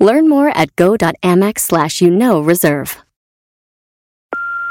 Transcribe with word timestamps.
Learn 0.00 0.28
more 0.28 0.48
at 0.56 0.74
go.amex 0.76 1.60
slash 1.60 2.00
you 2.00 2.10
know 2.10 2.40
reserve. 2.40 2.96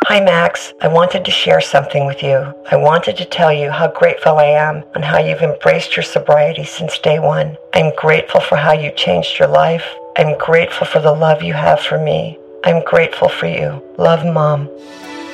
Hi, 0.06 0.20
Max. 0.22 0.74
I 0.82 0.88
wanted 0.88 1.24
to 1.26 1.32
share 1.32 1.62
something 1.62 2.08
with 2.08 2.24
you. 2.24 2.38
I 2.72 2.78
wanted 2.78 3.16
to 3.18 3.26
tell 3.26 3.54
you 3.54 3.70
how 3.70 3.90
grateful 3.92 4.40
I 4.40 4.46
am 4.46 4.84
and 4.96 5.06
how 5.06 5.20
you've 5.20 5.44
embraced 5.44 5.96
your 5.96 6.04
sobriety 6.04 6.64
since 6.64 6.98
day 6.98 7.20
one. 7.20 7.56
I'm 7.76 7.94
grateful 7.96 8.42
for 8.42 8.56
how 8.56 8.74
you 8.74 8.90
changed 8.92 9.38
your 9.38 9.50
life. 9.50 9.86
I'm 10.18 10.36
grateful 10.40 10.88
for 10.88 11.00
the 11.00 11.12
love 11.12 11.44
you 11.44 11.54
have 11.54 11.80
for 11.80 12.00
me. 12.00 12.40
I'm 12.64 12.84
grateful 12.84 13.30
for 13.30 13.46
you. 13.46 13.84
Love, 14.00 14.26
Mom. 14.26 14.68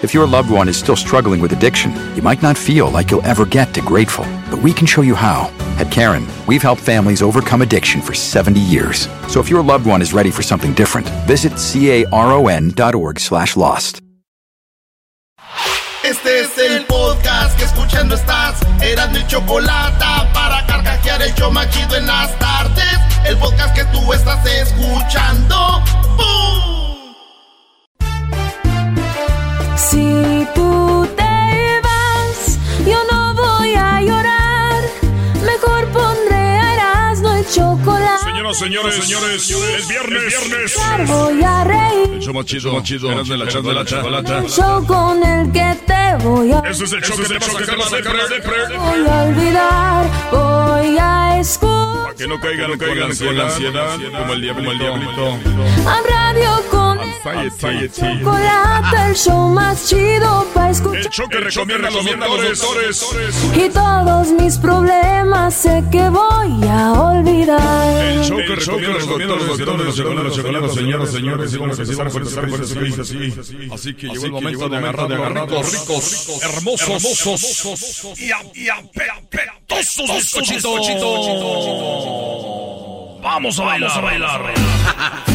If 0.06 0.14
your 0.14 0.28
loved 0.28 0.52
one 0.52 0.70
is 0.70 0.78
still 0.78 0.96
struggling 0.96 1.42
with 1.42 1.52
addiction, 1.52 1.92
you 2.16 2.22
might 2.22 2.44
not 2.44 2.56
feel 2.56 2.92
like 2.92 3.10
you'll 3.10 3.26
ever 3.26 3.44
get 3.44 3.74
to 3.74 3.82
grateful, 3.82 4.24
but 4.52 4.62
we 4.62 4.72
can 4.72 4.86
show 4.86 5.02
you 5.02 5.16
how. 5.16 5.50
At 5.80 5.92
Karen, 5.92 6.28
we've 6.48 6.62
helped 6.62 6.84
families 6.84 7.24
overcome 7.24 7.64
addiction 7.64 8.02
for 8.02 8.14
70 8.14 8.60
years. 8.60 9.10
So 9.28 9.40
if 9.40 9.50
your 9.50 9.64
loved 9.64 9.88
one 9.88 10.04
is 10.04 10.14
ready 10.14 10.30
for 10.30 10.44
something 10.44 10.76
different, 10.76 11.10
visit 11.26 11.54
caron.org 11.58 13.20
slash 13.20 13.58
lost. 13.58 14.00
Este 16.04 16.42
es 16.42 16.56
el 16.60 16.86
podcast 16.86 17.58
que 17.58 17.66
escuchando 17.66 18.14
estás. 18.14 18.62
Eran 18.84 19.12
mi 19.12 19.26
chocolate 19.26 20.06
para 20.36 20.68
carcajear 20.68 21.24
el 21.24 21.34
show 21.34 21.52
machido 21.52 21.96
en 21.96 22.06
las 22.06 22.38
tardes. 22.38 23.00
El 23.26 23.38
podcast 23.38 23.74
que 23.74 23.86
tú 23.86 24.14
estás 24.14 24.46
escuchando. 24.46 25.82
¡Bum! 26.16 26.75
Si 29.78 30.48
tú 30.56 31.08
te 31.16 31.82
vas, 31.84 32.60
yo 32.86 32.98
no 33.12 33.34
voy 33.34 33.74
a 33.76 34.02
llorar. 34.02 34.84
Mejor 35.44 35.88
pondré 35.90 36.74
Erasmo 36.74 37.34
el 37.34 37.46
chocolate. 37.48 38.24
Señoras, 38.24 38.58
señores, 38.58 38.96
señores, 38.96 39.50
es 39.80 39.88
viernes, 39.88 40.24
viernes. 40.28 41.10
Voy 41.10 41.44
a 41.44 41.64
reír. 41.64 42.14
El 42.14 42.20
show 42.22 42.34
más 42.34 42.46
chido, 42.46 42.74
más 42.74 42.84
chido. 42.84 43.12
Eras 43.12 43.28
de 43.28 43.38
la 43.38 43.48
chanda, 43.48 43.74
la 43.74 43.86
chocolata. 43.86 44.38
El 44.40 44.50
show 44.50 44.86
con 44.86 45.24
el 45.24 45.52
que 45.52 45.78
te 45.86 46.24
voy 46.24 46.52
a, 46.52 46.60
Ese 46.60 46.86
es 46.86 46.94
el 46.94 47.02
show 47.04 47.18
que 47.18 47.26
te 47.26 47.38
va 47.38 47.46
a 47.46 47.50
voy 48.80 49.08
a 49.08 49.24
olvidar. 49.24 50.06
Voy 50.32 50.98
a 50.98 51.40
escuchar 51.40 52.04
Para 52.04 52.16
que 52.16 52.28
no 52.28 52.40
caigan, 52.40 52.72
no 52.72 52.78
caigan 52.78 53.16
con 53.16 53.38
la 53.38 53.46
ansiedad, 53.46 53.98
como 54.18 54.34
el 54.34 54.42
diablito. 54.42 54.56
Como 54.56 54.72
el 54.72 54.80
diablito. 54.80 55.90
a 55.90 56.02
radio 56.08 56.64
con 56.72 56.95
Anxiety. 57.00 57.90
chocolate. 57.90 59.10
El 59.10 59.16
show 59.16 59.50
más 59.50 59.88
chido 59.90 60.48
para 60.54 60.68
El 60.68 60.72
escuchar. 60.72 61.12
show 61.12 61.28
que 61.30 61.38
recomienda 61.40 61.90
los 61.90 62.60
doctores. 62.60 63.06
Y 63.56 63.70
todos 63.70 64.32
mis 64.32 64.58
problemas 64.58 65.54
sé 65.54 65.84
que 65.92 66.10
voy 66.10 66.68
a 66.68 66.94
olvidar. 66.94 68.02
El 68.04 68.24
show 68.24 68.38
que 68.38 68.56
recomienda 68.56 68.96
los 69.00 69.08
doctores, 69.08 69.38
los 69.38 69.58
doctores, 69.58 69.86
los 70.24 70.36
chocolates, 70.36 70.74
señoras, 70.74 71.12
señores, 71.12 71.54
y 71.54 71.58
bueno, 71.58 71.76
que 71.76 71.86
sí, 71.86 71.96
por 71.96 72.08
eso, 72.08 72.14
por 72.14 72.24
eso, 72.24 72.42
por 72.42 72.88
eso, 72.88 73.04
sí. 73.04 73.34
Así 73.74 73.94
que 73.96 74.08
llegó 74.08 74.26
el 74.26 74.32
momento 74.32 74.70
de 74.70 74.78
agarrar, 74.78 75.08
de 75.08 75.16
agarrar 75.16 75.52
los 75.52 75.72
ricos, 75.72 76.42
hermosos, 76.44 76.90
hermosos 76.90 78.20
y 78.20 78.32
apetosos. 78.70 80.06
Vamos 83.22 83.60
a 83.60 83.64
bailar, 83.64 83.92
a 83.92 84.02
bailar. 84.02 85.35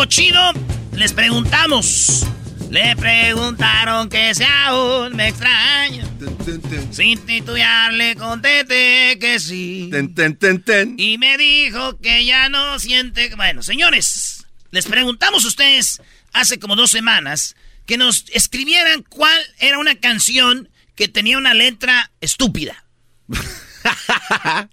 público 0.00 0.04
chido. 0.06 0.52
Les 0.96 1.12
preguntamos. 1.12 2.26
Le 2.70 2.94
preguntaron 2.96 4.08
que 4.08 4.34
si 4.34 4.44
aún 4.44 5.16
me 5.16 5.28
extraño. 5.28 6.04
Sin 6.90 7.18
titubear 7.26 7.92
le 7.92 8.14
contesté 8.16 9.18
que 9.18 9.40
sí. 9.40 9.88
Ten, 9.90 10.14
ten, 10.14 10.36
ten, 10.36 10.62
ten. 10.62 10.94
Y 10.98 11.18
me 11.18 11.36
dijo 11.36 11.98
que 11.98 12.24
ya 12.24 12.48
no 12.48 12.78
siente... 12.78 13.34
Bueno, 13.34 13.62
señores, 13.62 14.46
les 14.70 14.86
preguntamos 14.86 15.44
a 15.44 15.48
ustedes 15.48 16.00
hace 16.32 16.58
como 16.58 16.76
dos 16.76 16.90
semanas 16.90 17.56
que 17.86 17.96
nos 17.96 18.24
escribieran 18.32 19.02
cuál 19.02 19.38
era 19.58 19.78
una 19.78 19.96
canción 19.96 20.68
que 20.94 21.08
tenía 21.08 21.38
una 21.38 21.54
letra 21.54 22.10
estúpida. 22.20 22.84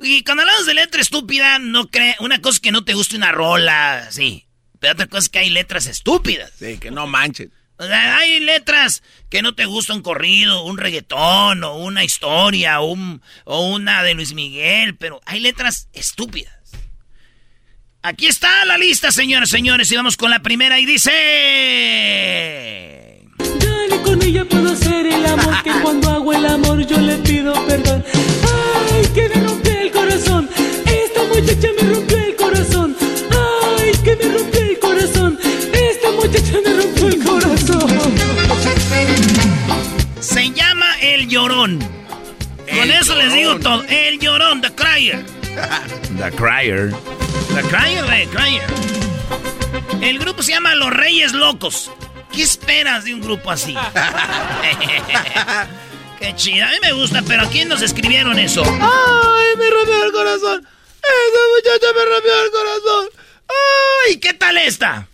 y 0.00 0.24
cuando 0.24 0.42
hablamos 0.42 0.66
de 0.66 0.74
letra 0.74 1.00
estúpida, 1.00 1.58
no 1.58 1.88
cree... 1.88 2.16
Una 2.20 2.40
cosa 2.40 2.58
que 2.60 2.72
no 2.72 2.84
te 2.84 2.94
guste 2.94 3.16
una 3.16 3.32
rola, 3.32 4.08
sí. 4.10 4.47
Pero 4.80 4.92
otra 4.94 5.06
cosa 5.06 5.18
es 5.24 5.28
que 5.28 5.38
hay 5.40 5.50
letras 5.50 5.86
estúpidas. 5.86 6.52
Sí, 6.58 6.78
que 6.78 6.90
no 6.90 7.06
manches. 7.06 7.48
O 7.80 7.86
sea, 7.86 8.16
hay 8.18 8.40
letras 8.40 9.02
que 9.30 9.40
no 9.42 9.54
te 9.54 9.64
gusta 9.64 9.94
un 9.94 10.02
corrido, 10.02 10.64
un 10.64 10.78
reggaetón, 10.78 11.62
o 11.62 11.76
una 11.76 12.02
historia, 12.04 12.80
o, 12.80 12.90
un- 12.92 13.22
o 13.44 13.68
una 13.68 14.02
de 14.02 14.14
Luis 14.14 14.32
Miguel, 14.34 14.96
pero 14.96 15.20
hay 15.26 15.38
letras 15.40 15.88
estúpidas. 15.92 16.52
Aquí 18.02 18.26
está 18.26 18.64
la 18.64 18.78
lista, 18.78 19.10
señores, 19.12 19.50
señores, 19.50 19.90
y 19.92 19.96
vamos 19.96 20.16
con 20.16 20.30
la 20.30 20.40
primera 20.40 20.78
y 20.80 20.86
dice... 22.18 23.22
Dale 23.38 24.02
con 24.02 24.22
ella 24.22 24.44
puedo 24.44 24.72
hacer 24.72 25.06
el 25.06 25.26
amor 25.26 25.62
que 25.62 25.70
cuando 25.82 26.08
hago 26.10 26.32
el 26.32 26.46
amor 26.46 26.86
yo 26.86 26.98
le 27.00 27.16
pido 27.18 27.52
perdón. 27.66 28.04
Ay, 28.92 29.06
que 29.14 29.28
me 29.28 29.46
rompió 29.46 29.80
el 29.80 29.90
corazón. 29.90 30.48
El 41.00 41.28
Llorón. 41.28 41.78
Con 41.78 42.90
eso 42.90 43.14
les 43.14 43.32
digo 43.32 43.58
todo. 43.60 43.84
El 43.88 44.18
Llorón, 44.18 44.60
The 44.60 44.74
Crier. 44.74 45.24
The 46.18 46.32
Crier. 46.32 46.92
The 47.54 47.62
Crier, 47.62 48.04
The 48.06 48.26
Crier. 48.28 48.66
El 50.02 50.18
grupo 50.18 50.42
se 50.42 50.52
llama 50.52 50.74
Los 50.74 50.90
Reyes 50.90 51.32
Locos. 51.32 51.90
¿Qué 52.32 52.42
esperas 52.42 53.04
de 53.04 53.14
un 53.14 53.20
grupo 53.20 53.50
así? 53.50 53.74
Qué 56.18 56.34
chido. 56.34 56.66
A 56.66 56.70
mí 56.70 56.76
me 56.82 56.92
gusta, 56.92 57.22
pero 57.26 57.42
¿a 57.42 57.48
quién 57.48 57.68
nos 57.68 57.82
escribieron 57.82 58.38
eso? 58.38 58.62
¡Ay, 58.64 59.56
me 59.56 59.70
rompió 59.70 60.04
el 60.04 60.12
corazón! 60.12 60.66
¡Esa 61.00 61.40
muchacha 61.54 61.86
me 61.94 62.04
rompió 62.04 62.44
el 62.44 62.50
corazón! 62.50 63.08
¡Ay! 64.06 64.16
¿Qué 64.18 64.34
tal 64.34 64.58
esta? 64.58 65.06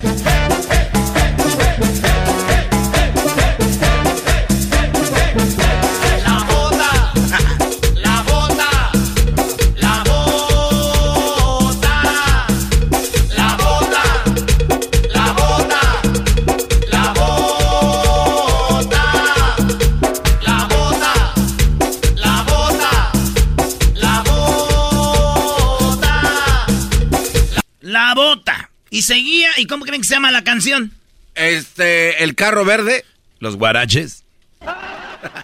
La 28.35 28.41
bota. 28.41 28.71
Y 28.91 29.03
seguía. 29.03 29.51
¿Y 29.59 29.67
cómo 29.67 29.85
creen 29.85 30.01
que 30.03 30.09
se 30.09 30.15
llama 30.15 30.33
la 30.33 30.43
canción? 30.43 30.93
Este, 31.35 32.25
el 32.25 32.35
carro 32.35 32.65
verde. 32.65 33.05
Los 33.39 33.57
guaraches. 33.57 34.25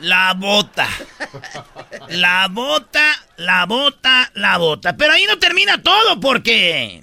La 0.01 0.35
bota. 0.37 0.89
La 2.09 2.49
bota, 2.51 3.05
la 3.37 3.67
bota, 3.67 4.31
la 4.35 4.59
bota. 4.59 4.97
Pero 4.97 5.13
ahí 5.13 5.25
no 5.27 5.39
termina 5.39 5.81
todo 5.83 6.19
porque... 6.21 7.03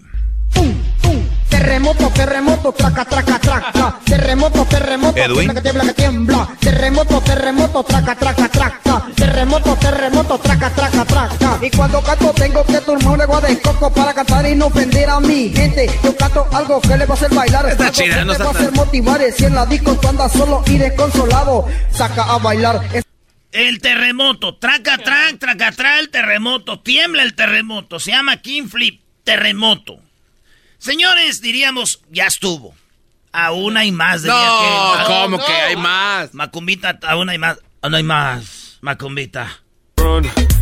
Terremoto, 1.50 2.10
terremoto, 2.10 2.72
traca, 2.74 3.06
traca, 3.06 3.40
traca. 3.40 4.00
Terremoto, 4.06 4.66
terremoto, 4.66 5.18
Edwin. 5.18 5.54
que 5.54 5.62
tiembla, 5.62 5.84
que 5.86 5.94
tiembla. 5.94 6.48
Terremoto, 6.60 7.22
terremoto, 7.22 7.84
traca, 7.84 8.16
traca, 8.16 8.50
traca. 8.50 9.08
Terremoto, 9.16 9.76
terremoto, 9.78 10.38
traca, 10.38 10.70
traca, 10.70 11.06
traca. 11.06 11.47
Y 11.62 11.72
cuando 11.72 12.02
canto 12.04 12.32
tengo 12.34 12.64
que 12.66 12.80
tomar 12.82 13.20
agua 13.22 13.42
de 13.42 13.60
coco 13.60 13.92
para 13.92 14.14
cantar 14.14 14.48
y 14.48 14.56
no 14.56 14.68
ofender 14.68 15.10
a 15.10 15.20
mi 15.20 15.50
gente. 15.50 15.90
Yo 16.04 16.16
canto 16.16 16.48
algo 16.54 16.80
que 16.82 16.96
le 16.98 17.06
va 17.06 17.16
a 17.16 17.18
hacer 17.18 17.34
bailar. 17.34 17.68
Está 17.68 17.86
algo 17.86 17.96
chida, 17.96 18.20
que 18.20 18.26
no 18.26 18.32
está 18.34 18.44
va 18.46 18.50
a 18.52 18.54
hacer 18.54 18.72
motivar. 18.74 19.22
Si 19.36 19.46
en 19.46 19.56
la 19.56 19.66
disco 19.66 19.96
tú 20.00 20.08
andas 20.08 20.32
solo 20.32 20.64
y 20.68 20.78
desconsolado, 20.78 21.68
saca 21.92 22.24
a 22.24 22.38
bailar. 22.38 22.82
Es- 22.94 23.04
El 23.52 23.82
terremoto, 23.82 24.56
traca, 24.58 24.98
trac, 25.00 25.40
traca, 25.40 25.72
tra, 25.72 26.00
el 26.00 26.10
terremoto, 26.10 26.80
tiembla 26.82 27.24
el 27.24 27.34
terremoto, 27.34 28.00
se 28.00 28.12
llama 28.12 28.38
King 28.38 28.68
Flip, 28.68 29.02
terremoto. 29.24 29.98
Señores, 30.78 31.42
diríamos, 31.42 32.02
ya 32.12 32.26
estuvo. 32.28 32.76
Aún 33.32 33.78
hay 33.78 33.92
más. 33.92 34.22
diría 34.22 34.36
No, 34.38 34.94
aquel. 34.94 35.08
¿cómo 35.08 35.38
que 35.44 35.52
hay 35.54 35.76
más? 35.76 36.34
Macumbita, 36.36 37.00
aún 37.08 37.30
hay 37.30 37.40
más. 37.40 37.58
Aún 37.82 37.96
hay 37.96 38.04
más, 38.04 38.78
Macumbita. 38.82 39.48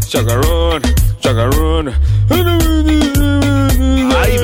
Chacarrón, 0.08 0.82
chacarrón. 1.20 1.90
Ay, 4.16 4.38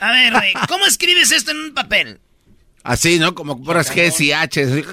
A 0.00 0.10
ver, 0.10 0.32
Rey, 0.32 0.52
¿cómo 0.68 0.86
escribes 0.86 1.30
esto 1.30 1.52
en 1.52 1.58
un 1.58 1.74
papel? 1.74 2.18
Así, 2.82 3.18
¿no? 3.18 3.34
Como 3.34 3.62
puras 3.62 3.90
G's 3.94 4.20
y 4.20 4.32
H's. 4.32 4.84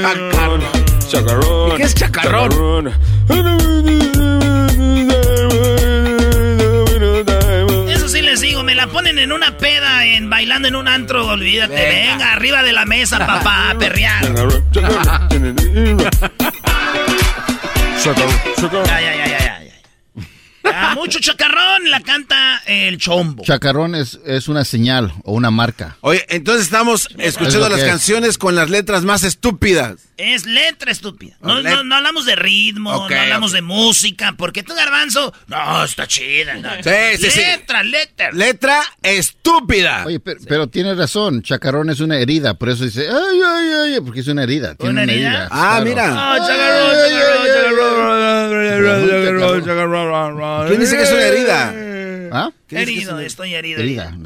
Chacarrón. 0.00 0.62
Chacarrón. 1.08 1.72
¿Y 1.72 1.76
qué 1.76 1.82
es 1.82 1.94
chacarrón? 1.94 2.88
Eso 3.28 4.25
ponen 9.06 9.18
en 9.20 9.30
una 9.32 9.56
peda, 9.56 10.04
en 10.04 10.28
bailando 10.28 10.66
en 10.66 10.74
un 10.74 10.88
antro, 10.88 11.28
olvídate. 11.28 11.74
Venga. 11.74 12.12
Venga, 12.12 12.32
arriba 12.32 12.62
de 12.64 12.72
la 12.72 12.84
mesa, 12.86 13.18
papá, 13.24 13.70
a 13.70 13.78
perrear. 13.78 14.24
Ya, 18.04 19.00
ya, 19.00 19.14
ya, 19.14 19.26
ya, 19.26 19.38
Ya, 20.70 20.92
mucho 20.94 21.18
chacarrón 21.20 21.90
la 21.90 22.00
canta 22.00 22.62
el 22.66 22.98
chombo. 22.98 23.42
Chacarrón 23.44 23.94
es, 23.94 24.18
es 24.26 24.48
una 24.48 24.64
señal 24.64 25.12
o 25.24 25.32
una 25.32 25.50
marca. 25.50 25.96
Oye, 26.00 26.24
entonces 26.28 26.64
estamos 26.64 27.08
escuchando 27.18 27.66
Es 27.66 27.72
las 27.72 27.80
es. 27.82 27.86
canciones 27.88 28.38
con 28.38 28.54
las 28.54 28.68
letras 28.70 29.04
más 29.04 29.22
estúpidas. 29.24 29.94
Es 30.16 30.46
letra 30.46 30.90
estúpida. 30.90 31.36
No, 31.42 31.60
let- 31.60 31.70
no, 31.70 31.84
no 31.84 31.96
hablamos 31.96 32.24
de 32.24 32.36
ritmo, 32.36 33.06
no 33.08 33.16
hablamos 33.16 33.52
de 33.52 33.60
música, 33.62 34.34
porque 34.38 34.62
tú, 34.62 34.74
Garbanzo, 34.74 35.32
no, 35.46 35.84
está 35.84 36.06
chida. 36.06 36.54
no. 36.54 36.70
Sí, 36.82 36.90
sí, 37.20 37.30
sí. 37.30 37.38
letra, 37.40 37.82
letra. 37.82 38.30
Letra 38.32 38.80
estúpida. 39.02 40.04
Oye, 40.06 40.20
pero, 40.20 40.40
pero 40.48 40.66
tiene 40.68 40.94
razón, 40.94 41.42
chacarrón 41.42 41.90
es 41.90 42.00
una 42.00 42.16
herida, 42.16 42.54
por 42.54 42.70
eso 42.70 42.84
dice, 42.84 43.06
ay, 43.08 43.40
ay, 43.44 43.68
ay, 43.94 44.00
porque 44.00 44.20
es 44.20 44.28
una 44.28 44.42
herida. 44.44 44.74
Tiene 44.74 44.92
¿Una 44.92 45.02
una, 45.02 45.12
herida? 45.12 45.48
Ah, 45.50 45.80
claro. 45.82 45.84
mira. 45.84 46.06
No, 46.08 46.46
chacarrón, 46.46 46.92
chacarrón, 46.92 47.46
chacarrón. 47.46 48.15
¿Quién 50.68 50.80
dice 50.80 50.96
que 50.96 51.02
es 51.02 51.12
una 51.12 51.22
herida? 51.22 51.74
¿Ah? 52.32 52.50
Herido, 52.70 53.20
estoy 53.20 53.54
herido. 53.54 53.80
Herida. 53.80 54.16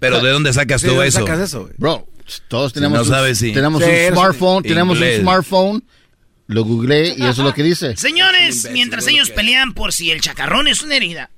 Pero 0.00 0.20
¿de 0.20 0.30
dónde 0.30 0.52
sacas 0.52 0.80
¿De 0.82 0.88
tú 0.88 0.94
dónde 0.94 1.08
eso? 1.08 1.20
sacas 1.20 1.40
eso? 1.40 1.60
güey? 1.62 1.72
Bro, 1.76 2.08
todos 2.48 2.72
tenemos, 2.72 2.98
no 2.98 3.02
un, 3.04 3.08
sabes 3.10 3.38
si- 3.38 3.52
tenemos 3.52 3.82
Sí, 3.84 3.90
un 4.08 4.12
smartphone, 4.14 4.62
tenemos 4.62 4.96
inglés. 4.96 5.16
un 5.18 5.22
smartphone, 5.24 5.84
lo 6.46 6.64
googleé 6.64 7.14
y 7.16 7.22
eso 7.22 7.30
es 7.30 7.38
lo 7.38 7.52
que 7.54 7.62
dice. 7.62 7.96
Señores, 7.96 8.68
mientras 8.72 9.06
ellos 9.08 9.30
pelean 9.30 9.74
por 9.74 9.92
si 9.92 10.10
el 10.10 10.20
chacarrón 10.20 10.68
es 10.68 10.82
una 10.82 10.96
herida, 10.96 11.30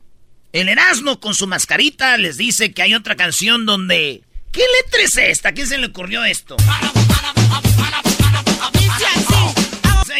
el 0.53 0.69
Erasmo 0.69 1.19
con 1.19 1.35
su 1.35 1.47
mascarita 1.47 2.17
les 2.19 2.37
dice 2.37 2.73
que 2.73 2.83
hay 2.83 2.95
otra 2.95 3.17
canción 3.17 3.67
donde... 3.67 4.23
¿Qué 4.53 4.61
letra 4.85 5.03
es 5.03 5.17
esta? 5.17 5.49
¿A 5.49 5.53
quién 5.53 5.67
se 5.67 5.79
le 5.79 5.87
ocurrió 5.87 6.25
esto? 6.25 6.57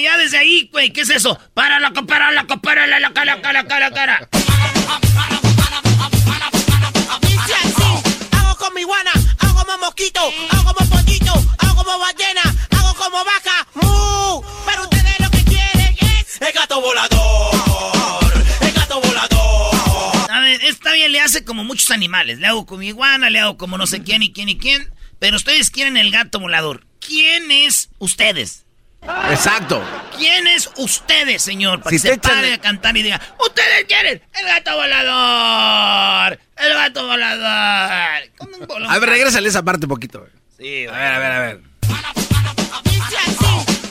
Ya 0.01 0.17
desde 0.17 0.39
ahí, 0.39 0.69
güey, 0.73 0.91
¿qué 0.93 1.03
es 1.03 1.11
eso? 1.11 1.39
Para 1.55 1.79
la 1.79 1.93
para 1.93 2.33
la 2.33 2.47
para 2.47 2.87
la 2.87 2.99
la 2.99 3.13
cara 3.13 3.41
cara 3.43 3.67
cara 3.67 3.91
cara. 3.91 4.29
Hago 8.33 8.57
como 8.57 8.79
iguana, 8.79 9.11
hago 9.39 9.55
como 9.55 9.79
mosquito, 9.79 10.21
hago 10.51 10.75
como 10.75 10.91
pollito, 10.91 11.33
hago 11.59 11.77
como 11.77 11.99
ballena, 11.99 12.43
hago 12.71 12.95
como 12.95 13.25
vaca, 13.25 13.67
mu. 13.75 14.43
Pero 14.67 14.83
ustedes 14.83 15.21
lo 15.21 15.31
que 15.31 15.45
quieren 15.45 15.97
es 16.01 16.41
el 16.41 16.53
gato 16.53 16.81
volador, 16.81 18.33
el 18.61 18.73
gato 18.73 19.01
volador. 19.01 20.31
A 20.31 20.41
ver, 20.41 20.65
está 20.65 20.93
bien, 20.93 21.13
le 21.13 21.21
hace 21.21 21.45
como 21.45 21.65
muchos 21.65 21.91
animales. 21.91 22.39
Le 22.39 22.47
hago 22.47 22.67
como 22.67 22.83
iguana, 22.83 23.31
le 23.31 23.41
hago 23.41 23.59
como 23.59 23.77
no 23.77 23.87
sé 23.87 24.03
quién 24.03 24.23
y 24.23 24.33
quién 24.33 24.49
y 24.49 24.59
quién. 24.59 24.93
Pero 25.19 25.37
ustedes 25.37 25.71
quieren 25.71 25.97
el 25.97 26.11
gato 26.11 26.41
volador. 26.41 26.87
¿Quién 26.99 27.51
es 27.51 27.91
ustedes? 27.99 28.62
Exacto. 29.31 29.83
¿Quién 30.17 30.47
es 30.47 30.71
ustedes, 30.77 31.43
señor? 31.43 31.81
Para 31.83 31.91
Si 31.91 32.03
que 32.03 32.09
se 32.15 32.19
pare 32.19 32.53
a 32.55 32.59
cantar 32.59 32.97
y 32.97 33.03
diga, 33.03 33.21
ustedes 33.45 33.85
quieren 33.89 34.23
el 34.33 34.47
gato 34.47 34.77
volador, 34.77 36.39
el 36.57 36.75
gato 36.75 37.07
volador. 37.07 38.23
Con. 38.69 38.87
A 38.91 38.99
ver, 38.99 39.09
regrésale 39.09 39.49
esa 39.49 39.63
parte 39.63 39.87
un 39.87 39.91
poquito. 39.91 40.27
Sí, 40.57 40.87
A 40.87 40.93
ver, 40.93 41.13
a 41.15 41.19
ver, 41.19 41.33
a 41.33 41.39
ver. 41.41 41.61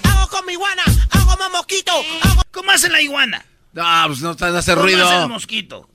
Hago 0.03 0.27
como 0.29 0.49
iguana, 0.49 0.83
hago 1.11 1.35
como 1.37 1.49
mosquito, 1.49 1.91
hago 2.23 2.41
¿Cómo 2.51 2.71
hace 2.71 2.89
la 2.89 3.01
iguana? 3.01 3.43
No, 3.73 3.83
pues 4.07 4.21
no, 4.21 4.33
no 4.33 4.57
hace 4.57 4.71
¿Cómo 4.73 4.83
ruido. 4.83 5.07
hace 5.07 5.23
el 5.23 5.29
mosquito? 5.29 5.89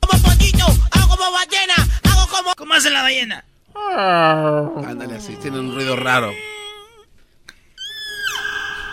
como 0.00 0.22
pollito, 0.22 0.66
hago 0.90 1.08
como 1.16 1.32
ballena, 1.32 1.74
hago 2.04 2.26
como 2.28 2.54
¿Cómo 2.54 2.74
hace 2.74 2.90
la 2.90 3.02
ballena? 3.02 3.44
Ándale 3.96 5.16
así, 5.16 5.36
tiene 5.36 5.58
un 5.58 5.74
ruido 5.74 5.96
raro. 5.96 6.32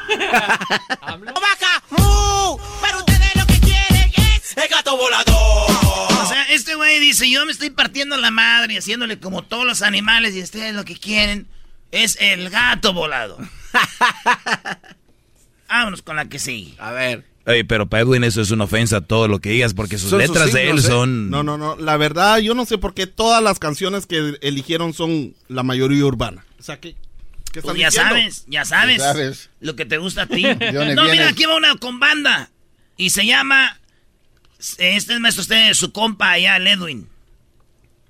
vaca, 1.00 1.84
mu. 1.90 2.58
Pero 2.82 2.98
ustedes 3.00 3.36
lo 3.36 3.46
que 3.46 3.60
quieren 3.60 4.12
es 4.16 4.58
el 4.58 4.70
gato 4.70 4.98
volador. 4.98 5.72
O 6.22 6.26
sea, 6.28 6.44
este 6.50 6.76
güey 6.76 7.00
dice, 7.00 7.30
yo 7.30 7.46
me 7.46 7.52
estoy 7.52 7.70
partiendo 7.70 8.18
la 8.18 8.32
madre 8.32 8.74
y 8.74 8.78
haciéndole 8.78 9.20
como 9.20 9.44
todos 9.44 9.66
los 9.66 9.82
animales 9.82 10.36
y 10.36 10.42
ustedes 10.42 10.74
lo 10.74 10.86
que 10.86 10.96
quieren 10.96 11.48
es 11.92 12.18
el 12.20 12.50
gato 12.50 12.94
volado. 12.94 13.38
Vámonos 15.70 16.02
con 16.02 16.16
la 16.16 16.26
que 16.26 16.40
sigue. 16.40 16.76
A 16.80 16.92
ver. 16.92 17.26
Oye, 17.46 17.64
pero 17.64 17.88
para 17.88 18.04
Edwin 18.04 18.24
eso 18.26 18.42
es 18.42 18.52
una 18.52 18.66
ofensa 18.66 19.00
todo 19.02 19.30
lo 19.30 19.40
que 19.40 19.50
digas 19.50 19.74
porque 19.74 19.98
sus 19.98 20.10
Son 20.10 20.20
sus 20.20 20.30
letras 20.30 20.52
de 20.52 20.70
él 20.70 20.80
¿eh? 20.80 20.82
son... 20.82 21.30
No, 21.30 21.44
no, 21.44 21.58
no. 21.58 21.78
La 21.78 21.96
verdad, 21.96 22.40
yo 22.40 22.54
no 22.54 22.66
sé 22.66 22.78
por 22.78 22.94
qué 22.94 23.08
todas 23.08 23.42
las 23.42 23.58
canciones 23.58 24.06
que 24.06 24.38
eligieron 24.42 24.94
son 24.94 25.34
la 25.48 25.64
mayoría 25.64 26.04
urbana. 26.04 26.46
O 26.60 26.64
sea, 26.64 26.80
¿qué, 26.82 26.96
qué 27.50 27.60
están 27.60 27.76
Pues 27.76 27.82
ya 27.82 27.88
diciendo? 27.90 28.10
sabes, 28.16 28.46
ya 28.48 28.66
sabes, 28.66 28.98
Ya 28.98 29.04
sabes. 29.04 29.50
lo 29.60 29.76
que 29.76 29.86
te 29.86 29.98
gusta 29.98 30.24
a 30.24 30.26
ti. 30.28 30.44
no, 30.96 31.04
mira, 31.06 31.30
aquí 31.30 31.46
va 31.46 31.56
una 31.56 31.76
con 31.76 32.00
banda 32.00 32.50
y 32.98 33.10
se 33.12 33.26
llama... 33.26 33.80
Este 34.80 35.14
es 35.14 35.20
maestro 35.20 35.42
usted, 35.44 35.74
su 35.76 35.92
compa 35.92 36.32
allá, 36.32 36.58
el 36.58 36.66
Edwin. 36.68 37.08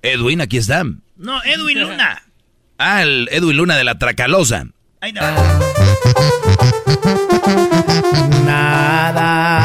Edwin, 0.02 0.40
aquí 0.40 0.56
está. 0.56 0.82
No, 1.16 1.42
Edwin 1.44 1.80
Luna. 1.80 2.22
Ah, 2.80 3.02
el 3.02 3.28
Edwin 3.32 3.56
Luna 3.56 3.76
de 3.76 3.82
la 3.82 3.98
Tracalosa. 3.98 4.68
Ahí 5.00 5.12
te 5.12 5.18
va. 5.18 5.34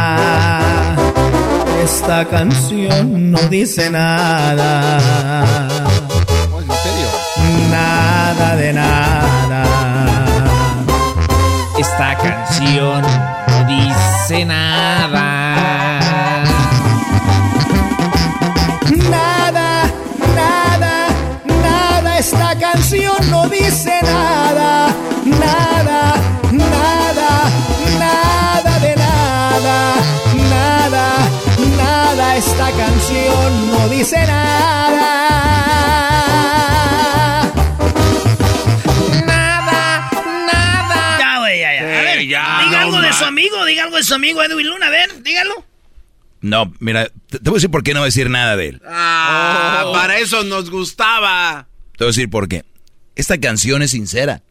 Nada, 0.03 0.95
esta 1.83 2.25
canción 2.27 3.31
no 3.31 3.37
dice 3.49 3.89
nada. 3.89 4.99
¿En 6.59 6.71
serio? 6.83 7.07
Nada 7.69 8.55
de 8.55 8.73
nada. 8.73 9.22
Esta 11.83 12.15
canción 12.15 13.01
no 13.01 13.63
dice 13.67 14.45
nada. 14.45 15.19
Nada, 19.09 19.83
nada, 20.33 21.07
nada. 21.43 22.17
Esta 22.19 22.57
canción 22.57 23.17
no 23.29 23.49
dice 23.49 23.99
nada. 24.01 24.95
Nada, 25.25 26.13
nada, 26.53 27.31
nada 27.99 28.79
de 28.79 28.95
nada. 28.95 29.95
Nada, 30.55 31.05
nada. 31.77 32.35
Esta 32.37 32.71
canción 32.71 33.71
no 33.71 33.89
dice 33.89 34.25
nada. 34.25 35.72
De 43.13 43.19
su 43.19 43.25
amigo, 43.25 43.65
diga 43.65 43.83
algo 43.83 43.97
de 43.97 44.03
su 44.03 44.13
amigo 44.13 44.43
Edwin 44.43 44.67
Luna, 44.67 44.87
a 44.87 44.89
ver, 44.89 45.23
dígalo. 45.23 45.65
No, 46.41 46.73
mira, 46.79 47.09
te, 47.29 47.39
te 47.39 47.49
voy 47.49 47.53
a 47.53 47.59
decir 47.59 47.71
por 47.71 47.83
qué 47.83 47.93
no 47.93 48.01
voy 48.01 48.05
a 48.05 48.07
decir 48.07 48.29
nada 48.29 48.55
de 48.57 48.67
él. 48.69 48.81
Ah, 48.85 49.83
Oh. 49.85 49.93
para 49.93 50.17
eso 50.19 50.43
nos 50.43 50.69
gustaba. 50.69 51.67
Te 51.97 52.03
voy 52.03 52.07
a 52.09 52.13
decir 52.15 52.29
por 52.29 52.47
qué. 52.49 52.65
Esta 53.15 53.39
canción 53.39 53.81
es 53.81 53.91
sincera. 53.91 54.41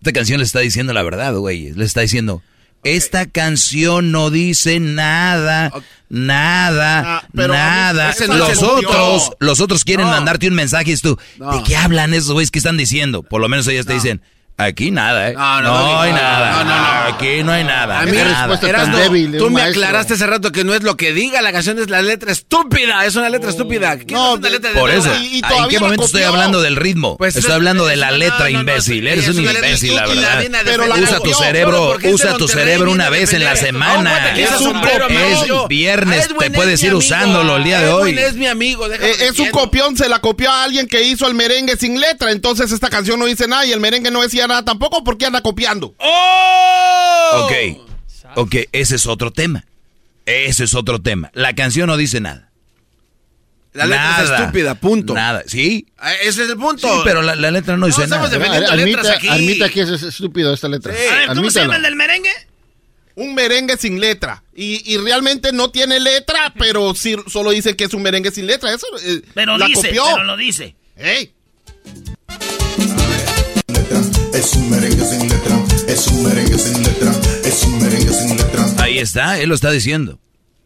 Esta 0.00 0.12
canción 0.12 0.38
le 0.38 0.44
está 0.44 0.58
diciendo 0.60 0.92
la 0.92 1.02
verdad, 1.02 1.32
güey. 1.34 1.72
Le 1.72 1.84
está 1.84 2.00
diciendo, 2.00 2.42
esta 2.84 3.26
canción 3.26 4.10
no 4.10 4.30
dice 4.30 4.80
nada, 4.80 5.72
nada, 6.08 7.18
Ah, 7.18 7.28
pero 7.34 7.54
nada. 7.54 8.12
no 8.26 8.36
los 8.36 8.62
otros, 8.62 9.30
los 9.38 9.60
otros 9.60 9.84
quieren 9.84 10.06
No. 10.06 10.12
mandarte 10.12 10.48
un 10.48 10.54
mensaje 10.54 10.90
y 10.90 10.92
es 10.94 11.02
tú, 11.02 11.16
No. 11.38 11.52
¿de 11.56 11.62
qué 11.62 11.76
hablan 11.76 12.12
esos 12.14 12.32
güeyes? 12.32 12.50
¿Qué 12.50 12.58
están 12.58 12.76
diciendo? 12.76 13.22
Por 13.22 13.40
lo 13.40 13.48
menos 13.48 13.66
ellos 13.68 13.86
te 13.86 13.94
dicen, 13.94 14.20
aquí 14.56 14.90
nada, 14.90 15.30
¿eh? 15.30 15.34
No, 15.34 15.60
No, 15.60 15.62
no, 15.62 15.80
no, 15.92 16.00
hay 16.00 16.10
no, 16.12 16.16
nada. 16.18 16.50
no, 16.52 16.64
no, 16.64 16.76
no. 17.10 17.14
Aquí 17.16 17.42
no 17.42 17.52
hay 17.52 17.64
nada. 17.64 18.00
A 18.00 18.04
mí, 18.06 18.12
nada. 18.16 18.58
Erasmo, 18.62 18.96
débil 18.96 19.32
de 19.32 19.38
tú 19.38 19.46
un 19.46 19.54
me 19.54 19.60
maestro. 19.62 19.82
aclaraste 19.82 20.14
hace 20.14 20.26
rato 20.26 20.52
que 20.52 20.62
no 20.64 20.74
es 20.74 20.82
lo 20.82 20.96
que 20.96 21.12
diga 21.12 21.42
la 21.42 21.52
canción, 21.52 21.78
es 21.78 21.90
la 21.90 22.00
letra 22.02 22.30
estúpida. 22.32 23.04
Es 23.04 23.16
una 23.16 23.28
letra 23.28 23.50
estúpida. 23.50 23.98
¿Qué 23.98 24.14
No, 24.14 24.34
es 24.34 24.38
una 24.40 24.50
letra 24.50 24.72
de 24.72 24.78
Por 24.80 24.90
eso? 24.90 25.12
¿en 25.14 25.68
qué 25.68 25.80
momento 25.80 26.04
estoy 26.04 26.22
hablando 26.22 26.60
del 26.62 26.76
ritmo? 26.76 27.16
Pues 27.16 27.34
estoy 27.36 27.50
es- 27.50 27.54
hablando 27.54 27.86
de 27.86 27.96
la 27.96 28.10
letra, 28.12 28.38
no, 28.38 28.44
no, 28.44 28.50
no, 28.52 28.60
imbécil. 28.60 29.06
Eres 29.06 29.28
es 29.28 29.36
un 29.36 29.44
imbécil, 29.44 29.96
la 29.96 30.06
verdad. 30.06 30.44
Pero 30.64 30.86
la 30.86 30.96
usa 30.96 31.20
tu 31.20 31.32
cerebro, 31.34 31.96
usa 32.04 32.36
tu 32.36 32.48
cerebro 32.48 32.90
una 32.92 33.10
vez 33.10 33.32
en 33.32 33.44
la 33.44 33.56
semana. 33.56 34.32
Es 34.36 34.60
un 34.60 34.80
viernes, 35.68 36.28
te 36.38 36.46
es 36.46 36.52
puedes 36.52 36.82
ir 36.82 36.94
usándolo 36.94 37.56
el 37.56 37.64
día 37.64 37.80
de 37.80 37.88
hoy. 37.90 38.16
es 38.18 38.34
mi 38.34 38.46
amigo. 38.46 38.88
déjame 38.88 39.10
Eh, 39.10 39.28
es 39.28 39.38
un 39.38 39.50
copión, 39.50 39.96
se 39.96 40.08
la 40.08 40.20
copió 40.20 40.50
a 40.50 40.64
alguien 40.64 40.86
que 40.86 41.02
hizo 41.02 41.26
el 41.26 41.34
merengue 41.34 41.76
sin 41.76 42.00
letra. 42.00 42.30
Entonces 42.30 42.70
esta 42.72 42.88
canción 42.88 43.18
no 43.18 43.26
dice 43.26 43.46
nada 43.48 43.66
y 43.66 43.72
el 43.72 43.80
merengue 43.80 44.10
no 44.10 44.22
decía 44.22 44.41
nada 44.48 44.64
tampoco 44.64 45.02
porque 45.04 45.26
anda 45.26 45.40
copiando. 45.42 45.94
¡Oh! 45.98 47.44
Ok, 47.44 47.52
ok, 48.36 48.54
ese 48.72 48.96
es 48.96 49.06
otro 49.06 49.30
tema. 49.32 49.64
Ese 50.26 50.64
es 50.64 50.74
otro 50.74 51.00
tema. 51.00 51.30
La 51.34 51.54
canción 51.54 51.86
no 51.88 51.96
dice 51.96 52.20
nada. 52.20 52.48
La 53.72 53.86
letra 53.86 54.22
es 54.22 54.28
Nada. 54.28 54.38
estúpida, 54.40 54.74
punto. 54.74 55.14
Nada, 55.14 55.44
¿sí? 55.46 55.86
Ah, 55.96 56.12
Ese 56.14 56.44
es 56.44 56.50
el 56.50 56.58
punto. 56.58 56.86
Sí, 56.86 57.00
pero 57.04 57.22
la, 57.22 57.34
la 57.34 57.50
letra 57.50 57.74
no 57.78 57.86
dice 57.86 58.04
estamos 58.04 58.30
nada. 58.30 58.70
Admita, 58.70 59.12
aquí. 59.14 59.28
admita 59.28 59.70
que 59.70 59.80
es 59.80 59.88
estúpido 60.02 60.52
esta 60.52 60.68
letra. 60.68 60.92
A 60.92 60.94
ver, 60.94 61.28
¿cómo 61.28 61.50
se 61.50 61.60
llama 61.60 61.74
Admítalo. 61.74 61.76
el 61.76 61.82
del 61.82 61.96
merengue? 61.96 62.30
Un 63.14 63.34
merengue 63.34 63.78
sin 63.78 63.98
letra. 63.98 64.42
Y, 64.54 64.82
y 64.92 64.98
realmente 64.98 65.52
no 65.52 65.70
tiene 65.70 66.00
letra, 66.00 66.52
pero 66.58 66.94
sí, 66.94 67.16
solo 67.28 67.50
dice 67.50 67.74
que 67.74 67.84
es 67.84 67.94
un 67.94 68.02
merengue 68.02 68.30
sin 68.30 68.46
letra. 68.46 68.74
Eso 68.74 68.86
eh, 69.02 69.22
Pero 69.32 69.56
la 69.56 69.64
dice, 69.66 69.88
copió. 69.88 70.04
pero 70.12 70.24
lo 70.24 70.36
dice. 70.36 70.76
Ey. 70.96 71.32
Es 74.42 74.54
un 74.54 74.70
merengue 74.70 75.04
sin 75.04 75.28
letra, 75.28 75.64
es 75.86 76.06
un 76.08 76.24
merengue 76.24 76.58
sin 76.58 76.82
letra, 76.82 77.12
es 77.44 77.62
un 77.62 77.78
merengue 77.80 78.12
sin 78.12 78.36
letra. 78.36 78.66
Ahí 78.78 78.98
está, 78.98 79.38
él 79.38 79.48
lo 79.48 79.54
está 79.54 79.70
diciendo. 79.70 80.18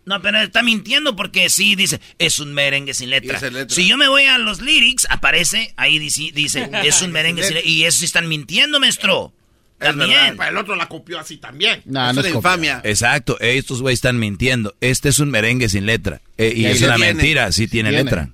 No, 0.06 0.22
pero 0.22 0.40
está 0.40 0.62
mintiendo 0.62 1.14
porque 1.14 1.50
sí 1.50 1.74
dice, 1.74 2.00
es 2.18 2.38
un 2.38 2.54
merengue 2.54 2.94
sin 2.94 3.10
letra. 3.10 3.38
Si 3.68 3.86
yo 3.86 3.98
me 3.98 4.08
voy 4.08 4.22
a 4.22 4.38
los 4.38 4.62
lyrics, 4.62 5.06
aparece, 5.10 5.74
ahí 5.76 5.98
dice, 5.98 6.30
dice 6.32 6.70
es 6.84 7.02
un 7.02 7.12
merengue 7.12 7.42
sin 7.42 7.56
letra. 7.56 7.70
Y 7.70 7.84
eso 7.84 7.98
sí 7.98 8.06
están 8.06 8.28
mintiendo, 8.28 8.80
maestro. 8.80 9.34
También. 9.76 10.38
Para 10.38 10.48
el 10.48 10.56
otro 10.56 10.74
la 10.74 10.88
copió 10.88 11.20
así 11.20 11.36
también. 11.36 11.82
No, 11.84 12.08
es 12.08 12.14
no 12.14 12.22
una 12.22 12.30
infamia. 12.30 12.80
Exacto, 12.82 13.38
estos 13.40 13.82
güeyes 13.82 13.98
están 13.98 14.18
mintiendo. 14.18 14.74
Este 14.80 15.10
es 15.10 15.18
un 15.18 15.28
merengue 15.28 15.68
sin 15.68 15.84
letra. 15.84 16.22
Eh, 16.38 16.54
y 16.56 16.64
es 16.64 16.80
una 16.80 16.96
viene. 16.96 17.12
mentira, 17.12 17.52
sí 17.52 17.68
tiene 17.68 17.92
letra. 17.92 18.30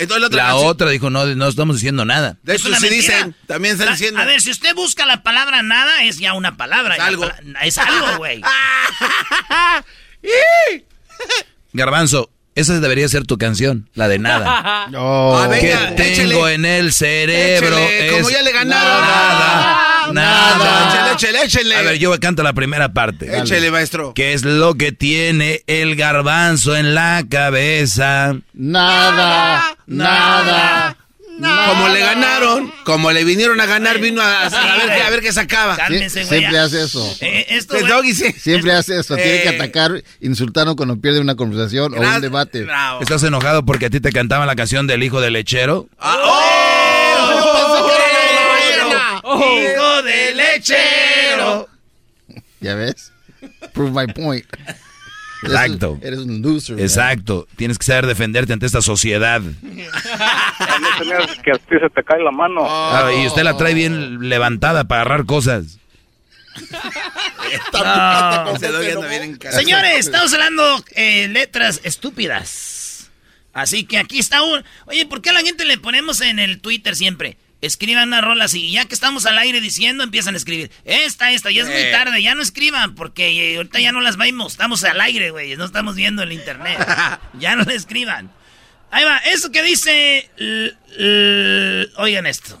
Entonces, 0.00 0.20
la 0.22 0.26
otra, 0.28 0.42
La 0.44 0.48
canción- 0.50 0.68
otra 0.70 0.90
dijo, 0.90 1.10
no, 1.10 1.26
no 1.26 1.48
estamos 1.48 1.76
diciendo 1.76 2.04
nada. 2.04 2.38
De 2.42 2.54
Es 2.54 2.60
hecho, 2.64 2.74
sí 2.74 2.80
mentira. 2.80 2.94
dicen, 2.96 3.36
también 3.46 3.74
están 3.74 3.88
A- 3.88 3.92
diciendo. 3.92 4.20
A 4.20 4.24
ver, 4.24 4.40
si 4.40 4.50
usted 4.50 4.74
busca 4.74 5.04
la 5.06 5.22
palabra 5.22 5.62
nada, 5.62 6.02
es 6.04 6.18
ya 6.18 6.32
una 6.34 6.56
palabra. 6.56 6.94
Es 6.96 7.00
algo. 7.02 7.28
pala- 7.28 7.60
Es 7.62 7.78
algo, 7.78 8.16
güey. 8.16 8.40
Garbanzo, 11.72 12.30
esa 12.54 12.78
debería 12.80 13.08
ser 13.08 13.26
tu 13.26 13.38
canción, 13.38 13.88
la 13.94 14.08
de 14.08 14.18
nada. 14.18 14.86
No. 14.90 15.38
A 15.38 15.46
ver, 15.46 15.60
que 15.60 15.76
tengo 16.02 16.48
en 16.48 16.64
el 16.64 16.92
cerebro 16.92 17.76
como 18.12 18.30
ya 18.30 18.42
le 18.42 18.52
ganaron. 18.52 19.04
Nada, 19.04 20.12
nada. 20.12 21.12
Échele, 21.12 21.42
échele, 21.42 21.44
échele. 21.44 21.76
A 21.76 21.82
ver, 21.82 21.98
yo 21.98 22.18
canto 22.18 22.42
la 22.42 22.52
primera 22.52 22.92
parte. 22.92 23.38
Échele, 23.38 23.70
maestro. 23.70 24.12
¿Qué 24.14 24.32
es 24.32 24.44
lo 24.44 24.74
que 24.74 24.90
tiene 24.92 25.62
el 25.66 25.94
garbanzo 25.96 26.74
en 26.76 26.94
la 26.94 27.22
cabeza? 27.28 28.34
Nada, 28.52 29.76
nada. 29.86 30.96
Como 31.40 31.88
le 31.88 32.00
ganaron, 32.00 32.72
como 32.84 33.10
le 33.12 33.24
vinieron 33.24 33.60
a 33.60 33.66
ganar, 33.66 33.98
vino 33.98 34.20
a, 34.22 34.48
ver, 34.48 34.96
qué- 34.96 35.02
a 35.02 35.10
ver 35.10 35.20
qué 35.20 35.32
sacaba. 35.32 35.76
Cálmense, 35.76 36.24
güey. 36.24 36.38
Siempre 36.40 36.58
hace 36.58 36.82
eso. 36.84 37.16
Eh, 37.20 37.46
esto, 37.50 37.74
El 37.76 37.82
güey, 37.82 37.92
doggy 37.92 38.14
sí. 38.14 38.32
Siempre 38.32 38.72
hace 38.72 38.98
eso. 38.98 39.16
Tiene 39.16 39.42
que 39.42 39.48
Eh. 39.48 39.54
atacar, 39.56 40.02
insultarnos 40.20 40.76
cuando 40.76 40.96
pierde 41.00 41.20
una 41.20 41.34
conversación 41.34 41.94
o 41.94 42.00
un 42.00 42.20
debate. 42.20 42.64
Bravo. 42.64 43.00
¿Estás 43.02 43.22
enojado 43.22 43.64
porque 43.64 43.86
a 43.86 43.90
ti 43.90 44.00
te 44.00 44.12
cantaban 44.12 44.46
la 44.46 44.56
canción 44.56 44.86
del 44.86 45.02
hijo 45.02 45.20
del 45.20 45.32
lechero? 45.34 45.88
Ah, 45.98 46.16
¡Oh! 49.22 49.62
Hijo 49.62 50.02
de 50.02 50.34
lechero. 50.34 51.68
¿Ya 52.60 52.74
ves? 52.74 53.12
Prove 53.72 53.90
my 54.06 54.12
point. 54.12 54.44
Exacto. 55.42 55.98
Eres 56.02 56.18
un 56.20 56.42
loser. 56.42 56.76
man. 56.76 56.84
Exacto. 56.84 57.46
Tienes 57.56 57.78
que 57.78 57.84
saber 57.84 58.06
defenderte 58.06 58.52
ante 58.52 58.66
esta 58.66 58.82
sociedad. 58.82 59.40
que 61.42 61.50
a 61.52 61.58
ti 61.58 61.76
se 61.80 61.90
te 61.90 62.04
cae 62.04 62.22
la 62.22 62.30
mano. 62.30 62.60
Ah, 62.66 63.10
y 63.16 63.26
usted 63.26 63.42
la 63.42 63.56
trae 63.56 63.74
bien 63.74 64.28
levantada 64.28 64.84
para 64.84 65.02
agarrar 65.02 65.26
cosas. 65.26 65.78
Bien 69.08 69.22
en 69.22 69.36
casa. 69.36 69.58
Señores, 69.58 70.00
estamos 70.00 70.32
hablando 70.34 70.84
eh, 70.94 71.28
letras 71.28 71.80
estúpidas. 71.84 73.10
Así 73.52 73.84
que 73.84 73.98
aquí 73.98 74.18
está 74.18 74.42
un... 74.42 74.64
Oye, 74.86 75.06
¿por 75.06 75.22
qué 75.22 75.30
a 75.30 75.32
la 75.32 75.40
gente 75.40 75.64
le 75.64 75.78
ponemos 75.78 76.20
en 76.20 76.38
el 76.38 76.60
Twitter 76.60 76.94
siempre? 76.94 77.36
Escriban 77.60 78.08
una 78.08 78.20
rola 78.20 78.46
así, 78.46 78.66
y 78.66 78.72
ya 78.72 78.86
que 78.86 78.94
estamos 78.94 79.26
al 79.26 79.36
aire 79.38 79.60
diciendo, 79.60 80.02
empiezan 80.02 80.34
a 80.34 80.38
escribir. 80.38 80.70
Esta, 80.84 81.30
esta, 81.32 81.50
ya 81.50 81.62
es 81.62 81.68
muy 81.68 81.76
Eh. 81.76 81.90
tarde, 81.92 82.22
ya 82.22 82.34
no 82.34 82.40
escriban, 82.42 82.94
porque 82.94 83.52
eh, 83.52 83.56
ahorita 83.56 83.80
ya 83.80 83.92
no 83.92 84.00
las 84.00 84.16
vemos, 84.16 84.52
estamos 84.52 84.82
al 84.84 85.00
aire, 85.00 85.30
güey, 85.30 85.56
no 85.56 85.64
estamos 85.66 85.94
viendo 85.94 86.22
el 86.22 86.32
internet. 86.32 86.78
ya 87.38 87.56
no 87.56 87.64
le 87.64 87.74
escriban. 87.74 88.30
Ahí 88.90 89.04
va, 89.04 89.18
eso 89.18 89.52
que 89.52 89.62
dice... 89.62 90.30
oigan 91.96 92.26
esto. 92.26 92.60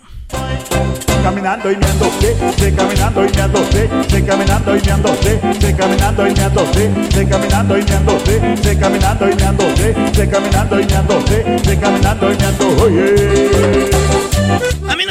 Caminando 1.22 1.70
y 1.70 1.76
meándose, 1.76 2.34
se 2.56 2.74
caminando 2.74 3.26
y 3.26 3.30
meándose, 3.30 3.90
se 4.08 4.24
caminando 4.24 4.76
y 4.76 4.80
meándose, 4.80 5.40
se 5.60 5.76
caminando 5.76 6.26
y 6.28 6.32
meándose, 6.32 6.90
se 7.10 7.28
caminando 7.28 7.78
y 7.78 7.84
meándose, 7.84 8.56
se 8.62 8.78
caminando 8.78 9.30
y 9.30 9.34
meándose, 9.34 9.94
se 10.14 10.28
caminando 10.30 10.80
y 10.80 10.86
meándose, 10.86 11.58
se 11.62 11.78
caminando 11.78 12.32
y 12.32 12.36
meando, 12.36 12.68
oye. 12.82 13.90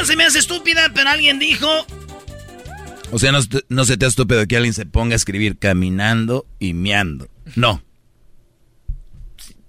No 0.00 0.06
se 0.06 0.16
me 0.16 0.24
hace 0.24 0.38
estúpida, 0.38 0.90
pero 0.94 1.10
alguien 1.10 1.38
dijo... 1.38 1.68
O 3.10 3.18
sea, 3.18 3.32
no, 3.32 3.40
no 3.68 3.84
se 3.84 3.98
te 3.98 4.06
ha 4.06 4.08
estúpido 4.08 4.46
que 4.46 4.56
alguien 4.56 4.72
se 4.72 4.86
ponga 4.86 5.12
a 5.12 5.16
escribir 5.16 5.58
caminando 5.58 6.46
y 6.58 6.72
meando. 6.72 7.28
No. 7.54 7.82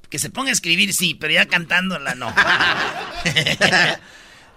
Que 0.09 0.19
se 0.19 0.29
ponga 0.29 0.47
a 0.47 0.53
escribir, 0.53 0.93
sí, 0.93 1.15
pero 1.15 1.33
ya 1.33 1.47
cantándola, 1.47 2.15
no. 2.15 2.33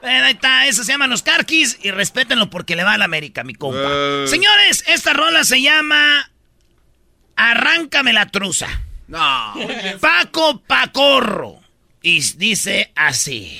Bueno, 0.00 0.26
ahí 0.26 0.34
está, 0.34 0.66
eso 0.66 0.84
se 0.84 0.92
llaman 0.92 1.08
los 1.08 1.22
carquis 1.22 1.78
y 1.82 1.90
respétenlo 1.90 2.50
porque 2.50 2.76
le 2.76 2.84
va 2.84 2.92
a 2.92 2.98
la 2.98 3.06
América, 3.06 3.42
mi 3.42 3.54
compa. 3.54 3.88
Señores, 4.26 4.84
esta 4.86 5.14
rola 5.14 5.44
se 5.44 5.62
llama 5.62 6.30
Arráncame 7.36 8.12
la 8.12 8.26
truza. 8.26 8.68
No. 9.08 9.54
Paco 10.00 10.60
Pacorro. 10.60 11.58
Y 12.02 12.20
dice 12.36 12.92
así. 12.94 13.58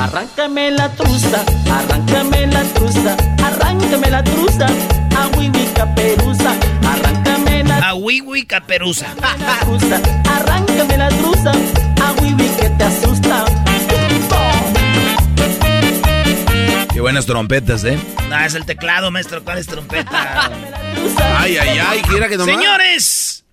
Arráncame 0.00 0.70
la 0.70 0.88
truza, 0.92 1.44
arráncame 1.70 2.46
la 2.46 2.62
truza, 2.72 3.16
arráncame 3.44 4.10
la 4.10 4.24
truza, 4.24 4.66
a 5.14 5.26
Wiwi 5.36 5.66
Caperuza, 5.74 6.54
arráncame 6.88 7.64
la 7.64 7.76
A 7.90 7.94
Wiwi 7.94 8.46
Caperuza. 8.46 9.06
arráncame 10.24 10.96
la 10.96 11.08
truza, 11.10 11.52
a 12.02 12.12
Wiwi 12.22 12.48
que 12.48 12.70
te 12.70 12.84
asusta. 12.84 13.44
Qué 16.92 17.00
buenas 17.02 17.26
trompetas, 17.26 17.84
¿eh? 17.84 17.98
No, 18.30 18.38
es 18.38 18.54
el 18.54 18.64
teclado, 18.64 19.10
maestro. 19.10 19.44
¿Cuál 19.44 19.58
es 19.58 19.66
trompeta? 19.66 20.50
Ay, 21.38 21.58
ay, 21.58 21.78
ay, 21.78 22.00
quiera 22.08 22.26
que 22.28 22.38
nomás. 22.38 22.54
Señores, 22.54 23.44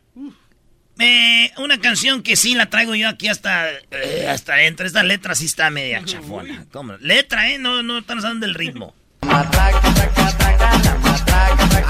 eh, 0.99 1.51
una 1.57 1.79
canción 1.79 2.23
que 2.23 2.35
sí 2.35 2.55
la 2.55 2.67
traigo 2.67 2.95
yo 2.95 3.09
aquí 3.09 3.27
hasta, 3.27 3.69
eh, 3.91 4.27
hasta 4.29 4.53
adentro. 4.53 4.85
Esta 4.85 5.03
letra 5.03 5.35
sí 5.35 5.45
está 5.45 5.69
media 5.69 6.03
chafona. 6.03 6.65
¿Cómo? 6.71 6.93
Letra, 6.97 7.49
¿eh? 7.49 7.57
No, 7.57 7.83
no 7.83 7.99
estamos 7.99 8.23
hablando 8.23 8.45
del 8.45 8.55
ritmo. 8.55 8.93
Ah, 9.21 9.45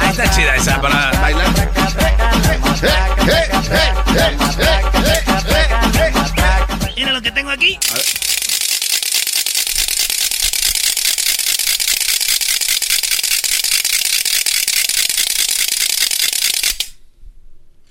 está 0.09 0.29
chida 0.31 0.55
esa 0.55 0.81
para 0.81 1.11
bailar. 1.19 1.47
Mira 6.95 7.11
lo 7.11 7.21
que 7.21 7.31
tengo 7.31 7.49
aquí. 7.51 7.77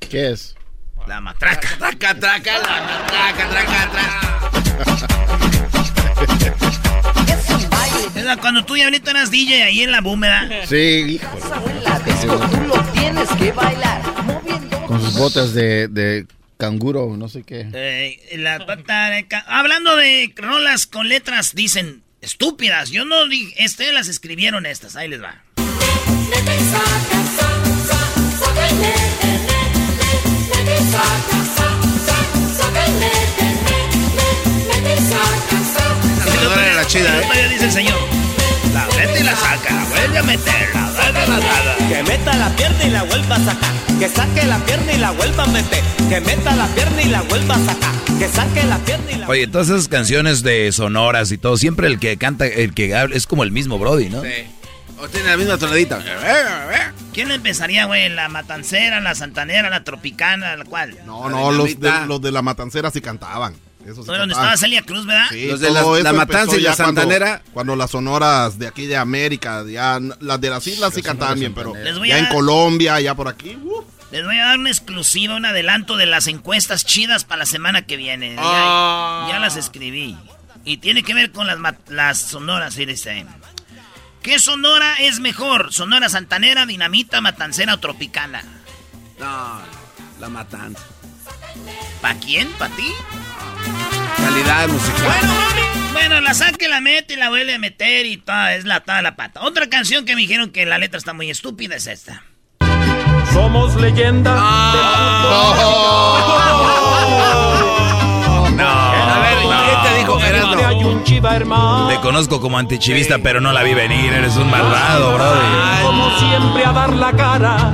¿Qué 0.09 0.31
es? 0.31 0.57
La 1.07 1.21
matraca. 1.21 1.69
Traca, 1.79 2.15
traca, 2.19 2.59
la 2.59 2.83
matraca, 2.83 3.49
traca, 3.49 3.91
traca. 3.91 4.51
Es 8.17 8.25
la- 8.25 8.37
cuando 8.39 8.65
tú, 8.65 8.75
Diablito, 8.75 9.11
eras 9.11 9.31
DJ 9.31 9.63
ahí 9.65 9.83
en 9.83 9.93
la 9.93 10.01
búmeda. 10.01 10.49
Sí, 10.67 10.77
hijo. 11.21 11.39
Tú 12.51 12.61
lo 12.67 12.83
tienes 12.93 13.29
que 13.39 13.53
bailar. 13.53 14.03
Con 14.87 15.01
sus 15.01 15.15
botas 15.15 15.55
de, 15.55 15.89
de 15.89 16.27
canguro, 16.57 17.17
no 17.17 17.29
sé 17.29 17.43
qué. 17.45 17.69
Eh, 17.73 18.37
la 18.39 18.65
Hablando 19.47 19.97
de 19.97 20.33
rolas 20.37 20.87
con 20.87 21.09
letras, 21.09 21.55
dicen 21.55 22.03
estúpidas. 22.21 22.91
Yo 22.91 23.05
no 23.05 23.27
dije, 23.29 23.55
este 23.65 23.93
las 23.93 24.09
escribieron 24.09 24.67
estas. 24.67 24.97
Ahí 24.97 25.09
les 25.09 25.23
va. 25.23 25.43
La 36.49 36.65
era 36.65 36.75
la 36.75 36.87
chida, 36.87 37.19
¿eh? 37.19 37.23
Todavía 37.23 37.49
dice 37.49 37.65
el 37.65 37.73
señor. 37.73 37.97
La 38.73 38.87
mete 38.97 39.21
y 39.21 39.23
la 39.25 39.37
saca, 39.37 39.75
la 39.75 39.85
vuelve 39.85 40.19
a 40.19 40.23
meter, 40.23 40.69
la 40.75 40.91
vuelve 40.91 41.21
a 41.21 41.27
sacar. 41.27 41.89
Que 41.89 42.03
meta 42.03 42.37
la 42.37 42.57
pierna 42.57 42.85
y 42.85 42.91
la 42.91 43.03
vuelva 43.05 43.37
a 43.37 43.39
sacar. 43.39 43.73
Que 43.99 44.09
saque 44.09 44.45
la 44.47 44.59
pierna 44.59 44.93
y 44.93 44.99
la 44.99 45.11
vuelva 45.13 45.45
a 45.45 45.47
meter. 45.47 45.83
Que 46.09 46.21
meta 46.21 46.55
la 46.55 46.67
pierna 46.69 47.03
y 47.03 47.09
la 47.09 47.23
vuelva 47.23 47.55
a 47.55 47.59
sacar. 47.59 47.93
Que 48.19 48.29
saque 48.29 48.63
la 48.65 48.79
pierna 48.79 49.13
y 49.13 49.17
la 49.17 49.29
Oye, 49.29 49.47
todas 49.47 49.69
esas 49.69 49.89
canciones 49.89 50.43
de 50.43 50.71
sonoras 50.73 51.33
y 51.33 51.39
todo, 51.39 51.57
siempre 51.57 51.87
el 51.89 51.99
que 51.99 52.17
canta, 52.17 52.47
el 52.47 52.75
que 52.75 52.95
habla, 52.95 53.17
es 53.17 53.27
como 53.27 53.43
el 53.43 53.51
mismo 53.51 53.79
Brody, 53.79 54.09
¿no? 54.09 54.23
Sí. 54.23 54.29
O 54.99 55.09
tiene 55.09 55.29
la 55.29 55.37
misma 55.37 55.59
tonadita. 55.59 56.03
¿Quién 57.13 57.31
empezaría, 57.31 57.85
güey? 57.87 58.09
¿La 58.09 58.29
matancera, 58.29 59.01
la 59.01 59.15
santanera, 59.15 59.71
la 59.71 59.85
tropicana, 59.85 60.57
la 60.57 60.65
cual? 60.65 60.97
No, 61.05 61.29
no, 61.29 61.53
los 61.53 61.79
de, 61.81 61.91
los 62.07 62.21
de 62.21 62.33
la 62.33 62.43
matancera 62.43 62.91
sí 62.91 63.01
cantaban. 63.01 63.55
Eso 63.85 64.03
sí 64.03 64.07
¿Fue 64.07 64.19
donde 64.19 64.35
cantaban. 64.35 64.55
estaba 64.55 64.57
Celia 64.57 64.83
Cruz, 64.83 65.07
verdad? 65.07 65.27
Sí, 65.31 65.47
Los 65.47 65.61
de 65.61 65.71
la- 65.71 65.83
la 66.03 66.13
Matanza 66.13 66.57
y 66.57 66.61
la 66.61 66.75
cuando- 66.75 67.01
Santanera. 67.03 67.43
Cuando, 67.53 67.77
las 67.77 67.91
sonoras 67.93 68.59
de 68.59 68.67
aquí 68.67 68.87
de 68.87 68.97
América, 68.97 69.65
ya 69.69 70.01
las 70.21 70.41
de 70.41 70.51
las 70.51 70.67
islas 70.67 70.93
sí 70.93 71.03
cantaban 71.03 71.39
bien, 71.39 71.55
pero 71.55 71.73
ya 72.05 72.17
a 72.17 72.19
en 72.19 72.27
Colombia, 72.27 73.01
ya 73.01 73.15
por 73.15 73.29
aquí. 73.29 73.57
uh, 73.63 73.85
Les 74.11 74.25
voy 74.25 74.39
a 74.39 74.47
dar 74.47 74.59
una 74.59 74.71
exclusiva, 74.71 75.37
un 75.37 75.45
adelanto 75.47 75.97
de 75.97 76.07
las 76.07 76.27
encuestas 76.27 76.85
chidas 76.85 77.25
para 77.25 77.41
la 77.41 77.47
semana 77.47 77.83
que 77.87 77.97
viene. 77.97 78.35
Ya- 78.35 78.41
Ah. 78.43 79.27
Ya, 79.31 79.39
las 79.39 79.57
escribí. 79.57 80.17
Y 80.65 80.79
tiene 80.79 81.05
que 81.05 81.15
ver 81.15 81.31
con 81.31 81.47
las, 81.47 81.59
las 81.89 82.19
sonoras, 82.19 82.75
sí, 82.75 82.87
dice. 82.87 83.25
¿Qué 84.27 84.41
sonora 84.41 84.97
es 84.99 85.21
mejor? 85.21 85.73
¿Sonora 85.73 86.09
santanera, 86.09 86.67
dinamita, 86.67 87.21
matancera 87.21 87.75
o 87.75 87.79
tropicana? 87.79 88.43
No, 89.21 89.61
la 90.19 90.29
matanza. 90.29 90.83
¿Pa 92.01 92.13
quién? 92.15 92.51
¿Pa 92.55 92.69
ti? 92.71 92.93
Calidad 94.17 94.67
musical. 94.67 95.15
Bueno, 95.93 96.21
la 96.21 96.35
saca 96.35 96.67
y 96.67 96.69
la 96.69 96.81
mete 96.81 97.15
y 97.15 97.17
la 97.19 97.29
vuelve 97.29 97.55
a 97.55 97.59
meter 97.61 98.05
y 98.05 98.17
toda, 98.17 98.57
es 98.57 98.65
la 98.65 98.81
toda 98.81 99.01
la 99.01 99.15
pata. 99.15 99.43
Otra 99.43 99.69
canción 99.69 100.05
que 100.05 100.17
me 100.17 100.23
dijeron 100.23 100.51
que 100.51 100.67
la 100.67 100.79
letra 100.79 100.99
está 100.99 101.13
muy 101.13 101.31
estúpida 101.31 101.77
es 101.77 101.87
esta. 101.87 102.25
Somos 103.33 103.77
leyenda. 103.77 104.35
No, 105.23 106.73
Gerardo? 111.21 111.29
Hay 111.29 111.37
un 111.37 111.37
chiva 111.37 111.37
hermano. 111.37 111.89
Te 111.89 112.01
conozco 112.01 112.41
como 112.41 112.59
antichivista, 112.59 113.19
pero 113.19 113.41
no 113.41 113.53
la 113.53 113.63
vi 113.63 113.75
venir. 113.75 114.13
Eres 114.13 114.37
un 114.37 114.51
malvado, 114.51 115.15
Brody. 115.15 115.83
Como 115.83 116.19
siempre 116.19 116.65
a 116.65 116.73
dar 116.73 116.93
la 116.93 117.13
cara. 117.13 117.73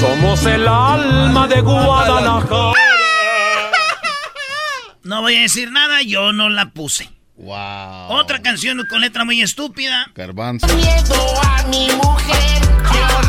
Somos 0.00 0.44
el 0.46 0.68
alma 0.68 1.46
de 1.48 1.60
Guadalajara. 1.60 2.72
No 5.02 5.20
voy 5.20 5.36
a 5.36 5.42
decir 5.42 5.70
nada, 5.70 6.02
yo 6.02 6.32
no 6.32 6.48
la 6.48 6.70
puse. 6.70 7.08
Wow. 7.36 8.08
Otra 8.08 8.42
canción 8.42 8.84
con 8.90 9.00
letra 9.00 9.24
muy 9.24 9.40
estúpida. 9.40 10.10
Garbanzo. 10.16 10.66
Miedo 10.74 11.40
a 11.44 11.62
mi 11.68 11.88
mujer. 11.92 12.66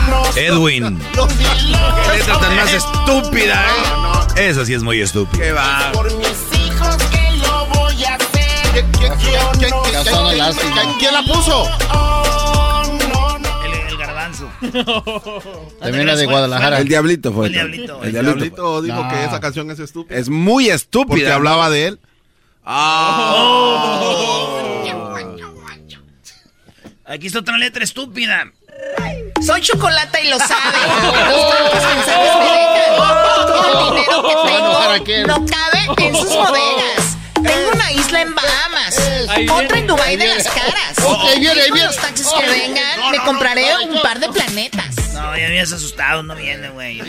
No 0.09 0.23
Edwin. 0.35 0.99
Qué 1.13 2.17
letra 2.17 2.39
tan 2.39 2.55
más 2.55 2.73
estúpida, 2.73 3.65
¿eh? 4.35 4.49
Esa 4.49 4.65
sí 4.65 4.73
es 4.73 4.81
muy 4.81 5.01
estúpida. 5.01 5.43
Qué 5.43 5.51
va. 5.51 5.91
por 5.93 6.11
mis 6.17 6.56
qué- 8.99 10.37
lástima. 10.37 10.71
qué- 10.81 10.95
¿Quién 10.99 11.13
la 11.13 11.23
puso? 11.23 11.63
Oh. 11.93 12.23
También 15.79 16.05
la 16.05 16.15
de 16.15 16.25
Guadalajara. 16.25 16.79
El 16.79 16.87
diablito 16.87 17.31
fue. 17.33 17.47
El 17.47 17.53
diablito. 17.53 17.99
El 18.03 18.15
El 18.15 18.25
diablito. 18.25 18.81
dijo 18.81 19.03
No. 19.03 19.09
que 19.09 19.23
esa 19.23 19.39
canción 19.39 19.71
es 19.71 19.79
estúpida. 19.79 20.17
Es 20.17 20.29
muy 20.29 20.69
estúpida. 20.69 21.07
porque 21.09 21.31
hablaba 21.31 21.69
de 21.69 21.87
él. 21.87 21.99
Aquí 27.05 27.27
está 27.27 27.39
otra 27.39 27.57
letra 27.57 27.83
estúpida. 27.83 28.51
Soy 29.45 29.61
chocolate 29.61 30.23
y 30.25 30.29
lo 30.29 30.37
sabe. 30.39 30.77
Los 31.31 31.49
tantos 31.49 31.95
mensajes 31.95 32.35
me 32.39 32.45
dejan. 32.45 32.97
Todo 33.47 33.63
el 33.71 33.95
dinero 33.95 34.23
que 34.23 34.29
Se 34.29 34.35
va 34.35 34.49
a 34.49 34.57
enojar 34.59 34.91
aquel. 34.91 35.25
tengo 35.25 35.39
no 35.39 35.45
cabe 35.45 36.07
en 36.07 36.15
sus 36.15 36.27
bodegas. 36.35 37.06
Tengo 37.47 37.71
una 37.73 37.91
isla 37.91 38.21
en 38.21 38.35
Bahamas, 38.35 38.97
otra 39.51 39.79
en 39.79 39.87
Dubái 39.87 40.15
de 40.17 40.27
las 40.27 40.43
caras. 40.47 40.97
Ok, 41.03 41.19
ahí 41.33 41.39
viene, 41.39 41.61
ahí 41.61 41.67
Y 41.67 41.69
con 41.69 41.73
viene. 41.73 41.87
los 41.87 41.97
taxis 41.97 42.27
que 42.39 42.47
vengan, 42.49 43.11
me 43.11 43.17
compraré 43.19 43.65
un 43.89 44.01
par 44.01 44.19
de 44.19 44.29
planetas. 44.29 45.13
No, 45.13 45.35
ya 45.37 45.47
me 45.49 45.59
has 45.59 45.71
asustado, 45.71 46.23
no 46.23 46.35
viene, 46.35 46.69
güey. 46.69 47.01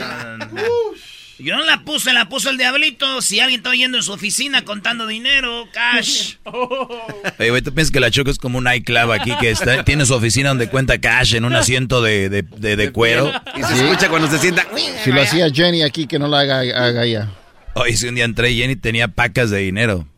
Yo 1.41 1.55
no 1.57 1.65
la 1.65 1.85
puse, 1.85 2.13
la 2.13 2.29
puso 2.29 2.51
el 2.51 2.59
diablito. 2.59 3.23
Si 3.23 3.39
alguien 3.39 3.61
está 3.61 3.73
yendo 3.73 3.97
en 3.99 4.03
su 4.03 4.13
oficina 4.13 4.65
contando 4.65 5.07
dinero, 5.07 5.69
cash. 5.73 6.35
Oye, 6.45 7.51
güey, 7.51 7.63
¿tú 7.63 7.73
piensas 7.73 7.93
que 7.93 8.01
la 8.01 8.11
Choco 8.11 8.31
es 8.31 8.39
como 8.39 8.59
un 8.59 8.67
iClub 8.73 9.13
aquí 9.13 9.33
que 9.41 9.51
está, 9.51 9.85
tiene 9.85 10.05
su 10.05 10.15
oficina 10.15 10.49
donde 10.49 10.69
cuenta 10.69 10.99
cash 10.99 11.35
en 11.37 11.45
un 11.45 11.55
asiento 11.55 12.03
de, 12.03 12.29
de, 12.29 12.43
de- 12.43 12.75
de 12.75 12.91
cuero? 12.93 13.31
Y 13.57 13.63
se 13.63 13.75
Sí. 13.77 13.85
escucha 13.85 14.09
cuando 14.09 14.29
se 14.29 14.39
sienta. 14.39 14.67
Si 15.05 15.13
lo 15.13 15.23
hacía 15.23 15.49
Jenny 15.53 15.83
aquí, 15.83 16.09
que 16.09 16.19
no 16.19 16.27
la 16.27 16.41
haga, 16.41 16.59
haga 16.61 17.05
ella. 17.05 17.29
Oye, 17.75 17.97
si 17.97 18.09
un 18.09 18.17
día 18.17 18.25
entré 18.25 18.51
y 18.51 18.59
Jenny 18.59 18.75
tenía 18.75 19.07
pacas 19.07 19.51
de 19.51 19.59
dinero. 19.59 20.09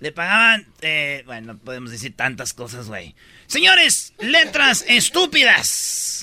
Le 0.00 0.12
pagaban, 0.12 0.66
eh, 0.80 1.22
bueno, 1.26 1.52
no 1.52 1.58
podemos 1.58 1.90
decir 1.90 2.16
tantas 2.16 2.54
cosas, 2.54 2.88
güey. 2.88 3.14
Señores, 3.46 4.14
letras 4.18 4.84
estúpidas. 4.88 6.22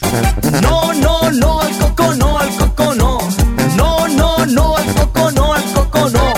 No, 0.63 0.93
no, 0.93 1.29
no, 1.31 1.61
al 1.61 1.77
coco 1.77 2.15
no, 2.15 2.39
al 2.39 2.49
coco 2.55 2.95
no. 2.95 3.19
No, 3.75 4.07
no, 4.07 4.45
no, 4.47 4.77
al 4.77 4.93
coco 4.95 5.31
no, 5.31 5.53
al 5.53 5.63
coco 5.73 6.09
no. 6.09 6.33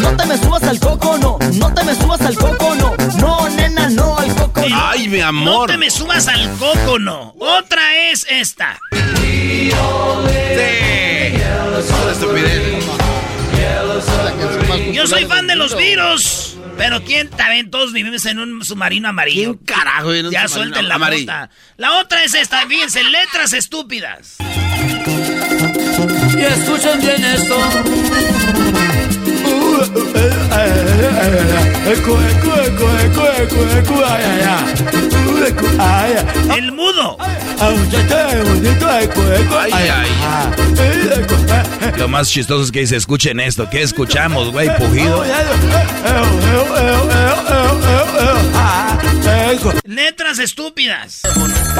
No 0.00 0.16
te 0.16 0.26
me 0.26 0.38
subas 0.38 0.62
al 0.62 0.78
coco 0.78 1.18
no, 1.18 1.38
no 1.54 1.74
te 1.74 1.82
me 1.84 1.94
subas 1.96 2.20
al 2.20 2.36
coco 2.36 2.74
no. 2.76 2.94
No, 3.18 3.48
nena, 3.48 3.88
no, 3.90 4.16
al 4.18 4.32
coco 4.36 4.60
no. 4.68 4.76
Ay, 4.88 5.08
mi 5.08 5.18
No 5.18 5.26
amor. 5.26 5.70
te 5.70 5.78
me 5.78 5.90
subas 5.90 6.28
al 6.28 6.48
coco, 6.56 7.00
no. 7.00 7.34
Otra 7.40 8.10
es 8.10 8.24
esta. 8.30 8.78
Sí. 9.16 9.70
Toda 11.88 12.12
estupidez. 12.12 12.84
Yo 14.92 15.06
soy 15.06 15.24
fan 15.26 15.46
de 15.46 15.56
los 15.56 15.76
virus. 15.76 16.56
Pero 16.76 17.02
quién 17.02 17.30
también 17.30 17.70
todos 17.70 17.92
vivimos 17.92 18.26
en 18.26 18.38
un 18.38 18.64
submarino 18.64 19.08
amarillo. 19.08 19.54
¿Quién 19.54 19.64
carajo 19.64 20.08
vive 20.08 20.20
en 20.20 20.26
un 20.26 20.32
Ya 20.32 20.46
suelten 20.46 20.88
la 20.88 20.96
amarillo? 20.96 21.32
La 21.78 21.98
otra 21.98 22.22
es 22.22 22.34
esta, 22.34 22.66
fíjense, 22.66 23.02
letras 23.02 23.52
estúpidas. 23.54 24.36
Y 26.36 26.40
escuchen 26.40 27.00
bien 27.00 27.24
esto. 27.24 28.75
El 36.56 36.72
mudo. 36.72 37.16
Ay, 39.72 39.88
ay. 39.88 40.08
Lo 41.98 42.08
más 42.08 42.28
chistoso 42.28 42.64
es 42.64 42.72
que 42.72 42.80
dice, 42.80 42.96
escuchen 42.96 43.40
esto. 43.40 43.68
¿Qué 43.70 43.82
escuchamos, 43.82 44.50
güey? 44.52 44.74
Pujido. 44.76 45.24
Letras 49.84 50.38
estúpidas. 50.38 51.22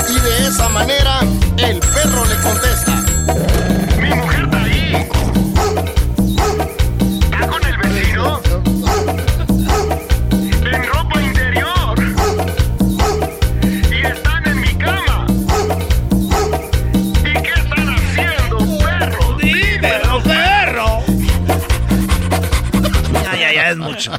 Y 0.09 0.21
de 0.21 0.49
esa 0.49 0.69
manera 0.69 1.21
el 1.59 1.79
perro 1.81 2.25
le 2.27 2.37
contesta. 2.37 3.66
Mucho. 23.97 24.13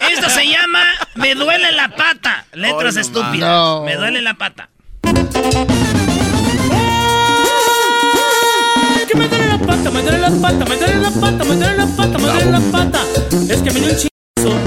Esta 0.00 0.30
se 0.30 0.46
llama 0.46 0.84
Me 1.16 1.34
duele 1.34 1.72
la 1.72 1.88
pata. 1.88 2.46
Letras 2.52 2.94
no 2.94 3.00
estúpidas. 3.00 3.48
No. 3.48 3.82
Me 3.84 3.96
duele 3.96 4.22
la 4.22 4.34
pata. 4.34 4.68
que 9.08 9.16
me 9.16 9.26
duele 9.26 9.46
la 9.48 9.58
pata, 9.58 9.90
me 9.90 10.02
duele 10.02 10.18
la 10.18 10.30
pata, 10.30 10.64
me 10.66 10.76
duele 10.76 10.96
la 10.96 11.10
pata, 11.10 11.44
me 11.44 11.56
duele 11.56 11.76
la 11.78 11.86
pata, 11.86 12.18
me 12.18 12.26
duele 12.26 12.50
la 12.50 12.60
pata. 12.60 13.00
Es 13.48 13.62
que 13.62 13.70
me 13.70 13.80
dio 13.80 13.90
un 13.90 13.96
chingazo. 13.96 14.58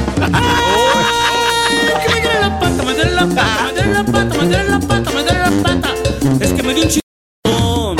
Es 1.88 2.00
que 2.00 2.14
me 2.14 2.22
duele 2.22 2.40
la 2.42 2.60
pata, 2.60 2.84
me 2.84 2.94
duele 2.94 3.12
la 3.12 3.26
pata, 3.28 3.64
me 3.66 3.74
duele 3.74 3.94
la 3.94 4.04
pata, 4.04 4.36
me 4.36 4.46
duele 4.46 4.70
la 4.70 4.80
pata, 4.80 5.12
me 5.12 5.24
duele 5.24 5.40
la 5.40 5.52
pata. 5.64 5.94
Es 6.40 6.54
que 6.54 6.64
me 6.64 6.74
dio 6.74 6.84
un 6.84 6.90
chingazo. 6.90 7.96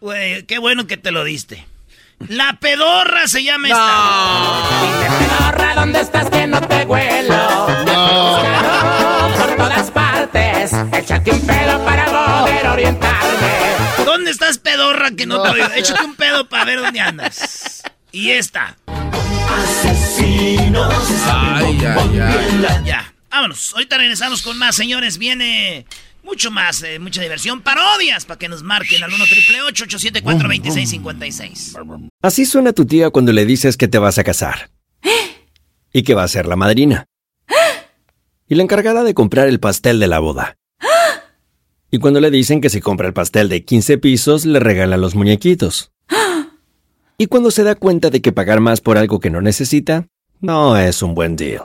Güey, 0.00 0.44
qué 0.44 0.58
bueno 0.58 0.86
que 0.86 0.96
te 0.96 1.10
lo 1.10 1.24
diste. 1.24 1.66
La 2.28 2.56
pedorra 2.60 3.26
se 3.26 3.42
llama 3.42 3.68
esta. 3.68 4.62
Pedorra, 5.18 5.74
¿dónde 5.74 6.00
estás 6.00 6.28
que 6.30 6.46
no 6.46 6.60
te 6.60 6.84
huelo? 6.84 7.66
Por 9.36 9.56
todas 9.56 9.90
partes, 9.90 10.72
échate 10.92 11.30
un 11.30 11.46
pedo 11.46 11.84
para 11.84 12.04
poder 12.04 12.66
orientarme. 12.66 14.04
¿Dónde 14.04 14.30
estás, 14.30 14.58
pedorra, 14.58 15.10
que 15.12 15.26
no 15.26 15.42
te 15.42 15.48
oigo? 15.48 15.66
Échate 15.74 16.04
un 16.04 16.14
pedo 16.14 16.48
para 16.48 16.64
ver 16.66 16.80
dónde 16.80 17.00
andas. 17.00 17.82
Y 18.12 18.32
esta. 18.32 18.76
Asesinos. 19.58 20.94
Ay, 21.26 21.80
ay, 21.84 22.20
ay. 22.20 22.82
Ya, 22.84 23.12
vámonos. 23.30 23.72
Ahorita 23.72 23.96
regresamos 23.96 24.42
con 24.42 24.58
más, 24.58 24.76
señores. 24.76 25.16
Viene 25.18 25.86
mucho 26.30 26.50
más, 26.52 26.82
eh, 26.84 26.98
mucha 26.98 27.20
diversión. 27.20 27.60
Parodias 27.60 28.24
para 28.24 28.38
que 28.38 28.48
nos 28.48 28.62
marquen 28.62 29.02
al 29.02 29.12
1 29.12 29.24
triple 29.26 29.62
874 29.62 30.48
2656 30.48 31.74
Así 32.22 32.46
suena 32.46 32.72
tu 32.72 32.86
tía 32.86 33.10
cuando 33.10 33.32
le 33.32 33.44
dices 33.44 33.76
que 33.76 33.88
te 33.88 33.98
vas 33.98 34.18
a 34.18 34.24
casar. 34.24 34.70
Y 35.92 36.02
que 36.04 36.14
va 36.14 36.22
a 36.22 36.28
ser 36.28 36.46
la 36.46 36.54
madrina. 36.54 37.06
Y 38.48 38.54
la 38.54 38.62
encargada 38.62 39.02
de 39.02 39.12
comprar 39.12 39.48
el 39.48 39.58
pastel 39.58 39.98
de 39.98 40.06
la 40.06 40.20
boda. 40.20 40.56
Y 41.90 41.98
cuando 41.98 42.20
le 42.20 42.30
dicen 42.30 42.60
que 42.60 42.70
si 42.70 42.80
compra 42.80 43.08
el 43.08 43.12
pastel 43.12 43.48
de 43.48 43.64
15 43.64 43.98
pisos, 43.98 44.46
le 44.46 44.60
regalan 44.60 45.00
los 45.00 45.16
muñequitos. 45.16 45.90
Y 47.18 47.26
cuando 47.26 47.50
se 47.50 47.64
da 47.64 47.74
cuenta 47.74 48.10
de 48.10 48.22
que 48.22 48.32
pagar 48.32 48.60
más 48.60 48.80
por 48.80 48.96
algo 48.96 49.18
que 49.18 49.30
no 49.30 49.40
necesita, 49.40 50.06
no 50.40 50.76
es 50.76 51.02
un 51.02 51.14
buen 51.14 51.34
deal. 51.34 51.64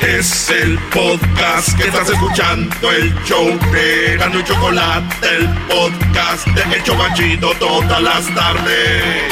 Es 0.00 0.50
el 0.50 0.76
podcast 0.90 1.76
que 1.78 1.84
estás 1.84 2.10
escuchando, 2.10 2.90
el 2.90 3.14
show 3.24 3.46
de 3.70 4.16
Gano 4.18 4.40
y 4.40 4.44
Chocolate, 4.44 5.36
el 5.36 5.48
podcast 5.68 6.46
de 6.48 6.76
El 6.76 6.82
Chobachito 6.82 7.54
todas 7.54 8.02
las 8.02 8.26
tardes. 8.34 9.24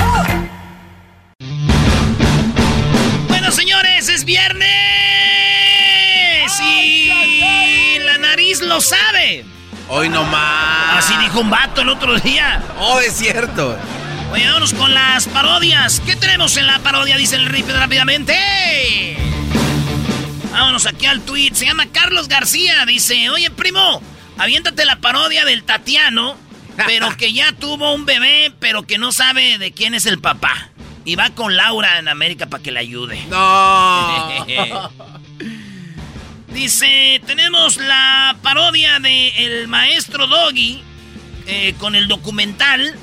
Bueno, 3.29 3.51
señores, 3.51 4.09
es 4.09 4.25
viernes 4.25 4.69
y 6.61 7.99
la 7.99 8.19
nariz 8.19 8.63
lo 8.63 8.81
sabe. 8.81 9.45
Hoy 9.89 10.09
no 10.09 10.23
más. 10.25 11.05
Así 11.05 11.15
dijo 11.19 11.41
un 11.41 11.51
vato 11.51 11.81
el 11.83 11.89
otro 11.89 12.19
día. 12.21 12.63
Oh, 12.79 13.01
es 13.01 13.15
cierto. 13.15 13.77
Oye, 14.31 14.47
vámonos 14.47 14.73
con 14.75 14.95
las 14.95 15.27
parodias. 15.27 16.01
¿Qué 16.07 16.15
tenemos 16.15 16.57
en 16.57 16.69
la 16.69 16.79
parodia? 16.79 17.17
Dice 17.17 17.35
el 17.37 17.47
Rip 17.47 17.69
rápidamente. 17.69 19.32
Vámonos 20.53 20.87
aquí 20.87 21.07
al 21.07 21.23
tweet. 21.23 21.55
Se 21.55 21.65
llama 21.65 21.87
Carlos 21.87 22.29
García. 22.29 22.85
Dice, 22.87 23.31
oye, 23.31 23.51
primo, 23.51 24.03
aviéntate 24.37 24.85
la 24.85 24.97
parodia 24.97 25.45
del 25.45 25.65
Tatiano, 25.65 26.37
pero 26.87 27.17
que 27.17 27.33
ya 27.33 27.53
tuvo 27.53 27.93
un 27.95 28.05
bebé, 28.05 28.53
pero 28.61 28.83
que 28.83 28.99
no 28.99 29.13
sabe 29.13 29.59
de 29.59 29.73
quién 29.73 29.95
es 29.95 30.07
el 30.07 30.21
papá. 30.21 30.69
Y 31.05 31.17
va 31.17 31.31
con 31.31 31.57
Laura 31.57 31.99
en 31.99 32.07
América 32.07 32.47
para 32.47 32.63
que 32.63 32.71
le 32.71 32.79
ayude. 32.81 33.19
No. 33.29 34.47
Dice, 36.53 37.21
tenemos 37.27 37.79
la 37.79 38.37
parodia 38.43 39.01
de 39.01 39.29
El 39.31 39.69
Maestro 39.69 40.27
Doggy 40.27 40.83
eh, 41.47 41.75
con 41.79 41.95
el 41.95 42.09
documental 42.09 42.95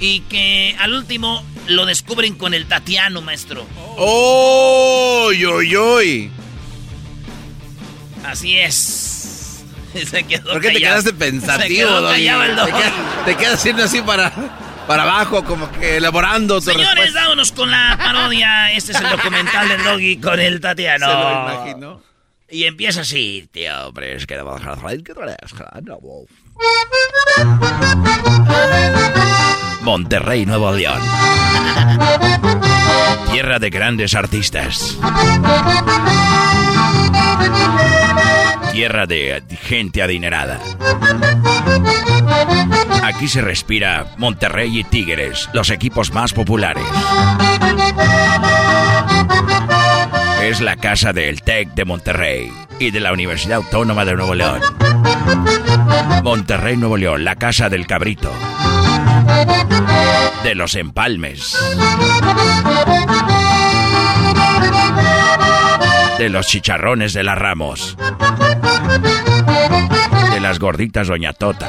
y 0.00 0.20
que 0.22 0.74
al 0.80 0.92
último 0.92 1.44
lo 1.68 1.86
descubren 1.86 2.34
con 2.34 2.54
el 2.54 2.66
Tatiano, 2.66 3.22
maestro. 3.22 3.66
¡Oy, 3.96 5.44
oy, 5.44 5.76
oy! 5.76 6.30
Así 8.24 8.58
es. 8.58 9.64
Se 10.10 10.22
quedó 10.24 10.52
¿Por 10.52 10.60
qué 10.62 10.68
te 10.68 10.74
callado. 10.74 11.02
quedaste 11.02 11.10
Se 11.10 11.16
pensativo, 11.16 11.88
quedó 11.88 12.00
Doggy? 12.02 12.26
callado 12.26 12.42
el 12.44 12.56
Te 12.56 12.72
quedas, 12.72 12.92
te 13.26 13.36
quedas 13.36 13.54
haciendo 13.54 13.84
así 13.84 14.00
para, 14.00 14.32
para 14.86 15.02
abajo, 15.02 15.44
como 15.44 15.70
que 15.72 15.96
elaborando 15.98 16.56
tu 16.56 16.62
Señores, 16.70 16.88
respuesta. 16.94 17.20
vámonos 17.20 17.52
con 17.52 17.70
la 17.70 17.98
parodia. 17.98 18.72
Este 18.72 18.92
es 18.92 19.00
el 19.00 19.10
documental 19.10 19.68
del 19.68 19.82
Doggy 19.84 20.16
con 20.18 20.40
el 20.40 20.60
Tatiano. 20.60 21.06
Se 21.06 21.12
lo 21.12 21.30
imagino. 21.30 22.02
Y 22.48 22.64
empieza 22.64 23.00
así, 23.00 23.48
tío, 23.50 23.88
hombre, 23.88 24.14
es 24.14 24.26
que 24.26 24.36
no 24.36 24.44
Monterrey, 29.82 30.44
Nuevo 30.46 30.70
León. 30.72 31.00
Tierra 33.32 33.58
de 33.58 33.70
grandes 33.70 34.14
artistas. 34.14 34.98
Tierra 38.72 39.06
de 39.06 39.42
gente 39.60 40.02
adinerada. 40.02 40.58
Aquí 43.02 43.28
se 43.28 43.42
respira 43.42 44.06
Monterrey 44.16 44.78
y 44.78 44.84
Tigres, 44.84 45.50
los 45.52 45.70
equipos 45.70 46.12
más 46.12 46.32
populares. 46.32 46.84
Es 50.42 50.60
la 50.60 50.76
casa 50.76 51.12
del 51.12 51.42
TEC 51.42 51.74
de 51.74 51.84
Monterrey 51.84 52.52
y 52.78 52.90
de 52.90 53.00
la 53.00 53.12
Universidad 53.12 53.58
Autónoma 53.58 54.04
de 54.04 54.14
Nuevo 54.14 54.34
León. 54.34 54.60
Monterrey, 56.24 56.76
Nuevo 56.76 56.96
León, 56.96 57.24
la 57.24 57.36
casa 57.36 57.68
del 57.68 57.86
cabrito. 57.86 58.32
De 60.42 60.54
los 60.54 60.74
empalmes. 60.74 61.56
De 66.18 66.28
los 66.28 66.46
chicharrones 66.46 67.12
de 67.12 67.22
la 67.22 67.34
Ramos. 67.34 67.96
De 70.32 70.40
las 70.40 70.58
gorditas 70.58 71.08
Doña 71.08 71.32
Tota. 71.32 71.68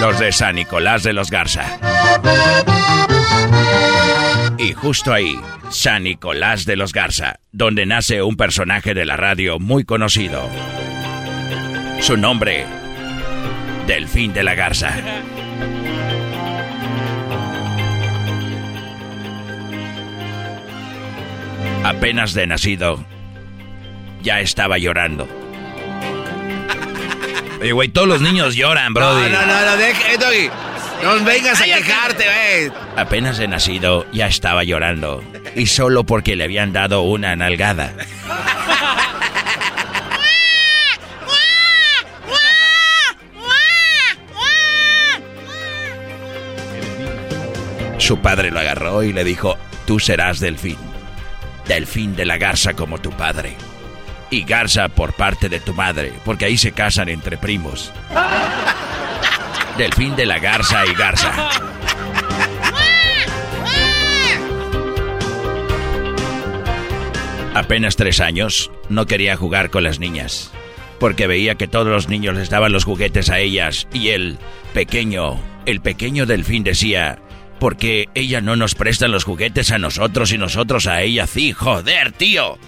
Los 0.00 0.18
de 0.18 0.32
San 0.32 0.56
Nicolás 0.56 1.02
de 1.02 1.12
los 1.12 1.30
Garza. 1.30 1.64
Y 4.58 4.72
justo 4.72 5.12
ahí, 5.12 5.38
San 5.70 6.04
Nicolás 6.04 6.64
de 6.64 6.76
los 6.76 6.92
Garza, 6.92 7.40
donde 7.52 7.86
nace 7.86 8.22
un 8.22 8.36
personaje 8.36 8.94
de 8.94 9.04
la 9.04 9.16
radio 9.16 9.58
muy 9.58 9.84
conocido. 9.84 10.48
Su 12.00 12.16
nombre, 12.16 12.66
Delfín 13.86 14.32
de 14.32 14.44
la 14.44 14.54
Garza. 14.54 14.94
Apenas 21.84 22.34
de 22.34 22.46
nacido, 22.46 23.04
ya 24.22 24.40
estaba 24.40 24.78
llorando. 24.78 25.28
Oye, 27.60 27.72
güey, 27.72 27.88
todos 27.88 28.08
los 28.08 28.20
niños 28.20 28.54
lloran, 28.54 28.92
brody. 28.92 29.30
No, 29.30 29.40
no, 29.40 29.46
no, 29.46 29.66
no, 29.66 29.76
deja, 29.76 30.12
eh, 30.12 30.18
Doggy. 30.18 30.50
No 31.02 31.24
vengas 31.24 31.60
a 31.60 31.64
quejarte, 31.64 32.24
güey. 32.24 32.72
Apenas 32.96 33.38
de 33.38 33.48
nacido, 33.48 34.06
ya 34.12 34.26
estaba 34.26 34.64
llorando. 34.64 35.22
Y 35.54 35.66
solo 35.66 36.04
porque 36.04 36.36
le 36.36 36.44
habían 36.44 36.72
dado 36.72 37.02
una 37.02 37.36
nalgada. 37.36 37.92
Su 47.98 48.18
padre 48.18 48.50
lo 48.50 48.60
agarró 48.60 49.02
y 49.02 49.12
le 49.12 49.24
dijo, 49.24 49.56
tú 49.86 49.98
serás 49.98 50.38
delfín. 50.38 50.76
Delfín 51.68 52.14
de 52.14 52.24
la 52.24 52.38
garza 52.38 52.74
como 52.74 52.98
tu 52.98 53.10
padre. 53.10 53.56
Y 54.30 54.44
garza 54.44 54.88
por 54.88 55.14
parte 55.14 55.48
de 55.48 55.60
tu 55.60 55.74
madre, 55.74 56.12
porque 56.24 56.44
ahí 56.44 56.56
se 56.56 56.72
casan 56.72 57.08
entre 57.08 57.36
primos. 57.36 57.92
Delfín 59.78 60.16
de 60.16 60.26
la 60.26 60.38
garza 60.38 60.86
y 60.86 60.94
garza. 60.94 61.50
Apenas 67.54 67.96
tres 67.96 68.20
años, 68.20 68.70
no 68.90 69.06
quería 69.06 69.34
jugar 69.36 69.70
con 69.70 69.82
las 69.82 69.98
niñas, 69.98 70.52
porque 71.00 71.26
veía 71.26 71.54
que 71.54 71.66
todos 71.66 71.86
los 71.86 72.08
niños 72.08 72.36
les 72.36 72.50
daban 72.50 72.70
los 72.70 72.84
juguetes 72.84 73.30
a 73.30 73.38
ellas 73.38 73.88
y 73.94 74.08
el 74.08 74.38
pequeño, 74.74 75.40
el 75.64 75.80
pequeño 75.80 76.26
delfín 76.26 76.64
decía, 76.64 77.18
porque 77.58 78.08
ella 78.14 78.40
no 78.40 78.56
nos 78.56 78.74
presta 78.74 79.08
los 79.08 79.24
juguetes 79.24 79.70
a 79.70 79.78
nosotros 79.78 80.32
y 80.32 80.38
nosotros 80.38 80.86
a 80.86 81.02
ella 81.02 81.26
sí, 81.26 81.52
joder, 81.52 82.12
tío. 82.12 82.58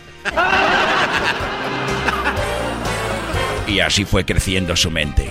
Y 3.66 3.81
así 3.81 4.05
fue 4.05 4.24
creciendo 4.24 4.77
su 4.77 4.90
mente. 4.90 5.31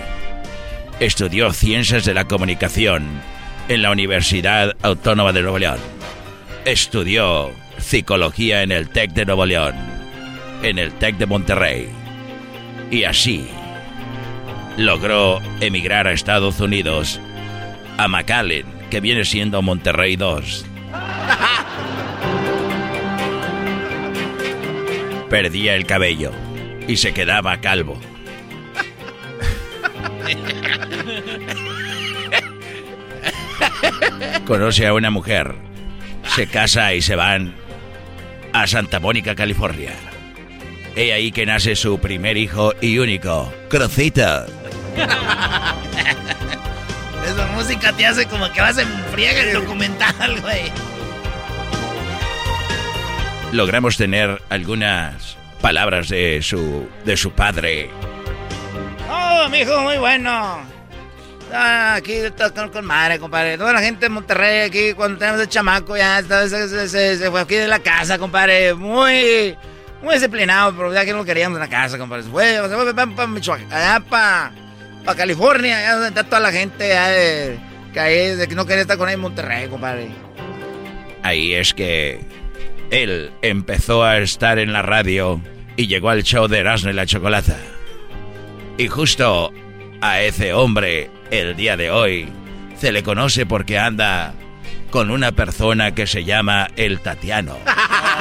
Estudió 1.00 1.52
Ciencias 1.54 2.06
de 2.06 2.14
la 2.14 2.26
Comunicación 2.26 3.08
en 3.68 3.82
la 3.82 3.92
Universidad 3.92 4.76
Autónoma 4.84 5.34
de 5.34 5.42
Nuevo 5.42 5.60
León. 5.60 5.80
Estudió 6.66 7.52
Psicología 7.80 8.64
en 8.64 8.72
el 8.72 8.90
TEC 8.90 9.12
de 9.12 9.26
Nuevo 9.26 9.46
León, 9.46 9.76
en 10.64 10.80
el 10.80 10.92
TEC 10.94 11.18
de 11.18 11.26
Monterrey. 11.26 11.90
Y 12.92 13.04
así 13.04 13.48
logró 14.78 15.40
emigrar 15.60 16.08
a 16.08 16.14
Estados 16.14 16.60
Unidos, 16.60 17.20
a 17.98 18.08
McAllen, 18.08 18.66
que 18.90 19.00
viene 19.00 19.26
siendo 19.26 19.62
Monterrey 19.62 20.16
2. 20.16 20.66
Perdía 25.30 25.76
el 25.76 25.86
cabello 25.86 26.32
y 26.88 26.98
se 26.98 27.14
quedaba 27.14 27.60
calvo. 27.60 28.00
Conoce 34.46 34.88
a 34.88 34.94
una 34.94 35.12
mujer, 35.12 35.56
se 36.36 36.48
casa 36.48 36.94
y 36.94 37.02
se 37.02 37.16
van 37.16 37.56
a 38.54 38.66
Santa 38.68 39.00
Mónica, 39.00 39.36
California. 39.36 39.94
He 40.96 41.12
ahí 41.14 41.32
que 41.32 41.46
nace 41.46 41.76
su 41.76 42.00
primer 42.00 42.38
hijo 42.38 42.74
y 42.82 42.98
único, 42.98 43.54
Crocita. 43.70 44.46
Esa 47.28 47.46
música 47.48 47.92
te 47.94 48.06
hace 48.06 48.26
como 48.28 48.52
que 48.52 48.62
vas 48.62 48.78
en 48.78 48.88
friega 49.12 49.42
el 49.42 49.54
documental, 49.54 50.40
güey. 50.42 50.72
Logramos 53.52 53.98
tener 53.98 54.42
algunas 54.50 55.38
palabras 55.62 56.10
de 56.10 56.42
su 56.42 56.88
de 57.06 57.18
su 57.18 57.32
padre. 57.32 57.90
Oh, 59.10 59.48
mi 59.50 59.60
hijo, 59.60 59.80
muy 59.82 59.98
bueno. 59.98 60.60
Ah, 61.54 61.96
aquí 61.96 62.12
está 62.14 62.50
con, 62.52 62.70
con 62.70 62.86
madre, 62.86 63.20
compadre. 63.20 63.58
Toda 63.58 63.72
la 63.72 63.80
gente 63.82 64.02
de 64.06 64.10
Monterrey 64.10 64.62
aquí, 64.68 64.94
cuando 64.94 65.18
tenemos 65.18 65.40
el 65.42 65.48
chamaco, 65.48 65.96
ya 65.96 66.20
está, 66.20 66.48
se, 66.50 66.68
se- 66.68 66.90
se- 66.90 67.18
se 67.18 67.32
fue 67.32 67.40
aquí 67.40 67.56
de 67.56 67.68
la 67.70 67.80
casa, 67.80 68.18
compadre. 68.18 68.74
Muy, 68.74 69.56
muy 70.04 70.14
disciplinado, 70.16 70.76
pero 70.76 70.94
ya 70.94 71.06
que 71.06 71.12
no 71.14 71.20
lo 71.20 71.26
queríamos 71.26 71.56
en 71.56 71.62
la 71.62 71.70
casa, 71.70 71.98
compadre. 71.98 72.24
Se 72.24 72.30
fue, 72.30 72.54
se 72.54 72.68
fue 72.76 72.94
para 72.94 73.28
Michoacán, 73.28 73.72
allá 73.72 74.02
para 75.08 75.20
California, 75.20 75.78
allá 75.78 75.94
donde 75.94 76.10
está 76.10 76.26
toda 76.26 76.42
la 76.42 76.52
gente, 76.52 76.84
de, 76.84 77.58
que 77.94 78.00
ahí, 78.02 78.36
de 78.36 78.46
que 78.46 78.56
no 78.56 78.66
quería 78.66 78.82
estar 78.82 78.98
con 78.98 79.08
él 79.08 79.16
en 79.16 79.22
Monterrey, 79.22 79.70
compadre. 79.70 80.10
Ahí 81.24 81.54
es 81.54 81.74
que 81.74 82.20
él 82.92 83.32
empezó 83.42 84.04
a 84.04 84.18
estar 84.18 84.60
en 84.60 84.74
la 84.74 84.82
radio 84.82 85.40
y 85.78 85.88
llegó 85.88 86.10
al 86.10 86.24
show 86.24 86.50
de 86.50 86.60
Erasmo 86.60 86.90
y 86.90 86.94
la 86.94 87.06
Chocolata. 87.06 87.56
Y 88.78 88.90
justo 88.90 89.54
a 90.02 90.22
ese 90.22 90.52
hombre, 90.52 91.10
el 91.32 91.56
día 91.56 91.78
de 91.78 91.90
hoy, 91.90 92.28
se 92.78 92.92
le 92.92 93.02
conoce 93.02 93.46
porque 93.46 93.80
anda 93.80 94.34
con 94.90 95.10
una 95.10 95.32
persona 95.32 95.96
que 95.96 96.06
se 96.06 96.26
llama 96.26 96.68
el 96.76 97.00
Tatiano. 97.00 97.58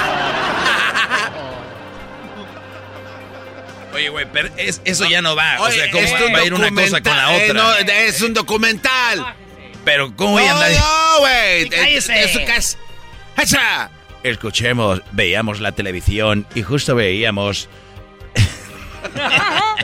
Oye, 3.97 4.11
güey, 4.11 4.27
pero 4.31 4.51
es- 4.59 4.83
eso 4.85 5.07
ya 5.09 5.23
no 5.23 5.35
va. 5.35 5.57
o 5.61 5.71
sea, 5.71 5.91
¿cómo 5.91 6.05
es 6.05 6.13
va, 6.13 6.39
a 6.39 6.45
ir 6.45 6.53
una 6.53 6.69
cosa 6.71 7.01
con 7.01 7.17
la 7.17 7.23
documental, 7.25 7.41
eh, 7.41 7.51
otra? 7.51 7.63
no, 7.63 7.93
es 7.93 8.21
un 8.23 8.35
documental. 8.35 9.35
Pero 9.87 10.15
¿cómo 10.15 10.33
voy 10.33 10.45
a 10.45 10.53
andar? 10.53 10.71
no, 10.73 11.19
güey. 11.21 11.69
Cállese. 11.71 12.45
Es- 12.57 12.77
¡Hacha! 13.37 13.91
Escuchemos, 14.23 15.01
veíamos 15.13 15.61
la 15.61 15.73
televisión 15.73 16.47
y 16.55 16.63
justo 16.63 16.95
veíamos 16.95 17.69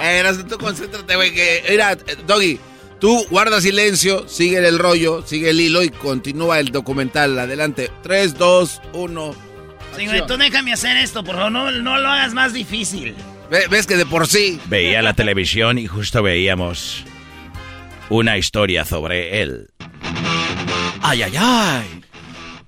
Eh, 0.00 0.22
tú 0.48 0.58
concéntrate, 0.58 1.16
güey. 1.16 1.32
Que, 1.32 1.64
mira, 1.70 1.96
Doggy, 2.26 2.58
tú 3.00 3.26
guarda 3.30 3.60
silencio, 3.60 4.28
sigue 4.28 4.58
el 4.58 4.78
rollo, 4.78 5.24
sigue 5.26 5.50
el 5.50 5.60
hilo 5.60 5.82
y 5.82 5.88
continúa 5.90 6.58
el 6.60 6.70
documental. 6.72 7.38
Adelante. 7.38 7.90
3, 8.02 8.36
2, 8.38 8.80
1. 8.92 9.51
Güey, 9.94 10.26
tú 10.26 10.36
déjame 10.36 10.72
hacer 10.72 10.96
esto, 10.96 11.22
por 11.22 11.36
favor, 11.36 11.52
no, 11.52 11.70
no 11.70 11.98
lo 11.98 12.08
hagas 12.08 12.32
más 12.32 12.52
difícil. 12.52 13.14
Ves 13.50 13.86
que 13.86 13.96
de 13.96 14.06
por 14.06 14.26
sí. 14.26 14.58
Veía 14.66 15.02
la 15.02 15.12
televisión 15.12 15.78
y 15.78 15.86
justo 15.86 16.22
veíamos 16.22 17.04
una 18.08 18.38
historia 18.38 18.84
sobre 18.84 19.42
él. 19.42 19.68
Ay, 21.02 21.22
ay, 21.22 21.32
ay. 21.38 22.02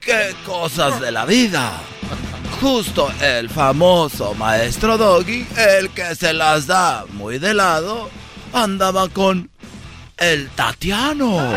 Qué 0.00 0.34
cosas 0.44 1.00
de 1.00 1.10
la 1.10 1.24
vida. 1.24 1.80
Justo 2.60 3.10
el 3.22 3.48
famoso 3.48 4.34
maestro 4.34 4.98
Doggy, 4.98 5.46
el 5.56 5.88
que 5.90 6.14
se 6.14 6.34
las 6.34 6.66
da 6.66 7.04
muy 7.12 7.38
de 7.38 7.54
lado, 7.54 8.10
andaba 8.52 9.08
con 9.08 9.50
el 10.18 10.48
Tatiano. 10.50 11.50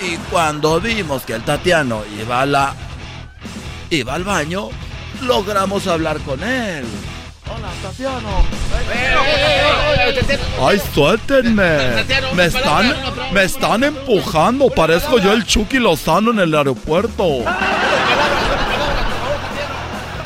Y 0.00 0.16
cuando 0.30 0.80
vimos 0.80 1.22
que 1.22 1.34
el 1.34 1.42
Tatiano 1.42 2.04
iba 2.20 2.42
a 2.42 2.46
la 2.46 2.74
iba 3.90 4.14
al 4.14 4.24
baño, 4.24 4.68
logramos 5.22 5.86
hablar 5.86 6.18
con 6.20 6.42
él. 6.42 6.84
Hola, 7.46 7.68
Tatiano. 7.82 8.44
Ay, 10.64 10.80
suéltenme. 10.94 11.78
Me 12.34 12.44
están, 12.46 12.94
me 13.32 13.42
están 13.44 13.84
empujando. 13.84 14.68
Parezco 14.70 15.18
yo 15.18 15.32
el 15.32 15.44
Chucky 15.44 15.78
Lozano 15.78 16.30
en 16.30 16.38
el 16.38 16.54
aeropuerto. 16.54 17.44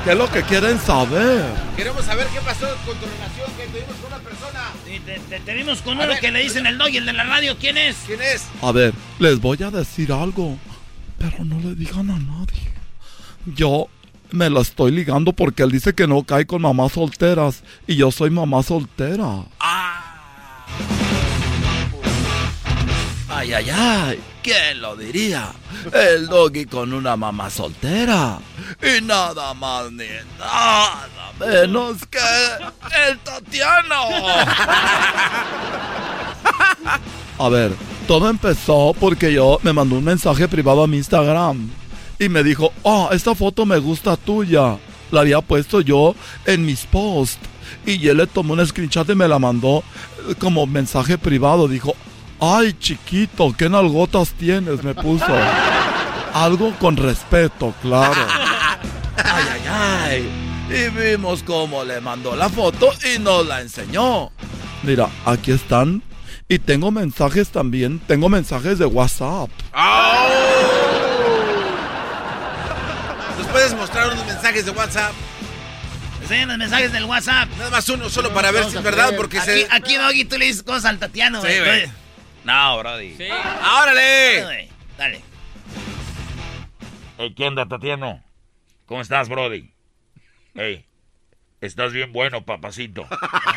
¿Qué 0.04 0.10
es 0.12 0.18
lo 0.18 0.30
que 0.30 0.42
quieren 0.42 0.78
saber? 0.78 1.42
Queremos 1.76 2.04
saber 2.04 2.26
qué 2.26 2.40
pasó 2.40 2.66
con 2.84 2.94
tu 2.98 3.06
relación 3.06 3.50
que 3.56 3.66
tuvimos 3.68 3.96
con 4.02 4.12
una 4.12 4.18
persona. 4.18 4.60
Sí, 4.86 5.00
te, 5.00 5.18
te- 5.30 5.40
te 5.40 5.54
vimos 5.54 5.80
con 5.80 5.98
uno 5.98 6.12
que 6.20 6.30
le 6.30 6.40
dicen 6.40 6.66
el 6.66 6.76
dog 6.76 6.90
y 6.90 6.98
el 6.98 7.06
de 7.06 7.14
la 7.14 7.24
radio. 7.24 7.56
¿Quién 7.58 7.78
es? 7.78 7.96
¿Quién 8.06 8.20
es? 8.20 8.44
A 8.60 8.70
ver, 8.70 8.92
les 9.18 9.40
voy 9.40 9.62
a 9.62 9.70
decir 9.70 10.12
algo, 10.12 10.58
pero 11.18 11.42
no 11.42 11.58
le 11.58 11.74
digan 11.74 12.10
a 12.10 12.18
nadie. 12.18 12.73
Yo 13.46 13.88
me 14.30 14.48
la 14.50 14.60
estoy 14.60 14.90
ligando 14.90 15.32
porque 15.32 15.62
él 15.62 15.70
dice 15.70 15.94
que 15.94 16.06
no 16.06 16.24
cae 16.24 16.46
con 16.46 16.62
mamás 16.62 16.92
solteras 16.92 17.62
y 17.86 17.96
yo 17.96 18.10
soy 18.10 18.30
mamá 18.30 18.62
soltera. 18.62 19.44
Ay, 23.28 23.52
ay, 23.52 23.70
ay, 23.70 24.20
¿quién 24.42 24.80
lo 24.80 24.96
diría? 24.96 25.52
El 25.92 26.28
doggy 26.28 26.64
con 26.64 26.92
una 26.94 27.16
mamá 27.16 27.50
soltera. 27.50 28.38
Y 28.80 29.02
nada 29.02 29.52
más 29.54 29.92
ni 29.92 30.06
nada 30.38 31.08
menos 31.38 31.98
que 32.06 32.18
el 33.08 33.18
Tatiano. 33.18 34.04
A 37.38 37.48
ver, 37.48 37.72
Todo 38.06 38.28
empezó 38.28 38.94
porque 38.98 39.32
yo 39.32 39.58
me 39.62 39.72
mandó 39.72 39.96
un 39.96 40.04
mensaje 40.04 40.46
privado 40.46 40.82
a 40.82 40.86
mi 40.86 40.98
Instagram 40.98 41.70
y 42.18 42.28
me 42.28 42.42
dijo, 42.42 42.72
oh, 42.82 43.08
esta 43.12 43.34
foto 43.34 43.66
me 43.66 43.78
gusta 43.78 44.16
tuya. 44.16 44.78
La 45.10 45.20
había 45.20 45.40
puesto 45.40 45.80
yo 45.80 46.14
en 46.46 46.64
mis 46.64 46.86
posts. 46.86 47.38
Y 47.86 48.08
él 48.08 48.18
le 48.18 48.26
tomó 48.26 48.54
un 48.54 48.66
screenshot 48.66 49.08
y 49.10 49.14
me 49.14 49.28
la 49.28 49.38
mandó 49.38 49.82
eh, 50.28 50.34
como 50.38 50.66
mensaje 50.66 51.18
privado. 51.18 51.68
Dijo, 51.68 51.94
ay 52.40 52.74
chiquito, 52.78 53.54
qué 53.56 53.68
nalgotas 53.68 54.32
tienes, 54.32 54.82
me 54.82 54.94
puso. 54.94 55.26
Algo 56.34 56.74
con 56.78 56.96
respeto, 56.96 57.74
claro. 57.80 58.20
Ay, 59.16 59.44
ay, 59.52 59.62
ay. 59.70 60.44
Y 60.70 60.88
vimos 60.90 61.42
cómo 61.42 61.84
le 61.84 62.00
mandó 62.00 62.34
la 62.34 62.48
foto 62.48 62.90
y 63.14 63.18
nos 63.18 63.46
la 63.46 63.60
enseñó. 63.60 64.30
Mira, 64.82 65.08
aquí 65.24 65.52
están. 65.52 66.02
Y 66.48 66.58
tengo 66.58 66.90
mensajes 66.90 67.50
también. 67.50 68.00
Tengo 68.06 68.28
mensajes 68.28 68.78
de 68.78 68.86
WhatsApp. 68.86 69.48
¿Nos 69.72 70.73
puedes 73.54 73.72
mostrar 73.74 74.12
unos 74.12 74.26
mensajes 74.26 74.66
de 74.66 74.72
WhatsApp? 74.72 75.12
Enseñan 76.20 76.48
los 76.48 76.58
mensajes 76.58 76.92
del 76.92 77.04
WhatsApp. 77.04 77.48
Nada 77.56 77.70
más 77.70 77.88
uno, 77.88 78.10
solo 78.10 78.34
para 78.34 78.50
ver 78.50 78.64
si 78.64 78.76
es 78.76 78.82
verdad, 78.82 79.14
porque 79.16 79.38
aquí, 79.38 79.46
se... 79.46 79.68
Aquí, 79.70 79.94
Doggy, 79.94 80.24
tú 80.24 80.36
le 80.38 80.46
dices 80.46 80.64
cosas 80.64 80.86
al 80.86 80.98
Tatiano, 80.98 81.40
Sí, 81.40 81.60
güey. 81.60 81.88
No, 82.42 82.78
Brody. 82.78 83.14
Sí. 83.16 83.28
¡Órale! 83.80 84.42
Güey, 84.42 84.68
Dale. 84.98 85.20
Hey, 87.16 87.32
¿Qué 87.36 87.46
onda, 87.46 87.66
Tatiano? 87.66 88.24
¿Cómo 88.86 89.02
estás, 89.02 89.28
Brody? 89.28 89.70
Hey, 90.56 90.84
estás 91.60 91.92
bien 91.92 92.12
bueno, 92.12 92.44
papacito. 92.44 93.06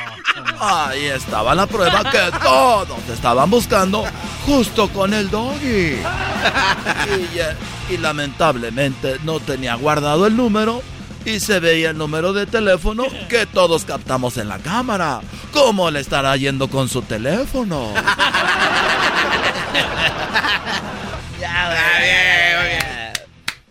Ahí 0.59 1.05
estaba 1.07 1.55
la 1.55 1.65
prueba 1.65 2.03
que 2.11 2.19
todos 2.43 3.09
estaban 3.09 3.49
buscando 3.49 4.05
justo 4.45 4.89
con 4.89 5.15
el 5.15 5.27
doggy. 5.31 5.97
Y, 7.07 7.39
eh, 7.39 7.55
y 7.89 7.97
lamentablemente 7.97 9.17
no 9.23 9.39
tenía 9.39 9.75
guardado 9.75 10.27
el 10.27 10.35
número 10.35 10.81
y 11.25 11.39
se 11.39 11.59
veía 11.59 11.89
el 11.91 11.97
número 11.97 12.33
de 12.33 12.45
teléfono 12.45 13.05
que 13.29 13.45
todos 13.45 13.85
captamos 13.85 14.37
en 14.37 14.47
la 14.47 14.59
cámara. 14.59 15.21
¿Cómo 15.51 15.91
le 15.91 15.99
estará 15.99 16.35
yendo 16.37 16.69
con 16.69 16.89
su 16.89 17.01
teléfono? 17.01 17.93
Ya, 21.39 23.13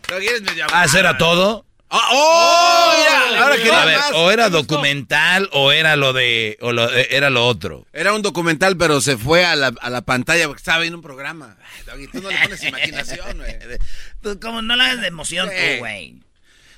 Lo 0.09 0.18
quieres 0.18 0.42
medio 0.42 0.66
Ah, 0.72 0.85
¿eso 0.85 0.98
era 0.98 1.18
todo? 1.18 1.65
Ah, 1.88 2.09
¡Oh! 2.12 2.94
mira, 3.31 3.42
ahora 3.44 3.57
quería 3.57 3.83
A 3.83 3.85
ver, 3.85 3.99
más. 3.99 4.11
o 4.14 4.31
era 4.33 4.49
documental 4.51 5.49
o 5.53 5.70
era 5.72 5.94
lo 5.96 6.12
de 6.12 6.59
o 6.61 6.72
lo- 6.72 6.92
eh, 6.92 7.07
era 7.11 7.31
lo 7.31 7.46
otro. 7.46 7.87
Era 7.92 8.12
un 8.12 8.22
documental, 8.22 8.77
pero 8.77 9.01
se 9.01 9.16
fue 9.16 9.44
a 9.44 9.55
la, 9.55 9.72
a 9.81 9.90
la 9.90 10.03
pantalla 10.03 10.46
porque 10.46 10.61
estaba 10.61 10.81
viendo 10.81 10.99
un 10.99 11.03
programa. 11.03 11.57
Ay, 11.92 12.09
tú 12.09 12.20
no 12.20 12.31
le 12.31 12.38
pones 12.38 12.62
imaginación, 12.64 13.38
güey. 13.38 13.55
Tú 14.22 14.40
como 14.40 14.62
no 14.62 14.75
la 14.75 14.87
hagas 14.87 15.01
de 15.01 15.07
emoción, 15.09 15.49
Sí. 15.49 15.55
tú, 15.75 15.79
güey. 15.79 16.14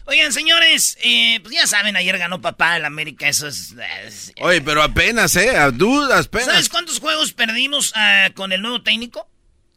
Oigan, 0.04 0.32
señores, 0.32 0.96
eh, 1.02 1.38
pues 1.42 1.54
ya 1.54 1.66
saben, 1.66 1.94
ayer 1.96 2.16
ganó 2.16 2.40
papá 2.40 2.76
el 2.78 2.84
América, 2.86 3.28
eso 3.28 3.46
es... 3.46 3.74
es- 4.06 4.32
Oye, 4.40 4.60
pero 4.62 4.82
apenas, 4.82 5.36
¿eh? 5.36 5.56
A 5.56 5.70
dudas, 5.70 6.26
apenas. 6.26 6.46
¿Sabes 6.46 6.68
cuántos 6.70 6.98
juegos 6.98 7.32
perdimos 7.34 7.92
ah, 7.94 8.28
con 8.34 8.52
el 8.52 8.62
nuevo 8.62 8.82
técnico? 8.82 9.28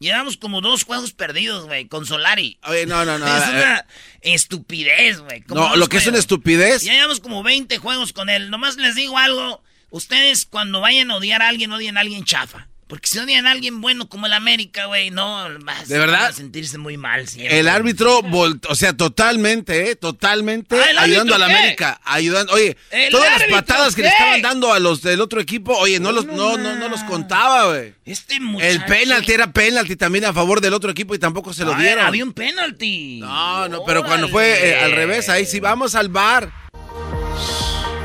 Llevamos 0.02 0.36
como 0.36 0.60
dos 0.60 0.82
juegos 0.82 1.12
perdidos, 1.12 1.66
güey, 1.66 1.86
con 1.86 2.06
Solari. 2.06 2.58
Oye, 2.64 2.86
no, 2.86 3.04
no, 3.04 3.20
no. 3.20 3.26
Es 3.36 3.44
eh, 3.44 3.50
una 3.52 3.86
estupidez, 4.20 5.20
güey. 5.20 5.44
No, 5.46 5.76
lo 5.76 5.88
que 5.88 5.98
es 5.98 6.06
una 6.08 6.18
estupidez. 6.18 6.82
Ya 6.82 6.92
llevamos 6.92 7.20
como 7.20 7.44
20 7.44 7.78
juegos 7.78 8.12
con 8.12 8.28
él. 8.28 8.50
Nomás 8.50 8.76
les 8.76 8.96
digo 8.96 9.16
algo. 9.16 9.62
Ustedes 9.90 10.44
cuando 10.44 10.80
vayan 10.80 11.12
a 11.12 11.16
odiar 11.16 11.40
a 11.40 11.48
alguien, 11.48 11.70
odien 11.70 11.96
a 11.96 12.00
alguien 12.00 12.24
chafa. 12.24 12.66
Porque 12.92 13.08
si 13.08 13.18
odian 13.18 13.46
a 13.46 13.52
alguien 13.52 13.80
bueno 13.80 14.06
como 14.06 14.26
el 14.26 14.34
América, 14.34 14.84
güey, 14.84 15.10
no, 15.10 15.48
vas, 15.60 15.88
¿De 15.88 15.98
verdad? 15.98 16.24
van 16.24 16.30
a 16.30 16.32
sentirse 16.34 16.76
muy 16.76 16.98
mal 16.98 17.26
siempre. 17.26 17.58
El 17.58 17.66
árbitro, 17.66 18.20
o 18.20 18.74
sea, 18.74 18.94
totalmente, 18.94 19.88
¿eh? 19.88 19.96
Totalmente 19.96 20.76
Ah, 20.78 20.90
¿el 20.90 20.98
ayudando 20.98 21.34
árbitro 21.34 21.34
a 21.36 21.38
la 21.38 21.46
qué? 21.46 21.54
América. 21.62 22.00
Ayudando, 22.04 22.52
oye, 22.52 22.76
¿El 22.90 23.10
todas 23.10 23.30
las 23.30 23.48
patadas 23.48 23.94
que 23.94 24.02
le 24.02 24.08
estaban 24.08 24.42
dando 24.42 24.74
a 24.74 24.78
los 24.78 25.00
del 25.00 25.22
otro 25.22 25.40
equipo, 25.40 25.72
oye, 25.78 26.00
no 26.00 26.12
los, 26.12 26.26
no, 26.26 26.58
no, 26.58 26.76
no 26.76 26.88
los 26.90 27.02
contaba, 27.04 27.70
güey. 27.70 27.94
Este 28.04 28.38
muchacho. 28.40 28.70
El 28.70 28.84
penalti 28.84 29.32
era 29.32 29.50
penalti 29.54 29.96
también 29.96 30.26
a 30.26 30.34
favor 30.34 30.60
del 30.60 30.74
otro 30.74 30.90
equipo 30.90 31.14
y 31.14 31.18
tampoco 31.18 31.54
se 31.54 31.64
lo 31.64 31.74
dieron. 31.74 32.04
Había 32.04 32.24
un 32.24 32.34
penalti. 32.34 33.20
No, 33.20 33.70
no, 33.70 33.84
pero 33.86 34.04
cuando 34.04 34.28
fue 34.28 34.68
eh, 34.68 34.76
al 34.80 34.92
revés, 34.92 35.30
ahí 35.30 35.46
sí 35.46 35.60
vamos 35.60 35.94
al 35.94 36.10
bar. 36.10 36.61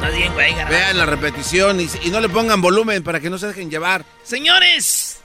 Está 0.08 0.18
bien, 0.18 0.34
güey, 0.34 0.54
garbanzo. 0.54 0.78
Vean 0.80 0.98
la 0.98 1.06
repetición 1.06 1.82
y, 1.82 1.90
y 2.04 2.10
no 2.12 2.20
le 2.22 2.30
pongan 2.30 2.62
volumen 2.62 3.04
para 3.04 3.20
que 3.20 3.30
no 3.30 3.38
se 3.38 3.48
dejen 3.48 3.70
llevar. 3.70 4.06
Señores, 4.24 5.20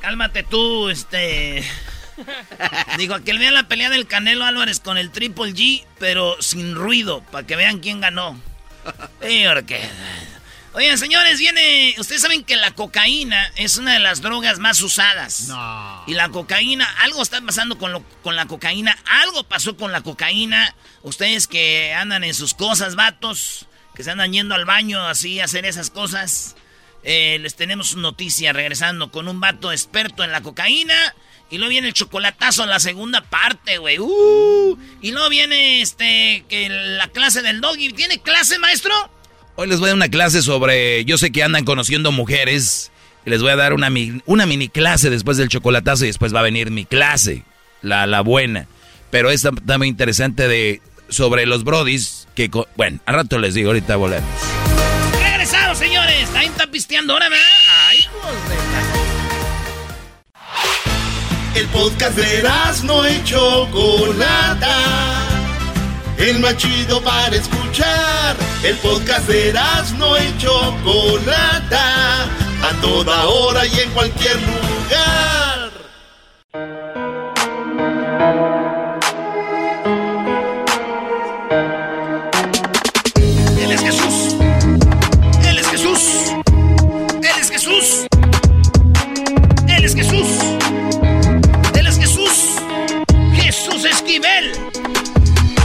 cálmate 0.00 0.42
tú, 0.44 0.88
este. 0.90 1.64
Digo, 2.98 3.18
que 3.24 3.32
vean 3.32 3.54
la 3.54 3.66
pelea 3.68 3.90
del 3.90 4.06
Canelo 4.06 4.44
Álvarez 4.44 4.78
con 4.80 4.96
el 4.98 5.10
Triple 5.10 5.52
G, 5.54 5.84
pero 5.98 6.36
sin 6.40 6.74
ruido, 6.76 7.22
para 7.32 7.46
que 7.46 7.56
vean 7.56 7.80
quién 7.80 8.00
ganó. 8.00 8.40
Porque- 9.20 9.80
Oigan, 10.74 10.96
señores, 10.96 11.38
viene. 11.38 11.94
Ustedes 11.98 12.22
saben 12.22 12.44
que 12.44 12.56
la 12.56 12.70
cocaína 12.70 13.46
es 13.56 13.76
una 13.76 13.92
de 13.92 13.98
las 13.98 14.22
drogas 14.22 14.58
más 14.58 14.80
usadas. 14.80 15.48
No. 15.48 16.02
Y 16.06 16.14
la 16.14 16.30
cocaína, 16.30 16.88
algo 17.02 17.22
está 17.22 17.42
pasando 17.42 17.76
con, 17.76 17.92
lo- 17.92 18.02
con 18.22 18.36
la 18.36 18.46
cocaína. 18.46 18.96
Algo 19.04 19.44
pasó 19.44 19.76
con 19.76 19.92
la 19.92 20.00
cocaína. 20.00 20.74
Ustedes 21.02 21.46
que 21.46 21.92
andan 21.92 22.24
en 22.24 22.32
sus 22.32 22.54
cosas, 22.54 22.94
vatos, 22.94 23.66
que 23.94 24.04
se 24.04 24.10
andan 24.10 24.32
yendo 24.32 24.54
al 24.54 24.64
baño 24.64 25.06
así 25.06 25.40
a 25.40 25.44
hacer 25.44 25.64
esas 25.64 25.90
cosas. 25.90 26.56
Eh, 27.04 27.38
les 27.40 27.56
tenemos 27.56 27.96
noticia 27.96 28.52
regresando 28.52 29.10
con 29.10 29.28
un 29.28 29.40
vato 29.40 29.72
experto 29.72 30.24
en 30.24 30.32
la 30.32 30.42
cocaína. 30.42 30.94
Y 31.50 31.58
luego 31.58 31.70
viene 31.70 31.88
el 31.88 31.92
chocolatazo 31.92 32.62
en 32.62 32.70
la 32.70 32.80
segunda 32.80 33.20
parte, 33.20 33.76
güey. 33.76 33.98
Uh, 33.98 34.78
y 35.02 35.10
luego 35.10 35.28
viene 35.28 35.82
este 35.82 36.44
que 36.48 36.70
la 36.70 37.08
clase 37.08 37.42
del 37.42 37.60
doggy. 37.60 37.92
¿Tiene 37.92 38.22
clase, 38.22 38.58
maestro? 38.58 38.94
Hoy 39.56 39.68
les 39.68 39.78
voy 39.78 39.88
a 39.88 39.90
dar 39.90 39.96
una 39.96 40.08
clase 40.08 40.40
sobre, 40.40 41.04
yo 41.04 41.18
sé 41.18 41.30
que 41.30 41.42
andan 41.42 41.66
conociendo 41.66 42.10
mujeres, 42.10 42.90
les 43.26 43.42
voy 43.42 43.50
a 43.50 43.56
dar 43.56 43.74
una, 43.74 43.90
una 44.24 44.46
mini 44.46 44.70
clase 44.70 45.10
después 45.10 45.36
del 45.36 45.50
chocolatazo 45.50 46.04
y 46.04 46.06
después 46.06 46.34
va 46.34 46.40
a 46.40 46.44
venir 46.44 46.70
mi 46.70 46.86
clase, 46.86 47.44
la, 47.82 48.06
la 48.06 48.22
buena. 48.22 48.66
Pero 49.10 49.30
esta 49.30 49.50
muy 49.76 49.88
interesante 49.88 50.48
de, 50.48 50.80
sobre 51.12 51.46
los 51.46 51.64
brodis, 51.64 52.26
que, 52.34 52.50
bueno, 52.76 52.98
al 53.06 53.14
rato 53.14 53.38
les 53.38 53.54
digo, 53.54 53.70
ahorita 53.70 53.96
volvemos. 53.96 54.28
Regresamos, 55.22 55.78
señores. 55.78 56.28
Ahí 56.34 56.46
está 56.46 56.66
pisteando 56.66 57.12
ahora, 57.12 57.28
¿verdad? 57.28 57.44
Ay, 57.88 57.98
hijos 57.98 58.48
de... 58.48 58.62
El 61.54 61.66
podcast 61.68 62.16
de 62.16 62.42
no 62.84 63.06
y 63.06 63.22
Chocolata. 63.24 64.78
El 66.16 66.38
más 66.38 66.56
chido 66.56 67.02
para 67.02 67.36
escuchar. 67.36 68.36
El 68.62 68.76
podcast 68.76 69.28
de 69.28 69.52
no 69.98 70.16
y 70.16 70.38
Chocolata. 70.38 72.24
A 72.24 72.80
toda 72.80 73.26
hora 73.26 73.66
y 73.66 73.80
en 73.80 73.90
cualquier 73.90 74.36
lugar. 74.40 75.72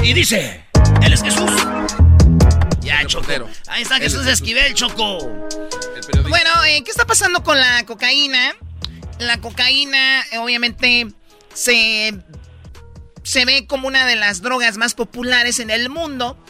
Y 0.08 0.14
dice, 0.14 0.64
Él 1.02 1.12
es 1.12 1.22
Jesús. 1.22 1.52
Ya, 2.80 3.06
Choco. 3.06 3.28
Ahí 3.68 3.82
está 3.82 3.98
Jesús 3.98 4.26
Esquivel, 4.26 4.74
Choco. 4.74 5.20
Bueno, 6.30 6.64
eh, 6.64 6.82
¿qué 6.86 6.92
está 6.92 7.06
pasando 7.06 7.44
con 7.44 7.60
la 7.60 7.86
cocaína? 7.86 8.56
La 9.20 9.42
cocaína, 9.42 10.22
eh, 10.32 10.38
obviamente, 10.38 11.08
se, 11.54 12.14
se 13.24 13.44
ve 13.44 13.68
como 13.68 13.90
una 13.90 14.06
de 14.06 14.16
las 14.16 14.42
drogas 14.42 14.78
más 14.78 14.94
populares 14.94 15.60
en 15.60 15.72
el 15.72 15.90
mundo. 15.90 16.42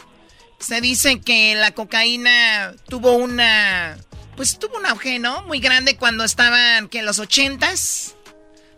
Se 0.60 0.80
dice 0.80 1.20
que 1.20 1.56
la 1.56 1.72
cocaína 1.72 2.76
tuvo 2.88 3.14
una. 3.14 3.98
Pues 4.36 4.60
tuvo 4.60 4.78
un 4.78 4.86
auge, 4.86 5.18
¿no? 5.18 5.42
Muy 5.42 5.58
grande 5.58 5.96
cuando 5.96 6.22
estaban, 6.22 6.88
que 6.88 7.00
en 7.00 7.06
los 7.06 7.18
ochentas. 7.18 8.14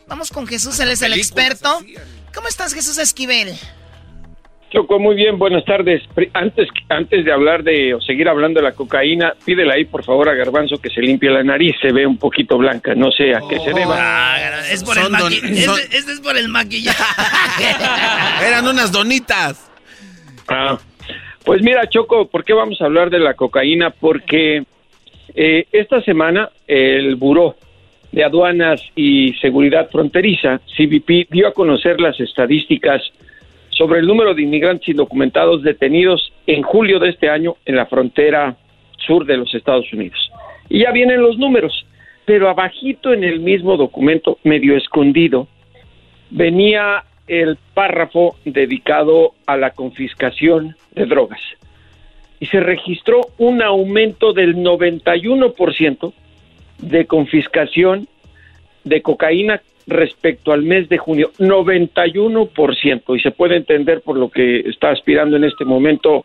Vamos 0.09 0.31
con 0.31 0.47
Jesús, 0.47 0.81
él 0.81 0.91
es 0.91 1.03
el 1.03 1.13
experto. 1.13 1.85
¿Cómo 2.33 2.49
estás, 2.49 2.73
Jesús 2.73 2.97
Esquivel? 2.97 3.59
Choco, 4.71 5.01
muy 5.01 5.17
bien, 5.17 5.37
buenas 5.37 5.65
tardes. 5.65 6.01
Antes, 6.33 6.69
antes 6.89 7.25
de 7.25 7.33
hablar 7.33 7.65
de 7.65 7.93
o 7.95 8.01
seguir 8.01 8.29
hablando 8.29 8.61
de 8.61 8.65
la 8.67 8.73
cocaína, 8.73 9.35
pídele 9.45 9.73
ahí 9.73 9.85
por 9.85 10.05
favor 10.05 10.29
a 10.29 10.35
Garbanzo 10.35 10.77
que 10.81 10.91
se 10.91 11.01
limpie 11.01 11.29
la 11.29 11.43
nariz, 11.43 11.75
se 11.83 11.91
ve 11.93 12.07
un 12.07 12.17
poquito 12.19 12.57
blanca, 12.57 12.95
no 12.95 13.11
sé 13.11 13.35
a 13.35 13.41
qué 13.49 13.59
se 13.59 13.73
deba. 13.73 13.97
Ah, 13.99 14.61
es 14.71 14.85
por 14.85 14.97
el 14.97 15.11
don- 15.11 15.33
son- 15.33 15.33
Este, 15.81 15.97
este 15.99 16.13
es 16.13 16.21
por 16.21 16.37
el 16.37 16.49
maquillaje. 16.49 17.03
Eran 18.47 18.69
unas 18.69 18.93
donitas. 18.93 19.69
Ah, 20.47 20.79
pues 21.45 21.63
mira, 21.63 21.89
Choco, 21.89 22.29
¿por 22.29 22.45
qué 22.45 22.53
vamos 22.53 22.81
a 22.81 22.85
hablar 22.85 23.11
de 23.11 23.19
la 23.19 23.35
cocaína? 23.35 23.91
Porque 23.91 24.63
eh, 25.35 25.67
esta 25.73 26.01
semana 26.03 26.49
el 26.69 27.17
buró 27.17 27.57
de 28.13 28.23
Aduanas 28.23 28.81
y 28.95 29.33
Seguridad 29.35 29.89
Fronteriza, 29.91 30.61
CBP, 30.77 31.27
dio 31.29 31.49
a 31.49 31.53
conocer 31.53 32.01
las 32.01 32.19
estadísticas 32.21 33.03
sobre 33.81 34.01
el 34.01 34.07
número 34.07 34.35
de 34.35 34.43
inmigrantes 34.43 34.91
indocumentados 34.91 35.63
detenidos 35.63 36.35
en 36.47 36.61
julio 36.61 36.99
de 36.99 37.09
este 37.09 37.31
año 37.31 37.57
en 37.65 37.77
la 37.77 37.87
frontera 37.87 38.55
sur 38.99 39.25
de 39.25 39.39
los 39.39 39.55
Estados 39.55 39.91
Unidos. 39.95 40.19
Y 40.69 40.81
ya 40.81 40.93
vienen 40.93 41.23
los 41.23 41.39
números, 41.39 41.87
pero 42.27 42.51
abajito 42.51 43.15
en 43.15 43.25
el 43.25 43.41
mismo 43.41 43.79
documento, 43.79 44.37
medio 44.45 44.77
escondido, 44.77 45.49
venía 46.29 47.05
el 47.27 47.57
párrafo 47.73 48.37
dedicado 48.45 49.33
a 49.47 49.57
la 49.57 49.71
confiscación 49.71 50.77
de 50.91 51.07
drogas. 51.07 51.41
Y 52.39 52.47
se 52.47 52.61
registró 52.61 53.23
un 53.39 53.63
aumento 53.63 54.35
del 54.35 54.57
91% 54.57 56.13
de 56.83 57.07
confiscación 57.07 58.09
de 58.85 59.01
cocaína 59.01 59.63
respecto 59.91 60.53
al 60.53 60.63
mes 60.63 60.89
de 60.89 60.99
junio, 60.99 61.31
91%, 61.39 63.17
y 63.17 63.21
se 63.21 63.31
puede 63.31 63.57
entender 63.57 64.01
por 64.03 64.17
lo 64.17 64.31
que 64.31 64.61
está 64.61 64.91
aspirando 64.91 65.37
en 65.37 65.45
este 65.45 65.65
momento 65.65 66.25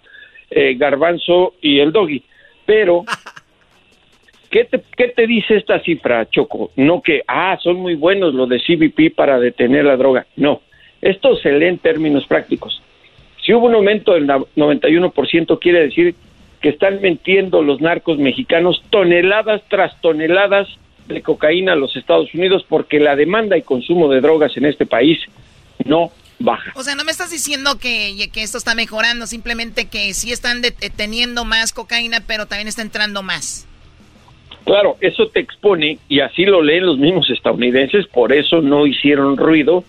eh, 0.49 0.76
Garbanzo 0.76 1.55
y 1.61 1.80
el 1.80 1.91
Doggy. 1.91 2.24
Pero, 2.66 3.03
¿qué 4.49 4.66
te, 4.66 4.82
¿qué 4.95 5.09
te 5.09 5.28
dice 5.28 5.55
esta 5.55 5.80
cifra, 5.82 6.30
Choco? 6.30 6.72
No 6.76 7.01
que, 7.01 7.22
ah, 7.28 7.57
son 7.61 7.78
muy 7.78 7.95
buenos 7.95 8.34
los 8.34 8.47
de 8.47 8.59
CBP 8.59 9.16
para 9.16 9.39
detener 9.39 9.86
la 9.86 9.97
droga. 9.97 10.26
No, 10.36 10.61
esto 11.01 11.36
se 11.38 11.51
lee 11.51 11.68
en 11.68 11.78
términos 11.80 12.26
prácticos. 12.26 12.82
Si 13.43 13.53
hubo 13.53 13.68
un 13.68 13.76
aumento 13.76 14.13
del 14.13 14.26
na- 14.26 14.39
91%, 14.55 15.59
quiere 15.59 15.82
decir 15.84 16.16
que 16.61 16.70
están 16.70 16.99
metiendo 17.01 17.61
los 17.61 17.80
narcos 17.80 18.18
mexicanos 18.18 18.82
toneladas 18.89 19.61
tras 19.70 19.99
toneladas 20.01 20.68
de 21.08 21.22
cocaína 21.22 21.74
a 21.74 21.76
los 21.76 21.95
Estados 21.95 22.34
Unidos 22.34 22.66
porque 22.68 22.99
la 22.99 23.16
demanda 23.16 23.58
y 23.58 23.62
consumo 23.62 24.10
de 24.10 24.22
drogas 24.22 24.56
en 24.58 24.66
este 24.66 24.86
país 24.86 25.20
no 25.86 26.12
baja. 26.39 26.72
O 26.76 26.84
sea, 26.84 26.95
no 26.95 27.03
me 27.03 27.12
estás 27.12 27.32
diciendo 27.32 27.78
que, 27.80 28.30
que 28.34 28.43
esto 28.43 28.58
está 28.58 28.76
mejorando, 28.76 29.28
simplemente 29.28 29.86
que 29.88 30.14
sí 30.14 30.32
están 30.32 30.62
deteniendo 30.62 31.45
más 31.45 31.74
cocaína, 31.74 32.22
pero 32.26 32.45
también 32.45 32.68
está 32.68 32.82
entrando 32.82 33.24
más. 33.24 33.68
Claro, 34.66 34.97
eso 34.99 35.28
te 35.28 35.39
expone, 35.39 35.99
y 36.10 36.22
así 36.22 36.43
lo 36.43 36.62
leen 36.62 36.88
los 36.88 36.97
mismos 36.97 37.30
estadounidenses, 37.30 38.08
por 38.08 38.34
eso 38.34 38.62
no 38.62 38.88
hicieron 38.88 39.38
ruido. 39.38 39.84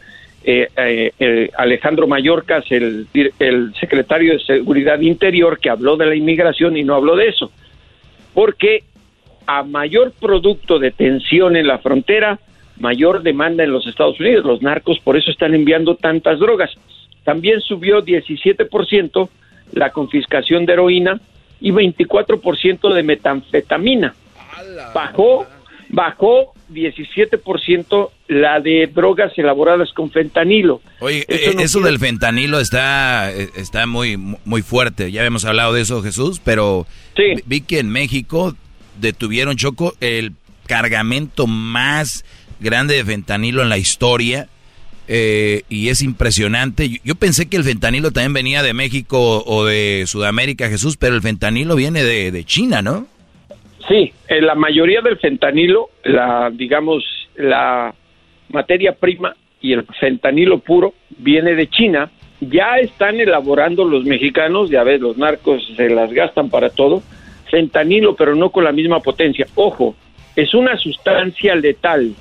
Eh, 0.44 0.68
eh, 0.76 1.12
eh, 1.18 1.50
Alejandro 1.56 2.06
Mayorkas, 2.06 2.70
el, 2.70 3.08
el 3.38 3.74
secretario 3.80 4.34
de 4.34 4.40
Seguridad 4.40 5.00
Interior, 5.00 5.58
que 5.58 5.70
habló 5.70 5.96
de 5.96 6.06
la 6.06 6.14
inmigración 6.14 6.76
y 6.76 6.84
no 6.84 6.94
habló 6.94 7.16
de 7.16 7.28
eso, 7.28 7.50
porque 8.34 8.84
a 9.46 9.62
mayor 9.62 10.12
producto 10.12 10.78
de 10.78 10.90
tensión 10.90 11.56
en 11.56 11.66
la 11.66 11.78
frontera, 11.78 12.38
mayor 12.78 13.22
demanda 13.22 13.64
en 13.64 13.72
los 13.72 13.86
Estados 13.86 14.18
Unidos. 14.20 14.44
Los 14.44 14.62
narcos 14.62 14.98
por 15.00 15.16
eso 15.16 15.30
están 15.30 15.54
enviando 15.54 15.94
tantas 15.94 16.38
drogas. 16.38 16.70
También 17.24 17.60
subió 17.60 18.02
17% 18.04 19.28
la 19.72 19.90
confiscación 19.90 20.66
de 20.66 20.72
heroína 20.74 21.20
y 21.60 21.70
24% 21.72 22.92
de 22.92 23.02
metanfetamina. 23.02 24.14
Bajó, 24.94 25.46
bajó 25.88 26.52
17% 26.72 28.10
la 28.28 28.60
de 28.60 28.86
drogas 28.92 29.32
elaboradas 29.38 29.92
con 29.92 30.10
fentanilo. 30.10 30.80
Oye, 31.00 31.24
Eso 31.28 31.50
eh, 31.50 31.54
no 31.54 31.60
eso 31.62 31.78
quiere- 31.78 31.90
del 31.92 32.00
fentanilo 32.00 32.60
está, 32.60 33.32
eh, 33.32 33.48
está 33.56 33.86
muy, 33.86 34.16
muy 34.16 34.62
fuerte. 34.62 35.10
Ya 35.12 35.20
habíamos 35.22 35.44
hablado 35.44 35.72
de 35.72 35.82
eso, 35.82 36.02
Jesús, 36.02 36.40
pero 36.44 36.86
vi 37.46 37.60
que 37.60 37.78
en 37.78 37.90
México 37.90 38.54
detuvieron, 39.00 39.56
Choco, 39.56 39.94
el 40.00 40.32
cargamento 40.66 41.46
más 41.46 42.24
grande 42.60 42.96
de 42.96 43.04
fentanilo 43.04 43.62
en 43.62 43.68
la 43.68 43.78
historia. 43.78 44.48
eh, 45.08 45.62
y 45.68 45.88
es 45.88 46.02
impresionante. 46.02 47.00
Yo, 47.04 47.14
pensé 47.14 47.48
que 47.48 47.56
el 47.56 47.62
fentanilo 47.62 48.10
también 48.10 48.32
venía 48.32 48.64
de 48.64 48.74
México 48.74 49.44
o 49.46 49.64
de 49.64 50.02
Sudamérica, 50.06 50.68
Jesús, 50.68 50.96
pero 50.96 51.14
el 51.14 51.22
fentanilo 51.22 51.76
viene 51.76 52.02
de, 52.02 52.32
de 52.32 52.44
China, 52.44 52.82
¿no? 52.82 53.06
Sí, 53.88 54.12
eh, 54.26 54.40
la 54.40 54.56
mayoría 54.56 55.00
del 55.00 55.16
fentanilo, 55.18 55.90
la 56.02 56.50
digamos 56.52 57.04
la 57.36 57.94
materia 58.48 58.92
prima 58.92 59.36
y 59.60 59.72
el 59.72 59.86
fentanilo 60.00 60.58
puro 60.58 60.94
viene 61.18 61.54
de 61.54 61.68
China. 61.68 62.10
Ya 62.40 62.78
están 62.78 63.20
elaborando 63.20 63.84
los 63.84 64.04
mexicanos, 64.04 64.70
ya 64.70 64.82
ves, 64.82 65.00
los 65.00 65.16
narcos 65.16 65.62
se 65.76 65.88
las 65.88 66.12
gastan 66.12 66.50
para 66.50 66.70
todo. 66.70 67.02
Fentanilo, 67.50 68.16
pero 68.16 68.34
no 68.34 68.50
con 68.50 68.64
la 68.64 68.72
misma 68.72 69.00
potencia. 69.00 69.46
Ojo, 69.54 69.94
es 70.34 70.54
una 70.54 70.76
sustancia 70.76 71.54
letal 71.54 72.14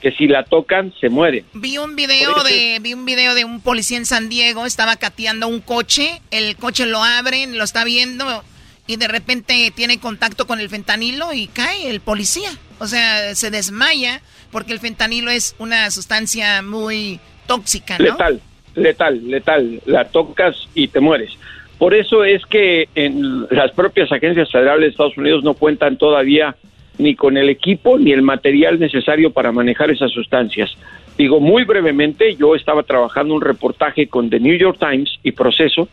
que 0.00 0.12
si 0.12 0.28
la 0.28 0.44
tocan 0.44 0.92
se 1.00 1.08
muere. 1.08 1.44
Vi 1.54 1.78
un 1.78 1.96
video 1.96 2.42
de 2.44 2.78
vi 2.80 2.94
un 2.94 3.04
video 3.04 3.34
de 3.34 3.44
un 3.44 3.60
policía 3.60 3.96
en 3.96 4.06
San 4.06 4.28
Diego, 4.28 4.64
estaba 4.64 4.96
cateando 4.96 5.48
un 5.48 5.60
coche, 5.60 6.20
el 6.30 6.56
coche 6.56 6.86
lo 6.86 7.02
abren, 7.02 7.58
lo 7.58 7.64
está 7.64 7.84
viendo 7.84 8.44
y 8.86 8.96
de 8.96 9.08
repente 9.08 9.70
tiene 9.74 10.00
contacto 10.00 10.46
con 10.46 10.60
el 10.60 10.68
fentanilo 10.68 11.32
y 11.32 11.46
cae 11.48 11.90
el 11.90 12.00
policía. 12.00 12.50
O 12.78 12.86
sea, 12.86 13.34
se 13.34 13.50
desmaya 13.50 14.22
porque 14.50 14.72
el 14.72 14.78
fentanilo 14.78 15.30
es 15.30 15.54
una 15.58 15.90
sustancia 15.90 16.62
muy 16.62 17.20
tóxica, 17.46 17.98
¿no? 17.98 18.04
Letal, 18.04 18.40
letal, 18.74 19.28
letal. 19.28 19.82
La 19.84 20.06
tocas 20.06 20.56
y 20.74 20.88
te 20.88 21.00
mueres. 21.00 21.32
Por 21.78 21.94
eso 21.94 22.24
es 22.24 22.44
que 22.46 22.88
en 22.96 23.46
las 23.50 23.70
propias 23.70 24.10
agencias 24.10 24.50
federales 24.50 24.80
de 24.80 24.88
Estados 24.88 25.16
Unidos 25.16 25.44
no 25.44 25.54
cuentan 25.54 25.96
todavía 25.96 26.56
ni 26.98 27.14
con 27.14 27.36
el 27.36 27.48
equipo 27.48 27.96
ni 27.98 28.10
el 28.10 28.22
material 28.22 28.80
necesario 28.80 29.32
para 29.32 29.52
manejar 29.52 29.90
esas 29.90 30.10
sustancias. 30.10 30.76
Digo, 31.16 31.38
muy 31.38 31.64
brevemente, 31.64 32.34
yo 32.34 32.56
estaba 32.56 32.82
trabajando 32.82 33.34
un 33.34 33.40
reportaje 33.40 34.08
con 34.08 34.28
The 34.28 34.40
New 34.40 34.56
York 34.56 34.78
Times 34.80 35.20
y 35.22 35.30
Proceso, 35.30 35.88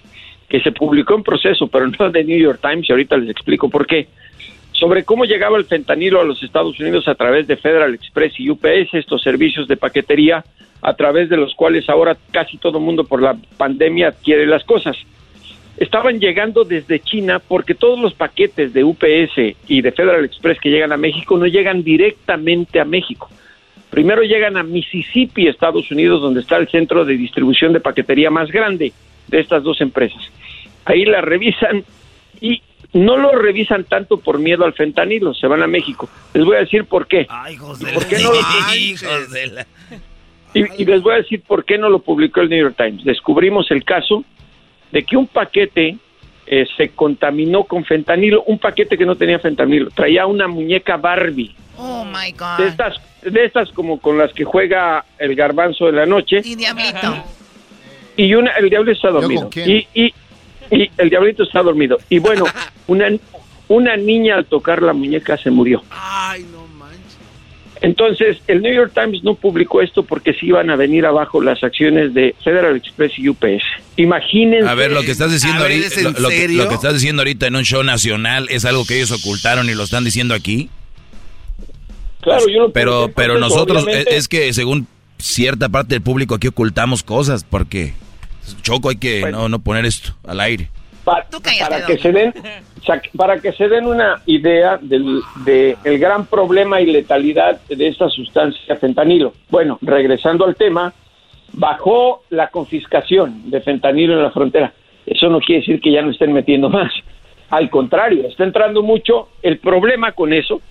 que 0.50 0.60
se 0.62 0.72
publicó 0.72 1.16
en 1.16 1.24
Proceso, 1.24 1.68
pero 1.68 1.88
no 2.00 2.10
de 2.10 2.24
New 2.24 2.40
York 2.40 2.60
Times, 2.62 2.90
y 2.90 2.92
ahorita 2.92 3.18
les 3.18 3.30
explico 3.30 3.70
por 3.70 3.86
qué, 3.86 4.08
sobre 4.72 5.06
cómo 5.06 5.26
llegaba 5.26 5.58
el 5.58 5.66
fentanilo 5.66 6.20
a 6.20 6.26
los 6.26 6.42
Estados 6.42 6.80
Unidos 6.80 7.08
a 7.08 7.16
través 7.16 7.46
de 7.46 7.58
Federal 7.58 7.94
Express 7.94 8.40
y 8.40 8.50
UPS, 8.50 8.94
estos 8.94 9.22
servicios 9.22 9.68
de 9.68 9.78
paquetería, 9.78 10.44
a 10.82 10.94
través 10.96 11.30
de 11.30 11.38
los 11.38 11.54
cuales 11.54 11.88
ahora 11.90 12.18
casi 12.32 12.58
todo 12.58 12.80
mundo 12.80 13.04
por 13.04 13.22
la 13.22 13.36
pandemia 13.58 14.10
adquiere 14.10 14.48
las 14.48 14.64
cosas 14.64 14.98
estaban 15.78 16.20
llegando 16.20 16.64
desde 16.64 17.00
China 17.00 17.40
porque 17.40 17.76
todos 17.76 18.00
los 18.00 18.14
paquetes 18.14 18.74
de 18.74 18.84
UPS 18.84 19.56
y 19.68 19.82
de 19.82 19.92
Federal 19.92 20.24
Express 20.26 20.60
que 20.60 20.70
llegan 20.70 20.92
a 20.92 20.98
México 20.98 21.38
no 21.38 21.46
llegan 21.48 21.84
directamente 21.84 22.80
a 22.80 22.86
México. 22.86 23.30
Primero 23.90 24.24
llegan 24.24 24.58
a 24.58 24.64
Mississippi, 24.64 25.48
Estados 25.48 25.90
Unidos, 25.92 26.22
donde 26.22 26.42
está 26.42 26.58
el 26.58 26.68
centro 26.70 27.06
de 27.06 27.16
distribución 27.18 27.72
de 27.74 27.80
paquetería 27.80 28.30
más 28.30 28.52
grande 28.52 28.92
de 29.28 29.40
estas 29.40 29.64
dos 29.64 29.80
empresas. 29.82 30.22
Ahí 30.86 31.06
la 31.06 31.22
revisan 31.22 31.84
y 32.42 32.62
no 32.94 33.18
lo 33.18 33.32
revisan 33.34 33.84
tanto 33.86 34.18
por 34.18 34.40
miedo 34.40 34.66
al 34.66 34.74
fentanilo, 34.74 35.34
se 35.34 35.48
van 35.48 35.64
a 35.64 35.68
México. 35.68 36.10
Les 36.34 36.44
voy 36.46 36.56
a 36.58 36.60
decir 36.60 36.86
por 36.86 37.08
qué. 37.08 37.28
¿Y 37.92 37.94
por 37.94 38.06
qué 38.08 38.20
no 38.20 38.32
lo- 38.34 38.42
la... 39.54 39.66
y, 40.54 40.64
y 40.82 40.86
les 40.86 41.02
voy 41.02 41.14
a 41.14 41.18
decir 41.18 41.42
por 41.46 41.66
qué 41.66 41.78
no 41.78 41.90
lo 41.90 42.00
publicó 42.00 42.42
el 42.42 42.50
New 42.50 42.60
York 42.62 42.76
Times. 42.78 43.04
Descubrimos 43.04 43.70
el 43.72 43.84
caso 43.84 44.24
de 44.96 45.04
que 45.04 45.18
un 45.18 45.28
paquete 45.28 45.98
eh, 46.48 46.66
se 46.78 46.90
contaminó 46.92 47.66
con 47.66 47.84
fentanilo, 47.84 48.44
un 48.44 48.60
paquete 48.60 48.98
que 48.98 49.06
no 49.06 49.18
tenía 49.18 49.40
fentanilo, 49.40 49.90
traía 49.92 50.26
una 50.26 50.48
muñeca 50.48 50.96
Barbie, 50.96 51.54
Oh 51.78 52.06
my 52.06 52.32
god. 52.32 52.58
de 52.60 52.68
estas, 52.70 52.96
de 53.22 53.44
estas 53.44 53.70
como 53.74 54.00
con 54.00 54.18
las 54.18 54.32
que 54.32 54.46
juega 54.46 55.04
el 55.20 55.36
garbanzo 55.36 55.88
de 55.88 55.92
la 55.92 56.06
noche, 56.06 56.40
Y 56.46 56.56
diablito. 56.56 57.14
y 58.16 58.34
una, 58.36 58.52
el 58.52 58.70
diablo 58.70 58.94
está 58.94 59.10
dormido. 59.10 59.50
Y, 59.54 59.86
y, 59.94 60.14
y 60.72 60.90
el 60.98 61.10
diablito 61.10 61.44
está 61.44 61.62
dormido. 61.62 61.98
Y 62.10 62.20
bueno, 62.20 62.46
una, 62.88 63.08
una 63.68 63.98
niña 63.98 64.36
al 64.38 64.46
tocar 64.46 64.82
la 64.82 64.94
muñeca 64.94 65.36
se 65.38 65.52
murió. 65.52 65.84
Entonces, 67.82 68.38
el 68.48 68.62
New 68.62 68.74
York 68.74 68.92
Times 68.94 69.24
no 69.24 69.36
publicó 69.36 69.82
esto 69.82 70.04
porque 70.04 70.34
se 70.34 70.46
iban 70.46 70.70
a 70.70 70.76
venir 70.76 71.06
abajo 71.06 71.42
las 71.42 71.64
acciones 71.64 72.14
de 72.14 72.36
Federal 72.44 72.76
Express 72.76 73.12
y 73.18 73.30
UPS. 73.30 73.64
Imagínense. 73.98 74.68
A 74.68 74.74
ver, 74.74 74.92
lo 74.92 75.02
que 75.02 75.12
estás 75.12 75.32
diciendo 75.32 75.62
ver, 75.64 75.72
ahorita, 75.74 75.88
¿es 75.88 76.20
lo, 76.20 76.30
que, 76.30 76.38
serio? 76.38 76.64
lo 76.64 76.70
que 76.70 76.76
estás 76.76 76.94
diciendo 76.94 77.22
ahorita 77.22 77.48
en 77.48 77.56
un 77.56 77.64
show 77.64 77.84
nacional 77.84 78.48
es 78.50 78.66
algo 78.66 78.86
que 78.86 78.96
ellos 78.98 79.12
ocultaron 79.12 79.70
y 79.70 79.74
lo 79.74 79.84
están 79.84 80.04
diciendo 80.04 80.34
aquí. 80.34 80.70
Claro, 82.22 82.48
yo 82.48 82.60
lo 82.62 82.72
Pero, 82.72 83.12
pero 83.16 83.38
nosotros 83.38 83.80
es, 83.80 83.84
obviamente- 83.84 84.18
es 84.18 84.28
que 84.28 84.52
según 84.54 84.88
cierta 85.18 85.70
parte 85.70 85.96
del 85.96 86.02
público 86.02 86.36
aquí 86.36 86.48
ocultamos 86.48 87.04
cosas 87.04 87.44
porque 87.44 87.94
Choco 88.62 88.90
hay 88.90 88.98
que 88.98 89.22
no, 89.32 89.50
no 89.50 89.60
poner 89.60 89.86
esto 89.86 90.16
al 90.26 90.40
aire. 90.40 90.70
Pa- 91.06 91.26
para 91.70 91.86
que 91.86 91.98
se 92.00 92.12
den 92.12 92.34
para 93.16 93.40
que 93.40 93.52
se 93.54 93.68
den 93.70 93.86
una 93.86 94.22
idea 94.26 94.78
del 94.82 95.22
de 95.46 95.78
el 95.84 95.98
gran 96.00 96.26
problema 96.26 96.82
y 96.82 96.88
letalidad 96.88 97.62
de 97.70 97.88
esta 97.88 98.10
sustancia 98.10 98.76
fentanilo. 98.76 99.34
Bueno, 99.50 99.78
regresando 99.82 100.46
al 100.46 100.56
tema, 100.56 100.94
bajó 101.54 102.24
la 102.30 102.48
confiscación 102.48 103.50
de 103.50 103.62
fentanilo 103.62 104.14
en 104.14 104.24
la 104.24 104.32
frontera. 104.32 104.74
Eso 105.06 105.30
no 105.30 105.40
quiere 105.40 105.62
decir 105.62 105.80
que 105.80 105.92
ya 105.92 106.02
no 106.02 106.12
estén 106.12 106.34
metiendo 106.34 106.70
más. 106.70 106.92
Al 107.50 107.70
contrario, 107.70 108.28
está 108.28 108.44
entrando 108.44 108.82
mucho. 108.82 109.30
El 109.44 109.60
problema 109.60 110.12
con 110.12 110.34
eso 110.34 110.62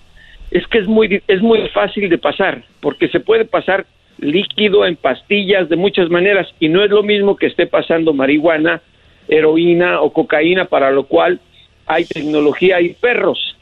es 0.51 0.67
que 0.67 0.79
es 0.79 0.87
muy, 0.87 1.21
es 1.27 1.41
muy 1.41 1.67
fácil 1.69 2.09
de 2.09 2.17
pasar, 2.17 2.63
porque 2.81 3.07
se 3.07 3.19
puede 3.19 3.45
pasar 3.45 3.85
líquido 4.17 4.85
en 4.85 4.95
pastillas 4.95 5.67
de 5.69 5.75
muchas 5.75 6.09
maneras 6.09 6.47
y 6.59 6.69
no 6.69 6.83
es 6.83 6.89
lo 6.91 7.03
mismo 7.03 7.35
que 7.35 7.47
esté 7.47 7.67
pasando 7.67 8.13
marihuana, 8.13 8.81
heroína 9.27 10.01
o 10.01 10.11
cocaína, 10.11 10.65
para 10.65 10.91
lo 10.91 11.05
cual 11.05 11.39
hay 11.85 12.05
tecnología 12.05 12.81
y 12.81 12.93
perros. 12.93 13.55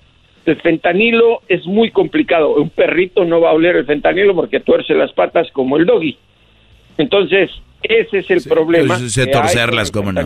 El 0.46 0.62
fentanilo 0.62 1.42
es 1.48 1.66
muy 1.66 1.92
complicado. 1.92 2.56
Un 2.56 2.70
perrito 2.70 3.24
no 3.24 3.40
va 3.40 3.52
a 3.52 3.54
oler 3.54 3.78
el 3.78 3.86
fentanilo 3.86 4.36
porque 4.36 4.60
tuerce 4.60 4.94
las 4.94 5.14
patas 5.14 5.48
como 5.54 5.78
el 5.78 5.86
doggy. 5.86 6.18
Entonces, 6.98 7.50
ese 7.82 8.20
es 8.20 8.30
el 8.30 8.44
problema. 8.44 8.98
Yo 9.00 9.10
sé 9.10 9.28
torcerlas, 9.28 9.92
cómo 9.92 10.12
no. 10.12 10.22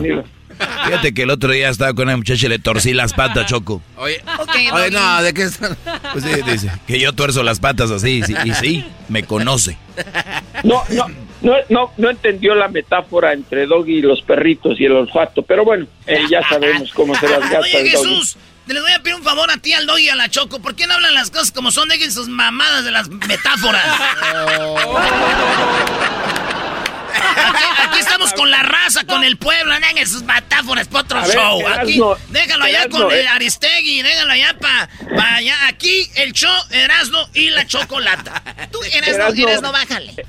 Fíjate 0.86 1.14
que 1.14 1.22
el 1.22 1.30
otro 1.30 1.52
día 1.52 1.68
estaba 1.68 1.94
con 1.94 2.08
una 2.08 2.16
muchacha 2.16 2.46
y 2.46 2.48
le 2.48 2.58
torcí 2.58 2.92
las 2.92 3.14
patas, 3.14 3.46
Choco. 3.46 3.80
Oye, 3.96 4.20
oye, 4.72 4.90
no, 4.90 5.22
¿de 5.22 5.34
qué 5.34 5.42
están? 5.42 5.76
Pues 6.12 6.24
sí, 6.24 6.42
dice 6.50 6.70
que 6.86 6.98
yo 6.98 7.12
tuerzo 7.12 7.42
las 7.42 7.60
patas 7.60 7.90
así, 7.90 8.22
sí, 8.22 8.34
y 8.44 8.52
sí, 8.54 8.84
me 9.08 9.22
conoce. 9.22 9.76
No, 10.64 10.82
no, 10.90 11.06
no, 11.40 11.54
no, 11.68 11.92
no 11.96 12.10
entendió 12.10 12.54
la 12.54 12.68
metáfora 12.68 13.32
entre 13.32 13.66
Doggy 13.66 13.98
y 13.98 14.02
los 14.02 14.22
perritos 14.22 14.80
y 14.80 14.84
el 14.84 14.92
olfato, 14.92 15.42
pero 15.42 15.64
bueno, 15.64 15.86
eh, 16.06 16.22
ya 16.28 16.46
sabemos 16.48 16.92
cómo 16.92 17.14
se 17.14 17.28
las 17.28 17.40
gasta 17.40 17.58
Oye, 17.60 17.80
el 17.80 17.92
Doggy. 17.92 18.08
Jesús, 18.08 18.36
te 18.66 18.74
les 18.74 18.82
voy 18.82 18.92
a 18.92 19.02
pedir 19.02 19.16
un 19.16 19.22
favor 19.22 19.50
a 19.50 19.56
ti, 19.56 19.72
al 19.72 19.86
Doggy 19.86 20.04
y 20.04 20.08
a 20.08 20.16
la 20.16 20.28
Choco. 20.28 20.60
¿Por 20.60 20.74
qué 20.74 20.86
no 20.86 20.94
hablan 20.94 21.14
las 21.14 21.30
cosas 21.30 21.52
como 21.52 21.70
son? 21.70 21.88
Dejen 21.88 22.12
sus 22.12 22.28
mamadas 22.28 22.84
de 22.84 22.90
las 22.90 23.08
metáforas. 23.08 23.82
Aquí, 27.18 27.64
aquí 27.82 27.98
estamos 27.98 28.32
con 28.32 28.50
la 28.50 28.62
raza, 28.62 29.04
con 29.04 29.24
el 29.24 29.36
pueblo. 29.36 29.74
Dejen 29.74 30.06
sus 30.06 30.22
metáforas 30.22 30.88
para 30.88 31.04
otro 31.04 31.20
ver, 31.22 31.30
show. 31.30 31.66
Aquí, 31.66 32.00
déjalo 32.28 32.64
allá 32.64 32.88
con 32.88 33.10
el 33.10 33.18
eh. 33.20 33.28
Aristegui. 33.28 34.02
Déjalo 34.02 34.32
allá 34.32 34.56
para 34.58 35.36
allá. 35.36 35.66
Aquí 35.68 36.10
el 36.16 36.32
show 36.32 36.52
Erasmo 36.70 37.28
y 37.34 37.50
la 37.50 37.66
Chocolata. 37.66 38.42
Tú, 38.70 38.78
Erasmo, 38.92 39.14
Erasmo. 39.14 39.48
Erasmo, 39.48 39.72
bájale. 39.72 40.26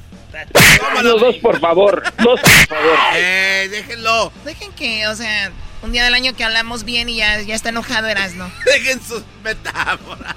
Los 1.02 1.22
dos, 1.22 1.36
por 1.38 1.60
favor, 1.60 2.04
dos, 2.18 2.40
por 2.42 2.68
favor. 2.68 2.98
Eh, 3.16 3.68
déjenlo. 3.72 4.32
Dejen 4.46 4.72
que, 4.74 5.08
o 5.08 5.16
sea, 5.16 5.52
un 5.82 5.92
día 5.92 6.04
del 6.04 6.14
año 6.14 6.36
que 6.36 6.44
hablamos 6.44 6.84
bien 6.84 7.10
y 7.10 7.16
ya, 7.16 7.42
ya 7.42 7.56
está 7.56 7.70
enojado 7.70 8.08
Erasno. 8.08 8.52
Dejen 8.66 9.02
sus 9.02 9.24
metáforas. 9.44 10.36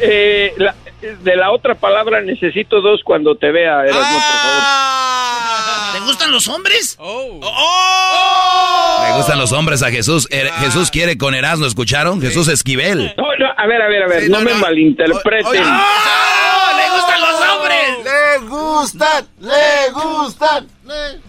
Eh, 0.00 0.54
la- 0.56 0.74
de 1.22 1.36
la 1.36 1.50
otra 1.52 1.74
palabra 1.74 2.22
necesito 2.22 2.80
dos 2.80 3.02
cuando 3.04 3.34
te 3.36 3.50
vea, 3.52 3.82
Erasmo, 3.84 4.00
por 4.00 4.22
favor. 4.22 4.62
¿Te 5.92 6.00
gustan 6.00 6.30
los 6.32 6.48
hombres? 6.48 6.98
Me 7.00 7.06
gustan 9.16 9.38
los 9.38 9.52
hombres 9.52 9.82
a 9.82 9.90
Jesús. 9.90 10.26
Er- 10.30 10.50
Jesús 10.60 10.90
quiere 10.90 11.16
con 11.18 11.34
Erasmo, 11.34 11.66
¿escucharon? 11.66 12.20
Jesús 12.20 12.48
Esquivel. 12.48 13.14
No, 13.16 13.24
no, 13.38 13.46
a 13.56 13.66
ver, 13.66 13.82
a 13.82 13.88
ver, 13.88 14.02
a 14.02 14.06
ver, 14.08 14.28
no, 14.30 14.40
me 14.40 14.54
malinterpreten. 14.54 15.52
¡Le 15.52 16.90
gustan 16.94 17.20
los 17.20 17.40
hombres! 17.50 17.88
¡Le 18.04 18.38
gustan! 18.46 19.26
¡Le 19.40 19.90
gustan! 19.92 20.66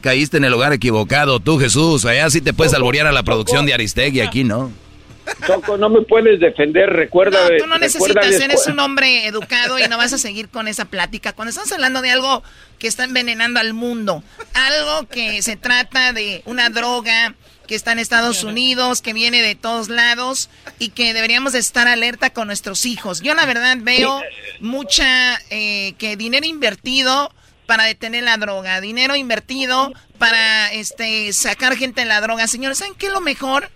Caíste 0.01 0.37
en 0.37 0.45
el 0.45 0.51
lugar 0.51 0.73
equivocado, 0.73 1.39
tú 1.39 1.57
Jesús. 1.59 2.05
Allá 2.05 2.29
sí 2.29 2.41
te 2.41 2.53
puedes 2.53 2.73
alborear 2.73 3.07
a 3.07 3.11
la 3.11 3.23
producción 3.23 3.65
de 3.65 3.73
Aristegui, 3.73 4.21
aquí 4.21 4.43
no. 4.43 4.71
Choco, 5.45 5.77
no 5.77 5.89
me 5.89 6.01
puedes 6.01 6.39
defender, 6.39 6.89
recuerda. 6.89 7.49
No, 7.49 7.57
tú 7.57 7.67
no 7.67 7.77
necesitas, 7.77 8.25
eres 8.39 8.67
un 8.67 8.79
hombre 8.79 9.27
educado 9.27 9.79
y 9.79 9.87
no 9.87 9.97
vas 9.97 10.13
a 10.13 10.17
seguir 10.17 10.49
con 10.49 10.67
esa 10.67 10.85
plática. 10.85 11.33
Cuando 11.33 11.49
estamos 11.49 11.71
hablando 11.71 12.01
de 12.01 12.11
algo 12.11 12.43
que 12.79 12.87
está 12.87 13.03
envenenando 13.03 13.59
al 13.59 13.73
mundo, 13.73 14.23
algo 14.53 15.07
que 15.07 15.41
se 15.41 15.55
trata 15.55 16.13
de 16.13 16.41
una 16.45 16.69
droga 16.69 17.35
que 17.67 17.75
está 17.75 17.91
en 17.91 17.99
Estados 17.99 18.43
Unidos, 18.43 19.01
que 19.01 19.13
viene 19.13 19.41
de 19.41 19.55
todos 19.55 19.89
lados 19.89 20.49
y 20.79 20.89
que 20.89 21.13
deberíamos 21.13 21.53
de 21.53 21.59
estar 21.59 21.87
alerta 21.87 22.29
con 22.31 22.47
nuestros 22.47 22.85
hijos. 22.85 23.21
Yo 23.21 23.35
la 23.35 23.45
verdad 23.45 23.77
veo 23.81 24.21
mucha 24.61 25.39
eh, 25.49 25.93
que 25.97 26.15
dinero 26.15 26.45
invertido 26.45 27.31
para 27.65 27.83
detener 27.83 28.23
la 28.23 28.37
droga, 28.37 28.79
dinero 28.79 29.15
invertido 29.15 29.93
para 30.17 30.71
este 30.71 31.31
sacar 31.33 31.75
gente 31.75 32.01
de 32.01 32.07
la 32.07 32.21
droga. 32.21 32.47
Señores, 32.47 32.77
¿saben 32.77 32.95
qué 32.95 33.07
es 33.07 33.11
lo 33.11 33.21
mejor? 33.21 33.69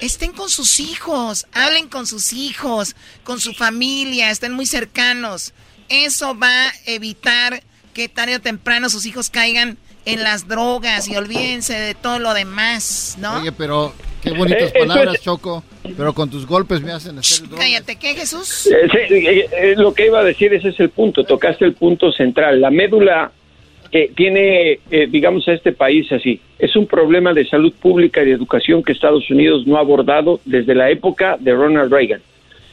Estén 0.00 0.32
con 0.32 0.48
sus 0.50 0.80
hijos, 0.80 1.46
hablen 1.52 1.88
con 1.88 2.06
sus 2.06 2.32
hijos, 2.32 2.94
con 3.24 3.40
su 3.40 3.52
familia, 3.54 4.30
estén 4.30 4.52
muy 4.52 4.66
cercanos. 4.66 5.54
Eso 5.88 6.36
va 6.38 6.68
a 6.68 6.72
evitar 6.86 7.62
que 7.94 8.08
tarde 8.08 8.36
o 8.36 8.40
temprano 8.40 8.88
sus 8.90 9.06
hijos 9.06 9.30
caigan 9.30 9.78
en 10.04 10.22
las 10.22 10.46
drogas 10.46 11.08
y 11.08 11.16
olvídense 11.16 11.74
de 11.74 11.94
todo 11.94 12.18
lo 12.18 12.34
demás, 12.34 13.16
¿no? 13.18 13.40
Oye, 13.40 13.52
pero 13.52 13.92
qué 14.22 14.30
bonitas 14.32 14.70
Eh, 14.74 14.78
palabras, 14.80 15.14
es- 15.16 15.22
Choco. 15.22 15.64
Pero 15.96 16.12
con 16.14 16.28
tus 16.28 16.46
golpes 16.46 16.80
me 16.82 16.92
hacen 16.92 17.18
hacer 17.18 17.48
drogas. 17.48 17.64
Cállate, 17.64 17.96
¿qué, 17.96 18.14
Jesús? 18.14 18.66
Eh, 18.66 18.88
sí, 19.08 19.14
eh, 19.14 19.48
eh, 19.52 19.74
lo 19.76 19.94
que 19.94 20.06
iba 20.06 20.18
a 20.20 20.24
decir, 20.24 20.52
ese 20.52 20.68
es 20.70 20.80
el 20.80 20.90
punto, 20.90 21.24
tocaste 21.24 21.64
el 21.64 21.74
punto 21.74 22.10
central. 22.12 22.60
La 22.60 22.70
médula 22.70 23.32
que 23.90 24.10
tiene, 24.14 24.80
eh, 24.90 25.06
digamos, 25.08 25.46
a 25.48 25.52
este 25.52 25.72
país 25.72 26.10
así, 26.12 26.40
es 26.58 26.74
un 26.76 26.86
problema 26.86 27.32
de 27.32 27.46
salud 27.46 27.72
pública 27.72 28.22
y 28.22 28.26
de 28.26 28.32
educación 28.32 28.82
que 28.82 28.92
Estados 28.92 29.30
Unidos 29.30 29.66
no 29.66 29.76
ha 29.76 29.80
abordado 29.80 30.40
desde 30.44 30.74
la 30.74 30.90
época 30.90 31.36
de 31.38 31.54
Ronald 31.54 31.92
Reagan. 31.92 32.20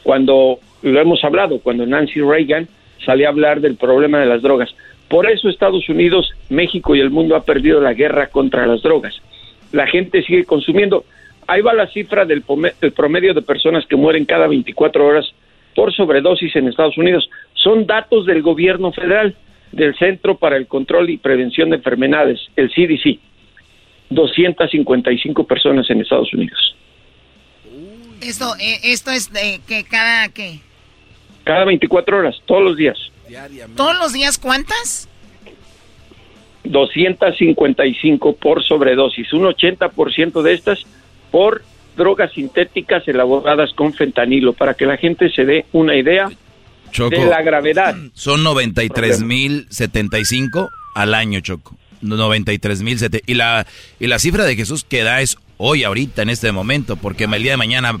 Cuando, 0.02 0.58
lo 0.82 1.00
hemos 1.00 1.22
hablado, 1.24 1.60
cuando 1.60 1.86
Nancy 1.86 2.20
Reagan 2.20 2.68
salió 3.04 3.26
a 3.26 3.30
hablar 3.30 3.60
del 3.60 3.76
problema 3.76 4.20
de 4.20 4.26
las 4.26 4.42
drogas. 4.42 4.74
Por 5.08 5.30
eso 5.30 5.48
Estados 5.48 5.88
Unidos, 5.88 6.30
México 6.48 6.94
y 6.94 7.00
el 7.00 7.10
mundo 7.10 7.36
ha 7.36 7.44
perdido 7.44 7.80
la 7.80 7.92
guerra 7.92 8.28
contra 8.28 8.66
las 8.66 8.82
drogas. 8.82 9.20
La 9.72 9.86
gente 9.86 10.22
sigue 10.22 10.44
consumiendo. 10.44 11.04
Ahí 11.46 11.60
va 11.60 11.74
la 11.74 11.86
cifra 11.88 12.24
del, 12.24 12.42
del 12.80 12.92
promedio 12.92 13.34
de 13.34 13.42
personas 13.42 13.86
que 13.86 13.96
mueren 13.96 14.24
cada 14.24 14.46
24 14.46 15.06
horas 15.06 15.34
por 15.74 15.92
sobredosis 15.92 16.54
en 16.56 16.68
Estados 16.68 16.96
Unidos. 16.96 17.28
Son 17.52 17.86
datos 17.86 18.26
del 18.26 18.42
gobierno 18.42 18.92
federal, 18.92 19.34
del 19.74 19.96
Centro 19.96 20.36
para 20.36 20.56
el 20.56 20.66
Control 20.66 21.10
y 21.10 21.18
Prevención 21.18 21.70
de 21.70 21.76
Enfermedades, 21.76 22.40
el 22.56 22.70
CDC. 22.70 23.18
255 24.10 25.46
personas 25.46 25.88
en 25.90 26.00
Estados 26.00 26.32
Unidos. 26.32 26.76
Esto, 28.20 28.54
eh, 28.60 28.80
esto 28.84 29.10
es 29.10 29.32
de 29.32 29.60
que 29.66 29.84
cada, 29.84 30.28
¿qué? 30.28 30.60
Cada 31.42 31.64
24 31.64 32.18
horas, 32.18 32.36
todos 32.46 32.62
los 32.62 32.76
días. 32.76 32.98
¿Todos 33.76 33.98
los 33.98 34.12
días 34.12 34.38
cuántas? 34.38 35.08
255 36.64 38.36
por 38.36 38.62
sobredosis. 38.62 39.32
Un 39.32 39.44
80% 39.44 40.42
de 40.42 40.54
estas 40.54 40.84
por 41.30 41.62
drogas 41.96 42.32
sintéticas 42.32 43.06
elaboradas 43.08 43.72
con 43.74 43.92
fentanilo, 43.92 44.52
para 44.52 44.74
que 44.74 44.86
la 44.86 44.96
gente 44.96 45.30
se 45.30 45.44
dé 45.44 45.66
una 45.72 45.96
idea 45.96 46.30
Choco. 46.94 47.20
de 47.20 47.26
la 47.26 47.42
gravedad. 47.42 47.94
Son 48.14 48.42
93.075 48.44 50.70
al 50.94 51.14
año, 51.14 51.40
Choco. 51.40 51.76
93.000. 52.02 53.22
Y 53.26 53.34
la, 53.34 53.66
y 53.98 54.06
la 54.06 54.20
cifra 54.20 54.44
de 54.44 54.54
Jesús 54.54 54.84
que 54.84 55.02
da 55.02 55.20
es 55.20 55.36
hoy, 55.56 55.82
ahorita, 55.82 56.22
en 56.22 56.30
este 56.30 56.52
momento, 56.52 56.94
porque 56.96 57.24
el 57.24 57.42
día 57.42 57.50
de 57.52 57.56
mañana 57.56 57.98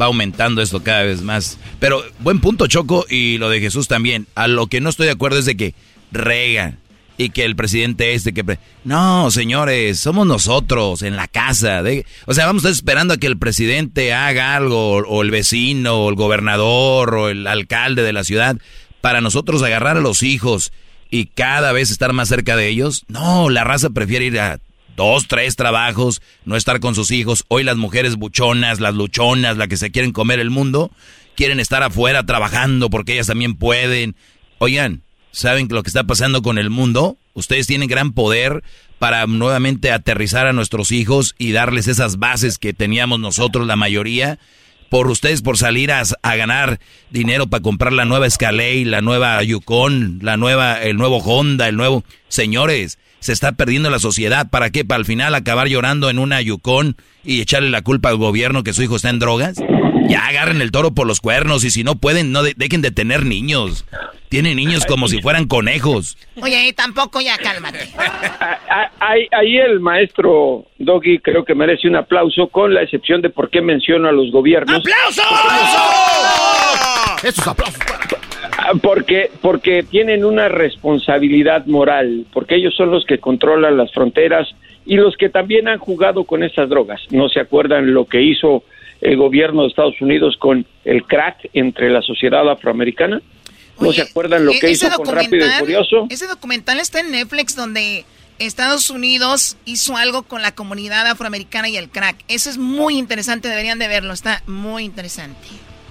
va 0.00 0.06
aumentando 0.06 0.60
esto 0.60 0.82
cada 0.82 1.04
vez 1.04 1.22
más. 1.22 1.56
Pero 1.78 2.02
buen 2.18 2.40
punto, 2.40 2.66
Choco, 2.66 3.06
y 3.08 3.38
lo 3.38 3.48
de 3.48 3.60
Jesús 3.60 3.86
también. 3.86 4.26
A 4.34 4.48
lo 4.48 4.66
que 4.66 4.80
no 4.80 4.90
estoy 4.90 5.06
de 5.06 5.12
acuerdo 5.12 5.38
es 5.38 5.44
de 5.44 5.56
que 5.56 5.76
rega 6.10 6.78
y 7.18 7.30
que 7.30 7.44
el 7.44 7.54
presidente 7.56 8.14
este 8.14 8.32
que... 8.32 8.58
No, 8.84 9.30
señores, 9.30 10.00
somos 10.00 10.26
nosotros 10.26 11.02
en 11.02 11.16
la 11.16 11.28
casa. 11.28 11.82
de- 11.82 12.04
O 12.26 12.34
sea, 12.34 12.46
vamos 12.46 12.64
a 12.64 12.68
estar 12.68 12.76
esperando 12.78 13.14
a 13.14 13.16
que 13.18 13.26
el 13.26 13.38
presidente 13.38 14.12
haga 14.12 14.56
algo, 14.56 14.96
o 14.96 15.22
el 15.22 15.30
vecino, 15.30 15.96
o 16.04 16.08
el 16.08 16.16
gobernador, 16.16 17.14
o 17.14 17.28
el 17.28 17.46
alcalde 17.46 18.02
de 18.02 18.12
la 18.12 18.24
ciudad, 18.24 18.56
para 19.00 19.20
nosotros 19.20 19.62
agarrar 19.62 19.96
a 19.98 20.00
los 20.00 20.22
hijos 20.22 20.72
y 21.10 21.26
cada 21.26 21.72
vez 21.72 21.90
estar 21.90 22.12
más 22.12 22.28
cerca 22.28 22.56
de 22.56 22.68
ellos. 22.68 23.04
No, 23.08 23.50
la 23.50 23.64
raza 23.64 23.90
prefiere 23.90 24.24
ir 24.26 24.40
a 24.40 24.58
dos, 24.96 25.28
tres 25.28 25.56
trabajos, 25.56 26.22
no 26.44 26.56
estar 26.56 26.80
con 26.80 26.94
sus 26.94 27.10
hijos. 27.10 27.44
Hoy 27.48 27.64
las 27.64 27.76
mujeres 27.76 28.16
buchonas, 28.16 28.80
las 28.80 28.94
luchonas, 28.94 29.56
las 29.56 29.68
que 29.68 29.76
se 29.76 29.90
quieren 29.90 30.12
comer 30.12 30.38
el 30.40 30.50
mundo, 30.50 30.90
quieren 31.36 31.60
estar 31.60 31.82
afuera 31.82 32.24
trabajando 32.24 32.88
porque 32.90 33.12
ellas 33.14 33.26
también 33.26 33.54
pueden. 33.54 34.16
Oigan, 34.58 35.02
¿saben 35.32 35.66
lo 35.70 35.82
que 35.82 35.88
está 35.88 36.04
pasando 36.04 36.42
con 36.42 36.58
el 36.58 36.70
mundo? 36.70 37.16
Ustedes 37.34 37.66
tienen 37.66 37.88
gran 37.88 38.12
poder 38.12 38.62
para 38.98 39.26
nuevamente 39.26 39.90
aterrizar 39.90 40.46
a 40.46 40.52
nuestros 40.52 40.92
hijos 40.92 41.34
y 41.38 41.52
darles 41.52 41.88
esas 41.88 42.18
bases 42.18 42.58
que 42.58 42.72
teníamos 42.72 43.18
nosotros, 43.18 43.66
la 43.66 43.74
mayoría, 43.74 44.38
por 44.90 45.08
ustedes 45.10 45.42
por 45.42 45.56
salir 45.56 45.90
a, 45.90 46.02
a 46.22 46.36
ganar 46.36 46.78
dinero 47.10 47.48
para 47.48 47.62
comprar 47.62 47.94
la 47.94 48.04
nueva 48.04 48.26
Escalade, 48.26 48.84
la 48.84 49.00
nueva 49.00 49.42
Yukon, 49.42 50.20
la 50.22 50.36
nueva, 50.36 50.82
el 50.82 50.96
nuevo 50.98 51.18
Honda, 51.18 51.66
el 51.68 51.76
nuevo. 51.76 52.04
Señores, 52.28 52.98
se 53.22 53.32
está 53.32 53.52
perdiendo 53.52 53.88
la 53.88 53.98
sociedad. 53.98 54.50
¿Para 54.50 54.70
qué? 54.70 54.84
Para 54.84 54.98
al 54.98 55.04
final 55.06 55.34
acabar 55.34 55.68
llorando 55.68 56.10
en 56.10 56.18
una 56.18 56.40
Yukon 56.42 56.96
y 57.24 57.40
echarle 57.40 57.70
la 57.70 57.82
culpa 57.82 58.10
al 58.10 58.16
gobierno 58.16 58.62
que 58.64 58.72
su 58.74 58.82
hijo 58.82 58.96
está 58.96 59.08
en 59.10 59.18
drogas. 59.20 59.56
Ya 60.08 60.26
agarren 60.26 60.60
el 60.60 60.72
toro 60.72 60.92
por 60.92 61.06
los 61.06 61.20
cuernos 61.20 61.64
y 61.64 61.70
si 61.70 61.84
no 61.84 61.94
pueden, 61.94 62.32
no 62.32 62.42
de- 62.42 62.54
dejen 62.56 62.82
de 62.82 62.90
tener 62.90 63.24
niños. 63.24 63.84
Tienen 64.28 64.56
niños 64.56 64.84
como 64.86 65.08
si 65.08 65.20
fueran 65.22 65.46
conejos. 65.46 66.16
Oye, 66.40 66.66
y 66.68 66.72
tampoco 66.72 67.20
ya 67.20 67.38
cálmate. 67.38 67.88
Ah, 67.98 68.58
Ahí, 69.00 69.26
ahí 69.32 69.58
el 69.58 69.80
maestro 69.80 70.64
Doggy 70.78 71.18
creo 71.18 71.44
que 71.44 71.54
merece 71.54 71.88
un 71.88 71.96
aplauso, 71.96 72.48
con 72.48 72.72
la 72.72 72.82
excepción 72.82 73.20
de 73.20 73.30
por 73.30 73.50
qué 73.50 73.60
menciono 73.60 74.08
a 74.08 74.12
los 74.12 74.30
gobiernos. 74.32 74.78
¡Aplauso! 74.78 75.22
Esos 77.22 77.46
aplausos 77.46 77.78
Porque, 78.82 79.30
porque 79.40 79.82
tienen 79.82 80.24
una 80.24 80.48
responsabilidad 80.48 81.66
moral, 81.66 82.26
porque 82.32 82.56
ellos 82.56 82.74
son 82.74 82.90
los 82.90 83.04
que 83.04 83.18
controlan 83.18 83.76
las 83.76 83.92
fronteras 83.92 84.48
y 84.84 84.96
los 84.96 85.16
que 85.16 85.28
también 85.28 85.68
han 85.68 85.78
jugado 85.78 86.24
con 86.24 86.42
estas 86.42 86.68
drogas. 86.68 87.00
¿No 87.10 87.28
se 87.28 87.40
acuerdan 87.40 87.92
lo 87.94 88.06
que 88.06 88.22
hizo 88.22 88.64
el 89.00 89.16
gobierno 89.16 89.62
de 89.62 89.68
Estados 89.68 90.00
Unidos 90.00 90.36
con 90.38 90.64
el 90.84 91.04
crack 91.04 91.50
entre 91.52 91.90
la 91.90 92.02
sociedad 92.02 92.48
afroamericana? 92.48 93.20
¿No 93.80 93.92
se 93.92 94.02
acuerdan 94.02 94.44
lo 94.44 94.52
E- 94.52 94.60
que 94.60 94.70
hizo 94.70 94.88
con 94.90 95.06
Rápido 95.06 95.46
y 95.46 95.50
Furioso? 95.58 96.06
Ese 96.10 96.26
documental 96.26 96.78
está 96.78 97.00
en 97.00 97.10
Netflix 97.10 97.56
donde 97.56 98.04
Estados 98.38 98.90
Unidos 98.90 99.56
hizo 99.64 99.96
algo 99.96 100.22
con 100.22 100.42
la 100.42 100.54
comunidad 100.54 101.06
afroamericana 101.06 101.68
y 101.68 101.76
el 101.76 101.88
crack. 101.88 102.16
Eso 102.28 102.50
es 102.50 102.58
muy 102.58 102.98
interesante, 102.98 103.48
deberían 103.48 103.78
de 103.78 103.88
verlo, 103.88 104.12
está 104.12 104.42
muy 104.46 104.84
interesante. 104.84 105.38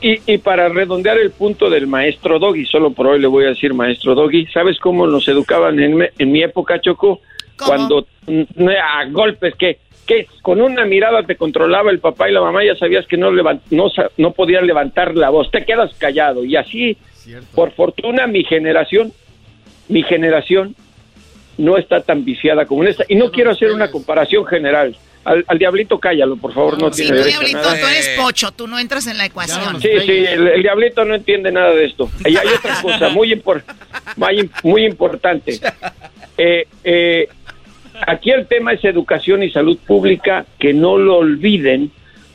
Y, 0.02 0.20
y 0.34 0.38
para 0.39 0.68
redondear 0.70 1.18
el 1.20 1.30
punto 1.32 1.70
del 1.70 1.86
maestro 1.86 2.39
Doggy, 2.39 2.66
solo 2.66 2.91
por 2.91 3.08
hoy 3.08 3.20
le 3.20 3.28
voy 3.28 3.45
a 3.45 3.49
decir 3.49 3.74
maestro 3.74 4.16
Doggy, 4.16 4.47
¿sabes 4.47 4.80
cómo 4.80 5.06
nos 5.06 5.28
educaban 5.28 5.80
en, 5.80 5.95
me- 5.95 6.10
en 6.18 6.32
mi 6.32 6.41
época, 6.41 6.82
Choco? 6.82 7.22
Cuando 7.68 8.08
mm, 8.26 8.68
a 8.70 9.06
golpes, 9.12 9.54
que, 9.56 9.78
que 10.08 10.26
con 10.41 10.60
una 10.60 10.86
mirada 10.86 11.22
te 11.24 11.36
controlaba 11.36 11.91
el 11.91 11.99
papá 11.99 12.28
y 12.30 12.34
la 12.34 12.41
mamá, 12.41 12.64
ya 12.66 12.76
sabías 12.76 13.06
que 13.06 13.18
no, 13.18 13.30
no, 13.70 13.89
sa- 13.91 14.10
no 14.18 14.32
podían 14.32 14.66
levantar 14.66 15.16
la 15.16 15.30
voz, 15.30 15.52
te 15.52 15.64
quedas 15.66 15.93
callado. 15.99 16.43
Y 16.43 16.56
así, 16.56 16.97
por 17.54 17.72
fortuna, 17.74 18.26
mi 18.26 18.43
generación, 18.43 19.14
mi 19.88 20.02
generación 20.02 20.76
no 21.60 21.78
está 21.78 22.02
tan 22.02 22.26
viciada 22.26 22.66
como 22.66 22.82
en 22.82 22.89
esta. 22.89 23.04
Y 23.08 23.16
no 23.16 23.30
quiero 23.30 23.52
hacer 23.52 23.72
una 23.72 23.91
comparación 23.91 24.45
general. 24.47 24.95
Al, 25.24 25.45
al 25.47 25.57
diablito 25.59 25.99
cállalo, 25.99 26.36
por 26.36 26.51
favor, 26.53 26.82
no 26.82 26.91
Sí, 26.91 27.03
tiene 27.03 27.17
tú, 27.17 27.24
derecho 27.24 27.38
a 27.41 27.43
Diablito, 27.45 27.69
nada. 27.72 27.80
tú 27.80 27.86
eres 27.88 28.09
pocho, 28.19 28.51
tú 28.51 28.67
no 28.67 28.80
entras 28.80 29.05
en 29.05 29.17
la 29.19 29.26
ecuación. 29.26 29.80
Sí, 29.80 29.89
sí, 30.03 30.26
el, 30.26 30.47
el 30.47 30.63
diablito 30.63 31.05
no 31.05 31.13
entiende 31.13 31.51
nada 31.51 31.72
de 31.76 31.86
esto. 31.86 32.09
Y 32.26 32.36
hay 32.38 32.47
otra 32.47 32.82
cosa 32.82 33.09
muy, 33.09 33.32
impor- 33.32 33.63
muy, 34.15 34.49
muy 34.63 34.86
importante. 34.86 35.59
Eh, 36.38 36.65
eh, 36.84 37.28
aquí 38.07 38.32
el 38.32 38.47
tema 38.47 38.74
es 38.74 38.84
educación 38.84 39.43
y 39.43 39.51
salud 39.51 39.78
pública, 39.86 40.45
que 40.57 40.74
no 40.74 40.97
lo 40.97 41.17
olviden, 41.17 41.91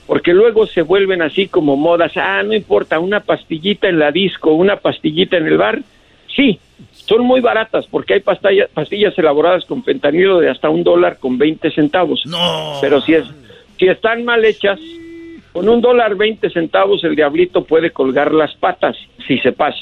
porque 0.07 0.33
luego 0.33 0.69
se 0.69 0.83
vuelven 0.83 1.23
así 1.23 1.49
como 1.49 1.77
modas. 1.77 2.13
Ah, 2.17 2.45
no 2.45 2.55
importa, 2.55 3.01
una 3.01 3.19
pastillita 3.19 3.89
en 3.89 3.99
la 3.99 4.13
disco, 4.13 4.53
una 4.53 4.77
pastillita 4.77 5.37
en 5.39 5.47
el 5.49 5.57
bar. 5.59 5.81
Sí, 6.37 6.61
son 7.09 7.25
muy 7.25 7.41
baratas 7.41 7.87
porque 7.91 8.15
hay 8.15 8.21
pastillas, 8.21 8.69
pastillas 8.75 9.17
elaboradas 9.19 9.65
con 9.65 9.83
fentanilo 9.85 10.39
de 10.41 10.51
hasta 10.51 10.69
un 10.69 10.83
dólar 10.85 11.19
con 11.19 11.39
20 11.39 11.71
centavos. 11.71 12.21
No. 12.25 12.79
Pero 12.81 13.01
si, 13.03 13.15
es, 13.15 13.25
si 13.79 13.87
están 13.87 14.25
mal 14.25 14.45
hechas, 14.45 14.79
con 15.53 15.69
un 15.69 15.81
dólar 15.81 16.17
20 16.17 16.51
centavos 16.51 17.03
el 17.05 17.17
diablito 17.17 17.65
puede 17.65 17.91
colgar 17.93 18.33
las 18.33 18.55
patas 18.57 18.97
si 19.27 19.39
se 19.39 19.53
pasa. 19.53 19.79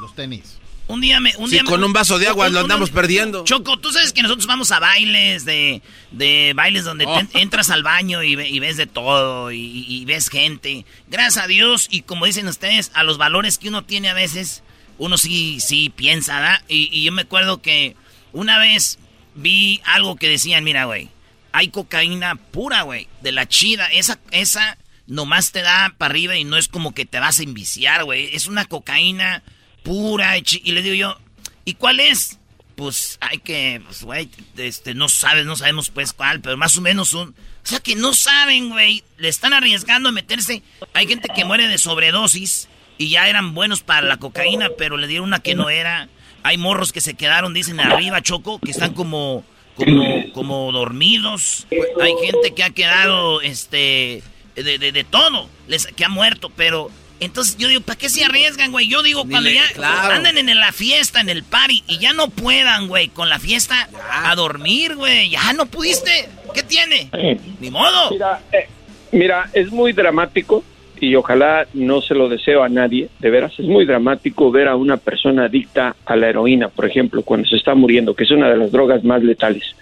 Los 0.00 0.14
tenis. 0.14 0.54
Un 0.86 1.02
día 1.02 1.20
me. 1.20 1.32
Un 1.36 1.48
Sí, 1.48 1.56
día 1.56 1.64
me- 1.64 1.68
con 1.68 1.84
un 1.84 1.92
vaso 1.92 2.18
de 2.18 2.28
agua 2.28 2.48
lo 2.48 2.60
andamos 2.60 2.90
perdiendo. 2.90 3.44
Choco, 3.44 3.76
tú 3.78 3.90
sabes 3.90 4.12
que 4.14 4.22
nosotros 4.22 4.46
vamos 4.46 4.72
a 4.72 4.80
bailes 4.80 5.44
de, 5.44 5.82
de 6.12 6.52
bailes 6.56 6.84
donde 6.84 7.04
Oh. 7.06 7.20
te- 7.30 7.40
entras 7.42 7.68
al 7.70 7.82
baño 7.82 8.22
y, 8.22 8.36
ve- 8.36 8.48
y 8.48 8.58
ves 8.58 8.78
de 8.78 8.86
todo 8.86 9.52
y, 9.52 9.84
y 9.86 10.04
ves 10.06 10.30
gente. 10.30 10.86
Gracias 11.08 11.44
a 11.44 11.46
Dios 11.46 11.88
y 11.90 12.02
como 12.02 12.24
dicen 12.24 12.48
ustedes, 12.48 12.90
a 12.94 13.02
los 13.04 13.18
valores 13.18 13.58
que 13.58 13.68
uno 13.68 13.84
tiene 13.84 14.08
a 14.08 14.14
veces, 14.14 14.62
uno 14.98 15.16
sí, 15.16 15.60
sí 15.60 15.90
piensa, 15.90 16.40
¿verdad? 16.40 16.62
Y, 16.68 16.90
y 16.92 17.04
yo 17.04 17.12
me 17.12 17.22
acuerdo 17.22 17.62
que 17.62 17.96
una 18.32 18.58
vez 18.58 18.98
vi 19.34 19.80
algo 19.84 20.16
que 20.16 20.28
decían, 20.28 20.64
mira, 20.64 20.84
güey, 20.84 21.08
hay 21.52 21.68
cocaína 21.68 22.36
pura, 22.36 22.82
güey, 22.82 23.08
de 23.22 23.32
la 23.32 23.48
chida. 23.48 23.86
Esa, 23.86 24.18
esa 24.30 24.76
nomás 25.06 25.52
te 25.52 25.62
da 25.62 25.94
para 25.96 26.12
arriba 26.12 26.36
y 26.36 26.44
no 26.44 26.56
es 26.56 26.68
como 26.68 26.94
que 26.94 27.06
te 27.06 27.18
vas 27.18 27.40
a 27.40 27.42
enviciar, 27.42 28.04
güey. 28.04 28.34
Es 28.34 28.46
una 28.46 28.64
cocaína 28.66 29.42
pura 29.82 30.36
y, 30.38 30.44
y 30.64 30.72
le 30.72 30.82
digo 30.82 30.94
yo, 30.94 31.18
¿y 31.64 31.74
cuál 31.74 32.00
es? 32.00 32.38
Pues 32.76 33.18
hay 33.20 33.38
que, 33.38 33.82
pues, 33.84 34.02
güey, 34.04 34.30
este, 34.56 34.94
no 34.94 35.08
sabes, 35.08 35.46
no 35.46 35.56
sabemos 35.56 35.90
pues 35.90 36.12
cuál, 36.12 36.40
pero 36.40 36.56
más 36.56 36.76
o 36.76 36.80
menos 36.80 37.12
un... 37.12 37.30
O 37.30 37.70
sea 37.70 37.80
que 37.80 37.96
no 37.96 38.14
saben, 38.14 38.70
güey, 38.70 39.02
le 39.18 39.28
están 39.28 39.52
arriesgando 39.52 40.08
a 40.08 40.12
meterse. 40.12 40.62
Hay 40.94 41.06
gente 41.06 41.28
que 41.34 41.44
muere 41.44 41.68
de 41.68 41.76
sobredosis 41.76 42.68
y 42.98 43.10
ya 43.10 43.28
eran 43.28 43.54
buenos 43.54 43.82
para 43.82 44.06
la 44.06 44.18
cocaína, 44.18 44.68
pero 44.76 44.96
le 44.96 45.06
dieron 45.06 45.28
una 45.28 45.38
que 45.40 45.54
no 45.54 45.70
era. 45.70 46.08
Hay 46.42 46.58
morros 46.58 46.92
que 46.92 47.00
se 47.00 47.14
quedaron, 47.14 47.54
dicen 47.54 47.80
arriba, 47.80 48.20
Choco, 48.20 48.58
que 48.58 48.70
están 48.70 48.92
como, 48.92 49.44
como, 49.76 50.32
como 50.32 50.72
dormidos. 50.72 51.66
Hay 52.00 52.12
gente 52.24 52.54
que 52.54 52.64
ha 52.64 52.70
quedado, 52.70 53.40
este, 53.40 54.22
de, 54.54 54.78
de, 54.78 54.92
de 54.92 55.04
todo, 55.04 55.48
les, 55.66 55.86
que 55.86 56.04
ha 56.04 56.08
muerto, 56.08 56.50
pero... 56.54 56.90
Entonces 57.20 57.56
yo 57.56 57.66
digo, 57.66 57.80
¿para 57.80 57.98
qué 57.98 58.08
se 58.08 58.24
arriesgan, 58.24 58.70
güey? 58.70 58.86
Yo 58.86 59.02
digo, 59.02 59.24
cuando 59.28 59.50
ya 59.50 59.64
claro. 59.74 60.14
anden 60.14 60.48
en 60.48 60.60
la 60.60 60.70
fiesta, 60.70 61.20
en 61.20 61.28
el 61.28 61.42
party, 61.42 61.82
y 61.88 61.98
ya 61.98 62.12
no 62.12 62.28
puedan, 62.28 62.86
güey, 62.86 63.08
con 63.08 63.28
la 63.28 63.40
fiesta 63.40 63.88
a 64.22 64.32
dormir, 64.36 64.94
güey. 64.94 65.30
Ya 65.30 65.52
no 65.52 65.66
pudiste. 65.66 66.28
¿Qué 66.54 66.62
tiene? 66.62 67.10
Ni 67.58 67.72
modo. 67.72 68.12
Mira, 68.12 68.40
eh, 68.52 68.68
mira, 69.10 69.50
es 69.52 69.72
muy 69.72 69.92
dramático 69.92 70.62
y 71.00 71.14
ojalá 71.14 71.66
no 71.74 72.00
se 72.00 72.14
lo 72.14 72.28
deseo 72.28 72.62
a 72.62 72.68
nadie, 72.68 73.08
de 73.18 73.30
veras, 73.30 73.58
es 73.58 73.66
muy 73.66 73.84
dramático 73.84 74.50
ver 74.50 74.68
a 74.68 74.76
una 74.76 74.96
persona 74.96 75.44
adicta 75.44 75.96
a 76.04 76.16
la 76.16 76.28
heroína, 76.28 76.68
por 76.68 76.86
ejemplo, 76.86 77.22
cuando 77.22 77.48
se 77.48 77.56
está 77.56 77.74
muriendo, 77.74 78.14
que 78.14 78.24
es 78.24 78.30
una 78.30 78.50
de 78.50 78.56
las 78.56 78.72
drogas 78.72 79.04
más 79.04 79.22
letales. 79.22 79.76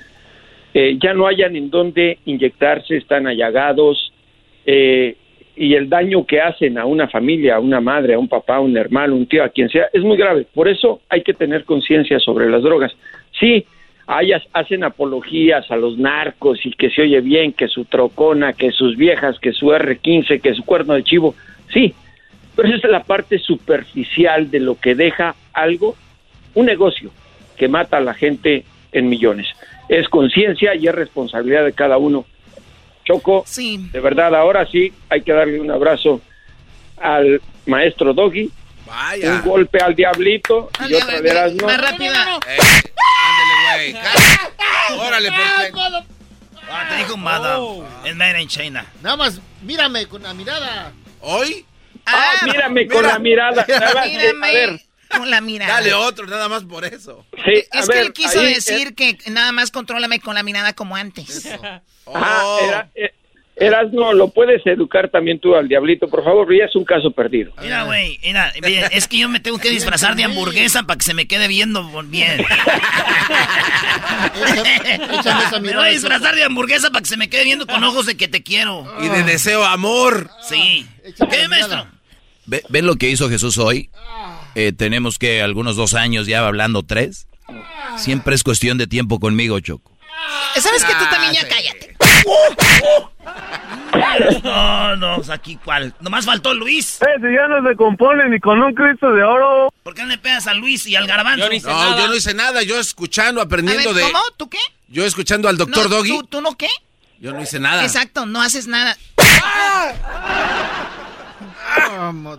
Eh, 0.74 0.98
ya 1.02 1.14
no 1.14 1.26
hayan 1.26 1.56
en 1.56 1.70
dónde 1.70 2.18
inyectarse, 2.26 2.96
están 2.96 3.26
allagados 3.26 4.12
eh, 4.66 5.16
y 5.56 5.74
el 5.74 5.88
daño 5.88 6.26
que 6.26 6.40
hacen 6.40 6.76
a 6.76 6.84
una 6.84 7.08
familia, 7.08 7.56
a 7.56 7.60
una 7.60 7.80
madre, 7.80 8.14
a 8.14 8.18
un 8.18 8.28
papá, 8.28 8.56
a 8.56 8.60
un 8.60 8.76
hermano, 8.76 9.16
un 9.16 9.26
tío, 9.26 9.42
a 9.42 9.48
quien 9.48 9.70
sea, 9.70 9.86
es 9.92 10.02
muy 10.02 10.18
grave. 10.18 10.46
Por 10.52 10.68
eso 10.68 11.00
hay 11.08 11.22
que 11.22 11.32
tener 11.32 11.64
conciencia 11.64 12.18
sobre 12.18 12.50
las 12.50 12.62
drogas. 12.62 12.92
Sí, 13.40 13.64
hay, 14.06 14.30
hacen 14.52 14.84
apologías 14.84 15.70
a 15.70 15.76
los 15.76 15.98
narcos 15.98 16.64
y 16.64 16.72
que 16.72 16.90
se 16.90 17.02
oye 17.02 17.20
bien, 17.20 17.52
que 17.52 17.68
su 17.68 17.84
trocona, 17.84 18.52
que 18.52 18.70
sus 18.70 18.96
viejas, 18.96 19.38
que 19.40 19.52
su 19.52 19.66
R15, 19.66 20.40
que 20.40 20.54
su 20.54 20.64
cuerno 20.64 20.94
de 20.94 21.02
chivo. 21.02 21.34
Sí, 21.72 21.92
pero 22.54 22.68
esa 22.68 22.86
es 22.86 22.92
la 22.92 23.02
parte 23.02 23.38
superficial 23.38 24.50
de 24.50 24.60
lo 24.60 24.78
que 24.78 24.94
deja 24.94 25.34
algo, 25.52 25.96
un 26.54 26.66
negocio 26.66 27.10
que 27.56 27.68
mata 27.68 27.96
a 27.96 28.00
la 28.00 28.14
gente 28.14 28.64
en 28.92 29.08
millones. 29.08 29.48
Es 29.88 30.08
conciencia 30.08 30.74
y 30.74 30.86
es 30.86 30.94
responsabilidad 30.94 31.64
de 31.64 31.72
cada 31.72 31.98
uno. 31.98 32.24
Choco, 33.04 33.44
de 33.56 34.00
verdad, 34.00 34.34
ahora 34.34 34.66
sí 34.66 34.92
hay 35.08 35.22
que 35.22 35.32
darle 35.32 35.60
un 35.60 35.70
abrazo 35.70 36.20
al 36.96 37.40
maestro 37.66 38.14
Doggy, 38.14 38.50
un 39.22 39.42
golpe 39.42 39.78
al 39.78 39.94
diablito 39.94 40.70
y 40.88 40.94
otra 40.94 41.20
vez 41.20 41.54
no. 41.54 41.66
Más 41.66 41.80
rápida. 41.80 42.40
Ándale, 42.40 42.86
güey. 43.74 43.96
Órale, 44.98 45.30
perfecto. 45.30 45.80
Ah, 46.68 46.86
te 46.88 46.96
dijo 46.96 47.16
madam. 47.16 47.84
Es 48.04 48.14
made 48.16 48.40
in 48.40 48.48
China. 48.48 48.84
Nada 49.02 49.16
más, 49.16 49.40
mírame 49.62 50.06
con 50.06 50.22
la 50.22 50.34
mirada. 50.34 50.92
¿Hoy? 51.20 51.64
Ah, 52.04 52.32
mírame 52.44 52.86
con 52.86 53.02
la 53.02 53.18
mirada. 53.18 53.62
A 53.68 54.04
ver, 54.06 54.80
Con 55.08 55.30
la 55.30 55.40
mirada. 55.40 55.74
Dale 55.74 55.94
otro, 55.94 56.26
nada 56.26 56.48
más 56.48 56.64
por 56.64 56.84
eso. 56.84 57.24
Sí, 57.44 57.64
Es 57.72 57.88
que 57.88 57.94
ver, 57.94 58.06
él 58.06 58.12
quiso 58.12 58.40
decir 58.40 58.94
que 58.94 59.18
nada 59.26 59.52
más 59.52 59.70
contrólame 59.70 60.20
con 60.20 60.34
la 60.34 60.42
mirada 60.42 60.72
como 60.72 60.96
antes. 60.96 61.46
Ajá, 61.46 62.42
era, 62.62 62.90
eh, 62.94 63.14
Erasmo, 63.58 64.12
¿lo 64.12 64.28
puedes 64.28 64.60
educar 64.66 65.08
también 65.08 65.40
tú 65.40 65.54
al 65.54 65.66
diablito, 65.66 66.08
por 66.08 66.22
favor? 66.22 66.46
Ya 66.54 66.66
es 66.66 66.76
un 66.76 66.84
caso 66.84 67.10
perdido. 67.10 67.52
Mira, 67.62 67.84
güey, 67.84 68.18
mira, 68.22 68.52
mira, 68.62 68.86
es 68.88 69.08
que 69.08 69.16
yo 69.18 69.30
me 69.30 69.40
tengo 69.40 69.58
que 69.58 69.70
disfrazar 69.70 70.14
de 70.14 70.24
hamburguesa 70.24 70.82
para 70.82 70.98
que 70.98 71.04
se 71.04 71.14
me 71.14 71.26
quede 71.26 71.48
viendo 71.48 71.82
bien. 72.04 72.44
me 75.62 75.74
voy 75.74 75.86
a 75.86 75.90
disfrazar 75.90 76.34
de 76.34 76.44
hamburguesa 76.44 76.90
para 76.90 77.00
que 77.00 77.08
se 77.08 77.16
me 77.16 77.28
quede 77.30 77.44
viendo 77.44 77.66
con 77.66 77.82
ojos 77.82 78.04
de 78.06 78.16
que 78.16 78.28
te 78.28 78.42
quiero. 78.42 78.84
Y 79.00 79.08
de 79.08 79.22
deseo 79.22 79.64
amor. 79.64 80.30
Sí. 80.48 80.86
¿Qué, 81.30 81.48
maestro? 81.48 81.86
Ve- 82.46 82.62
¿Ven 82.68 82.86
lo 82.86 82.96
que 82.96 83.08
hizo 83.10 83.28
Jesús 83.30 83.56
hoy? 83.58 83.90
Eh, 84.54 84.72
tenemos 84.76 85.18
que 85.18 85.42
algunos 85.42 85.76
dos 85.76 85.94
años 85.94 86.26
ya 86.26 86.46
hablando 86.46 86.82
tres. 86.82 87.26
Siempre 87.96 88.34
es 88.34 88.42
cuestión 88.42 88.76
de 88.78 88.86
tiempo 88.86 89.18
conmigo, 89.18 89.58
Choco. 89.60 89.96
¿Sabes 90.56 90.84
que 90.84 90.92
tú 90.94 91.04
también 91.10 91.32
ya 91.34 91.48
cállate? 91.48 91.95
No, 94.42 94.96
no, 94.96 95.22
aquí 95.32 95.58
cuál. 95.64 95.94
Nomás 96.00 96.24
faltó 96.24 96.54
Luis. 96.54 97.00
Eh, 97.02 97.06
si 97.20 97.34
ya 97.34 97.48
no 97.48 97.68
se 97.68 97.76
compone 97.76 98.28
ni 98.28 98.38
con 98.40 98.60
un 98.62 98.74
Cristo 98.74 99.12
de 99.12 99.22
oro. 99.22 99.72
¿Por 99.82 99.94
qué 99.94 100.02
no 100.02 100.08
le 100.08 100.18
pegas 100.18 100.46
a 100.46 100.54
Luis 100.54 100.86
y 100.86 100.96
al 100.96 101.06
garbanzo? 101.06 101.46
no, 101.48 101.98
yo 101.98 102.08
no 102.08 102.14
hice 102.14 102.34
nada. 102.34 102.62
Yo 102.62 102.78
escuchando, 102.78 103.40
aprendiendo 103.40 103.90
A 103.90 103.92
ver, 103.92 104.04
de. 104.04 104.12
¿cómo? 104.12 104.22
¿Tú 104.36 104.48
qué? 104.48 104.58
Yo 104.88 105.04
escuchando 105.04 105.48
al 105.48 105.56
doctor 105.56 105.88
No, 105.90 105.96
Doggy. 105.96 106.10
¿tú, 106.10 106.22
¿Tú 106.24 106.40
no 106.40 106.56
qué? 106.56 106.68
Yo 107.18 107.32
no 107.32 107.40
hice 107.42 107.58
nada. 107.58 107.82
Exacto, 107.84 108.26
no 108.26 108.42
haces 108.42 108.66
nada. 108.66 108.96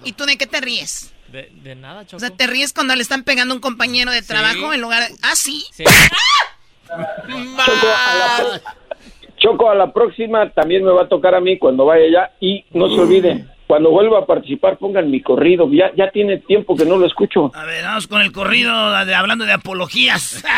¿Y 0.03 0.13
tú 0.13 0.25
de 0.25 0.38
qué 0.38 0.47
te 0.47 0.61
ríes? 0.61 1.11
De, 1.29 1.49
de 1.51 1.75
nada, 1.75 2.01
O 2.01 2.03
Choco. 2.05 2.19
sea, 2.19 2.29
te 2.29 2.47
ríes 2.47 2.71
cuando 2.73 2.95
le 2.95 3.01
están 3.01 3.23
pegando 3.23 3.53
a 3.53 3.55
un 3.55 3.61
compañero 3.61 4.11
de 4.11 4.21
trabajo 4.21 4.73
en 4.73 4.79
lugar 4.81 5.07
de... 5.09 5.15
Ah, 5.23 5.35
sí. 5.35 5.65
Choco 5.77 5.91
a, 7.59 8.43
la, 8.43 8.61
Choco, 9.38 9.69
a 9.69 9.75
la 9.75 9.91
próxima 9.93 10.49
también 10.51 10.83
me 10.83 10.91
va 10.91 11.03
a 11.03 11.07
tocar 11.07 11.35
a 11.35 11.41
mí 11.41 11.57
cuando 11.57 11.85
vaya 11.85 12.05
allá. 12.05 12.31
Y 12.39 12.65
no 12.71 12.88
se 12.89 13.01
olviden, 13.01 13.49
cuando 13.67 13.91
vuelva 13.91 14.19
a 14.19 14.25
participar 14.25 14.77
pongan 14.77 15.11
mi 15.11 15.21
corrido. 15.21 15.69
Ya, 15.71 15.91
ya 15.95 16.09
tiene 16.11 16.38
tiempo 16.38 16.75
que 16.75 16.85
no 16.85 16.97
lo 16.97 17.05
escucho. 17.05 17.51
A 17.53 17.65
ver, 17.65 17.83
vamos 17.83 18.07
con 18.07 18.21
el 18.21 18.31
corrido 18.31 19.05
de- 19.05 19.15
hablando 19.15 19.45
de 19.45 19.53
apologías. 19.53 20.43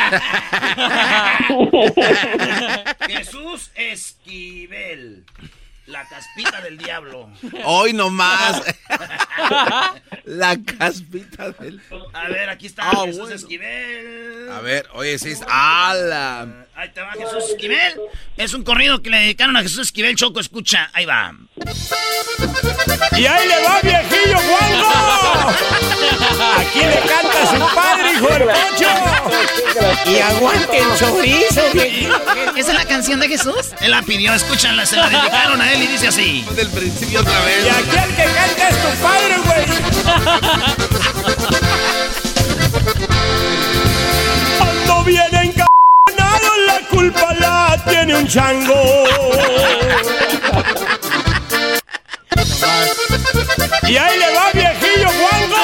Jesús 3.08 3.72
Esquivel. 3.76 5.24
La 5.88 6.06
caspita 6.08 6.62
del 6.62 6.78
diablo. 6.78 7.28
Hoy 7.66 7.94
nomás. 7.94 8.62
La 10.26 10.56
caspita 10.78 11.50
del. 11.54 11.82
A 12.14 12.28
ver, 12.28 12.48
aquí 12.52 12.68
está 12.68 12.84
Ah, 12.92 13.02
Jesús 13.06 13.22
bueno. 13.22 13.36
Esquivel. 13.36 14.50
A 14.52 14.62
ver, 14.62 14.86
oye, 14.94 15.18
sí. 15.18 15.32
es- 15.32 15.42
¡Ala! 15.50 16.68
Ahí 16.80 16.88
te 16.94 17.02
va 17.02 17.12
Jesús 17.12 17.44
Esquivel. 17.50 18.00
Es 18.38 18.54
un 18.54 18.64
corrido 18.64 19.02
que 19.02 19.10
le 19.10 19.20
dedicaron 19.20 19.58
a 19.58 19.62
Jesús 19.62 19.80
Esquivel. 19.80 20.16
Choco, 20.16 20.40
escucha. 20.40 20.90
Ahí 20.94 21.04
va. 21.04 21.34
Y 23.18 23.26
ahí 23.26 23.48
le 23.50 23.64
va, 23.64 23.82
viejillo 23.82 24.38
Juanjo. 24.38 25.50
Aquí 26.58 26.80
le 26.80 27.02
canta 27.02 27.46
su 27.48 27.76
padre, 27.76 28.14
hijo 28.14 28.28
del 28.28 28.44
pocho. 28.44 28.88
Y 30.10 30.20
aguante 30.20 30.78
el 30.78 30.96
chorizo, 30.98 31.62
¿Esa 32.56 32.72
es 32.72 32.74
la 32.74 32.86
canción 32.86 33.20
de 33.20 33.28
Jesús? 33.28 33.74
Él 33.82 33.92
la 33.92 34.02
pidió, 34.02 34.34
escúchala, 34.34 34.86
se 34.86 34.96
la 34.96 35.10
dedicaron 35.10 35.60
a 35.60 35.74
él 35.74 35.84
y 35.84 35.88
dice 35.88 36.08
así. 36.08 36.46
Del 36.56 36.70
principio 36.70 37.20
otra 37.20 37.42
vez. 37.42 37.66
Y 37.66 37.68
aquí 37.68 37.98
el 37.98 38.16
que 38.16 38.24
canta 38.24 38.70
es 38.70 38.78
tu 38.82 38.90
padre, 39.04 39.38
güey. 39.44 39.66
Ando 44.62 45.04
bien 45.04 45.22
encaminado, 45.24 45.39
la 45.39 45.39
culpa 46.90 47.34
la 47.40 47.78
tiene 47.88 48.16
un 48.16 48.28
chango. 48.28 49.06
Y 53.88 53.98
ahí 53.98 54.20
le 54.20 54.34
va, 54.36 54.52
viejillo 54.54 55.08
Juanjo. 55.10 55.64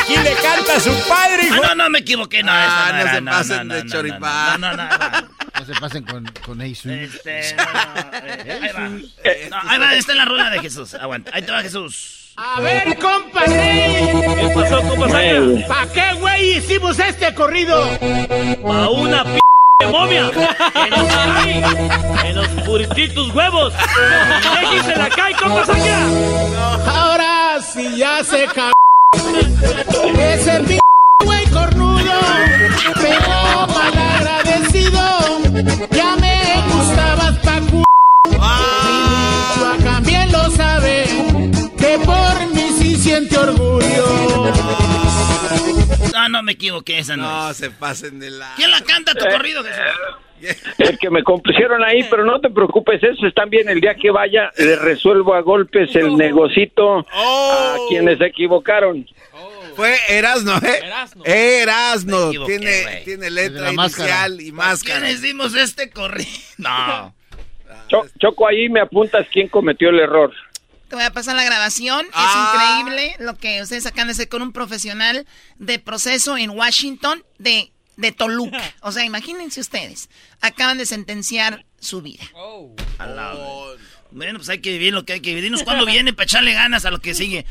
Aquí 0.00 0.16
le 0.16 0.34
canta 0.34 0.80
su 0.80 1.08
padre, 1.08 1.44
hijo. 1.44 1.62
Ah, 1.64 1.74
no, 1.74 1.84
no 1.84 1.90
me 1.90 2.00
equivoqué, 2.00 2.42
no, 2.42 2.52
Ah, 2.52 2.86
no, 2.88 2.92
no 2.92 3.00
era, 3.00 3.14
se 3.14 3.20
no, 3.20 3.30
pasen 3.30 3.56
no, 3.56 3.64
no, 3.64 3.74
de 3.74 3.84
no, 3.84 3.90
choripán. 3.90 4.60
No, 4.60 4.72
no, 4.72 4.76
no, 4.76 4.98
no. 4.98 5.42
No 5.58 5.66
se 5.66 5.80
pasen 5.80 6.04
con, 6.04 6.26
con 6.44 6.60
Ace. 6.60 7.04
Este, 7.04 7.54
no, 7.56 7.64
no, 7.64 8.18
eh, 8.18 8.60
ahí 8.62 8.72
va. 8.72 8.88
No, 8.88 9.70
ahí 9.70 9.78
va, 9.78 9.94
esta 9.94 10.12
es 10.12 10.18
la 10.18 10.24
rola 10.24 10.50
de 10.50 10.60
Jesús. 10.60 10.94
Aguanta, 10.94 11.30
ahí 11.34 11.42
te 11.42 11.52
va 11.52 11.62
Jesús. 11.62 12.22
A 12.36 12.60
ver, 12.60 12.98
compadre. 12.98 14.10
¿Qué 14.40 14.52
pasó, 14.54 14.80
compa? 14.82 15.08
¿Para 15.08 15.92
qué, 15.92 16.14
güey, 16.18 16.56
hicimos 16.56 16.98
este 16.98 17.34
corrido? 17.34 17.82
A 18.64 18.88
una 18.88 19.24
p 19.24 19.41
momia 19.86 20.30
que 20.30 20.90
nos 20.90 21.06
cae 21.12 21.62
en 22.28 22.36
los 22.36 22.48
purititos 22.64 23.34
huevos. 23.34 23.72
Y 24.74 24.80
se 24.84 24.96
la 24.96 25.08
cae, 25.08 25.34
compa 25.34 25.66
Saña. 25.66 25.98
Ahora 26.86 27.58
sí 27.60 27.96
ya 27.96 28.22
se 28.24 28.46
cagó. 28.46 28.72
Ese 30.18 30.60
p 30.60 30.80
güey 31.24 31.46
cornudo, 31.46 32.12
pero 33.00 33.66
mal 33.68 33.98
agradecido. 34.16 35.02
Ya 35.90 36.16
me 36.16 36.62
gustabas 36.72 37.38
pa' 37.38 37.60
cu. 37.70 37.82
También 39.84 40.32
lo 40.32 40.50
sabe, 40.50 41.04
que 41.78 41.98
por 42.04 42.54
mí 42.54 42.74
sí 42.78 42.96
siente 42.96 43.38
orgullo. 43.38 44.81
No, 46.22 46.38
no 46.38 46.42
me 46.42 46.52
equivoqué, 46.52 46.98
esa 46.98 47.16
no. 47.16 47.46
No 47.48 47.54
se 47.54 47.70
pasen 47.70 48.18
de 48.20 48.30
la. 48.30 48.52
¿Quién 48.56 48.70
la 48.70 48.80
canta 48.82 49.14
tu 49.14 49.24
corrido, 49.26 49.62
Jesús? 49.64 49.82
El 50.78 50.98
que 50.98 51.08
me 51.08 51.22
compusieron 51.22 51.84
ahí, 51.84 52.02
pero 52.10 52.24
no 52.24 52.40
te 52.40 52.50
preocupes, 52.50 53.00
eso 53.02 53.26
están 53.28 53.48
bien. 53.48 53.68
El 53.68 53.80
día 53.80 53.94
que 53.94 54.10
vaya, 54.10 54.50
le 54.58 54.74
resuelvo 54.76 55.34
a 55.34 55.40
golpes 55.40 55.94
el 55.94 56.16
negocito 56.16 57.06
a 57.12 57.76
quienes 57.88 58.18
se 58.18 58.26
equivocaron. 58.26 59.06
Fue 59.76 59.96
Erasno, 60.08 60.56
¿eh? 60.58 60.80
Erasno. 60.82 61.22
Tiene, 62.44 63.02
tiene 63.04 63.30
letra 63.30 63.72
inicial 63.72 64.40
y 64.40 64.52
máscara. 64.52 64.98
¿Quiénes 65.00 65.22
dimos 65.22 65.54
este 65.54 65.90
corrido? 65.90 66.28
No. 66.58 67.14
Cho- 67.88 68.06
Choco, 68.18 68.46
ahí 68.48 68.68
me 68.68 68.80
apuntas 68.80 69.26
quién 69.32 69.48
cometió 69.48 69.90
el 69.90 70.00
error. 70.00 70.32
Te 70.92 70.96
voy 70.96 71.06
a 71.06 71.10
pasar 71.10 71.34
la 71.36 71.44
grabación. 71.44 72.04
Ah. 72.12 72.82
Es 72.84 72.84
increíble 72.84 73.16
lo 73.18 73.34
que 73.38 73.62
ustedes 73.62 73.86
acaban 73.86 74.08
de 74.08 74.12
hacer 74.12 74.28
con 74.28 74.42
un 74.42 74.52
profesional 74.52 75.26
de 75.56 75.78
proceso 75.78 76.36
en 76.36 76.50
Washington 76.50 77.24
de, 77.38 77.72
de 77.96 78.12
Toluca. 78.12 78.60
O 78.82 78.92
sea, 78.92 79.02
imagínense 79.02 79.58
ustedes. 79.58 80.10
Acaban 80.42 80.76
de 80.76 80.84
sentenciar 80.84 81.64
su 81.80 82.02
vida. 82.02 82.24
Al 82.98 83.16
lado. 83.16 83.74
Bueno, 84.10 84.38
pues 84.38 84.50
hay 84.50 84.60
que 84.60 84.72
vivir 84.72 84.92
lo 84.92 85.06
que 85.06 85.14
hay 85.14 85.20
que 85.20 85.30
vivir. 85.30 85.44
Dinos 85.44 85.62
cuándo 85.62 85.86
viene 85.86 86.12
para 86.12 86.24
echarle 86.24 86.52
ganas 86.52 86.84
a 86.84 86.90
lo 86.90 86.98
que 86.98 87.14
sigue. 87.14 87.46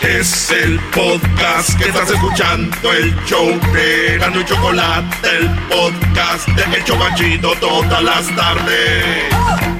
Es 0.00 0.52
el 0.52 0.78
podcast 0.94 1.76
que 1.76 1.88
estás 1.88 2.08
escuchando, 2.08 2.92
el 2.92 3.12
show 3.24 3.48
de 3.72 4.16
Gano 4.16 4.42
y 4.42 4.44
Chocolate, 4.44 5.28
el 5.38 5.48
podcast 5.66 6.46
de 6.50 6.76
El 6.76 6.84
Chocachito 6.84 7.52
todas 7.56 8.00
las 8.00 8.36
tardes. 8.36 9.79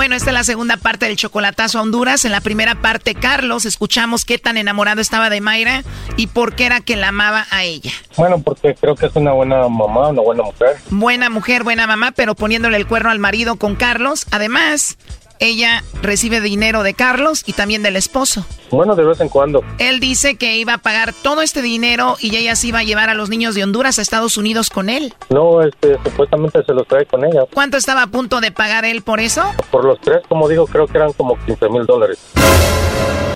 Bueno, 0.00 0.14
esta 0.14 0.30
es 0.30 0.34
la 0.34 0.44
segunda 0.44 0.78
parte 0.78 1.04
del 1.04 1.16
chocolatazo 1.16 1.78
a 1.78 1.82
Honduras. 1.82 2.24
En 2.24 2.32
la 2.32 2.40
primera 2.40 2.74
parte, 2.74 3.14
Carlos, 3.14 3.66
escuchamos 3.66 4.24
qué 4.24 4.38
tan 4.38 4.56
enamorado 4.56 5.02
estaba 5.02 5.28
de 5.28 5.42
Mayra 5.42 5.82
y 6.16 6.28
por 6.28 6.54
qué 6.54 6.64
era 6.64 6.80
que 6.80 6.96
la 6.96 7.08
amaba 7.08 7.46
a 7.50 7.64
ella. 7.64 7.92
Bueno, 8.16 8.40
porque 8.40 8.74
creo 8.80 8.94
que 8.94 9.04
es 9.04 9.14
una 9.14 9.32
buena 9.32 9.68
mamá, 9.68 10.08
una 10.08 10.22
buena 10.22 10.42
mujer. 10.42 10.78
Buena 10.88 11.28
mujer, 11.28 11.64
buena 11.64 11.86
mamá, 11.86 12.12
pero 12.12 12.34
poniéndole 12.34 12.78
el 12.78 12.86
cuerno 12.86 13.10
al 13.10 13.18
marido 13.18 13.56
con 13.56 13.76
Carlos. 13.76 14.24
Además, 14.30 14.96
ella 15.40 15.82
recibe 16.02 16.40
dinero 16.40 16.82
de 16.82 16.94
Carlos 16.94 17.42
y 17.46 17.54
también 17.54 17.82
del 17.82 17.96
esposo. 17.96 18.46
Bueno, 18.70 18.94
de 18.94 19.04
vez 19.04 19.20
en 19.20 19.28
cuando. 19.28 19.64
Él 19.78 19.98
dice 19.98 20.36
que 20.36 20.56
iba 20.56 20.74
a 20.74 20.78
pagar 20.78 21.12
todo 21.12 21.42
este 21.42 21.62
dinero 21.62 22.16
y 22.20 22.36
ella 22.36 22.54
se 22.54 22.68
iba 22.68 22.80
a 22.80 22.84
llevar 22.84 23.10
a 23.10 23.14
los 23.14 23.28
niños 23.28 23.54
de 23.54 23.64
Honduras 23.64 23.98
a 23.98 24.02
Estados 24.02 24.36
Unidos 24.36 24.70
con 24.70 24.88
él. 24.88 25.12
No, 25.30 25.62
este, 25.62 25.98
supuestamente 26.04 26.62
se 26.64 26.72
los 26.72 26.86
trae 26.86 27.06
con 27.06 27.24
ella. 27.24 27.44
¿Cuánto 27.52 27.76
estaba 27.76 28.02
a 28.02 28.06
punto 28.06 28.40
de 28.40 28.52
pagar 28.52 28.84
él 28.84 29.02
por 29.02 29.18
eso? 29.18 29.42
Por 29.70 29.84
los 29.84 30.00
tres, 30.00 30.20
como 30.28 30.48
digo, 30.48 30.66
creo 30.66 30.86
que 30.86 30.98
eran 30.98 31.12
como 31.14 31.36
15 31.46 31.68
mil 31.70 31.84
dólares. 31.86 32.18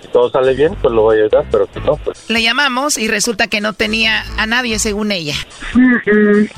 Si 0.01 0.07
todo 0.09 0.29
sale 0.29 0.53
bien, 0.53 0.75
pues 0.81 0.93
lo 0.93 1.01
voy 1.01 1.17
a 1.17 1.21
ayudar, 1.23 1.45
pero 1.51 1.67
si 1.73 1.79
no, 1.79 1.97
pues... 1.97 2.29
Le 2.29 2.41
llamamos 2.41 2.97
y 2.97 3.07
resulta 3.07 3.47
que 3.47 3.59
no 3.59 3.73
tenía 3.73 4.23
a 4.37 4.45
nadie 4.45 4.79
según 4.79 5.11
ella. 5.11 5.35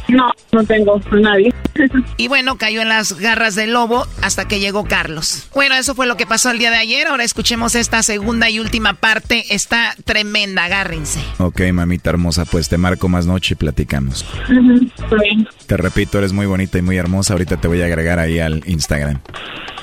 No, 0.07 0.31
no 0.51 0.63
tengo 0.65 1.01
a 1.11 1.15
nadie. 1.15 1.53
Y 2.17 2.27
bueno, 2.27 2.57
cayó 2.57 2.81
en 2.81 2.89
las 2.89 3.13
garras 3.13 3.53
del 3.53 3.73
lobo 3.73 4.07
hasta 4.21 4.47
que 4.47 4.59
llegó 4.59 4.85
Carlos. 4.85 5.36
Bueno, 5.53 5.75
eso 5.75 5.95
fue 5.95 6.07
lo 6.07 6.17
que 6.17 6.25
pasó 6.25 6.51
el 6.51 6.59
día 6.59 6.71
de 6.71 6.77
ayer. 6.77 7.07
Ahora 7.07 7.23
escuchemos 7.23 7.75
esta 7.75 8.03
segunda 8.03 8.49
y 8.49 8.59
última 8.59 8.93
parte. 8.93 9.45
Está 9.53 9.95
tremenda, 10.05 10.65
agárrense. 10.65 11.19
Ok, 11.39 11.61
mamita 11.73 12.09
hermosa, 12.09 12.45
pues 12.45 12.69
te 12.69 12.77
marco 12.77 13.09
más 13.09 13.25
noche 13.25 13.53
y 13.53 13.55
platicamos. 13.55 14.25
Ujú, 14.49 14.89
está 14.97 15.15
bien. 15.23 15.47
Te 15.65 15.77
repito, 15.77 16.17
eres 16.17 16.33
muy 16.33 16.45
bonita 16.45 16.77
y 16.77 16.81
muy 16.81 16.97
hermosa. 16.97 17.33
Ahorita 17.33 17.57
te 17.57 17.67
voy 17.67 17.81
a 17.81 17.85
agregar 17.85 18.19
ahí 18.19 18.39
al 18.39 18.63
Instagram. 18.67 19.19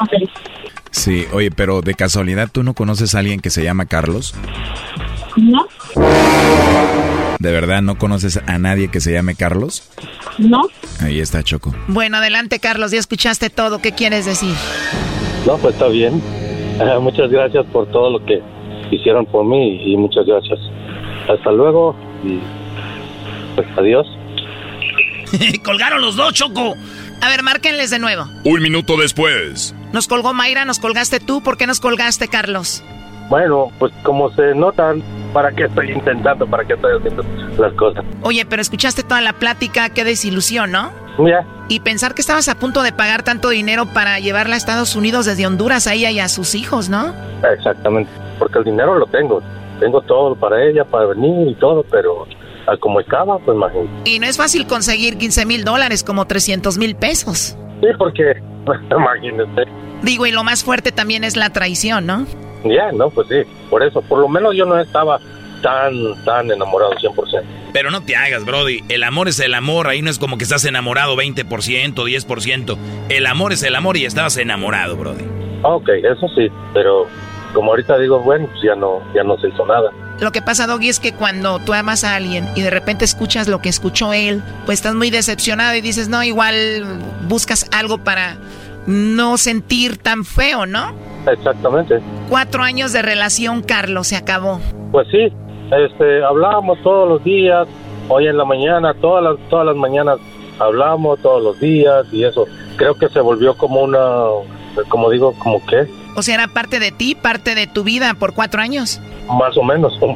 Ok. 0.01 0.29
Sí, 0.91 1.27
oye, 1.33 1.51
pero 1.51 1.81
de 1.81 1.95
casualidad, 1.95 2.49
¿tú 2.53 2.63
no 2.63 2.75
conoces 2.75 3.15
a 3.15 3.19
alguien 3.19 3.41
que 3.41 3.51
se 3.51 3.65
llama 3.65 3.87
Carlos? 3.87 4.35
No, 5.37 5.67
¿De 7.41 7.51
verdad 7.51 7.83
no 7.83 7.99
conoces 7.99 8.41
a 8.47 8.59
nadie 8.59 8.89
que 8.89 9.01
se 9.01 9.13
llame 9.13 9.35
Carlos? 9.35 9.83
no. 10.39 10.63
Ahí 11.01 11.21
está 11.21 11.43
Choco. 11.43 11.75
Bueno, 11.89 12.19
adelante, 12.19 12.61
Carlos. 12.61 12.93
Ya 12.93 12.99
escuchaste 12.99 13.51
todo. 13.51 13.81
¿Qué 13.81 13.93
quieres 13.93 14.25
decir? 14.25 14.55
No, 15.47 15.57
pues 15.59 15.75
está 15.75 15.89
bien. 15.89 16.23
Muchas 17.01 17.31
gracias 17.31 17.65
por 17.67 17.87
todo 17.87 18.11
lo 18.11 18.25
que 18.25 18.43
hicieron 18.91 19.27
por 19.27 19.45
mí 19.45 19.93
y 19.93 19.97
muchas 19.97 20.27
gracias. 20.27 20.59
Hasta 21.29 21.53
luego 21.53 21.95
y 22.23 22.39
pues 23.55 23.67
adiós. 23.77 24.07
Colgaron 25.65 26.01
los 26.01 26.17
dos, 26.17 26.33
Choco. 26.35 26.75
A 27.21 27.29
ver, 27.29 27.43
márquenles 27.43 27.91
de 27.91 27.99
nuevo. 27.99 28.25
Un 28.45 28.63
minuto 28.63 28.97
después. 28.97 29.75
Nos 29.93 30.09
colgó 30.09 30.35
Mayra, 30.35 30.65
nos 30.65 30.79
colgaste 30.79 31.21
tú. 31.21 31.43
¿Por 31.43 31.57
qué 31.57 31.67
nos 31.67 31.81
colgaste, 31.81 32.29
Carlos? 32.29 32.83
Bueno, 33.31 33.71
pues 33.79 33.93
como 34.03 34.31
se 34.35 34.55
notan, 34.55 35.03
¿para 35.35 35.53
qué 35.53 35.65
estoy 35.65 35.91
intentando? 35.91 36.47
¿Para 36.47 36.65
qué 36.65 36.73
estoy 36.73 36.97
haciendo 36.97 37.23
las 37.59 37.73
cosas? 37.75 38.05
Oye, 38.23 38.47
pero 38.47 38.63
escuchaste 38.63 39.03
toda 39.03 39.21
la 39.21 39.35
plática, 39.35 39.91
qué 39.91 40.05
desilusión, 40.05 40.71
¿no? 40.71 40.91
Ya, 41.19 41.47
Y 41.69 41.81
pensar 41.81 42.15
que 42.15 42.23
estabas 42.23 42.49
a 42.49 42.59
punto 42.59 42.83
de 42.83 42.93
pagar 42.93 43.23
tanto 43.23 43.51
dinero 43.51 43.87
para 43.87 44.19
llevarla 44.19 44.55
a 44.55 44.59
Estados 44.59 44.97
Unidos 44.97 45.27
desde 45.27 45.47
Honduras 45.47 45.87
a 45.87 45.95
ella 45.95 46.11
y 46.11 46.19
a 46.19 46.29
sus 46.29 46.55
hijos, 46.55 46.89
¿no? 46.89 47.13
exactamente. 47.53 48.11
Porque 48.39 48.59
el 48.59 48.65
dinero 48.65 48.99
lo 48.99 49.07
tengo. 49.07 49.41
Tengo 49.79 50.01
todo 50.03 50.35
para 50.35 50.65
ella, 50.65 50.85
para 50.85 51.07
venir 51.07 51.49
y 51.49 51.55
todo, 51.57 51.85
pero 51.91 52.27
a 52.67 52.77
como 52.79 53.01
estaba, 53.01 53.39
pues 53.39 53.55
imagínate. 53.57 54.11
Y 54.11 54.19
no 54.19 54.27
es 54.27 54.37
fácil 54.37 54.67
conseguir 54.67 55.19
15 55.19 55.47
mil 55.47 55.65
dólares, 55.65 56.03
como 56.03 56.27
300 56.27 56.79
mil 56.79 56.97
pesos. 56.97 57.57
Sí, 57.81 57.89
porque, 57.99 58.35
imagínate. 58.91 59.65
Digo, 60.03 60.27
y 60.27 60.33
lo 60.33 60.43
más 60.43 60.65
fuerte 60.65 60.91
también 60.91 61.23
es 61.23 61.37
la 61.37 61.51
traición, 61.51 62.07
¿no? 62.07 62.27
Ya, 62.65 62.93
no, 62.93 63.11
pues 63.11 63.29
sí. 63.29 63.43
Por 63.71 63.83
eso, 63.83 64.03
por 64.03 64.19
lo 64.19 64.29
menos 64.29 64.55
yo 64.57 64.65
no 64.65 64.79
estaba 64.79 65.21
tan, 65.63 65.93
tan 66.25 66.51
enamorado 66.51 66.93
100%. 66.93 67.43
Pero 67.73 67.91
no 67.91 68.03
te 68.03 68.17
hagas, 68.17 68.45
Brody. 68.45 68.85
El 68.89 69.03
amor 69.03 69.29
es 69.29 69.41
el 69.41 69.55
amor. 69.55 69.89
Ahí 69.89 70.03
no 70.03 70.11
es 70.11 70.19
como 70.19 70.39
que 70.39 70.45
estás 70.45 70.65
enamorado 70.65 71.17
20%, 71.17 71.95
10%. 71.95 72.77
El 73.09 73.27
amor 73.27 73.53
es 73.53 73.63
el 73.63 73.75
amor 73.75 73.97
y 73.97 74.05
estabas 74.05 74.37
enamorado, 74.37 74.97
Brody. 74.97 75.25
Ok, 75.63 75.89
eso 75.89 76.29
sí, 76.37 76.49
pero 76.75 77.07
como 77.55 77.71
ahorita 77.71 77.99
digo, 77.99 78.21
bueno, 78.21 78.47
pues 78.49 78.63
ya 78.63 78.75
no, 78.75 79.01
ya 79.15 79.25
no 79.25 79.39
se 79.39 79.49
hizo 79.49 79.65
nada. 79.65 79.91
Lo 80.21 80.31
que 80.31 80.43
pasa, 80.43 80.67
Doggy, 80.67 80.91
es 80.91 81.01
que 81.01 81.13
cuando 81.13 81.59
tú 81.59 81.73
amas 81.73 82.05
a 82.05 82.15
alguien 82.15 82.47
y 82.55 82.63
de 82.63 82.71
repente 82.71 83.05
escuchas 83.05 83.49
lo 83.49 83.61
que 83.61 83.69
escuchó 83.69 84.13
él, 84.13 84.43
pues 84.67 84.79
estás 84.79 84.95
muy 84.95 85.11
decepcionado 85.11 85.75
y 85.75 85.81
dices, 85.81 86.09
no, 86.09 86.23
igual 86.23 87.01
buscas 87.27 87.69
algo 87.73 87.99
para 87.99 88.37
no 88.87 89.39
sentir 89.39 89.97
tan 89.97 90.25
feo, 90.25 90.67
¿no? 90.67 90.95
Exactamente. 91.27 92.01
Cuatro 92.29 92.63
años 92.63 92.93
de 92.93 93.03
relación, 93.03 93.63
Carlos, 93.63 94.09
se 94.09 94.17
acabó. 94.17 94.61
Pues 94.93 95.09
sí, 95.11 95.33
este, 95.73 96.25
hablábamos 96.25 96.79
todos 96.83 97.09
los 97.09 97.25
días, 97.25 97.67
hoy 98.09 98.27
en 98.27 98.37
la 98.37 98.45
mañana, 98.45 98.95
todas 98.95 99.25
las, 99.25 99.49
todas 99.49 99.67
las 99.67 99.77
mañanas 99.77 100.19
hablamos 100.59 101.21
todos 101.21 101.43
los 101.43 101.61
días 101.61 102.07
y 102.13 102.25
eso. 102.25 102.47
Creo 102.77 102.95
que 102.95 103.09
se 103.09 103.21
volvió 103.21 103.57
como 103.57 103.83
una, 103.83 104.27
como 104.89 105.11
digo, 105.11 105.35
como 105.39 105.65
que, 105.67 105.87
O 106.17 106.23
sea, 106.23 106.35
era 106.35 106.49
parte 106.49 106.79
de 106.81 106.93
ti, 106.93 107.15
parte 107.15 107.55
de 107.55 107.67
tu 107.67 107.85
vida 107.85 108.15
por 108.15 108.35
cuatro 108.35 108.61
años. 108.61 109.01
más 109.29 109.57
o 109.57 109.63
menos. 109.63 109.99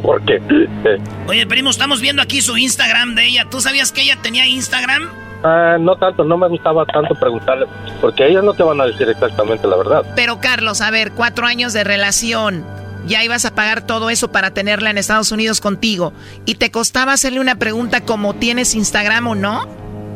Eh, 0.84 0.98
Oye, 1.26 1.46
primo, 1.46 1.70
estamos 1.70 2.00
viendo 2.00 2.22
aquí 2.22 2.40
su 2.40 2.56
Instagram 2.56 3.14
de 3.14 3.26
ella. 3.26 3.46
¿Tú 3.50 3.60
sabías 3.60 3.90
que 3.92 4.02
ella 4.02 4.16
tenía 4.22 4.46
Instagram? 4.46 5.08
Ah, 5.42 5.76
no 5.80 5.96
tanto, 5.96 6.24
no 6.24 6.36
me 6.36 6.48
gustaba 6.48 6.84
tanto 6.86 7.14
preguntarle, 7.14 7.66
porque 8.00 8.26
ellas 8.26 8.44
no 8.44 8.54
te 8.54 8.62
van 8.62 8.80
a 8.80 8.86
decir 8.86 9.08
exactamente 9.08 9.66
la 9.66 9.76
verdad. 9.76 10.02
Pero, 10.16 10.40
Carlos, 10.40 10.80
a 10.80 10.90
ver, 10.90 11.12
cuatro 11.12 11.46
años 11.46 11.72
de 11.72 11.84
relación. 11.84 12.64
Ya 13.06 13.22
ibas 13.24 13.44
a 13.46 13.54
pagar 13.54 13.86
todo 13.86 14.10
eso 14.10 14.30
para 14.32 14.50
tenerla 14.52 14.90
en 14.90 14.98
Estados 14.98 15.32
Unidos 15.32 15.60
contigo. 15.60 16.12
¿Y 16.44 16.56
te 16.56 16.70
costaba 16.70 17.12
hacerle 17.12 17.40
una 17.40 17.54
pregunta 17.54 18.00
como 18.02 18.34
¿tienes 18.34 18.74
Instagram 18.74 19.28
o 19.28 19.34
no? 19.34 19.66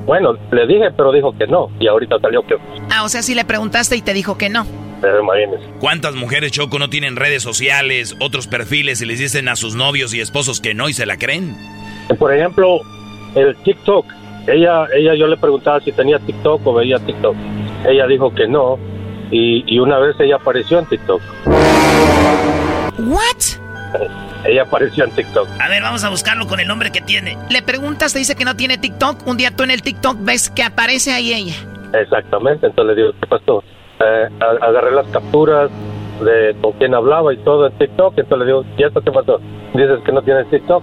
Bueno, 0.04 0.32
le 0.50 0.66
dije, 0.66 0.90
pero 0.96 1.12
dijo 1.12 1.32
que 1.38 1.46
no, 1.46 1.68
y 1.78 1.86
ahorita 1.86 2.18
salió 2.20 2.42
que, 2.44 2.56
Ah, 2.90 3.04
o 3.04 3.08
sea, 3.08 3.22
sí 3.22 3.34
le 3.36 3.44
preguntaste 3.44 3.96
y 3.96 4.02
te 4.02 4.12
dijo 4.12 4.36
que 4.36 4.48
no. 4.50 4.66
pero 5.00 5.22
imagínese. 5.22 5.62
¿Cuántas 5.78 6.16
mujeres, 6.16 6.50
Choco, 6.52 6.78
no 6.80 6.90
tienen 6.90 7.14
redes 7.16 7.42
sociales, 7.44 8.16
otros 8.20 8.48
perfiles 8.48 9.00
y 9.00 9.06
les 9.06 9.20
dicen 9.20 9.48
a 9.48 9.54
sus 9.56 9.76
novios 9.76 10.12
y 10.12 10.20
esposos 10.20 10.60
que 10.60 10.74
no 10.74 10.88
y 10.88 10.92
se 10.92 11.06
la 11.06 11.16
creen? 11.18 11.56
Por 12.18 12.34
ejemplo, 12.34 12.80
el 13.36 13.54
TikTok. 13.62 14.06
Ella, 14.46 14.86
ella 14.94 15.14
yo 15.14 15.26
le 15.26 15.36
preguntaba 15.36 15.80
si 15.80 15.92
tenía 15.92 16.18
TikTok 16.18 16.66
o 16.66 16.74
veía 16.74 16.98
TikTok. 16.98 17.36
Ella 17.86 18.06
dijo 18.06 18.34
que 18.34 18.46
no. 18.48 18.78
Y, 19.30 19.64
y 19.66 19.78
una 19.78 19.98
vez 19.98 20.16
ella 20.20 20.36
apareció 20.36 20.78
en 20.78 20.86
TikTok. 20.86 21.22
¿What? 22.98 23.62
Ella 24.44 24.62
apareció 24.62 25.04
en 25.04 25.10
TikTok. 25.12 25.48
A 25.60 25.68
ver, 25.68 25.82
vamos 25.82 26.02
a 26.04 26.10
buscarlo 26.10 26.46
con 26.46 26.58
el 26.60 26.66
nombre 26.66 26.90
que 26.90 27.00
tiene. 27.00 27.38
Le 27.48 27.62
preguntas, 27.62 28.12
te 28.12 28.18
dice 28.18 28.34
que 28.34 28.44
no 28.44 28.56
tiene 28.56 28.76
TikTok. 28.78 29.26
Un 29.26 29.36
día 29.36 29.52
tú 29.54 29.62
en 29.62 29.70
el 29.70 29.82
TikTok 29.82 30.16
ves 30.20 30.50
que 30.50 30.62
aparece 30.64 31.12
ahí 31.12 31.32
ella. 31.32 31.54
Exactamente. 31.94 32.66
Entonces 32.66 32.96
le 32.96 33.02
digo, 33.02 33.14
¿qué 33.20 33.26
pasó? 33.26 33.62
Eh, 34.00 34.28
agarré 34.60 34.90
las 34.92 35.06
capturas 35.08 35.70
de 36.24 36.56
con 36.60 36.72
quién 36.72 36.94
hablaba 36.94 37.32
y 37.32 37.36
todo 37.38 37.68
en 37.68 37.78
TikTok. 37.78 38.18
Entonces 38.18 38.38
le 38.38 38.46
digo, 38.46 38.64
¿y 38.76 38.82
esto 38.82 39.00
qué 39.00 39.12
pasó? 39.12 39.40
Dices 39.74 40.00
que 40.04 40.12
no 40.12 40.22
tienes 40.22 40.50
TikTok. 40.50 40.82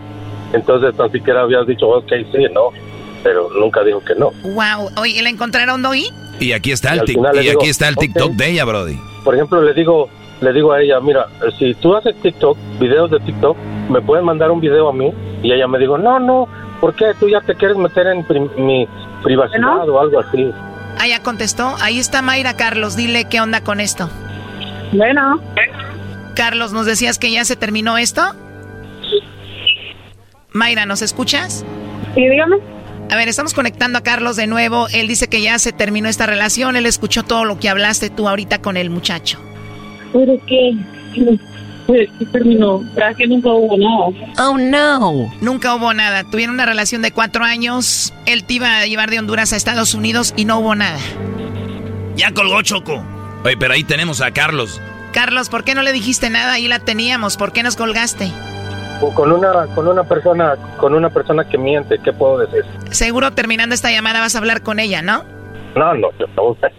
Entonces 0.54 0.96
tan 0.96 1.12
siquiera 1.12 1.42
habías 1.42 1.68
dicho, 1.68 1.88
ok, 1.90 2.12
sí, 2.32 2.46
no. 2.54 2.70
Pero 3.24 3.50
nunca 3.60 3.84
dijo 3.84 4.02
que 4.04 4.16
no. 4.16 4.32
Wow. 4.44 4.92
Oye, 4.98 5.22
¿la 5.22 5.30
encontraron 5.30 5.86
hoy? 5.86 6.06
Y 6.40 6.54
aquí 6.54 6.72
está 6.72 6.96
Y 6.96 7.00
el, 7.00 7.06
final 7.06 7.36
y 7.36 7.40
digo, 7.40 7.60
aquí 7.60 7.70
está 7.70 7.88
el 7.90 7.96
ok. 7.96 8.00
TikTok 8.02 8.32
de 8.34 8.50
ella, 8.50 8.66
Brody. 8.66 8.98
Por 9.26 9.36
ejemplo, 9.36 9.62
le 9.62 9.74
digo, 9.74 10.10
le 10.42 10.54
digo 10.54 10.72
a 10.72 10.82
ella, 10.82 11.00
mira, 11.02 11.28
si 11.58 11.74
tú 11.76 11.96
haces 11.96 12.16
TikTok, 12.22 12.58
videos 12.80 13.12
de 13.12 13.20
TikTok, 13.20 13.58
me 13.90 14.02
puedes 14.02 14.24
mandar 14.24 14.50
un 14.52 14.62
video 14.62 14.88
a 14.90 14.94
mí. 14.94 15.12
Y 15.44 15.52
ella 15.52 15.68
me 15.68 15.80
dijo, 15.80 15.98
no, 15.98 16.20
no, 16.20 16.48
¿por 16.80 16.96
qué 16.96 17.08
tú 17.20 17.28
ya 17.28 17.42
te 17.42 17.56
quieres 17.56 17.76
meter 17.78 18.08
en 18.08 18.24
pri- 18.26 18.50
mi 18.58 18.88
privacidad 19.24 19.88
o 19.90 20.00
algo 20.00 20.20
así? 20.20 20.50
Ah, 20.98 21.08
ya 21.08 21.22
contestó. 21.22 21.76
Ahí 21.82 22.00
está 22.00 22.22
Mayra, 22.22 22.56
Carlos. 22.56 22.96
Dile 22.96 23.26
qué 23.26 23.42
onda 23.42 23.62
con 23.62 23.80
esto. 23.82 24.10
Bueno. 24.94 25.40
Carlos, 26.36 26.72
¿nos 26.72 26.86
decías 26.86 27.20
que 27.20 27.32
ya 27.32 27.44
se 27.44 27.56
terminó 27.58 27.98
esto? 27.98 28.22
Mayra, 30.52 30.86
¿nos 30.86 31.02
escuchas? 31.02 31.66
Sí, 32.16 32.28
dígame. 32.28 32.58
A 33.12 33.16
ver, 33.16 33.28
estamos 33.28 33.54
conectando 33.54 33.98
a 33.98 34.04
Carlos 34.04 34.36
de 34.36 34.46
nuevo. 34.46 34.88
Él 34.90 35.08
dice 35.08 35.28
que 35.28 35.42
ya 35.42 35.58
se 35.58 35.72
terminó 35.72 36.10
esta 36.10 36.28
relación. 36.28 36.76
Él 36.76 36.86
escuchó 36.86 37.24
todo 37.24 37.44
lo 37.44 37.60
que 37.60 37.68
hablaste 37.68 38.10
tú 38.10 38.30
ahorita 38.30 38.62
con 38.62 38.78
el 38.78 38.92
muchacho. 38.92 39.40
¿Pero 40.14 40.34
qué? 40.46 40.76
Pues, 41.88 42.08
¿qué 42.20 42.26
terminó? 42.28 42.80
¿Verdad 42.94 43.16
que 43.18 43.26
nunca 43.26 43.50
hubo 43.50 43.76
nada? 43.78 44.48
Oh, 44.48 44.58
no. 44.60 45.34
Nunca 45.42 45.74
hubo 45.74 45.92
nada. 45.92 46.24
Tuvieron 46.24 46.54
una 46.54 46.68
relación 46.68 47.02
de 47.02 47.12
cuatro 47.12 47.44
años. 47.44 48.14
Él 48.28 48.44
te 48.44 48.54
iba 48.54 48.78
a 48.78 48.86
llevar 48.86 49.10
de 49.10 49.18
Honduras 49.18 49.54
a 49.54 49.56
Estados 49.56 49.96
Unidos 49.96 50.36
y 50.38 50.46
no 50.46 50.60
hubo 50.60 50.76
nada. 50.76 51.00
Ya 52.16 52.32
colgó 52.32 52.62
Choco. 52.62 53.04
Oye, 53.44 53.58
pero 53.58 53.74
ahí 53.74 53.84
tenemos 53.84 54.22
a 54.22 54.30
Carlos. 54.32 54.80
Carlos, 55.14 55.50
¿por 55.50 55.64
qué 55.64 55.74
no 55.74 55.82
le 55.82 55.94
dijiste 55.94 56.30
nada? 56.30 56.54
Ahí 56.54 56.68
la 56.68 56.78
teníamos. 56.78 57.38
¿Por 57.38 57.54
qué 57.54 57.64
nos 57.64 57.76
colgaste? 57.76 58.32
Con 59.00 59.32
una, 59.32 59.68
con 59.76 59.88
una 59.88 60.04
persona, 60.04 60.56
con 60.78 60.94
una 60.94 61.10
persona 61.10 61.48
que 61.48 61.58
miente, 61.58 62.00
¿qué 62.04 62.12
puedo 62.12 62.40
decir? 62.40 62.64
Seguro 62.92 63.32
terminando 63.32 63.74
esta 63.74 63.92
llamada 63.92 64.20
vas 64.20 64.36
a 64.36 64.40
hablar 64.40 64.62
con 64.62 64.80
ella, 64.80 65.02
¿no? 65.02 65.24
No, 65.76 65.94
no, 65.94 66.10
yo 66.20 66.26
no. 66.36 66.58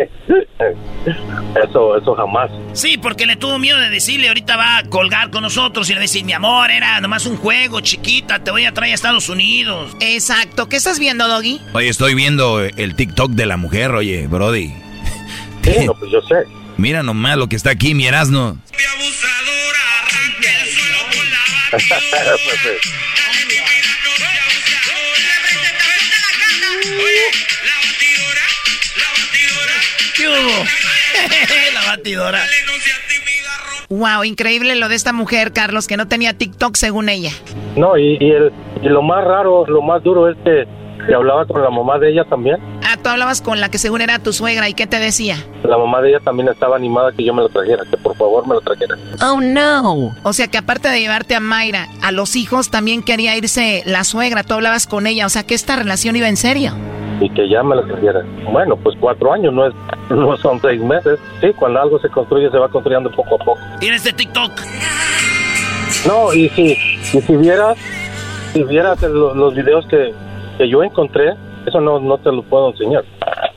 Eso, 1.64 1.96
eso 1.96 2.14
jamás. 2.14 2.50
Sí, 2.74 2.98
porque 2.98 3.24
le 3.24 3.36
tuvo 3.36 3.58
miedo 3.58 3.78
de 3.78 3.88
decirle, 3.88 4.28
ahorita 4.28 4.56
va 4.56 4.78
a 4.78 4.84
colgar 4.84 5.30
con 5.30 5.42
nosotros 5.42 5.88
y 5.88 5.92
le 5.92 5.98
va 5.98 6.00
a 6.00 6.02
decir, 6.02 6.24
mi 6.24 6.32
amor, 6.32 6.70
era 6.70 7.00
nomás 7.00 7.26
un 7.26 7.36
juego, 7.36 7.80
chiquita, 7.80 8.44
te 8.44 8.50
voy 8.50 8.66
a 8.66 8.72
traer 8.72 8.92
a 8.92 8.94
Estados 8.94 9.28
Unidos. 9.28 9.96
Exacto. 10.00 10.68
¿Qué 10.68 10.76
estás 10.76 10.98
viendo, 10.98 11.26
Doggy? 11.28 11.60
Oye, 11.72 11.88
estoy 11.88 12.14
viendo 12.14 12.60
el 12.60 12.94
TikTok 12.94 13.30
de 13.32 13.46
la 13.46 13.56
mujer, 13.56 13.92
oye, 13.92 14.26
Brody. 14.26 14.72
Sí, 15.62 15.86
no, 15.86 15.94
pues 15.94 16.10
yo 16.10 16.20
sé. 16.22 16.34
Mira 16.76 17.02
nomás 17.02 17.36
lo 17.36 17.48
que 17.48 17.56
está 17.56 17.70
aquí, 17.70 17.94
mi 17.94 18.06
Erasno. 18.06 18.58
Eh, 18.72 18.76
¿Qué 30.16 30.28
hubo? 30.28 30.64
La 31.74 31.86
batidora. 31.86 32.40
Wow, 33.88 34.24
increíble 34.24 34.76
lo 34.76 34.88
de 34.88 34.94
esta 34.94 35.12
mujer, 35.12 35.52
Carlos, 35.52 35.86
que 35.86 35.96
no 35.96 36.06
tenía 36.06 36.32
TikTok 36.34 36.76
según 36.76 37.08
ella. 37.08 37.32
No, 37.76 37.98
y, 37.98 38.16
y, 38.20 38.30
el, 38.30 38.52
y 38.82 38.88
lo 38.88 39.02
más 39.02 39.24
raro, 39.24 39.66
lo 39.66 39.82
más 39.82 40.02
duro 40.02 40.28
es 40.30 40.36
que, 40.44 40.64
que 41.06 41.14
hablaba 41.14 41.44
con 41.46 41.62
la 41.62 41.70
mamá 41.70 41.98
de 41.98 42.10
ella 42.10 42.24
también. 42.24 42.56
Ah, 42.84 42.96
tú 43.02 43.08
hablabas 43.08 43.40
con 43.40 43.60
la 43.60 43.68
que 43.70 43.78
según 43.78 44.00
era 44.00 44.18
tu 44.18 44.32
suegra 44.32 44.68
y 44.68 44.74
qué 44.74 44.86
te 44.86 44.98
decía. 44.98 45.36
La 45.64 45.76
mamá 45.78 46.00
de 46.00 46.10
ella 46.10 46.20
también 46.20 46.48
estaba 46.48 46.76
animada 46.76 47.12
que 47.12 47.24
yo 47.24 47.32
me 47.34 47.42
lo 47.42 47.48
trajera, 47.48 47.82
que 47.90 47.96
por 47.96 48.16
favor 48.16 48.46
me 48.46 48.54
lo 48.54 48.60
trajera. 48.60 48.96
Oh, 49.22 49.40
no. 49.40 50.14
O 50.22 50.32
sea 50.32 50.48
que 50.48 50.58
aparte 50.58 50.88
de 50.88 51.00
llevarte 51.00 51.34
a 51.34 51.40
Mayra, 51.40 51.88
a 52.02 52.12
los 52.12 52.36
hijos 52.36 52.70
también 52.70 53.02
quería 53.02 53.36
irse 53.36 53.82
la 53.86 54.04
suegra. 54.04 54.42
Tú 54.44 54.54
hablabas 54.54 54.86
con 54.86 55.06
ella, 55.06 55.26
o 55.26 55.30
sea 55.30 55.44
que 55.44 55.54
esta 55.54 55.76
relación 55.76 56.16
iba 56.16 56.28
en 56.28 56.36
serio. 56.36 56.72
Y 57.20 57.28
que 57.30 57.48
ya 57.50 57.62
me 57.62 57.76
lo 57.76 57.82
trajera. 57.86 58.22
Bueno, 58.50 58.76
pues 58.76 58.96
cuatro 58.98 59.32
años, 59.32 59.52
no, 59.52 59.66
es, 59.66 59.74
no 60.10 60.36
son 60.38 60.58
seis 60.60 60.80
meses. 60.80 61.18
Sí, 61.40 61.48
cuando 61.58 61.80
algo 61.80 61.98
se 62.00 62.08
construye 62.08 62.50
se 62.50 62.56
va 62.58 62.68
construyendo 62.68 63.10
poco 63.10 63.34
a 63.34 63.44
poco. 63.44 63.60
¿Tienes 63.78 64.04
este 64.06 64.12
TikTok? 64.24 64.52
No, 66.06 66.32
y 66.32 66.48
si, 66.50 66.72
y 67.12 67.20
si 67.20 67.36
vieras, 67.36 67.76
si 68.54 68.62
vieras 68.64 69.02
el- 69.02 69.12
los 69.12 69.54
videos 69.54 69.86
que, 69.86 70.14
que 70.60 70.68
yo 70.68 70.82
encontré, 70.82 71.32
eso 71.66 71.80
no, 71.80 71.98
no 72.00 72.18
te 72.18 72.30
lo 72.30 72.42
puedo 72.42 72.70
enseñar. 72.70 73.02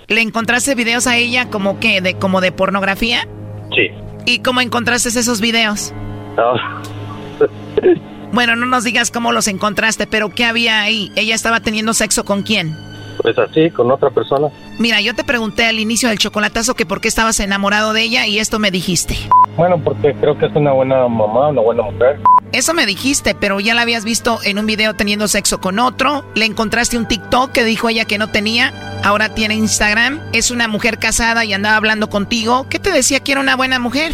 ¿Le 0.07 0.21
encontraste 0.21 0.73
videos 0.73 1.05
a 1.05 1.17
ella 1.17 1.49
como 1.49 1.77
que 1.77 1.99
de 1.99 2.17
como 2.17 2.39
de 2.39 2.53
pornografía? 2.53 3.27
Sí. 3.75 3.89
¿Y 4.25 4.39
cómo 4.39 4.61
encontraste 4.61 5.09
esos 5.09 5.41
videos? 5.41 5.93
No. 6.37 6.53
Bueno, 8.33 8.55
no 8.55 8.65
nos 8.65 8.83
digas 8.83 9.11
cómo 9.11 9.31
los 9.31 9.47
encontraste, 9.47 10.07
pero 10.07 10.29
¿qué 10.29 10.43
había 10.43 10.81
ahí? 10.81 11.11
¿Ella 11.15 11.35
estaba 11.35 11.59
teniendo 11.59 11.93
sexo 11.93 12.25
con 12.25 12.41
quién? 12.41 12.75
Pues 13.21 13.37
así, 13.37 13.69
con 13.69 13.91
otra 13.91 14.09
persona. 14.09 14.47
Mira, 14.79 15.01
yo 15.01 15.13
te 15.13 15.23
pregunté 15.23 15.67
al 15.67 15.77
inicio 15.79 16.09
del 16.09 16.17
chocolatazo 16.17 16.73
que 16.73 16.87
por 16.87 16.99
qué 16.99 17.09
estabas 17.09 17.39
enamorado 17.39 17.93
de 17.93 18.01
ella 18.01 18.25
y 18.25 18.39
esto 18.39 18.57
me 18.57 18.71
dijiste. 18.71 19.15
Bueno, 19.55 19.77
porque 19.77 20.15
creo 20.15 20.35
que 20.35 20.47
es 20.47 20.55
una 20.55 20.71
buena 20.71 21.07
mamá, 21.07 21.49
una 21.49 21.61
buena 21.61 21.83
mujer. 21.83 22.19
Eso 22.53 22.75
me 22.75 22.85
dijiste, 22.85 23.33
pero 23.33 23.59
ya 23.59 23.73
la 23.73 23.81
habías 23.81 24.05
visto 24.05 24.37
en 24.43 24.59
un 24.59 24.67
video 24.67 24.93
teniendo 24.93 25.27
sexo 25.27 25.59
con 25.59 25.79
otro. 25.79 26.23
Le 26.35 26.45
encontraste 26.45 26.99
un 26.99 27.07
TikTok 27.07 27.51
que 27.51 27.63
dijo 27.63 27.89
ella 27.89 28.05
que 28.05 28.19
no 28.19 28.29
tenía. 28.29 28.71
Ahora 29.03 29.33
tiene 29.33 29.55
Instagram. 29.55 30.21
Es 30.33 30.51
una 30.51 30.67
mujer 30.67 30.99
casada 30.99 31.45
y 31.45 31.53
andaba 31.53 31.77
hablando 31.77 32.09
contigo. 32.09 32.67
¿Qué 32.69 32.77
te 32.77 32.91
decía 32.91 33.21
que 33.21 33.31
era 33.31 33.41
una 33.41 33.55
buena 33.55 33.79
mujer? 33.79 34.11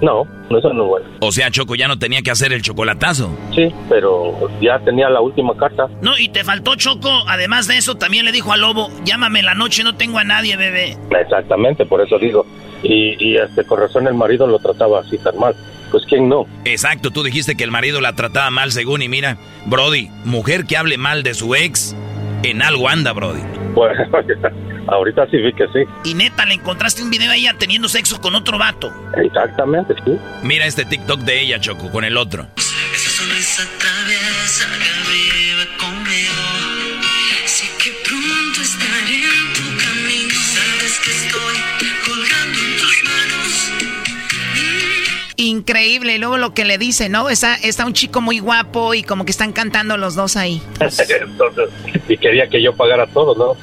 No, 0.00 0.26
eso 0.48 0.72
no 0.72 0.84
es 0.84 0.88
bueno. 0.88 1.06
O 1.20 1.32
sea, 1.32 1.50
Choco 1.50 1.74
ya 1.74 1.86
no 1.86 1.98
tenía 1.98 2.22
que 2.22 2.30
hacer 2.30 2.54
el 2.54 2.62
chocolatazo. 2.62 3.36
Sí, 3.54 3.68
pero 3.90 4.48
ya 4.62 4.78
tenía 4.78 5.10
la 5.10 5.20
última 5.20 5.54
carta. 5.54 5.86
No, 6.00 6.16
y 6.18 6.30
te 6.30 6.44
faltó 6.44 6.76
Choco. 6.76 7.10
Además 7.28 7.68
de 7.68 7.76
eso, 7.76 7.96
también 7.96 8.24
le 8.24 8.32
dijo 8.32 8.54
al 8.54 8.62
lobo, 8.62 8.88
llámame 9.04 9.40
en 9.40 9.44
la 9.44 9.54
noche, 9.54 9.84
no 9.84 9.96
tengo 9.96 10.18
a 10.18 10.24
nadie, 10.24 10.56
bebé. 10.56 10.96
Exactamente, 11.20 11.84
por 11.84 12.00
eso 12.00 12.18
digo. 12.18 12.46
Y, 12.82 13.16
y 13.22 13.36
este, 13.36 13.64
con 13.64 13.80
razón 13.80 14.06
el 14.06 14.14
marido 14.14 14.46
lo 14.46 14.58
trataba 14.60 15.00
así 15.00 15.18
tan 15.18 15.38
mal. 15.38 15.54
Pues 15.92 16.04
quién 16.08 16.28
no. 16.28 16.46
Exacto, 16.64 17.10
tú 17.10 17.22
dijiste 17.22 17.54
que 17.54 17.64
el 17.64 17.70
marido 17.70 18.00
la 18.00 18.14
trataba 18.14 18.50
mal 18.50 18.72
según 18.72 19.02
y 19.02 19.08
mira, 19.08 19.36
Brody, 19.66 20.08
mujer 20.24 20.64
que 20.64 20.76
hable 20.76 20.96
mal 20.96 21.22
de 21.22 21.34
su 21.34 21.54
ex, 21.54 21.94
en 22.42 22.62
algo 22.62 22.88
anda, 22.88 23.12
Brody. 23.12 23.42
Pues 23.74 23.92
ahorita 24.88 25.26
sí 25.30 25.36
vi 25.36 25.52
que 25.52 25.66
sí. 25.68 25.84
Y 26.04 26.14
neta, 26.14 26.46
le 26.46 26.54
encontraste 26.54 27.02
un 27.02 27.10
video 27.10 27.30
a 27.30 27.36
ella 27.36 27.54
teniendo 27.58 27.88
sexo 27.88 28.20
con 28.20 28.34
otro 28.34 28.58
vato. 28.58 28.90
Exactamente, 29.16 29.94
sí. 30.04 30.18
Mira 30.42 30.66
este 30.66 30.84
TikTok 30.84 31.20
de 31.20 31.42
ella, 31.42 31.60
Choco, 31.60 31.90
con 31.90 32.04
el 32.04 32.16
otro. 32.16 32.46
Esa 32.56 33.10
sonrisa 33.10 33.62
traviesa 33.78 34.66
que 34.78 35.12
vive 35.12 35.68
conmigo. 35.78 36.51
Increíble. 45.36 46.16
Y 46.16 46.18
luego 46.18 46.36
lo 46.36 46.54
que 46.54 46.64
le 46.64 46.78
dice, 46.78 47.08
¿no? 47.08 47.28
Está, 47.28 47.54
está 47.56 47.86
un 47.86 47.92
chico 47.92 48.20
muy 48.20 48.38
guapo 48.38 48.94
y 48.94 49.02
como 49.02 49.24
que 49.24 49.30
están 49.30 49.52
cantando 49.52 49.96
los 49.96 50.14
dos 50.14 50.36
ahí. 50.36 50.62
Entonces, 50.80 51.70
y 52.08 52.16
quería 52.16 52.48
que 52.48 52.62
yo 52.62 52.74
pagara 52.74 53.06
todo, 53.06 53.34
¿no? 53.34 53.56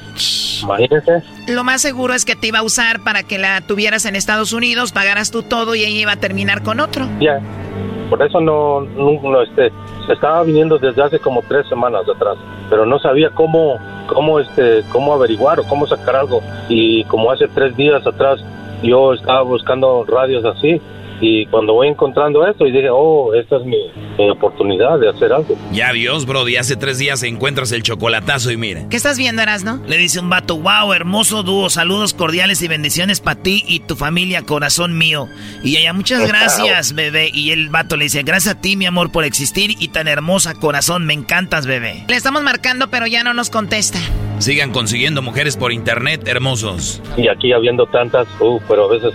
Imagínese. 0.62 1.22
Lo 1.48 1.64
más 1.64 1.82
seguro 1.82 2.14
es 2.14 2.24
que 2.24 2.36
te 2.36 2.48
iba 2.48 2.58
a 2.58 2.62
usar 2.62 3.00
para 3.02 3.22
que 3.22 3.38
la 3.38 3.60
tuvieras 3.62 4.04
en 4.04 4.16
Estados 4.16 4.52
Unidos, 4.52 4.92
pagaras 4.92 5.30
tú 5.30 5.42
todo 5.42 5.74
y 5.74 5.84
ella 5.84 6.00
iba 6.00 6.12
a 6.12 6.16
terminar 6.16 6.62
con 6.62 6.80
otro. 6.80 7.08
Ya. 7.20 7.40
Por 8.10 8.20
eso 8.26 8.40
no, 8.40 8.80
no, 8.80 9.20
no, 9.22 9.42
este, 9.42 9.70
se 10.06 10.12
estaba 10.12 10.42
viniendo 10.42 10.78
desde 10.78 11.00
hace 11.00 11.18
como 11.20 11.42
tres 11.42 11.68
semanas 11.68 12.02
atrás, 12.12 12.36
pero 12.68 12.84
no 12.84 12.98
sabía 12.98 13.30
cómo, 13.30 13.78
cómo, 14.08 14.40
este, 14.40 14.82
cómo 14.90 15.14
averiguar 15.14 15.60
o 15.60 15.64
cómo 15.64 15.86
sacar 15.86 16.16
algo. 16.16 16.42
Y 16.68 17.04
como 17.04 17.30
hace 17.30 17.46
tres 17.48 17.76
días 17.76 18.04
atrás 18.04 18.40
yo 18.82 19.14
estaba 19.14 19.42
buscando 19.42 20.04
radios 20.08 20.44
así 20.44 20.80
y 21.20 21.46
cuando 21.46 21.74
voy 21.74 21.88
encontrando 21.88 22.46
esto 22.46 22.66
y 22.66 22.72
dije, 22.72 22.88
oh, 22.90 23.34
esta 23.34 23.58
es 23.58 23.64
mi, 23.64 23.76
mi 24.18 24.30
oportunidad 24.30 24.98
de 24.98 25.10
hacer 25.10 25.32
algo. 25.32 25.56
Ya 25.72 25.92
Dios, 25.92 26.26
Brody, 26.26 26.56
hace 26.56 26.76
tres 26.76 26.98
días 26.98 27.22
encuentras 27.22 27.72
el 27.72 27.82
chocolatazo 27.82 28.50
y 28.50 28.56
mira. 28.56 28.88
¿Qué 28.88 28.96
estás 28.96 29.18
viendo, 29.18 29.42
Erasno? 29.42 29.82
Le 29.86 29.98
dice 29.98 30.20
un 30.20 30.30
vato, 30.30 30.56
wow, 30.56 30.92
hermoso 30.92 31.42
dúo, 31.42 31.68
saludos 31.68 32.14
cordiales 32.14 32.62
y 32.62 32.68
bendiciones 32.68 33.20
para 33.20 33.40
ti 33.42 33.64
y 33.66 33.80
tu 33.80 33.96
familia, 33.96 34.42
corazón 34.42 34.96
mío. 34.96 35.28
Y 35.62 35.76
ella, 35.76 35.92
muchas 35.92 36.26
gracias, 36.28 36.94
bebé. 36.94 37.30
Y 37.32 37.50
el 37.50 37.68
vato 37.68 37.96
le 37.96 38.04
dice, 38.04 38.22
gracias 38.22 38.56
a 38.56 38.60
ti, 38.60 38.76
mi 38.76 38.86
amor, 38.86 39.12
por 39.12 39.24
existir 39.24 39.74
y 39.78 39.88
tan 39.88 40.08
hermosa, 40.08 40.54
corazón, 40.54 41.06
me 41.06 41.12
encantas, 41.12 41.66
bebé. 41.66 42.04
Le 42.08 42.16
estamos 42.16 42.42
marcando, 42.42 42.88
pero 42.88 43.06
ya 43.06 43.22
no 43.24 43.34
nos 43.34 43.50
contesta. 43.50 43.98
Sigan 44.38 44.72
consiguiendo 44.72 45.20
mujeres 45.20 45.58
por 45.58 45.70
internet, 45.70 46.26
hermosos. 46.26 47.02
Y 47.18 47.28
aquí 47.28 47.52
habiendo 47.52 47.84
tantas, 47.86 48.26
uh, 48.40 48.58
pero 48.66 48.86
a 48.86 48.88
veces 48.88 49.12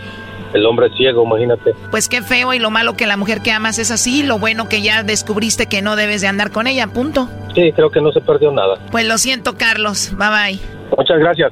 el 0.56 0.66
hombre 0.66 0.88
es 0.88 0.96
ciego, 0.96 1.24
imagínate. 1.24 1.74
Pues 1.92 2.08
qué 2.08 2.22
feo 2.22 2.54
y 2.54 2.60
lo 2.60 2.72
malo 2.72 2.96
que 2.96 3.06
la 3.06 3.18
mujer 3.18 3.42
que 3.42 3.52
amas 3.52 3.78
es 3.78 3.92
así, 3.92 4.24
lo 4.24 4.40
bueno 4.40 4.70
que 4.70 4.82
ya 4.82 5.04
descubriste 5.04 5.68
que 5.68 5.82
no 5.82 5.96
debes 5.96 6.22
de 6.22 6.28
andar 6.28 6.52
con 6.52 6.66
ella, 6.66 6.88
punto. 6.88 7.30
Sí, 7.54 7.72
creo 7.74 7.92
que 7.92 8.02
no 8.02 8.12
se 8.12 8.22
perdió 8.22 8.52
nada. 8.52 8.78
Pues 8.90 9.06
lo 9.06 9.18
siento, 9.18 9.58
Carlos. 9.58 10.12
Bye 10.18 10.30
bye. 10.30 10.60
Muchas 10.98 11.20
gracias. 11.20 11.52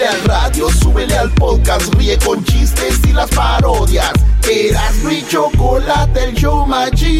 Súbele 0.00 0.16
al 0.16 0.24
radio, 0.24 0.70
súbele 0.70 1.14
al 1.14 1.30
podcast, 1.32 1.94
ríe 1.96 2.16
con 2.24 2.42
chistes 2.44 2.98
y 3.06 3.12
las 3.12 3.28
parodias. 3.28 4.10
Eras 4.50 4.94
mi 5.04 5.22
chocolate, 5.28 6.24
el 6.24 6.32
show 6.34 6.66
más 6.66 6.90
chido. 6.92 7.12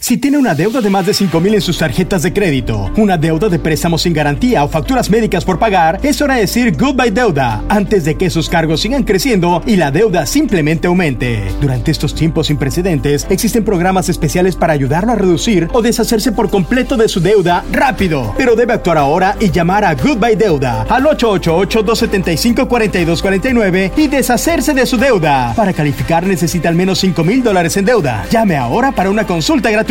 Si 0.00 0.16
tiene 0.16 0.38
una 0.38 0.54
deuda 0.54 0.80
de 0.80 0.90
más 0.90 1.06
de 1.06 1.12
5 1.12 1.40
mil 1.40 1.54
en 1.54 1.60
sus 1.60 1.78
tarjetas 1.78 2.22
de 2.22 2.32
crédito, 2.32 2.88
una 2.96 3.18
deuda 3.18 3.48
de 3.48 3.58
préstamos 3.58 4.02
sin 4.02 4.12
garantía 4.14 4.62
o 4.62 4.68
facturas 4.68 5.10
médicas 5.10 5.44
por 5.44 5.58
pagar, 5.58 5.98
es 6.04 6.22
hora 6.22 6.36
de 6.36 6.42
decir 6.42 6.76
goodbye 6.78 7.10
deuda 7.10 7.64
antes 7.68 8.04
de 8.04 8.14
que 8.14 8.26
esos 8.26 8.48
cargos 8.48 8.80
sigan 8.80 9.02
creciendo 9.02 9.60
y 9.66 9.74
la 9.76 9.90
deuda 9.90 10.24
simplemente 10.24 10.86
aumente. 10.86 11.42
Durante 11.60 11.90
estos 11.90 12.14
tiempos 12.14 12.46
sin 12.46 12.58
precedentes, 12.58 13.26
existen 13.28 13.64
programas 13.64 14.08
especiales 14.08 14.54
para 14.54 14.72
ayudarlo 14.72 15.10
a 15.12 15.16
reducir 15.16 15.68
o 15.72 15.82
deshacerse 15.82 16.30
por 16.30 16.48
completo 16.48 16.96
de 16.96 17.08
su 17.08 17.18
deuda 17.20 17.64
rápido. 17.72 18.34
Pero 18.38 18.54
debe 18.54 18.74
actuar 18.74 18.98
ahora 18.98 19.36
y 19.40 19.50
llamar 19.50 19.84
a 19.84 19.94
Goodbye 19.94 20.36
Deuda 20.36 20.86
al 20.88 21.02
888-275-4249 21.04 23.90
y 23.96 24.06
deshacerse 24.06 24.74
de 24.74 24.86
su 24.86 24.96
deuda. 24.96 25.54
Para 25.56 25.72
calificar 25.72 26.24
necesita 26.24 26.68
al 26.68 26.76
menos 26.76 27.00
5 27.00 27.24
mil 27.24 27.42
dólares 27.42 27.76
en 27.76 27.84
deuda. 27.84 28.24
Llame 28.30 28.56
ahora 28.56 28.92
para 28.92 29.10
una 29.10 29.26
consulta 29.26 29.70
gratuita. 29.70 29.87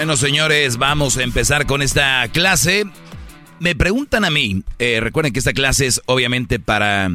Bueno, 0.00 0.16
señores, 0.16 0.78
vamos 0.78 1.18
a 1.18 1.22
empezar 1.22 1.66
con 1.66 1.82
esta 1.82 2.26
clase. 2.32 2.86
Me 3.58 3.74
preguntan 3.74 4.24
a 4.24 4.30
mí, 4.30 4.62
eh, 4.78 4.98
recuerden 4.98 5.34
que 5.34 5.40
esta 5.40 5.52
clase 5.52 5.84
es 5.84 6.00
obviamente 6.06 6.58
para, 6.58 7.10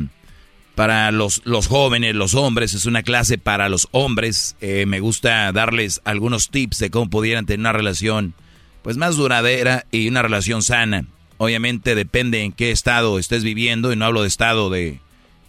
para 0.75 1.11
los, 1.11 1.41
los 1.45 1.65
jóvenes, 1.65 2.13
los 2.13 2.35
hombres, 2.35 2.75
es 2.75 2.85
una 2.85 3.01
clase 3.01 3.39
para 3.39 3.69
los 3.69 3.87
hombres. 3.89 4.55
Eh, 4.61 4.85
me 4.85 4.99
gusta 4.99 5.51
darles 5.51 5.99
algunos 6.03 6.51
tips 6.51 6.77
de 6.77 6.91
cómo 6.91 7.09
pudieran 7.09 7.47
tener 7.47 7.61
una 7.61 7.73
relación 7.73 8.35
pues 8.83 8.97
más 8.97 9.15
duradera 9.15 9.87
y 9.89 10.07
una 10.07 10.21
relación 10.21 10.61
sana. 10.61 11.07
Obviamente 11.39 11.95
depende 11.95 12.43
en 12.43 12.51
qué 12.51 12.69
estado 12.69 13.17
estés 13.17 13.43
viviendo, 13.43 13.93
y 13.93 13.95
no 13.95 14.05
hablo 14.05 14.21
de 14.21 14.27
estado 14.27 14.69
de, 14.69 14.99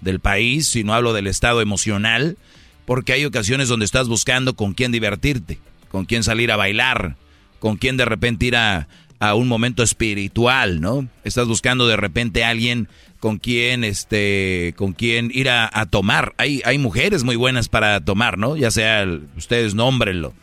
del 0.00 0.20
país, 0.20 0.68
sino 0.68 0.94
hablo 0.94 1.12
del 1.12 1.26
estado 1.26 1.60
emocional, 1.60 2.38
porque 2.86 3.12
hay 3.12 3.26
ocasiones 3.26 3.68
donde 3.68 3.84
estás 3.84 4.08
buscando 4.08 4.56
con 4.56 4.72
quién 4.72 4.90
divertirte, 4.90 5.58
con 5.90 6.06
quién 6.06 6.24
salir 6.24 6.50
a 6.50 6.56
bailar, 6.56 7.14
con 7.58 7.76
quién 7.76 7.96
de 7.96 8.04
repente 8.04 8.46
ir 8.46 8.56
a, 8.56 8.88
un 9.34 9.48
momento 9.48 9.82
espiritual, 9.82 10.80
¿no? 10.80 11.08
Estás 11.24 11.48
buscando 11.48 11.88
de 11.88 11.96
repente 11.96 12.44
a 12.44 12.50
alguien 12.50 12.86
con 13.18 13.38
quien, 13.38 13.82
este, 13.82 14.74
con 14.76 14.92
quien 14.92 15.30
ir 15.32 15.48
a, 15.48 15.86
tomar. 15.86 16.34
Hay, 16.36 16.60
hay 16.64 16.78
mujeres 16.78 17.24
muy 17.24 17.34
buenas 17.34 17.68
para 17.68 18.00
tomar, 18.00 18.36
¿no? 18.38 18.56
Ya 18.56 18.70
sea, 18.70 19.06
ustedes 19.36 19.74
nómbrenlo, 19.74 20.34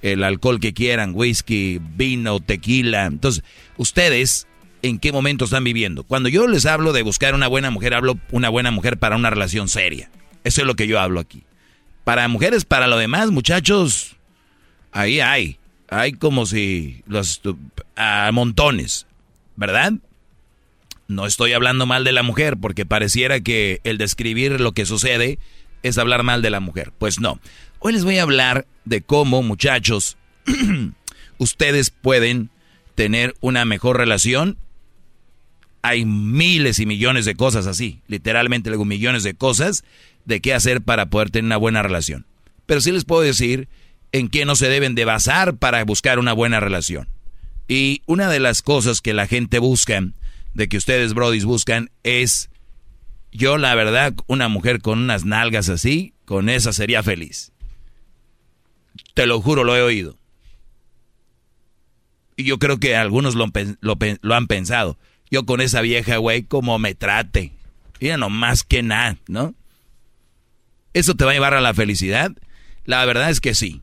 el 0.00 0.22
alcohol 0.22 0.60
que 0.60 0.72
quieran, 0.72 1.12
whisky, 1.14 1.80
vino, 1.96 2.40
tequila. 2.40 3.06
Entonces, 3.06 3.42
ustedes, 3.76 4.46
¿en 4.82 4.98
qué 4.98 5.12
momento 5.12 5.44
están 5.44 5.64
viviendo? 5.64 6.04
Cuando 6.04 6.28
yo 6.28 6.46
les 6.46 6.66
hablo 6.66 6.92
de 6.92 7.02
buscar 7.02 7.34
una 7.34 7.48
buena 7.48 7.70
mujer, 7.70 7.94
hablo 7.94 8.18
una 8.30 8.48
buena 8.48 8.70
mujer 8.70 8.96
para 8.96 9.16
una 9.16 9.30
relación 9.30 9.68
seria. 9.68 10.10
Eso 10.44 10.62
es 10.62 10.66
lo 10.66 10.76
que 10.76 10.86
yo 10.86 11.00
hablo 11.00 11.20
aquí. 11.20 11.42
Para 12.04 12.26
mujeres, 12.28 12.64
para 12.64 12.86
lo 12.86 12.96
demás, 12.96 13.30
muchachos, 13.30 14.16
ahí 14.92 15.20
hay. 15.20 15.59
Hay 15.90 16.12
como 16.12 16.46
si 16.46 17.02
los 17.06 17.42
a 17.96 18.30
montones, 18.32 19.06
¿verdad? 19.56 19.94
No 21.08 21.26
estoy 21.26 21.52
hablando 21.52 21.84
mal 21.84 22.04
de 22.04 22.12
la 22.12 22.22
mujer 22.22 22.56
porque 22.56 22.86
pareciera 22.86 23.40
que 23.40 23.80
el 23.82 23.98
describir 23.98 24.60
lo 24.60 24.70
que 24.70 24.86
sucede 24.86 25.40
es 25.82 25.98
hablar 25.98 26.22
mal 26.22 26.42
de 26.42 26.50
la 26.50 26.60
mujer. 26.60 26.92
Pues 26.96 27.20
no. 27.20 27.40
Hoy 27.80 27.92
les 27.92 28.04
voy 28.04 28.18
a 28.18 28.22
hablar 28.22 28.66
de 28.84 29.02
cómo, 29.02 29.42
muchachos, 29.42 30.16
ustedes 31.38 31.90
pueden 31.90 32.50
tener 32.94 33.34
una 33.40 33.64
mejor 33.64 33.96
relación. 33.96 34.58
Hay 35.82 36.04
miles 36.04 36.78
y 36.78 36.86
millones 36.86 37.24
de 37.24 37.34
cosas 37.34 37.66
así, 37.66 38.00
literalmente 38.06 38.70
luego 38.70 38.84
millones 38.84 39.24
de 39.24 39.34
cosas 39.34 39.82
de 40.24 40.40
qué 40.40 40.54
hacer 40.54 40.82
para 40.82 41.06
poder 41.06 41.30
tener 41.30 41.46
una 41.46 41.56
buena 41.56 41.82
relación. 41.82 42.26
Pero 42.66 42.80
sí 42.80 42.92
les 42.92 43.04
puedo 43.04 43.22
decir 43.22 43.68
en 44.12 44.28
qué 44.28 44.44
no 44.44 44.56
se 44.56 44.68
deben 44.68 44.94
de 44.94 45.04
basar 45.04 45.56
para 45.56 45.84
buscar 45.84 46.18
una 46.18 46.32
buena 46.32 46.60
relación. 46.60 47.08
Y 47.68 48.02
una 48.06 48.28
de 48.28 48.40
las 48.40 48.62
cosas 48.62 49.00
que 49.00 49.14
la 49.14 49.26
gente 49.26 49.58
busca, 49.58 50.02
de 50.54 50.68
que 50.68 50.76
ustedes, 50.76 51.14
brodis, 51.14 51.44
buscan, 51.44 51.90
es, 52.02 52.50
yo 53.30 53.58
la 53.58 53.74
verdad, 53.74 54.14
una 54.26 54.48
mujer 54.48 54.80
con 54.80 54.98
unas 54.98 55.24
nalgas 55.24 55.68
así, 55.68 56.12
con 56.24 56.48
esa 56.48 56.72
sería 56.72 57.02
feliz. 57.02 57.52
Te 59.14 59.26
lo 59.26 59.40
juro, 59.40 59.64
lo 59.64 59.76
he 59.76 59.82
oído. 59.82 60.16
Y 62.36 62.44
yo 62.44 62.58
creo 62.58 62.78
que 62.78 62.96
algunos 62.96 63.34
lo, 63.34 63.46
lo 63.80 64.34
han 64.34 64.46
pensado. 64.46 64.98
Yo 65.30 65.46
con 65.46 65.60
esa 65.60 65.80
vieja, 65.80 66.16
güey, 66.16 66.42
como 66.42 66.78
me 66.78 66.94
trate. 66.94 67.52
Mira, 68.00 68.16
no 68.16 68.30
más 68.30 68.64
que 68.64 68.82
nada, 68.82 69.16
¿no? 69.28 69.54
¿Eso 70.92 71.14
te 71.14 71.24
va 71.24 71.30
a 71.30 71.34
llevar 71.34 71.54
a 71.54 71.60
la 71.60 71.74
felicidad? 71.74 72.32
La 72.84 73.04
verdad 73.04 73.30
es 73.30 73.40
que 73.40 73.54
sí. 73.54 73.82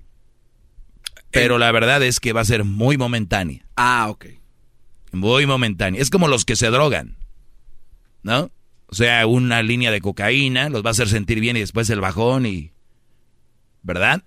Pero 1.32 1.58
la 1.58 1.72
verdad 1.72 2.02
es 2.04 2.20
que 2.20 2.34
va 2.34 2.42
a 2.42 2.46
ser 2.46 2.64
muy 2.64 2.98
momentánea. 2.98 3.66
Ah, 3.76 4.08
ok. 4.10 4.26
Muy 5.12 5.46
momentánea. 5.46 6.02
Es 6.02 6.10
como 6.10 6.28
los 6.28 6.46
que 6.46 6.56
se 6.56 6.70
drogan, 6.70 7.18
¿no? 8.24 8.52
O 8.88 8.96
sea, 8.96 9.26
una 9.28 9.62
línea 9.64 9.92
de 9.92 10.02
cocaína 10.02 10.70
los 10.70 10.84
va 10.84 10.90
a 10.90 10.92
hacer 10.92 11.10
sentir 11.10 11.40
bien 11.40 11.58
y 11.58 11.62
después 11.62 11.90
el 11.90 12.00
bajón 12.00 12.46
y... 12.46 12.72
¿Verdad? 13.84 14.24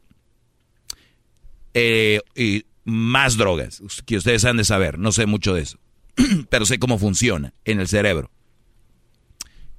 Eh, 1.75 2.21
y 2.35 2.65
más 2.85 3.37
drogas, 3.37 3.83
que 4.07 4.17
ustedes 4.17 4.45
han 4.45 4.57
de 4.57 4.65
saber. 4.65 4.99
No 4.99 5.13
sé 5.13 5.27
mucho 5.27 5.55
de 5.55 5.63
eso. 5.63 5.79
Pero 6.51 6.67
sé 6.67 6.79
cómo 6.79 6.99
funciona 6.99 7.55
en 7.65 7.81
el 7.81 7.89
cerebro. 7.89 8.31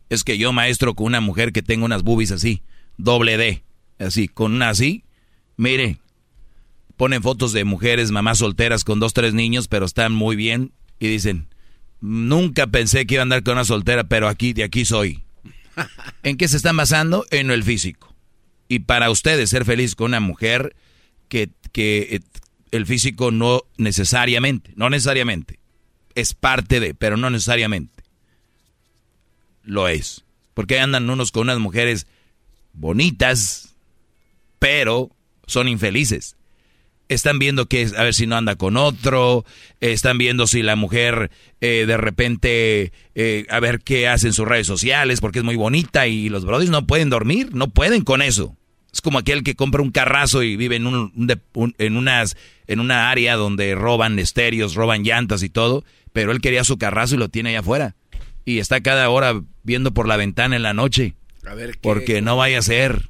Es 0.10 0.24
que 0.24 0.38
yo, 0.38 0.52
maestro, 0.52 0.94
con 0.94 1.08
una 1.08 1.22
mujer 1.22 1.54
que 1.54 1.62
tenga 1.62 1.86
unas 1.86 2.04
boobies 2.04 2.32
así, 2.32 2.64
doble 2.98 3.38
D, 3.38 3.64
así, 3.98 4.28
con 4.28 4.54
una 4.54 4.70
así, 4.70 5.06
mire, 5.56 6.01
ponen 7.02 7.24
fotos 7.24 7.52
de 7.52 7.64
mujeres, 7.64 8.12
mamás 8.12 8.38
solteras 8.38 8.84
con 8.84 8.99
dos, 8.99 9.14
tres 9.14 9.34
niños, 9.34 9.68
pero 9.68 9.88
están 9.88 10.14
muy 10.14 10.36
bien 10.36 10.72
y 10.99 11.08
dicen, 11.08 11.47
nunca 11.99 12.68
pensé 12.68 13.08
que 13.08 13.16
iba 13.16 13.22
a 13.22 13.24
andar 13.24 13.41
con 13.41 13.54
una 13.54 13.66
soltera, 13.66 14.04
pero 14.04 14.28
aquí, 14.28 14.54
de 14.54 14.64
aquí 14.64 14.86
soy. 14.86 15.24
¿En 16.22 16.38
qué 16.38 16.47
se 16.47 16.58
están 16.58 16.78
basando? 16.78 17.26
En 17.32 17.49
el 17.49 17.64
físico. 17.64 18.14
Y 18.68 18.82
para 18.82 19.10
ustedes 19.10 19.49
ser 19.49 19.66
feliz 19.66 19.95
con 19.95 20.12
una 20.12 20.20
mujer 20.20 20.76
que, 21.28 21.49
que 21.72 22.08
eh, 22.12 22.20
el 22.70 22.86
físico 22.86 23.32
no 23.32 23.64
necesariamente, 23.78 24.72
no 24.76 24.91
necesariamente, 24.91 25.58
es 26.14 26.36
parte 26.36 26.80
de, 26.80 26.93
pero 26.93 27.18
no 27.18 27.32
necesariamente 27.32 28.04
lo 29.64 29.88
es. 29.88 30.24
Porque 30.54 30.80
andan 30.80 31.10
unos 31.10 31.32
con 31.32 31.47
unas 31.47 31.58
mujeres 31.58 32.06
bonitas, 32.74 33.74
pero 34.60 35.10
son 35.47 35.68
infelices. 35.68 36.36
Están 37.12 37.39
viendo 37.39 37.68
que, 37.68 37.88
a 37.97 38.03
ver 38.03 38.14
si 38.14 38.26
no 38.26 38.38
anda 38.38 38.55
con 38.55 38.78
otro, 38.78 39.43
están 39.82 40.18
viendo 40.18 40.47
si 40.47 40.62
la 40.62 40.78
mujer 40.78 41.30
eh, 41.59 41.84
de 41.86 41.97
repente, 41.97 42.93
eh, 43.16 43.45
a 43.49 43.59
ver 43.59 43.82
qué 43.82 44.07
hace 44.07 44.28
en 44.28 44.34
sus 44.34 44.47
redes 44.47 44.66
sociales, 44.66 45.20
porque 45.20 45.39
es 45.39 45.45
muy 45.45 45.57
bonita 45.57 46.07
y 46.07 46.30
los 46.30 46.45
brothers 46.45 46.72
no 46.72 46.88
pueden 46.88 47.09
dormir, 47.09 47.49
no 47.53 47.70
pueden 47.70 48.03
con 48.05 48.22
eso. 48.22 48.55
Es 48.93 49.01
como 49.01 49.18
aquel 49.20 49.43
que 49.43 49.55
compra 49.55 49.82
un 49.82 49.91
carrazo 49.91 50.41
y 50.41 50.55
vive 50.55 50.78
en, 50.78 50.88
un, 50.88 51.12
un 51.16 51.28
de- 51.28 51.39
un- 51.53 51.76
en, 51.80 51.97
unas, 51.97 52.38
en 52.68 52.80
una 52.80 53.09
área 53.12 53.36
donde 53.36 53.76
roban 53.76 54.18
estéreos, 54.18 54.76
roban 54.76 55.03
llantas 55.03 55.43
y 55.43 55.49
todo, 55.49 55.84
pero 56.14 56.32
él 56.32 56.39
quería 56.39 56.64
su 56.64 56.78
carrazo 56.78 57.16
y 57.16 57.18
lo 57.18 57.28
tiene 57.28 57.49
allá 57.49 57.59
afuera. 57.59 57.95
Y 58.46 58.59
está 58.59 58.79
cada 58.82 59.09
hora 59.09 59.42
viendo 59.63 59.93
por 59.93 60.08
la 60.08 60.16
ventana 60.17 60.55
en 60.55 60.63
la 60.63 60.74
noche. 60.74 61.16
A 61.46 61.54
ver, 61.55 61.71
¿qué? 61.74 61.79
Porque 61.82 62.21
no 62.21 62.38
vaya 62.38 62.59
a 62.59 62.62
ser. 62.63 63.09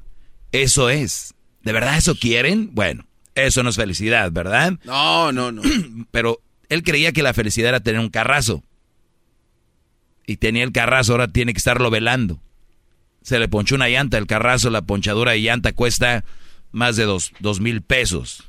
Eso 0.50 0.90
es. 0.90 1.34
¿De 1.62 1.70
verdad 1.72 1.96
eso 1.96 2.16
quieren? 2.16 2.70
Bueno, 2.72 3.06
eso 3.34 3.62
no 3.62 3.70
es 3.70 3.76
felicidad, 3.76 4.30
¿verdad? 4.32 4.78
No, 4.84 5.32
no, 5.32 5.52
no. 5.52 5.62
Pero 6.10 6.40
él 6.68 6.82
creía 6.82 7.12
que 7.12 7.22
la 7.22 7.34
felicidad 7.34 7.70
era 7.70 7.80
tener 7.80 8.00
un 8.00 8.10
carrazo. 8.10 8.62
Y 10.26 10.36
tenía 10.36 10.64
el 10.64 10.72
carrazo, 10.72 11.12
ahora 11.12 11.28
tiene 11.28 11.52
que 11.52 11.58
estarlo 11.58 11.90
velando. 11.90 12.40
Se 13.22 13.38
le 13.38 13.48
ponchó 13.48 13.74
una 13.74 13.88
llanta, 13.88 14.18
el 14.18 14.26
carrazo, 14.26 14.70
la 14.70 14.82
ponchadura 14.82 15.32
de 15.32 15.40
llanta 15.40 15.72
cuesta 15.72 16.24
más 16.70 16.96
de 16.96 17.04
dos, 17.04 17.32
dos 17.40 17.60
mil 17.60 17.82
pesos. 17.82 18.44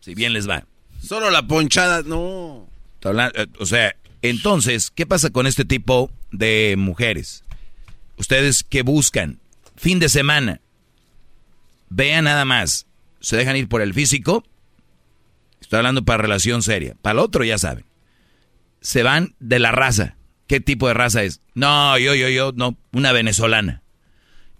Si 0.00 0.14
bien 0.14 0.32
les 0.32 0.48
va. 0.48 0.64
Solo 1.02 1.30
la 1.30 1.46
ponchada, 1.46 2.02
no. 2.02 2.68
Eh, 3.04 3.46
O 3.58 3.66
sea, 3.66 3.94
entonces, 4.22 4.90
¿qué 4.90 5.06
pasa 5.06 5.30
con 5.30 5.46
este 5.46 5.64
tipo 5.64 6.10
de 6.30 6.74
mujeres? 6.78 7.44
Ustedes 8.16 8.64
que 8.68 8.82
buscan 8.82 9.40
fin 9.76 9.98
de 9.98 10.08
semana, 10.08 10.60
vean 11.88 12.24
nada 12.24 12.44
más, 12.44 12.86
se 13.22 13.36
dejan 13.36 13.56
ir 13.56 13.68
por 13.68 13.80
el 13.80 13.94
físico, 13.94 14.44
estoy 15.60 15.78
hablando 15.78 16.04
para 16.04 16.22
relación 16.22 16.62
seria, 16.62 16.96
para 17.00 17.12
el 17.14 17.18
otro 17.20 17.44
ya 17.44 17.56
saben, 17.56 17.86
se 18.80 19.02
van 19.02 19.34
de 19.40 19.58
la 19.58 19.72
raza. 19.72 20.16
¿Qué 20.46 20.60
tipo 20.60 20.88
de 20.88 20.92
raza 20.92 21.22
es? 21.22 21.40
No, 21.54 21.96
yo, 21.96 22.14
yo, 22.14 22.28
yo, 22.28 22.52
no, 22.54 22.76
una 22.92 23.12
venezolana. 23.12 23.82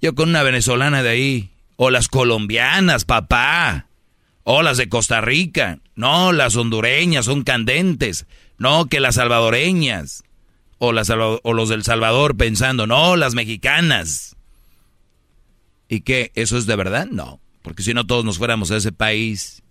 Yo 0.00 0.14
con 0.14 0.30
una 0.30 0.42
venezolana 0.42 1.02
de 1.02 1.10
ahí, 1.10 1.50
o 1.76 1.90
las 1.90 2.08
colombianas, 2.08 3.04
papá. 3.04 3.88
O 4.44 4.62
las 4.62 4.78
de 4.78 4.88
Costa 4.88 5.20
Rica. 5.20 5.80
No, 5.94 6.32
las 6.32 6.56
hondureñas 6.56 7.26
son 7.26 7.42
candentes. 7.42 8.26
No, 8.56 8.86
que 8.86 9.00
las 9.00 9.16
salvadoreñas. 9.16 10.24
O, 10.78 10.92
las, 10.92 11.10
o 11.10 11.52
los 11.52 11.68
del 11.68 11.84
Salvador 11.84 12.36
pensando, 12.36 12.86
no, 12.86 13.16
las 13.16 13.34
mexicanas. 13.34 14.36
¿Y 15.88 16.00
qué? 16.00 16.32
¿Eso 16.34 16.56
es 16.56 16.64
de 16.64 16.74
verdad? 16.74 17.06
No. 17.10 17.41
Porque 17.62 17.82
si 17.82 17.94
no 17.94 18.06
todos 18.06 18.24
nos 18.24 18.38
fuéramos 18.38 18.70
a 18.70 18.76
ese 18.76 18.92
país. 18.92 19.62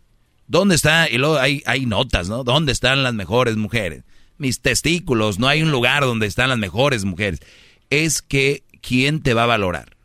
¿Dónde 0.48 0.76
está? 0.76 1.10
Y 1.10 1.18
luego 1.18 1.38
hay, 1.38 1.62
hay 1.66 1.86
notas, 1.86 2.30
¿no? 2.30 2.44
¿Dónde 2.44 2.72
están 2.72 3.04
las 3.04 3.14
mejores 3.14 3.56
mujeres? 3.56 4.04
Mis 4.38 4.60
testículos, 4.60 5.40
no 5.40 5.48
hay 5.48 5.62
un 5.62 5.72
lugar 5.72 6.04
donde 6.04 6.28
están 6.28 6.50
las 6.50 6.58
mejores 6.58 7.06
mujeres. 7.06 7.42
Es 7.90 8.22
que 8.22 8.64
quién 8.82 9.22
te 9.22 9.34
va 9.34 9.44
a 9.44 9.48
valorar, 9.48 9.96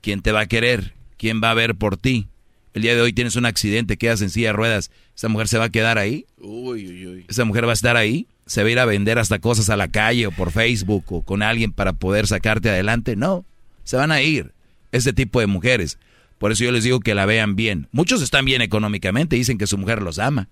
quién 0.00 0.20
te 0.20 0.32
va 0.32 0.40
a 0.40 0.46
querer, 0.46 0.94
quién 1.16 1.40
va 1.42 1.50
a 1.50 1.54
ver 1.54 1.76
por 1.76 1.96
ti. 1.96 2.28
El 2.74 2.82
día 2.82 2.94
de 2.94 3.00
hoy 3.00 3.12
tienes 3.12 3.36
un 3.36 3.46
accidente, 3.46 3.96
quedas 3.96 4.20
en 4.20 4.30
silla 4.30 4.48
de 4.48 4.52
ruedas, 4.54 4.90
¿esa 5.16 5.28
mujer 5.28 5.48
se 5.48 5.58
va 5.58 5.64
a 5.64 5.70
quedar 5.70 5.98
ahí? 5.98 6.26
Uy, 6.38 6.86
uy, 6.86 7.06
uy. 7.06 7.26
¿Esa 7.28 7.44
mujer 7.44 7.66
va 7.66 7.70
a 7.70 7.74
estar 7.74 7.96
ahí? 7.96 8.26
¿Se 8.46 8.62
va 8.62 8.68
a 8.68 8.72
ir 8.72 8.78
a 8.78 8.84
vender 8.84 9.18
hasta 9.18 9.38
cosas 9.38 9.70
a 9.70 9.76
la 9.76 9.88
calle 9.88 10.26
o 10.26 10.30
por 10.30 10.52
Facebook 10.52 11.04
o 11.08 11.22
con 11.22 11.42
alguien 11.42 11.72
para 11.72 11.92
poder 11.92 12.26
sacarte 12.26 12.70
adelante? 12.70 13.16
No, 13.16 13.44
se 13.84 13.96
van 13.96 14.12
a 14.12 14.22
ir 14.22 14.52
ese 14.92 15.12
tipo 15.12 15.40
de 15.40 15.46
mujeres. 15.46 15.98
Por 16.38 16.52
eso 16.52 16.64
yo 16.64 16.72
les 16.72 16.84
digo 16.84 17.00
que 17.00 17.14
la 17.14 17.26
vean 17.26 17.56
bien. 17.56 17.88
Muchos 17.92 18.22
están 18.22 18.44
bien 18.44 18.62
económicamente, 18.62 19.36
dicen 19.36 19.58
que 19.58 19.66
su 19.66 19.76
mujer 19.76 20.02
los 20.02 20.18
ama. 20.18 20.48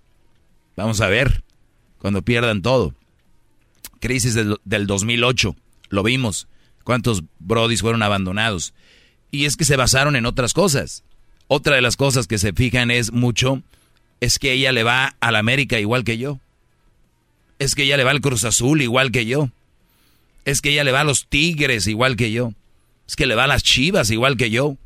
Vamos 0.76 1.00
a 1.00 1.08
ver, 1.08 1.44
cuando 1.98 2.22
pierdan 2.22 2.62
todo. 2.62 2.94
Crisis 4.00 4.34
del, 4.34 4.56
del 4.64 4.86
2008, 4.86 5.56
lo 5.88 6.02
vimos. 6.02 6.48
¿Cuántos 6.84 7.24
brodis 7.38 7.80
fueron 7.80 8.02
abandonados? 8.02 8.74
Y 9.30 9.44
es 9.44 9.56
que 9.56 9.64
se 9.64 9.76
basaron 9.76 10.16
en 10.16 10.26
otras 10.26 10.52
cosas. 10.52 11.02
Otra 11.48 11.76
de 11.76 11.82
las 11.82 11.96
cosas 11.96 12.26
que 12.26 12.38
se 12.38 12.52
fijan 12.52 12.90
es 12.90 13.12
mucho, 13.12 13.62
es 14.20 14.38
que 14.38 14.52
ella 14.52 14.72
le 14.72 14.82
va 14.82 15.16
al 15.20 15.36
América 15.36 15.78
igual 15.78 16.04
que 16.04 16.18
yo. 16.18 16.40
Es 17.58 17.74
que 17.74 17.84
ella 17.84 17.96
le 17.96 18.04
va 18.04 18.10
al 18.10 18.20
Cruz 18.20 18.44
Azul 18.44 18.82
igual 18.82 19.10
que 19.10 19.26
yo. 19.26 19.50
Es 20.44 20.60
que 20.60 20.70
ella 20.70 20.84
le 20.84 20.92
va 20.92 21.00
a 21.00 21.04
los 21.04 21.26
Tigres 21.26 21.86
igual 21.86 22.16
que 22.16 22.32
yo. 22.32 22.52
Es 23.08 23.16
que 23.16 23.26
le 23.26 23.34
va 23.34 23.44
a 23.44 23.48
las 23.48 23.62
Chivas 23.62 24.10
igual 24.10 24.36
que 24.36 24.50
yo. 24.50 24.76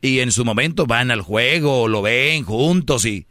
Y 0.00 0.20
en 0.20 0.32
su 0.32 0.44
momento 0.44 0.86
van 0.86 1.10
al 1.10 1.22
juego, 1.22 1.88
lo 1.88 2.02
ven 2.02 2.44
juntos 2.44 3.04
y 3.04 3.26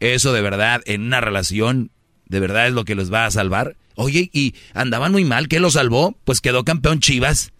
eso 0.00 0.32
de 0.32 0.40
verdad 0.40 0.80
en 0.86 1.02
una 1.02 1.20
relación 1.20 1.90
de 2.26 2.40
verdad 2.40 2.68
es 2.68 2.72
lo 2.72 2.84
que 2.84 2.94
les 2.94 3.12
va 3.12 3.26
a 3.26 3.30
salvar. 3.30 3.76
Oye, 3.96 4.30
y 4.32 4.54
andaban 4.72 5.12
muy 5.12 5.24
mal, 5.24 5.48
¿qué 5.48 5.60
lo 5.60 5.70
salvó? 5.70 6.16
Pues 6.24 6.40
quedó 6.40 6.64
campeón 6.64 7.00
Chivas. 7.00 7.52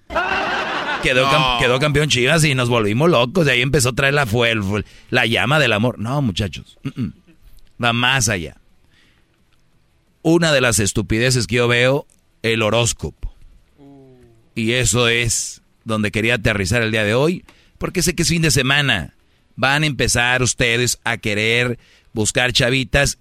Quedó, 1.03 1.29
quedó 1.59 1.79
campeón 1.81 2.09
Chivas 2.09 2.45
y 2.45 2.55
nos 2.55 2.69
volvimos 2.69 3.11
locos. 3.11 3.47
De 3.47 3.53
ahí 3.53 3.63
empezó 3.63 3.91
a 3.91 3.95
traer 3.95 4.15
la, 4.15 4.27
fue, 4.27 4.55
la 5.11 5.27
llama 5.27 5.59
del 5.59 5.73
amor. 5.73 5.99
No, 5.99 6.23
muchachos. 6.23 6.79
Va 7.83 7.93
más 7.93 8.29
allá. 8.29 8.57
Una 10.23 10.53
de 10.53 10.61
las 10.61 10.79
estupideces 10.79 11.47
que 11.47 11.57
yo 11.57 11.69
veo, 11.69 12.07
el 12.43 12.63
horóscopo. 12.63 13.35
Y 14.55 14.73
eso 14.73 15.09
es 15.09 15.63
donde 15.85 16.11
quería 16.11 16.35
aterrizar 16.35 16.83
el 16.83 16.93
día 16.93 17.05
de 17.05 17.15
hoy 17.15 17.45
porque 17.81 18.03
sé 18.03 18.15
que 18.15 18.25
es 18.25 18.29
fin 18.29 18.43
de 18.43 18.51
semana. 18.51 19.15
Van 19.57 19.85
a 19.85 19.87
empezar 19.87 20.43
ustedes 20.43 21.01
a 21.03 21.17
querer 21.17 21.79
buscar 22.13 22.53
chavitas 22.53 23.19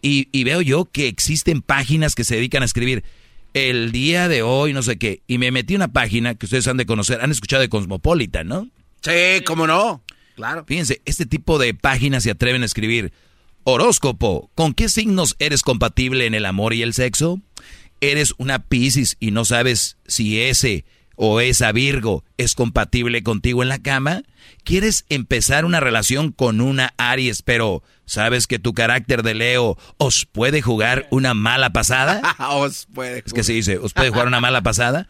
y, 0.00 0.44
veo 0.44 0.62
yo 0.62 0.86
que 0.86 1.08
existen 1.08 1.60
páginas 1.60 2.14
que 2.14 2.24
se 2.24 2.36
dedican 2.36 2.62
a 2.62 2.66
escribir 2.66 3.04
el 3.52 3.92
día 3.92 4.28
de 4.28 4.40
hoy, 4.40 4.72
no 4.72 4.82
sé 4.82 4.96
qué. 4.96 5.20
Y 5.26 5.36
me 5.36 5.50
metí 5.50 5.74
una 5.74 5.92
página 5.92 6.34
que 6.34 6.46
ustedes 6.46 6.66
han 6.68 6.78
de 6.78 6.86
conocer, 6.86 7.20
han 7.20 7.30
escuchado 7.30 7.60
de 7.60 7.68
Cosmopolitan, 7.68 8.48
¿no? 8.48 8.70
Sí, 9.02 9.44
cómo 9.44 9.66
no. 9.66 10.02
Claro. 10.36 10.64
Fíjense, 10.66 11.02
este 11.04 11.26
tipo 11.26 11.58
de 11.58 11.74
páginas 11.74 12.22
se 12.22 12.30
atreven 12.30 12.62
a 12.62 12.66
escribir 12.66 13.12
horóscopo. 13.64 14.50
¿Con 14.54 14.72
qué 14.72 14.88
signos 14.88 15.36
eres 15.38 15.62
compatible 15.62 16.24
en 16.24 16.32
el 16.32 16.46
amor 16.46 16.72
y 16.72 16.80
el 16.80 16.94
sexo? 16.94 17.42
¿Eres 18.00 18.32
una 18.38 18.60
Piscis 18.60 19.18
y 19.20 19.32
no 19.32 19.44
sabes 19.44 19.98
si 20.06 20.40
ese 20.40 20.86
o 21.20 21.40
esa 21.40 21.72
Virgo 21.72 22.24
es 22.36 22.54
compatible 22.54 23.22
contigo 23.22 23.62
en 23.62 23.68
la 23.68 23.80
cama? 23.80 24.22
¿Quieres 24.64 25.04
empezar 25.08 25.64
una 25.64 25.80
relación 25.80 26.30
con 26.32 26.60
una 26.60 26.94
Aries, 26.96 27.42
pero 27.42 27.82
sabes 28.06 28.46
que 28.46 28.58
tu 28.58 28.72
carácter 28.72 29.22
de 29.22 29.34
Leo 29.34 29.76
os 29.98 30.26
puede 30.26 30.62
jugar 30.62 31.08
una 31.10 31.34
mala 31.34 31.70
pasada? 31.70 32.36
os 32.52 32.86
puede. 32.94 33.22
Es 33.26 33.32
que 33.32 33.42
se 33.42 33.52
dice, 33.52 33.78
os 33.78 33.92
puede 33.92 34.10
jugar 34.10 34.28
una 34.28 34.40
mala 34.40 34.62
pasada. 34.62 35.08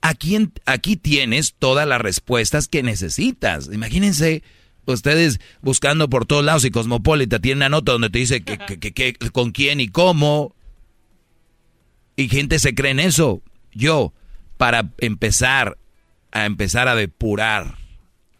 Aquí, 0.00 0.48
aquí 0.64 0.96
tienes 0.96 1.54
todas 1.58 1.86
las 1.86 2.00
respuestas 2.00 2.66
que 2.66 2.82
necesitas. 2.82 3.68
Imagínense 3.70 4.42
ustedes 4.86 5.40
buscando 5.60 6.08
por 6.08 6.24
todos 6.24 6.44
lados 6.44 6.64
y 6.64 6.70
Cosmopolita 6.70 7.38
tiene 7.38 7.58
una 7.58 7.68
nota 7.68 7.92
donde 7.92 8.08
te 8.08 8.18
dice 8.18 8.42
que, 8.42 8.58
que, 8.58 9.14
con 9.30 9.52
quién 9.52 9.78
y 9.78 9.88
cómo. 9.88 10.54
Y 12.16 12.28
gente 12.28 12.58
se 12.58 12.74
cree 12.74 12.92
en 12.92 13.00
eso. 13.00 13.42
Yo, 13.72 14.14
para 14.60 14.90
empezar 14.98 15.78
a 16.32 16.44
empezar 16.44 16.86
a 16.86 16.94
depurar, 16.94 17.78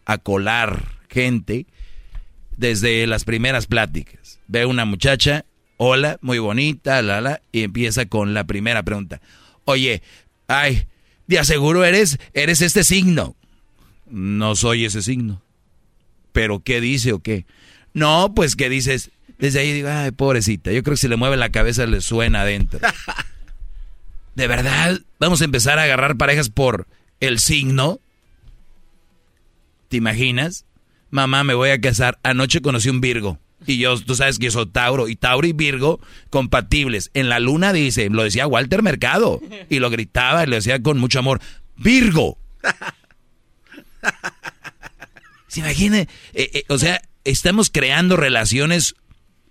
a 0.05 0.19
colar 0.19 0.99
gente 1.09 1.65
desde 2.55 3.07
las 3.07 3.23
primeras 3.23 3.65
pláticas. 3.65 4.39
Ve 4.47 4.67
una 4.67 4.85
muchacha, 4.85 5.45
hola, 5.77 6.19
muy 6.21 6.37
bonita, 6.37 7.01
la, 7.01 7.21
la, 7.21 7.41
y 7.51 7.63
empieza 7.63 8.05
con 8.05 8.35
la 8.35 8.43
primera 8.43 8.83
pregunta. 8.83 9.19
Oye, 9.65 10.03
ay, 10.47 10.85
de 11.25 11.39
aseguro 11.39 11.83
eres, 11.85 12.19
eres 12.35 12.61
este 12.61 12.83
signo. 12.83 13.35
No 14.05 14.55
soy 14.55 14.85
ese 14.85 15.01
signo. 15.01 15.41
¿Pero 16.33 16.59
qué 16.59 16.81
dice 16.81 17.13
o 17.13 17.19
qué? 17.19 17.47
No, 17.95 18.35
pues 18.35 18.55
que 18.55 18.69
dices, 18.69 19.09
desde 19.39 19.61
ahí 19.61 19.73
digo, 19.73 19.89
ay, 19.89 20.11
pobrecita, 20.11 20.71
yo 20.71 20.83
creo 20.83 20.93
que 20.93 21.01
si 21.01 21.07
le 21.07 21.15
mueve 21.15 21.35
la 21.35 21.49
cabeza 21.49 21.87
le 21.87 21.99
suena 21.99 22.41
adentro. 22.41 22.79
¿De 24.35 24.47
verdad 24.47 24.99
vamos 25.19 25.41
a 25.41 25.45
empezar 25.45 25.79
a 25.79 25.83
agarrar 25.83 26.17
parejas 26.17 26.49
por 26.49 26.87
el 27.19 27.39
signo? 27.39 27.99
¿Te 29.89 29.97
imaginas? 29.97 30.65
Mamá, 31.09 31.43
me 31.43 31.53
voy 31.53 31.69
a 31.69 31.81
casar. 31.81 32.19
Anoche 32.23 32.61
conocí 32.61 32.89
un 32.89 33.01
Virgo. 33.01 33.37
Y 33.67 33.77
yo, 33.77 33.99
tú 33.99 34.15
sabes 34.15 34.39
que 34.39 34.45
yo 34.45 34.51
soy 34.51 34.67
Tauro. 34.67 35.09
Y 35.09 35.15
Tauro 35.17 35.45
y 35.45 35.53
Virgo 35.53 35.99
compatibles. 36.29 37.11
En 37.13 37.27
la 37.27 37.39
luna 37.39 37.73
dice, 37.73 38.09
lo 38.09 38.23
decía 38.23 38.47
Walter 38.47 38.81
Mercado. 38.81 39.41
Y 39.69 39.79
lo 39.79 39.89
gritaba 39.89 40.43
y 40.43 40.47
lo 40.47 40.55
decía 40.55 40.81
con 40.81 40.97
mucho 40.97 41.19
amor. 41.19 41.41
Virgo. 41.75 42.37
¿Se 45.47 45.59
imagina? 45.59 45.99
Eh, 45.99 46.07
eh, 46.33 46.63
o 46.69 46.77
sea, 46.77 47.01
estamos 47.25 47.69
creando 47.69 48.15
relaciones 48.15 48.95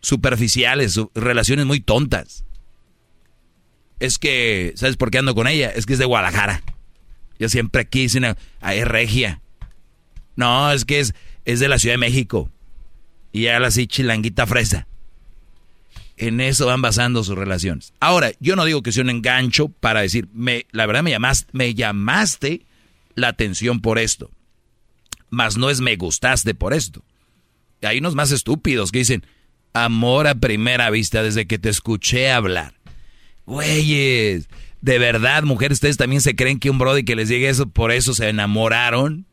superficiales, 0.01 0.99
relaciones 1.15 1.67
muy 1.67 1.81
tontas 1.81 2.45
es 4.01 4.19
que, 4.19 4.73
¿sabes 4.77 4.97
por 4.97 5.11
qué 5.11 5.19
ando 5.19 5.35
con 5.35 5.47
ella? 5.47 5.71
Es 5.71 5.87
que 5.87 5.93
es 5.93 5.99
de 5.99 6.07
Guadalajara. 6.07 6.63
Yo 7.39 7.49
siempre 7.49 7.87
quise 7.87 8.19
una, 8.19 8.37
es 8.73 8.89
regia. 8.89 9.41
No, 10.37 10.73
es 10.73 10.85
que 10.85 11.01
es, 11.01 11.15
es 11.45 11.61
de 11.61 11.69
la 11.69 11.79
Ciudad 11.79 11.95
de 11.95 11.99
México. 11.99 12.51
Y 13.31 13.43
ya 13.43 13.59
así 13.59 13.87
chilanguita 13.87 14.47
fresa. 14.47 14.89
En 16.17 16.41
eso 16.41 16.67
van 16.67 16.83
basando 16.83 17.23
sus 17.25 17.37
relaciones. 17.37 17.93
Ahora, 18.01 18.33
yo 18.41 18.57
no 18.57 18.65
digo 18.65 18.83
que 18.83 18.93
sea 18.93 19.05
un 19.05 19.11
engancho 19.11 19.69
para 19.69 20.01
decir, 20.01 20.29
me, 20.33 20.67
la 20.71 20.87
verdad 20.87 21.03
me 21.03 21.11
llamaste, 21.11 21.49
me 21.53 21.75
llamaste 21.75 22.67
la 23.15 23.29
atención 23.29 23.81
por 23.81 23.99
esto. 23.99 24.31
Mas 25.31 25.57
no 25.57 25.71
es 25.71 25.81
me 25.81 25.97
gustaste 25.97 26.55
por 26.55 26.75
esto. 26.75 27.05
Hay 27.83 27.99
unos 27.99 28.15
más 28.15 28.33
estúpidos 28.33 28.93
que 28.93 28.99
dicen, 28.99 29.25
amor 29.73 30.27
a 30.27 30.35
primera 30.35 30.91
vista 30.91 31.23
desde 31.23 31.47
que 31.47 31.59
te 31.59 31.69
escuché 31.69 32.31
hablar. 32.31 32.80
Güeyes, 33.51 34.49
de 34.81 34.99
verdad, 35.01 35.43
mujeres, 35.43 35.79
ustedes 35.79 35.97
también 35.97 36.23
se 36.23 36.37
creen 36.37 36.61
que 36.61 36.71
un 36.71 36.79
brody 36.79 37.03
que 37.03 37.17
les 37.17 37.29
llegue 37.29 37.49
eso, 37.49 37.69
por 37.69 37.91
eso 37.91 38.15
se 38.15 38.29
enamoraron. 38.29 39.27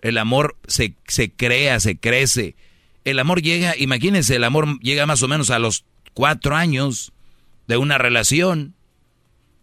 El 0.00 0.16
amor 0.16 0.56
se, 0.66 0.94
se 1.06 1.30
crea, 1.30 1.78
se 1.78 1.98
crece. 1.98 2.56
El 3.04 3.18
amor 3.18 3.42
llega, 3.42 3.76
imagínense, 3.76 4.36
el 4.36 4.44
amor 4.44 4.80
llega 4.80 5.04
más 5.04 5.22
o 5.22 5.28
menos 5.28 5.50
a 5.50 5.58
los 5.58 5.84
cuatro 6.14 6.56
años 6.56 7.12
de 7.66 7.76
una 7.76 7.98
relación. 7.98 8.74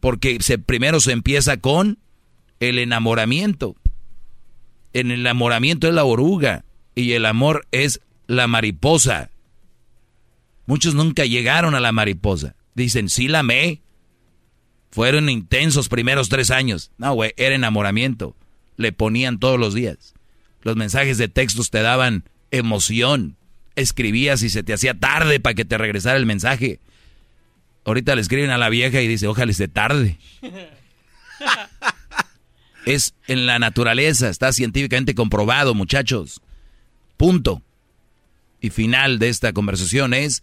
Porque 0.02 0.38
se, 0.40 0.60
primero 0.60 0.99
se 0.99 1.11
empieza 1.11 1.57
con 1.57 1.98
el 2.60 2.77
enamoramiento. 2.77 3.76
En 4.94 5.10
el 5.10 5.22
enamoramiento 5.22 5.88
es 5.88 5.95
la 5.95 6.03
oruga 6.03 6.64
y 6.94 7.14
el 7.14 7.26
amor 7.26 7.65
es 7.72 8.02
la 8.27 8.45
mariposa. 8.45 9.32
Muchos 10.68 10.94
nunca 10.94 11.26
llegaron 11.26 11.73
a 11.73 11.80
la 11.80 11.91
mariposa. 11.91 12.56
Dicen, 12.76 13.10
sí 13.10 13.27
la 13.27 13.40
amé, 13.40 13.82
fueron 14.95 15.30
intensos 15.30 15.89
primeros 15.89 16.30
tres 16.30 16.51
años. 16.51 16.89
No, 16.97 17.13
güey, 17.15 17.34
era 17.35 17.53
enamoramiento. 17.53 18.34
Le 18.77 18.93
ponían 18.93 19.39
todos 19.39 19.59
los 19.59 19.73
días. 19.73 20.13
Los 20.61 20.77
mensajes 20.77 21.17
de 21.17 21.27
textos 21.27 21.69
te 21.69 21.81
daban 21.81 22.23
emoción. 22.49 23.35
Escribías 23.76 24.41
y 24.41 24.49
se 24.49 24.63
te 24.63 24.72
hacía 24.72 24.93
tarde 24.93 25.41
para 25.41 25.53
que 25.53 25.65
te 25.65 25.77
regresara 25.77 26.15
el 26.15 26.26
mensaje. 26.26 26.80
Ahorita 27.84 28.15
le 28.15 28.22
escriben 28.22 28.51
a 28.51 28.57
la 28.57 28.69
vieja 28.69 29.01
y 29.01 29.07
dice, 29.09 29.27
ojalá 29.27 29.51
esté 29.51 29.67
tarde. 29.67 30.17
es 32.85 33.15
en 33.27 33.47
la 33.47 33.59
naturaleza, 33.59 34.30
está 34.30 34.53
científicamente 34.53 35.13
comprobado, 35.13 35.73
muchachos. 35.73 36.41
Punto. 37.17 37.61
Y 38.61 38.69
final 38.69 39.19
de 39.19 39.27
esta 39.27 39.51
conversación 39.51 40.13
es, 40.13 40.41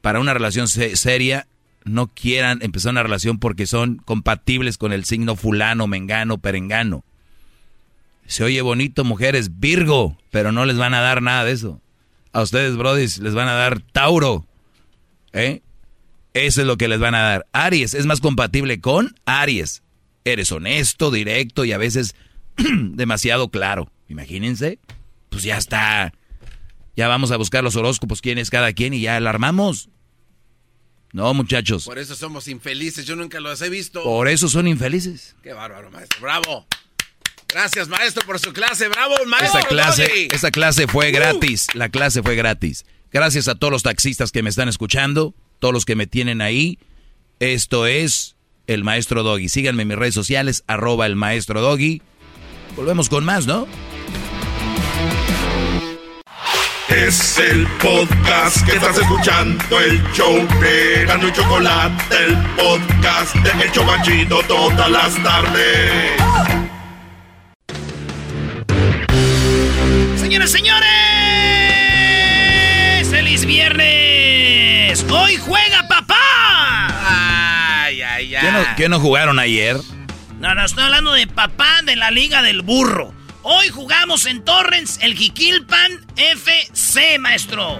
para 0.00 0.18
una 0.18 0.34
relación 0.34 0.66
seria, 0.66 1.46
no 1.84 2.08
quieran 2.08 2.60
empezar 2.62 2.92
una 2.92 3.02
relación 3.02 3.38
porque 3.38 3.66
son 3.66 3.96
compatibles 3.96 4.78
con 4.78 4.92
el 4.92 5.04
signo 5.04 5.36
fulano, 5.36 5.86
mengano, 5.86 6.38
perengano. 6.38 7.04
Se 8.26 8.42
oye 8.42 8.62
bonito, 8.62 9.04
mujeres, 9.04 9.60
Virgo, 9.60 10.16
pero 10.30 10.50
no 10.50 10.64
les 10.64 10.76
van 10.76 10.94
a 10.94 11.00
dar 11.00 11.22
nada 11.22 11.44
de 11.44 11.52
eso. 11.52 11.80
A 12.32 12.42
ustedes, 12.42 12.76
brodis, 12.76 13.18
les 13.18 13.34
van 13.34 13.48
a 13.48 13.52
dar 13.52 13.80
Tauro. 13.80 14.46
¿Eh? 15.32 15.62
Eso 16.32 16.62
es 16.62 16.66
lo 16.66 16.76
que 16.76 16.88
les 16.88 16.98
van 16.98 17.14
a 17.14 17.22
dar. 17.22 17.46
Aries 17.52 17.94
es 17.94 18.06
más 18.06 18.20
compatible 18.20 18.80
con 18.80 19.14
Aries. 19.24 19.82
Eres 20.24 20.50
honesto, 20.50 21.10
directo 21.10 21.64
y 21.64 21.72
a 21.72 21.78
veces 21.78 22.16
demasiado 22.56 23.50
claro. 23.50 23.90
Imagínense. 24.08 24.78
Pues 25.28 25.42
ya 25.42 25.58
está. 25.58 26.12
Ya 26.96 27.08
vamos 27.08 27.30
a 27.30 27.36
buscar 27.36 27.62
los 27.62 27.76
horóscopos, 27.76 28.20
quién 28.20 28.38
es 28.38 28.50
cada 28.50 28.72
quien 28.72 28.94
y 28.94 29.00
ya 29.00 29.16
alarmamos. 29.16 29.90
No, 31.14 31.32
muchachos. 31.32 31.84
Por 31.84 32.00
eso 32.00 32.16
somos 32.16 32.48
infelices, 32.48 33.06
yo 33.06 33.14
nunca 33.14 33.38
los 33.38 33.62
he 33.62 33.70
visto. 33.70 34.02
Por 34.02 34.26
eso 34.26 34.48
son 34.48 34.66
infelices. 34.66 35.36
Qué 35.44 35.52
bárbaro, 35.52 35.88
maestro. 35.92 36.20
Bravo. 36.20 36.66
Gracias, 37.46 37.86
maestro, 37.86 38.26
por 38.26 38.40
su 38.40 38.52
clase. 38.52 38.88
Bravo, 38.88 39.14
maestro. 39.28 39.60
Esa 39.60 39.68
clase, 39.68 40.28
esa 40.32 40.50
clase 40.50 40.88
fue 40.88 41.12
gratis. 41.12 41.68
La 41.74 41.88
clase 41.88 42.20
fue 42.20 42.34
gratis. 42.34 42.84
Gracias 43.12 43.46
a 43.46 43.54
todos 43.54 43.70
los 43.70 43.84
taxistas 43.84 44.32
que 44.32 44.42
me 44.42 44.50
están 44.50 44.68
escuchando, 44.68 45.36
todos 45.60 45.72
los 45.72 45.84
que 45.84 45.94
me 45.94 46.08
tienen 46.08 46.42
ahí. 46.42 46.80
Esto 47.38 47.86
es 47.86 48.34
el 48.66 48.82
maestro 48.82 49.22
Doggy. 49.22 49.48
Síganme 49.48 49.82
en 49.82 49.88
mis 49.90 49.98
redes 49.98 50.14
sociales, 50.14 50.64
arroba 50.66 51.06
el 51.06 51.14
maestro 51.14 51.60
Doggy. 51.60 52.02
Volvemos 52.74 53.08
con 53.08 53.24
más, 53.24 53.46
¿no? 53.46 53.68
Es 56.88 57.38
el 57.38 57.66
podcast 57.82 58.64
que 58.66 58.76
estás 58.76 58.98
escuchando, 58.98 59.80
el 59.80 60.02
show 60.12 60.46
de 60.60 61.04
Gano 61.06 61.28
y 61.28 61.32
Chocolate, 61.32 62.16
el 62.24 62.36
podcast 62.56 63.34
de 63.36 63.64
El 63.64 63.72
Chocachito 63.72 64.42
todas 64.46 64.90
las 64.90 65.14
tardes. 65.22 66.12
Señoras, 70.20 70.50
señores, 70.50 70.84
feliz 73.10 73.46
viernes. 73.46 75.04
Hoy 75.10 75.36
juega 75.36 75.88
papá. 75.88 76.88
Ay, 77.86 78.02
ay, 78.02 78.34
ay. 78.34 78.40
¿Qué 78.40 78.52
no, 78.52 78.64
qué 78.76 78.88
no 78.90 79.00
jugaron 79.00 79.38
ayer? 79.38 79.78
No, 80.38 80.54
no, 80.54 80.64
estoy 80.64 80.84
hablando 80.84 81.12
de 81.12 81.26
papá 81.26 81.80
de 81.84 81.96
la 81.96 82.10
Liga 82.10 82.42
del 82.42 82.60
Burro. 82.62 83.14
Hoy 83.46 83.68
jugamos 83.68 84.24
en 84.24 84.42
Torrens 84.42 84.98
el 85.02 85.14
Jiquilpan 85.14 86.00
FC, 86.16 87.18
maestro. 87.18 87.78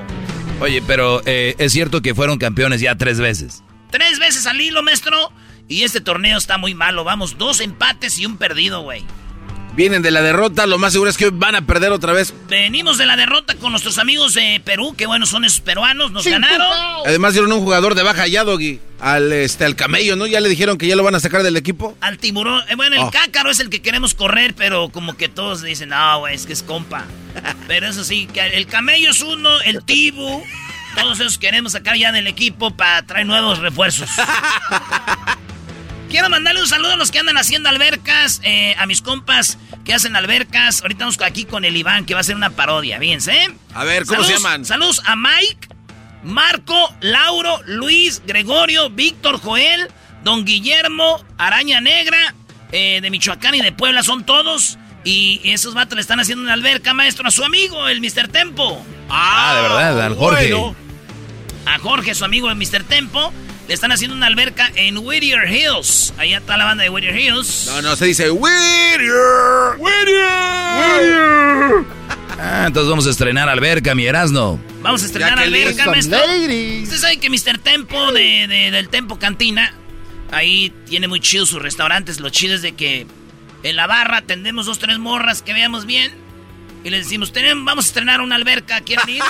Oye, 0.60 0.82
pero 0.86 1.22
eh, 1.24 1.54
es 1.56 1.72
cierto 1.72 2.02
que 2.02 2.14
fueron 2.14 2.36
campeones 2.36 2.82
ya 2.82 2.98
tres 2.98 3.18
veces. 3.18 3.62
Tres 3.90 4.18
veces 4.18 4.46
al 4.46 4.60
hilo, 4.60 4.82
maestro. 4.82 5.32
Y 5.66 5.84
este 5.84 6.02
torneo 6.02 6.36
está 6.36 6.58
muy 6.58 6.74
malo. 6.74 7.02
Vamos, 7.02 7.38
dos 7.38 7.60
empates 7.60 8.18
y 8.18 8.26
un 8.26 8.36
perdido, 8.36 8.82
güey. 8.82 9.06
Vienen 9.76 10.02
de 10.02 10.12
la 10.12 10.22
derrota, 10.22 10.66
lo 10.66 10.78
más 10.78 10.92
seguro 10.92 11.10
es 11.10 11.16
que 11.16 11.30
van 11.30 11.56
a 11.56 11.66
perder 11.66 11.90
otra 11.90 12.12
vez. 12.12 12.32
Venimos 12.48 12.96
de 12.96 13.06
la 13.06 13.16
derrota 13.16 13.56
con 13.56 13.72
nuestros 13.72 13.98
amigos 13.98 14.34
de 14.34 14.62
Perú, 14.64 14.94
que 14.96 15.06
bueno, 15.06 15.26
son 15.26 15.44
esos 15.44 15.60
peruanos, 15.60 16.12
nos 16.12 16.24
ganaron. 16.24 16.64
Además 17.04 17.32
dieron 17.32 17.50
un 17.52 17.58
jugador 17.60 17.96
de 17.96 18.04
baja 18.04 18.28
ya, 18.28 18.44
Doggy. 18.44 18.78
Al, 19.00 19.32
este, 19.32 19.64
al 19.64 19.74
camello, 19.74 20.14
¿no? 20.14 20.26
Ya 20.28 20.40
le 20.40 20.48
dijeron 20.48 20.78
que 20.78 20.86
ya 20.86 20.94
lo 20.94 21.02
van 21.02 21.16
a 21.16 21.20
sacar 21.20 21.42
del 21.42 21.56
equipo. 21.56 21.96
Al 22.00 22.18
tiburón. 22.18 22.62
Eh, 22.68 22.76
bueno, 22.76 22.94
el 22.94 23.02
Oh. 23.02 23.10
cácaro 23.10 23.50
es 23.50 23.58
el 23.58 23.68
que 23.68 23.82
queremos 23.82 24.14
correr, 24.14 24.54
pero 24.54 24.90
como 24.90 25.16
que 25.16 25.28
todos 25.28 25.60
dicen, 25.62 25.88
no, 25.88 26.20
güey, 26.20 26.36
es 26.36 26.46
que 26.46 26.52
es 26.52 26.62
compa. 26.62 27.04
Pero 27.66 27.88
eso 27.88 28.04
sí, 28.04 28.28
que 28.32 28.40
el 28.46 28.66
camello 28.68 29.10
es 29.10 29.20
uno, 29.22 29.60
el 29.62 29.84
tibu. 29.84 30.42
Todos 30.94 31.18
esos 31.18 31.36
queremos 31.38 31.72
sacar 31.72 31.96
ya 31.96 32.12
del 32.12 32.28
equipo 32.28 32.70
para 32.70 33.02
traer 33.02 33.26
nuevos 33.26 33.58
refuerzos. 33.58 34.08
Quiero 36.14 36.30
mandarle 36.30 36.60
un 36.60 36.68
saludo 36.68 36.92
a 36.92 36.96
los 36.96 37.10
que 37.10 37.18
andan 37.18 37.36
haciendo 37.38 37.68
albercas, 37.68 38.40
eh, 38.44 38.76
a 38.78 38.86
mis 38.86 39.02
compas 39.02 39.58
que 39.84 39.92
hacen 39.92 40.14
albercas. 40.14 40.80
Ahorita 40.82 41.00
vamos 41.06 41.20
aquí 41.20 41.44
con 41.44 41.64
el 41.64 41.76
Iván, 41.76 42.04
que 42.06 42.14
va 42.14 42.20
a 42.20 42.20
hacer 42.20 42.36
una 42.36 42.50
parodia, 42.50 43.00
fíjense. 43.00 43.32
¿eh? 43.32 43.48
A 43.74 43.82
ver, 43.82 44.06
¿cómo 44.06 44.22
se 44.22 44.28
Saludos- 44.28 44.42
llaman? 44.44 44.64
Saludos 44.64 45.02
a 45.06 45.16
Mike, 45.16 45.66
Marco, 46.22 46.94
Lauro, 47.00 47.60
Luis, 47.66 48.22
Gregorio, 48.24 48.90
Víctor, 48.90 49.40
Joel, 49.40 49.88
Don 50.22 50.44
Guillermo, 50.44 51.20
Araña 51.36 51.80
Negra, 51.80 52.32
eh, 52.70 53.00
de 53.02 53.10
Michoacán 53.10 53.56
y 53.56 53.60
de 53.60 53.72
Puebla, 53.72 54.04
son 54.04 54.24
todos. 54.24 54.78
Y 55.02 55.40
esos 55.42 55.74
vatos 55.74 55.96
le 55.96 56.00
están 56.00 56.20
haciendo 56.20 56.44
una 56.44 56.52
alberca, 56.52 56.94
maestro, 56.94 57.26
a 57.26 57.32
su 57.32 57.42
amigo, 57.44 57.88
el 57.88 58.00
Mr. 58.00 58.28
Tempo. 58.28 58.86
Ah, 59.10 59.54
de 59.56 59.62
verdad, 59.62 60.00
al 60.00 60.14
Jorge. 60.14 60.54
Bueno. 60.54 60.76
A 61.66 61.76
Jorge, 61.80 62.14
su 62.14 62.24
amigo, 62.24 62.48
el 62.52 62.56
Mr. 62.56 62.84
Tempo. 62.84 63.32
Le 63.68 63.74
están 63.74 63.92
haciendo 63.92 64.14
una 64.16 64.26
alberca 64.26 64.70
en 64.74 64.98
Whittier 64.98 65.48
Hills. 65.50 66.12
Allá 66.18 66.38
está 66.38 66.56
la 66.58 66.64
banda 66.66 66.82
de 66.84 66.90
Whittier 66.90 67.18
Hills. 67.18 67.66
No, 67.68 67.80
no, 67.82 67.96
se 67.96 68.04
dice 68.06 68.30
Whittier. 68.30 69.10
Whittier. 69.78 71.84
Ah, 72.38 72.64
entonces 72.66 72.90
vamos 72.90 73.06
a 73.06 73.10
estrenar 73.10 73.48
alberca, 73.48 73.94
mi 73.94 74.04
Erasno. 74.06 74.60
Vamos 74.82 75.02
a 75.02 75.06
estrenar 75.06 75.38
alberca, 75.38 75.86
maestro. 75.86 76.18
Usted 76.18 76.98
sabe 76.98 77.16
que 77.18 77.30
Mr. 77.30 77.58
Tempo 77.58 78.12
de, 78.12 78.46
de- 78.48 78.70
del 78.70 78.88
Tempo 78.90 79.18
Cantina, 79.18 79.72
ahí 80.30 80.70
tiene 80.86 81.08
muy 81.08 81.20
chido 81.20 81.46
sus 81.46 81.62
restaurantes. 81.62 82.20
Lo 82.20 82.28
chido 82.28 82.54
es 82.54 82.60
de 82.62 82.72
que 82.72 83.06
en 83.62 83.76
la 83.76 83.86
barra 83.86 84.18
atendemos 84.18 84.66
dos, 84.66 84.78
tres 84.78 84.98
morras 84.98 85.40
que 85.40 85.54
veamos 85.54 85.86
bien. 85.86 86.12
Y 86.84 86.90
les 86.90 87.04
decimos, 87.04 87.32
tenemos, 87.32 87.64
vamos 87.64 87.86
a 87.86 87.88
estrenar 87.88 88.20
una 88.20 88.36
alberca, 88.36 88.80
¿quieren 88.82 89.08
ir? 89.08 89.22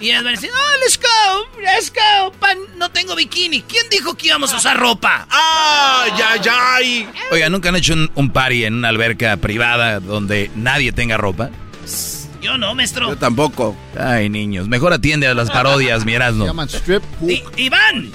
Y 0.00 0.08
ellas 0.08 0.24
van 0.24 0.28
a 0.32 0.40
decir, 0.40 0.50
oh, 0.54 0.80
let's 0.82 0.98
go, 0.98 1.60
let's 1.60 1.92
go. 1.92 2.32
Pan, 2.32 2.56
no 2.76 2.90
tengo 2.90 3.14
bikini. 3.14 3.60
¿Quién 3.62 3.84
dijo 3.90 4.14
que 4.16 4.28
íbamos 4.28 4.52
a 4.54 4.56
usar 4.56 4.78
ropa? 4.78 5.26
¡Ay, 5.30 6.12
ay, 6.26 6.40
ay! 6.50 7.08
Oiga, 7.30 7.50
¿nunca 7.50 7.68
han 7.68 7.76
hecho 7.76 7.92
un, 7.92 8.10
un 8.14 8.30
party 8.30 8.64
en 8.64 8.74
una 8.74 8.88
alberca 8.88 9.36
privada 9.36 10.00
donde 10.00 10.50
nadie 10.54 10.92
tenga 10.92 11.18
ropa? 11.18 11.50
Yo 12.40 12.56
no, 12.56 12.74
maestro. 12.74 13.08
Yo 13.08 13.16
tampoco. 13.18 13.76
Ay, 13.98 14.30
niños, 14.30 14.66
mejor 14.68 14.92
atiende 14.94 15.26
a 15.26 15.34
las 15.34 15.50
parodias, 15.50 16.06
mi 16.06 16.14
Erasno. 16.14 16.46
llaman 16.46 16.68
strip 16.70 17.02
I- 17.28 17.42
Iván. 17.56 18.10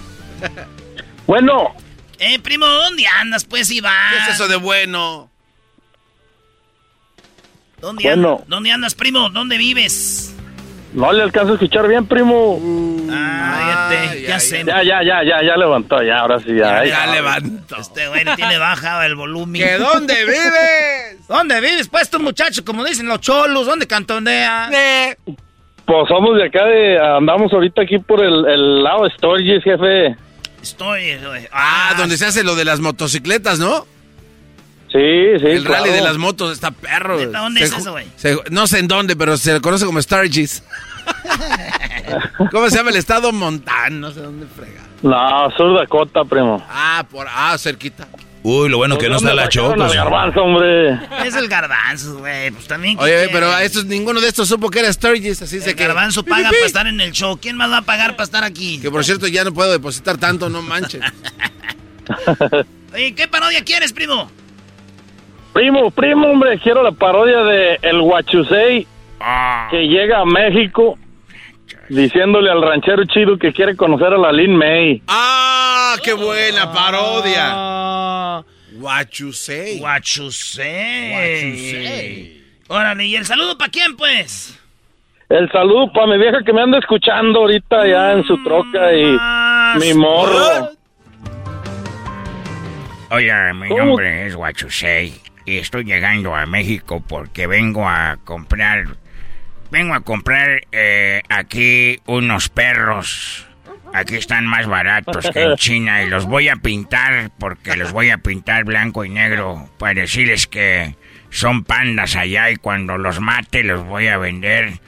Bueno, 1.27 1.75
Eh, 2.19 2.39
primo, 2.39 2.65
¿dónde 2.65 3.05
andas, 3.07 3.43
pues, 3.43 3.69
Iván? 3.69 4.13
¿Qué 4.13 4.17
es 4.31 4.35
eso 4.35 4.47
de 4.47 4.55
bueno? 4.55 5.29
¿Dónde, 7.83 8.01
Bueno. 8.03 8.29
andas? 8.35 8.47
¿Dónde 8.47 8.71
andas, 8.71 8.95
primo? 8.95 9.29
¿Dónde 9.29 9.57
vives? 9.57 10.29
no 10.93 11.11
le 11.11 11.23
alcanzo 11.23 11.51
a 11.51 11.55
escuchar 11.55 11.87
bien, 11.87 12.05
primo. 12.05 12.61
Ah, 13.11 13.89
ya, 13.91 14.11
te- 14.11 14.21
ya 14.21 14.39
sé. 14.39 14.63
Ya, 14.63 14.83
ya, 14.83 15.03
ya, 15.03 15.23
ya, 15.23 15.43
ya 15.43 15.57
levantó, 15.57 16.01
ya, 16.03 16.19
ahora 16.19 16.39
sí, 16.39 16.55
ya. 16.55 16.85
Ya 16.85 17.07
levanto. 17.07 17.75
Este 17.77 18.07
güey 18.07 18.23
tiene 18.35 18.57
baja 18.59 19.03
el 19.05 19.15
volumen. 19.15 19.61
¿Que 19.61 19.77
dónde 19.79 20.13
vives? 20.23 21.17
¿Dónde 21.27 21.59
vives, 21.61 21.89
pues, 21.89 22.09
tú, 22.09 22.19
muchacho? 22.19 22.63
Como 22.63 22.85
dicen 22.85 23.07
los 23.07 23.19
cholos, 23.21 23.65
¿dónde 23.65 23.85
cantonea? 23.87 24.69
Pues 25.85 26.07
somos 26.07 26.37
de 26.37 26.45
acá, 26.45 26.63
de, 26.65 26.97
andamos 27.17 27.51
ahorita 27.51 27.81
aquí 27.81 27.97
por 27.97 28.23
el, 28.23 28.45
el 28.45 28.83
lado 28.83 29.03
de 29.03 29.09
Sturgis, 29.17 29.63
jefe. 29.63 30.15
Estoy, 30.61 31.17
güey. 31.17 31.47
Ah, 31.51 31.95
donde 31.97 32.15
se 32.17 32.27
hace 32.27 32.43
lo 32.43 32.55
de 32.55 32.63
las 32.65 32.79
motocicletas, 32.79 33.59
¿no? 33.59 33.85
Sí, 34.93 35.39
sí, 35.39 35.45
El 35.47 35.65
rally 35.65 35.89
de 35.89 36.01
las 36.01 36.17
motos 36.17 36.53
está 36.53 36.69
perro. 36.69 37.17
¿Neta? 37.17 37.39
¿Dónde 37.39 37.61
Se 37.61 37.65
es 37.65 37.81
eso, 37.81 37.91
güey? 37.91 38.05
No 38.51 38.67
sé 38.67 38.77
en 38.79 38.87
dónde, 38.87 39.15
pero 39.15 39.37
se 39.37 39.53
le 39.53 39.59
conoce 39.59 39.85
como 39.85 39.99
Stargis. 39.99 40.63
¿Cómo 42.51 42.69
se 42.69 42.77
llama 42.77 42.91
el 42.91 42.97
estado? 42.97 43.31
Montán, 43.31 43.99
no 43.99 44.11
sé 44.11 44.21
dónde 44.21 44.45
frega. 44.55 44.81
No, 45.01 45.49
Sur 45.57 45.77
Dakota, 45.79 46.23
primo. 46.23 46.63
Ah, 46.69 47.03
por 47.09 47.27
ah, 47.27 47.57
cerquita. 47.57 48.07
Uy, 48.43 48.69
lo 48.69 48.77
bueno 48.77 48.97
que 48.97 49.09
no 49.09 49.15
está 49.15 49.33
la 49.33 49.47
Choco. 49.49 49.81
al 49.81 49.93
garbanzo, 49.93 50.43
hombre. 50.43 50.99
Es 51.25 51.33
el 51.35 51.47
garbanzo, 51.47 52.17
güey. 52.19 52.51
Pues 52.51 52.67
también. 52.67 52.97
¿qué 52.97 53.03
Oye, 53.03 53.13
quiere? 53.13 53.29
pero 53.31 53.51
a 53.51 53.63
estos, 53.63 53.85
ninguno 53.85 54.19
de 54.21 54.27
estos 54.27 54.47
supo 54.49 54.69
que 54.69 54.79
era 54.79 54.91
Sturgis, 54.91 55.41
así 55.41 55.59
se 55.61 55.71
El 55.71 55.75
que. 55.75 55.85
garbanzo 55.87 56.23
paga 56.23 56.49
para 56.49 56.65
estar 56.65 56.85
en 56.87 56.99
el 57.01 57.13
show. 57.13 57.39
¿Quién 57.41 57.55
más 57.55 57.71
va 57.71 57.77
a 57.77 57.81
pagar 57.83 58.11
para 58.11 58.25
estar 58.25 58.43
aquí? 58.43 58.79
Que 58.79 58.91
por 58.91 59.03
cierto 59.05 59.27
ya 59.27 59.43
no 59.43 59.53
puedo 59.53 59.71
depositar 59.71 60.17
tanto, 60.17 60.49
no 60.49 60.61
manches. 60.61 61.01
Oye, 62.93 63.15
¿qué 63.15 63.27
parodia 63.27 63.63
quieres, 63.63 63.93
primo? 63.93 64.29
Primo, 65.53 65.91
primo, 65.91 66.29
hombre, 66.31 66.57
quiero 66.57 66.81
la 66.81 66.91
parodia 66.91 67.43
de 67.43 67.77
El 67.83 68.01
Huachusei 68.01 68.87
que 69.69 69.87
llega 69.87 70.19
a 70.21 70.25
México 70.25 70.97
diciéndole 71.89 72.49
al 72.49 72.61
ranchero 72.61 73.05
chido 73.05 73.37
que 73.37 73.53
quiere 73.53 73.75
conocer 73.75 74.13
a 74.13 74.17
la 74.17 74.31
Lin 74.31 74.55
May. 74.57 75.03
¡Ah, 75.07 75.95
qué 76.03 76.13
buena 76.13 76.73
parodia! 76.73 78.43
What 78.79 79.09
you 79.11 79.31
say. 79.31 79.77
Guachusei. 79.77 81.13
Órale, 82.67 83.05
¿y 83.05 83.15
el 83.15 83.25
saludo 83.25 83.55
para 83.55 83.69
quién, 83.69 83.95
pues? 83.95 84.59
El 85.29 85.51
saludo 85.51 85.93
para 85.93 86.07
mi 86.07 86.17
vieja 86.17 86.39
que 86.43 86.51
me 86.51 86.61
anda 86.63 86.79
escuchando 86.79 87.41
ahorita 87.41 87.87
ya 87.87 88.13
en 88.13 88.23
su 88.23 88.41
troca 88.43 88.91
y 88.91 89.15
mi 89.79 89.93
morro. 89.93 90.71
Hola, 93.11 93.53
mi 93.53 93.69
¿Cómo? 93.69 93.85
nombre 93.85 94.25
es 94.25 94.33
Huachusei 94.33 95.13
y 95.45 95.57
estoy 95.57 95.83
llegando 95.83 96.35
a 96.35 96.45
México 96.45 97.03
porque 97.07 97.47
vengo 97.47 97.87
a 97.87 98.17
comprar, 98.23 98.97
vengo 99.71 99.93
a 99.93 100.01
comprar 100.01 100.61
eh, 100.71 101.21
aquí 101.29 101.99
unos 102.05 102.49
perros. 102.49 103.47
Aquí 103.95 104.15
están 104.15 104.47
más 104.47 104.65
baratos 104.65 105.29
que 105.31 105.43
en 105.43 105.55
China 105.55 106.01
y 106.01 106.09
los 106.09 106.25
voy 106.25 106.49
a 106.49 106.55
pintar 106.55 107.29
porque 107.37 107.75
los 107.75 107.91
voy 107.91 108.09
a 108.09 108.17
pintar 108.17 108.63
blanco 108.63 109.05
y 109.05 109.09
negro 109.09 109.69
para 109.77 110.01
decirles 110.01 110.47
que 110.47 110.95
son 111.29 111.63
pandas 111.63 112.15
allá 112.15 112.49
y 112.49 112.55
cuando 112.55 112.97
los 112.97 113.19
mate 113.19 113.63
los 113.63 113.85
voy 113.85 114.07
a 114.07 114.17
vender. 114.17 114.79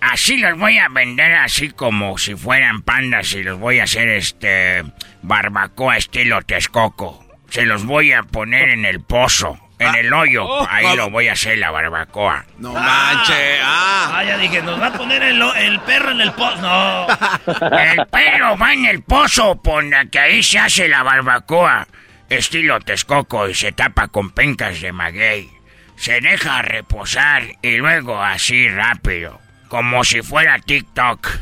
Así 0.00 0.36
los 0.36 0.58
voy 0.58 0.78
a 0.78 0.88
vender 0.88 1.32
así 1.34 1.70
como 1.70 2.16
si 2.18 2.34
fueran 2.34 2.82
pandas 2.82 3.32
y 3.34 3.42
los 3.42 3.58
voy 3.58 3.80
a 3.80 3.84
hacer 3.84 4.08
este 4.08 4.84
barbacoa 5.22 5.96
estilo 5.96 6.42
Texcoco. 6.42 7.24
Se 7.48 7.64
los 7.64 7.84
voy 7.84 8.12
a 8.12 8.22
poner 8.22 8.68
en 8.68 8.84
el 8.84 9.00
pozo, 9.00 9.58
en 9.78 9.94
el 9.94 10.12
hoyo. 10.12 10.44
Oh, 10.46 10.66
Ahí 10.70 10.96
lo 10.96 11.10
voy 11.10 11.28
a 11.28 11.32
hacer 11.32 11.58
la 11.58 11.70
barbacoa. 11.70 12.44
No 12.58 12.72
manche. 12.72 13.58
Ah. 13.62 14.12
Ah, 14.14 14.24
ya 14.24 14.38
dije, 14.38 14.62
nos 14.62 14.80
va 14.80 14.86
a 14.86 14.92
poner 14.92 15.22
el, 15.22 15.42
el 15.42 15.80
perro 15.80 16.10
en 16.12 16.20
el 16.20 16.32
pozo. 16.32 16.56
No. 16.60 17.06
El 17.78 18.06
perro 18.06 18.56
va 18.56 18.72
en 18.72 18.86
el 18.86 19.02
pozo, 19.02 19.60
ponga 19.60 20.06
que 20.06 20.18
ahí 20.18 20.42
se 20.42 20.58
hace 20.58 20.88
la 20.88 21.02
barbacoa. 21.02 21.86
Estilo 22.28 22.80
Texcoco 22.80 23.48
y 23.48 23.54
se 23.54 23.72
tapa 23.72 24.08
con 24.08 24.30
pencas 24.30 24.80
de 24.80 24.92
maguey. 24.92 25.50
Se 25.96 26.20
deja 26.20 26.62
reposar 26.62 27.44
y 27.62 27.76
luego 27.76 28.22
así 28.22 28.68
rápido. 28.68 29.40
Como 29.68 30.04
si 30.04 30.22
fuera 30.22 30.58
TikTok. 30.58 31.28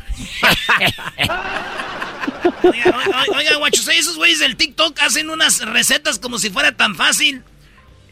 Oiga, 2.63 2.95
oiga, 3.35 3.55
guachos, 3.57 3.87
esos 3.87 4.17
güeyes 4.17 4.39
del 4.39 4.55
TikTok 4.55 4.99
hacen 5.01 5.29
unas 5.29 5.63
recetas 5.65 6.19
como 6.19 6.39
si 6.39 6.49
fuera 6.49 6.71
tan 6.71 6.95
fácil. 6.95 7.43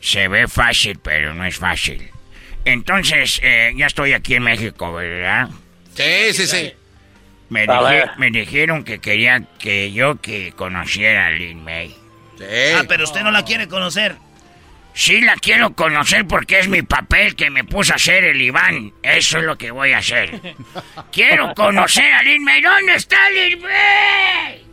Se 0.04 0.28
ve 0.28 0.50
fácil, 0.50 1.00
pero 1.02 1.34
no 1.34 1.46
es 1.46 1.56
fácil. 1.56 2.10
Entonces, 2.66 3.40
eh, 3.42 3.72
ya 3.78 3.86
estoy 3.88 4.12
aquí 4.12 4.36
en 4.36 4.44
México, 4.44 4.92
¿verdad? 4.94 5.48
Sí, 5.96 6.34
sí, 6.34 6.46
sí. 6.46 6.74
Me, 7.50 7.62
A 7.62 7.80
dije- 7.80 7.84
ver. 7.90 8.10
me 8.18 8.30
dijeron 8.30 8.84
que 8.84 9.00
querían 9.00 9.48
que 9.60 9.94
yo 9.94 10.20
que 10.20 10.52
conociera 10.52 11.28
a 11.28 11.32
Lin 11.32 11.64
May. 11.64 11.96
Ah, 12.76 12.84
pero 12.88 13.06
usted 13.06 13.22
no 13.22 13.32
la 13.32 13.46
quiere 13.46 13.70
conocer. 13.70 14.18
Sí 14.94 15.22
la 15.22 15.36
quiero 15.36 15.74
conocer 15.74 16.28
porque 16.28 16.60
es 16.60 16.68
mi 16.68 16.82
papel 16.82 17.36
que 17.38 17.50
me 17.50 17.64
puso 17.64 17.94
a 17.94 17.96
hacer 17.96 18.26
el 18.26 18.42
Iván. 18.42 18.92
Eso 19.02 19.38
es 19.38 19.46
lo 19.46 19.58
que 19.58 19.72
voy 19.72 19.94
a 19.94 20.00
hacer. 20.00 20.40
Quiero 21.12 21.54
conocer 21.56 22.14
a 22.14 22.22
Lin 22.24 22.44
May. 22.44 22.62
¿Dónde 22.62 22.96
está 22.96 23.30
Lin 23.30 23.62
May? 23.62 24.64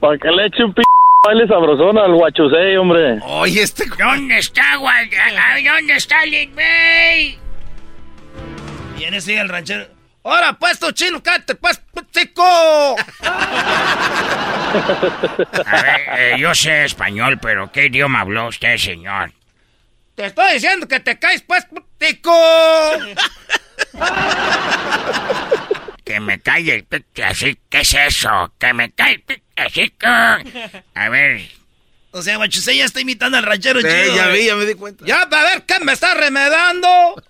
Para 0.00 0.18
que 0.18 0.28
le 0.30 0.46
eche 0.46 0.64
un 0.64 0.74
p 0.74 0.82
baile 1.22 1.46
sabrosón 1.46 1.98
al 1.98 2.14
guachusei, 2.14 2.76
hombre. 2.76 3.18
Oye, 3.22 3.62
este... 3.62 3.84
¿Dónde 3.98 4.38
está, 4.38 4.76
guay? 4.76 5.10
Ay, 5.38 5.64
¿Dónde 5.64 5.96
está 5.96 6.24
Lin 6.24 6.54
May? 6.54 7.38
Ese 8.98 9.20
sigue 9.20 9.40
el 9.40 9.48
ranchero. 9.48 9.86
¡Ahora, 10.22 10.52
pues, 10.52 10.78
tu 10.78 10.90
chino, 10.92 11.22
cállate, 11.22 11.54
pues, 11.54 11.80
chico! 12.12 12.42
A 15.66 15.82
ver, 15.82 16.00
eh, 16.18 16.36
yo 16.38 16.54
sé 16.54 16.84
español, 16.84 17.38
pero 17.40 17.72
¿qué 17.72 17.86
idioma 17.86 18.20
habló 18.20 18.48
usted, 18.48 18.76
señor? 18.76 19.32
Te 20.14 20.26
estoy 20.26 20.54
diciendo 20.54 20.86
que 20.86 21.00
te 21.00 21.18
caes, 21.18 21.42
pues, 21.42 21.66
tico. 21.98 22.32
Que 26.04 26.20
me 26.20 26.40
calle 26.40 26.86
así. 27.24 27.58
¿Qué 27.68 27.80
es 27.80 27.94
eso? 27.94 28.52
Que 28.58 28.74
me 28.74 28.92
calle 28.92 29.24
así. 29.66 29.92
A 30.94 31.08
ver, 31.08 31.48
O 32.12 32.22
sea, 32.22 32.36
guachusei 32.36 32.78
ya 32.78 32.84
está 32.86 33.00
imitando 33.00 33.36
al 33.38 33.44
ranchero 33.44 33.80
Sí, 33.80 33.86
chido. 33.86 34.16
ya 34.16 34.26
vi, 34.28 34.46
ya 34.46 34.56
me 34.56 34.66
di 34.66 34.74
cuenta. 34.74 35.04
Ya, 35.06 35.22
a 35.22 35.42
ver, 35.44 35.62
¿qué 35.64 35.78
me 35.84 35.92
estás 35.92 36.16
remedando? 36.16 37.22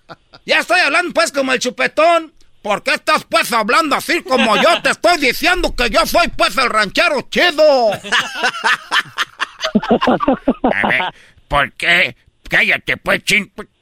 Ya 0.45 0.59
estoy 0.59 0.79
hablando, 0.79 1.13
pues, 1.13 1.31
como 1.31 1.53
el 1.53 1.59
chupetón. 1.59 2.33
¿Por 2.63 2.83
qué 2.83 2.93
estás, 2.95 3.23
pues, 3.25 3.51
hablando 3.53 3.95
así 3.95 4.21
como 4.23 4.55
yo? 4.61 4.81
Te 4.81 4.91
estoy 4.91 5.17
diciendo 5.19 5.75
que 5.75 5.89
yo 5.89 6.05
soy, 6.05 6.27
pues, 6.29 6.57
el 6.57 6.69
ranchero 6.69 7.27
chido. 7.29 7.91
a 10.73 10.87
ver, 10.87 11.01
¿por 11.47 11.71
qué? 11.73 12.15
Cállate, 12.49 12.97
pues, 12.97 13.21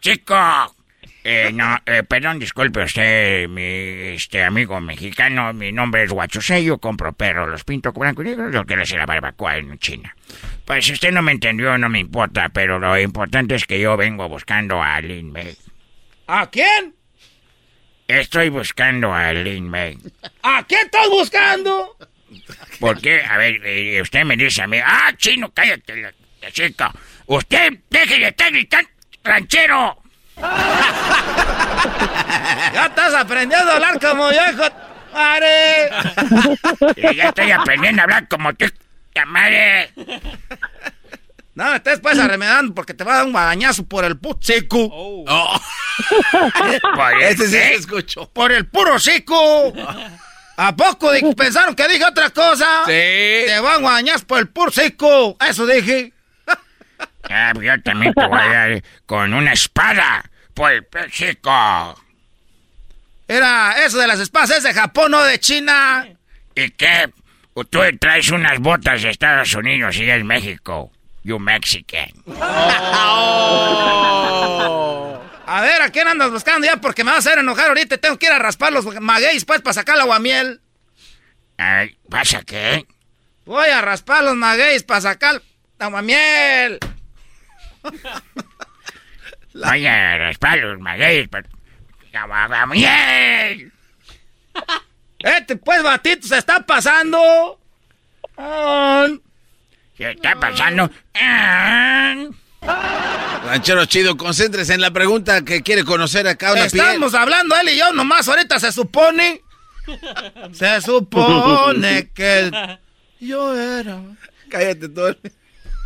chico. 0.01 0.75
Eh, 1.31 1.51
no, 1.53 1.77
eh, 1.85 2.01
perdón, 2.01 2.39
disculpe 2.39 2.81
usted, 2.81 3.47
mi 3.47 3.61
este 4.15 4.43
amigo 4.43 4.81
mexicano. 4.81 5.53
Mi 5.53 5.71
nombre 5.71 6.01
es 6.03 6.11
Huachusei, 6.11 6.65
yo 6.65 6.79
compro 6.79 7.13
perros, 7.13 7.47
los 7.47 7.63
pinto 7.63 7.93
con 7.93 8.01
blanco 8.01 8.23
y 8.23 8.25
negro, 8.25 8.49
yo 8.49 8.65
quiero 8.65 8.81
hacer 8.81 8.97
la 8.97 9.05
barbacoa 9.05 9.57
en 9.57 9.77
China. 9.77 10.15
Pues 10.65 10.85
si 10.85 10.93
usted 10.93 11.11
no 11.11 11.21
me 11.21 11.31
entendió, 11.31 11.77
no 11.77 11.87
me 11.87 11.99
importa, 11.99 12.49
pero 12.49 12.79
lo 12.79 12.97
importante 12.97 13.53
es 13.53 13.65
que 13.65 13.79
yo 13.79 13.95
vengo 13.95 14.27
buscando 14.27 14.81
a 14.81 14.99
Lin 15.01 15.31
May. 15.31 15.55
¿A 16.25 16.49
quién? 16.49 16.95
Estoy 18.07 18.49
buscando 18.49 19.13
a 19.13 19.31
Lin 19.31 19.69
May. 19.69 19.99
¿A 20.41 20.63
quién 20.63 20.81
estás 20.85 21.09
buscando? 21.09 21.95
¿Por 22.79 22.99
qué? 22.99 23.21
A 23.23 23.37
ver, 23.37 23.61
eh, 23.63 24.01
usted 24.01 24.23
me 24.25 24.35
dice 24.35 24.63
a 24.63 24.67
mí, 24.67 24.79
ah, 24.83 25.13
chino, 25.15 25.51
cállate, 25.53 25.95
la, 25.95 26.11
la 26.41 26.51
chica. 26.51 26.91
Usted, 27.27 27.81
deje 27.87 28.17
de 28.17 28.29
estar 28.29 28.51
gritando, 28.51 28.89
ranchero. 29.23 30.08
Ya 32.73 32.85
estás 32.85 33.13
aprendiendo 33.13 33.71
a 33.71 33.75
hablar 33.75 33.99
como 33.99 34.31
yo, 34.31 34.39
hijo. 34.51 34.63
¡Madre! 35.13 35.89
Ya 37.15 37.29
estoy 37.29 37.51
aprendiendo 37.51 38.01
a 38.01 38.03
hablar 38.03 38.27
como 38.27 38.53
tú, 38.53 38.65
¡ta 39.13 39.25
madre. 39.25 39.91
No 41.55 41.71
me 41.71 41.75
estés 41.75 41.99
pues 41.99 42.17
arremedando 42.17 42.73
porque 42.73 42.93
te 42.93 43.03
va 43.03 43.13
a 43.13 43.17
dar 43.17 43.25
un 43.25 43.33
bagañazo 43.33 43.85
por 43.85 44.05
el 44.05 44.17
puto 44.17 44.39
seco. 44.41 44.77
Oh. 44.91 45.25
Por 46.95 47.13
el 47.13 47.21
Este 47.23 47.45
sí 47.45 47.51
se 47.51 47.73
escuchó. 47.75 48.29
Por 48.29 48.53
el 48.53 48.65
puro 48.67 48.97
seco. 48.97 49.73
¿A 50.55 50.75
poco 50.75 51.11
pensaron 51.35 51.75
que 51.75 51.87
dije 51.89 52.05
otra 52.05 52.29
cosa? 52.29 52.83
Sí. 52.85 52.91
Te 53.45 53.59
van 53.61 53.85
a 53.85 53.89
bañar 53.89 54.25
por 54.25 54.39
el 54.39 54.47
puro 54.47 54.71
seco. 54.71 55.35
Eso 55.45 55.65
dije. 55.65 56.13
Ah, 57.29 57.53
yo 57.61 57.81
también 57.81 58.13
te 58.13 58.25
voy 58.25 58.39
a 58.39 58.53
dar 58.53 58.83
con 59.05 59.33
una 59.33 59.53
espada 59.53 60.23
por 60.53 60.71
el 60.71 60.85
chico. 61.11 61.95
Era 63.27 63.85
eso 63.85 63.99
de 63.99 64.07
las 64.07 64.19
espadas 64.19 64.49
es 64.49 64.63
de 64.63 64.73
Japón, 64.73 65.11
no 65.11 65.23
de 65.23 65.39
China. 65.39 66.07
¿Y 66.55 66.71
qué? 66.71 67.11
Tú 67.69 67.81
traes 67.99 68.31
unas 68.31 68.59
botas 68.59 69.03
de 69.03 69.11
Estados 69.11 69.53
Unidos 69.53 69.95
y 69.97 70.09
es 70.09 70.23
México. 70.23 70.91
You 71.23 71.37
Mexican. 71.37 72.09
A 75.45 75.61
ver, 75.61 75.81
¿a 75.81 75.89
quién 75.89 76.07
andas 76.07 76.31
buscando 76.31 76.65
ya? 76.65 76.77
Porque 76.77 77.03
me 77.03 77.11
vas 77.11 77.25
a 77.25 77.29
hacer 77.29 77.39
enojar 77.39 77.67
ahorita. 77.67 77.97
Tengo 77.97 78.17
que 78.17 78.27
ir 78.27 78.31
a 78.31 78.39
raspar 78.39 78.71
los 78.71 78.85
magueyes 79.01 79.45
pues 79.45 79.61
para 79.61 79.73
sacar 79.73 79.95
el 79.95 80.01
aguamiel. 80.01 80.61
Ay, 81.57 81.97
¿Pasa 82.09 82.41
qué? 82.43 82.85
Voy 83.45 83.67
a 83.67 83.81
raspar 83.81 84.23
los 84.23 84.35
magueyes 84.35 84.83
para 84.83 85.01
sacar 85.01 85.35
el 85.35 85.41
aguamiel. 85.79 86.79
Vaya 89.53 90.13
a 90.13 90.17
raspar 90.17 90.59
los 90.59 90.79
magueyes. 90.79 91.27
pero- 91.29 91.47
¡Miel! 92.67 93.71
Este 95.19 95.57
pues 95.57 95.83
batito 95.83 96.27
se 96.27 96.37
está 96.37 96.65
pasando. 96.65 97.59
¿Qué 99.97 100.11
está 100.11 100.39
pasando? 100.39 100.89
Ranchero 103.45 103.85
chido, 103.85 104.15
concéntrese 104.15 104.73
en 104.75 104.81
la 104.81 104.91
pregunta 104.91 105.43
que 105.43 105.61
quiere 105.61 105.83
conocer 105.83 106.25
acá 106.27 106.53
una 106.53 106.67
piel. 106.67 106.85
Estamos 106.85 107.13
hablando 107.13 107.55
él 107.57 107.69
y 107.69 107.77
yo 107.77 107.91
nomás 107.91 108.27
ahorita 108.29 108.59
se 108.59 108.71
supone. 108.71 109.41
Se 110.53 110.79
supone 110.81 112.09
que 112.13 112.77
yo 113.19 113.55
era. 113.59 114.01
Cállate 114.49 114.87
tú. 114.87 115.17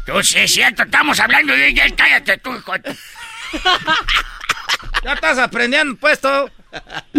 Tú 0.05 0.21
sí 0.21 0.39
es 0.39 0.53
cierto, 0.53 0.83
estamos 0.83 1.19
hablando 1.19 1.53
de 1.53 1.67
ella. 1.67 1.85
Cállate 1.95 2.37
tú, 2.37 2.53
hijo. 2.55 2.73
Ya 5.03 5.13
estás 5.13 5.37
aprendiendo, 5.37 5.95
pues, 5.97 6.19
todo. 6.19 6.49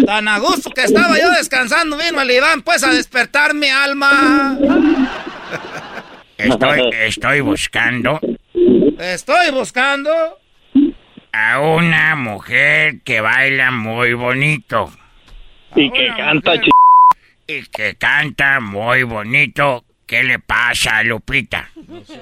Tan 0.05 0.27
a 0.27 0.39
gusto 0.39 0.69
que 0.71 0.83
estaba 0.83 1.17
yo 1.19 1.29
descansando, 1.31 1.97
vino 1.97 2.21
el 2.21 2.31
Iván, 2.31 2.61
pues, 2.61 2.83
a 2.83 2.91
despertar 2.91 3.53
mi 3.53 3.69
alma. 3.69 4.57
Estoy, 6.37 6.89
estoy 6.91 7.39
buscando 7.39 8.19
Estoy 8.99 9.51
buscando. 9.51 10.11
a 11.31 11.59
una 11.59 12.15
mujer 12.15 13.01
que 13.03 13.21
baila 13.21 13.71
muy 13.71 14.13
bonito. 14.13 14.91
Y 15.75 15.91
que 15.91 16.07
canta 16.15 16.59
ch... 16.59 16.69
Y 17.47 17.63
que 17.67 17.95
canta 17.95 18.59
muy 18.59 19.03
bonito. 19.03 19.84
¿Qué 20.05 20.23
le 20.23 20.37
pasa 20.39 21.01
Lupita? 21.03 21.69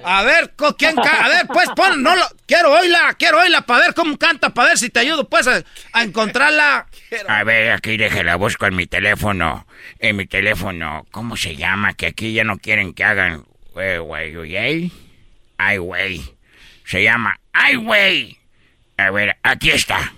A 0.06 0.24
ver, 0.24 0.54
¿con 0.56 0.74
quién 0.74 0.98
A 0.98 1.28
ver, 1.28 1.48
pues, 1.48 1.70
pon, 1.76 2.02
no 2.02 2.16
lo... 2.16 2.24
Quiero 2.46 2.72
oírla, 2.72 3.14
quiero 3.20 3.40
oírla 3.40 3.62
para 3.62 3.86
ver 3.86 3.94
cómo 3.94 4.18
canta, 4.18 4.52
para 4.52 4.70
ver 4.70 4.78
si 4.78 4.90
te 4.90 5.02
ayudo, 5.02 5.28
pues, 5.28 5.48
a, 5.48 5.62
a 5.92 6.04
encontrarla. 6.04 6.88
A 7.28 7.44
ver, 7.44 7.74
aquí 7.74 7.98
déjela, 7.98 8.38
busco 8.38 8.66
en 8.68 8.76
mi 8.76 8.88
teléfono. 8.88 9.68
En 10.00 10.16
mi 10.16 10.26
teléfono, 10.26 11.06
¿cómo 11.12 11.36
se 11.36 11.56
llama? 11.56 11.94
Que 11.94 12.08
aquí 12.08 12.34
ya 12.34 12.44
no 12.46 12.58
quieren 12.58 12.94
que 12.94 13.04
hagan... 13.04 13.44
eh, 13.76 13.98
güey, 13.98 14.34
güey. 14.34 14.92
Ay, 15.58 15.78
güey. 15.78 16.22
Se 16.86 17.04
llama 17.04 17.40
Ay, 17.52 17.76
güey. 17.76 18.38
A 18.98 19.12
ver, 19.12 19.38
aquí 19.44 19.72
está. 19.72 20.14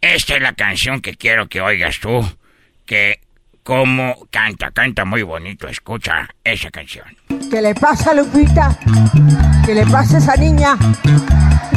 Esta 0.00 0.36
es 0.36 0.42
la 0.42 0.54
canción 0.54 1.00
que 1.00 1.14
quiero 1.14 1.48
que 1.48 1.60
oigas 1.60 1.98
tú. 2.00 2.28
Que 2.86 3.20
como 3.62 4.16
canta, 4.30 4.70
canta 4.70 5.04
muy 5.04 5.22
bonito. 5.22 5.68
Escucha 5.68 6.28
esa 6.44 6.70
canción. 6.70 7.06
¿Qué 7.50 7.62
le 7.62 7.74
pasa, 7.74 8.14
Lupita? 8.14 8.76
que 9.64 9.74
le 9.74 9.86
pase 9.86 10.16
a 10.16 10.18
esa 10.18 10.36
niña, 10.36 10.76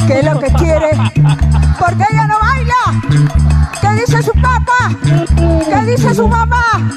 qué 0.06 0.18
es 0.18 0.24
lo 0.24 0.38
que 0.40 0.48
quiere, 0.54 0.90
porque 1.78 2.04
ella 2.10 2.26
no 2.26 2.38
baila. 2.40 3.00
¿Qué 3.80 3.88
dice 4.00 4.22
su 4.22 4.32
papá? 4.32 4.90
¿Qué 5.68 5.90
dice 5.90 6.14
su 6.14 6.26
mamá? 6.26 6.90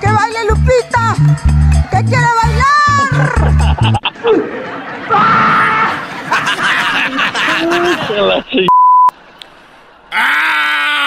Que 0.00 0.06
baile 0.06 0.44
Lupita, 0.48 1.16
que 1.90 2.04
quiere 2.04 2.26
bailar. 2.42 3.72
¡Ah! 5.14 5.52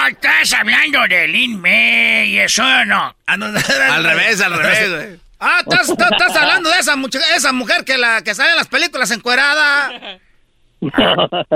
Estás 0.08 0.52
hablando 0.54 1.00
de 1.08 1.28
Lin 1.28 1.60
May, 1.60 2.38
eso 2.38 2.62
no. 2.86 3.14
al 3.26 4.04
revés, 4.04 4.40
al 4.40 4.56
revés, 4.58 4.90
güey. 4.90 5.20
Ah, 5.38 5.58
estás, 5.60 5.88
estás- 5.90 6.12
estás 6.12 6.36
hablando 6.36 6.70
de 6.70 6.78
esa, 6.78 6.96
mucha- 6.96 7.36
esa 7.36 7.52
mujer 7.52 7.84
que, 7.84 7.98
la, 7.98 8.22
que 8.22 8.34
sale 8.34 8.50
en 8.50 8.56
las 8.56 8.68
películas 8.68 9.10
encuerada. 9.10 9.90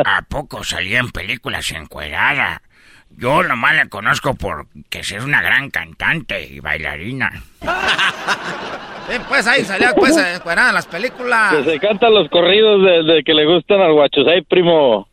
¿A 0.05 0.23
poco 0.29 0.65
salía 0.65 0.99
en 1.01 1.11
películas 1.11 1.71
encuerada? 1.73 2.63
Yo 3.11 3.43
nomás 3.43 3.75
la 3.75 3.87
conozco 3.87 4.35
porque 4.35 5.01
es 5.01 5.13
una 5.13 5.43
gran 5.43 5.71
cantante 5.71 6.43
y 6.47 6.61
bailarina. 6.61 7.43
Sí, 7.63 9.17
pues 9.29 9.47
ahí 9.47 9.65
salía 9.65 9.93
pues 9.95 10.17
encuerada 10.17 10.69
en 10.71 10.75
las 10.77 10.87
películas. 10.87 11.55
Que 11.57 11.65
se 11.65 11.81
cantan 11.81 12.15
los 12.15 12.29
corridos 12.31 12.83
de, 12.85 13.13
de 13.13 13.23
que 13.25 13.35
le 13.35 13.45
gustan 13.47 13.81
al 13.81 13.93
guachusay, 13.93 14.43
primo. 14.43 15.09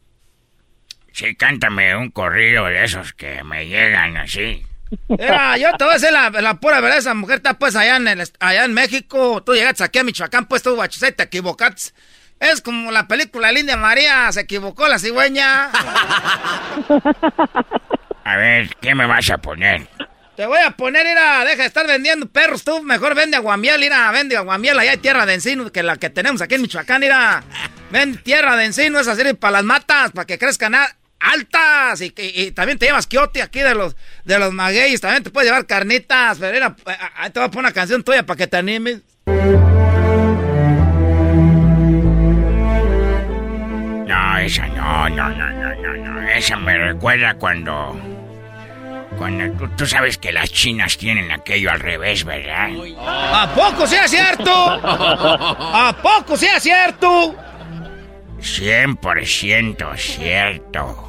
Sí, 1.18 1.34
cántame 1.36 1.96
un 1.96 2.12
corrido 2.12 2.66
de 2.68 2.84
esos 2.84 3.12
que 3.14 3.44
me 3.44 3.66
llegan 3.66 4.18
así. 4.18 4.64
Mira, 5.10 5.58
yo 5.58 5.72
te 5.76 5.84
voy 5.84 5.94
a 5.94 5.98
decir 5.98 6.12
la, 6.12 6.30
la 6.30 6.54
pura 6.60 6.80
verdad, 6.80 7.00
esa 7.00 7.16
mujer 7.16 7.38
está 7.38 7.56
pues 7.56 7.76
allá 7.76 7.96
en, 7.96 8.08
el, 8.08 8.24
allá 8.40 8.66
en 8.66 8.74
México, 8.76 9.42
tú 9.44 9.56
llegaste 9.56 9.84
aquí 9.84 9.98
a 9.98 10.04
Michoacán, 10.04 10.46
pues 10.46 10.62
tú, 10.62 10.76
guachusay, 10.76 11.14
te 11.14 11.24
equivocaste. 11.24 11.92
Es 12.40 12.62
como 12.62 12.92
la 12.92 13.08
película 13.08 13.52
Linda 13.52 13.76
María, 13.78 14.32
se 14.32 14.42
equivocó 14.42 14.88
la 14.88 15.00
cigüeña. 15.00 15.72
A 18.24 18.36
ver, 18.36 18.70
¿qué 18.80 18.94
me 18.94 19.08
vas 19.08 19.28
a 19.32 19.40
poner? 19.40 19.88
Te 20.36 20.46
voy 20.46 20.60
a 20.60 20.70
poner, 20.70 21.04
mira, 21.04 21.44
deja 21.46 21.64
de 21.64 21.68
estar 21.68 21.88
vendiendo 21.88 22.28
perros 22.28 22.64
tú, 22.64 22.84
mejor 22.84 23.16
vende 23.16 23.38
aguamiel, 23.38 23.80
mira, 23.80 24.12
vende 24.12 24.38
aguamiel, 24.38 24.78
allá 24.78 24.92
hay 24.92 24.98
tierra 24.98 25.26
de 25.26 25.34
encino 25.34 25.72
que 25.72 25.82
la 25.82 25.96
que 25.96 26.12
tenemos 26.12 26.44
aquí 26.44 26.54
en 26.54 26.62
Michoacán, 26.62 27.02
mira. 27.02 27.44
Vende 27.90 28.20
tierra 28.20 28.56
de 28.56 28.66
encino, 28.66 29.00
esa 29.00 29.16
sirve 29.16 29.34
para 29.34 29.54
las 29.54 29.64
matas, 29.64 30.12
para 30.12 30.28
que 30.28 30.38
crezcan 30.38 30.76
a- 30.76 30.96
altas 31.20 32.02
y, 32.02 32.12
que- 32.12 32.32
y 32.34 32.52
también 32.52 32.78
te 32.78 32.86
llevas 32.86 33.08
quiote 33.08 33.42
aquí 33.42 33.60
de 33.60 33.74
los 33.76 33.96
de 34.26 34.40
los 34.40 34.54
magueyes, 34.54 35.02
también 35.02 35.24
te 35.24 35.30
puedes 35.32 35.48
llevar 35.50 35.66
carnitas, 35.66 36.38
pero 36.40 36.68
eh, 36.68 36.98
ahí 37.16 37.30
te 37.32 37.40
voy 37.40 37.48
a 37.48 37.52
poner 37.52 37.66
una 37.66 37.74
canción 37.74 38.04
tuya 38.04 38.24
para 38.26 38.38
que 38.38 38.48
te 38.48 38.58
animes. 38.58 39.02
No, 44.08 44.38
esa 44.40 44.68
no, 44.68 45.10
no, 45.10 45.30
no, 45.30 45.50
no, 45.52 45.76
no, 45.76 45.94
no. 46.22 46.30
Esa 46.30 46.56
me 46.58 46.78
recuerda 46.78 47.34
cuando... 47.36 48.00
Cuando 49.18 49.52
tú, 49.58 49.68
tú 49.76 49.86
sabes 49.88 50.18
que 50.20 50.32
las 50.32 50.52
chinas 50.52 50.96
tienen 50.98 51.32
aquello 51.32 51.72
al 51.72 51.80
revés, 51.80 52.24
¿verdad? 52.24 52.70
¿A 53.00 53.52
poco 53.56 53.88
sea 53.88 54.08
cierto? 54.08 54.52
¿A 54.54 55.96
poco 56.04 56.38
sea 56.38 56.60
cierto? 56.60 57.36
100% 58.40 59.98
cierto. 59.98 61.07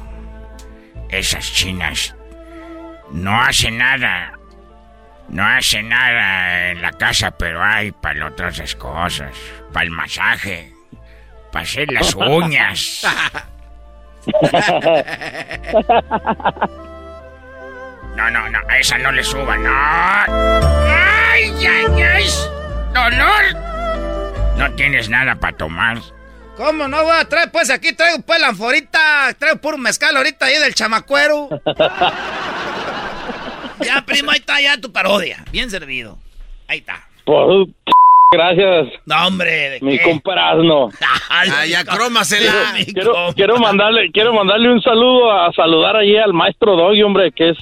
Esas 1.09 1.51
chinas 1.51 2.15
no 3.11 3.41
hacen 3.41 3.77
nada. 3.77 4.33
No 5.27 5.45
hacen 5.45 5.89
nada 5.89 6.71
en 6.71 6.81
la 6.81 6.91
casa, 6.91 7.31
pero 7.31 7.63
hay 7.63 7.91
para 7.91 8.27
otras 8.27 8.75
cosas. 8.75 9.31
Para 9.71 9.85
el 9.85 9.91
masaje. 9.91 10.73
Para 11.51 11.63
hacer 11.63 11.91
las 11.91 12.15
uñas. 12.15 13.05
No, 18.15 18.29
no, 18.29 18.49
no, 18.49 18.59
a 18.67 18.77
esa 18.79 18.97
no 18.97 19.11
le 19.11 19.23
suba, 19.23 19.55
no. 19.55 19.71
¡Ay, 19.71 21.53
ay, 21.65 22.01
ay! 22.01 22.25
¡Dolor! 22.93 24.57
No 24.57 24.71
tienes 24.73 25.09
nada 25.09 25.35
para 25.35 25.55
tomar. 25.55 25.99
¿Cómo 26.59 26.89
no 26.89 27.03
voy 27.03 27.15
a 27.17 27.23
traer? 27.23 27.49
Pues 27.53 27.69
aquí 27.69 27.95
traigo 27.95 28.21
pues 28.27 28.37
la 28.41 28.49
anforita, 28.49 29.33
traigo 29.39 29.61
puro 29.61 29.77
mezcal 29.77 30.17
ahorita 30.17 30.45
ahí 30.45 30.57
del 30.57 30.75
chamacuero. 30.75 31.47
ya, 33.79 34.03
primo, 34.05 34.29
ahí 34.29 34.39
está 34.39 34.59
ya 34.59 34.75
tu 34.77 34.91
parodia. 34.91 35.45
Bien 35.53 35.69
servido. 35.69 36.19
Ahí 36.67 36.79
está. 36.79 37.07
Pues, 37.23 37.69
gracias. 38.35 38.87
No, 39.05 39.27
hombre, 39.27 39.69
¿de 39.69 39.79
Mi 39.79 39.99
qué? 39.99 40.03
comparazno. 40.03 40.89
Ah, 41.31 41.65
ya 41.65 41.85
crómasela. 41.85 42.51
Quiero, 42.91 43.13
quiero 43.35 43.57
mandarle, 43.59 44.11
quiero 44.11 44.33
mandarle 44.33 44.73
un 44.73 44.81
saludo 44.81 45.31
a 45.31 45.53
saludar 45.53 45.95
allí 45.95 46.17
al 46.17 46.33
maestro 46.33 46.75
Doggy, 46.75 47.03
hombre, 47.03 47.31
que 47.31 47.51
es 47.51 47.57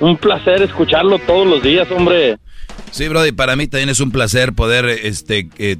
un 0.00 0.18
placer 0.18 0.60
escucharlo 0.60 1.18
todos 1.20 1.46
los 1.46 1.62
días, 1.62 1.90
hombre. 1.90 2.36
Sí, 2.90 3.08
Brody, 3.08 3.32
para 3.32 3.56
mí 3.56 3.68
también 3.68 3.88
es 3.88 4.00
un 4.00 4.10
placer 4.10 4.52
poder, 4.52 4.84
este, 4.86 5.48
eh, 5.58 5.76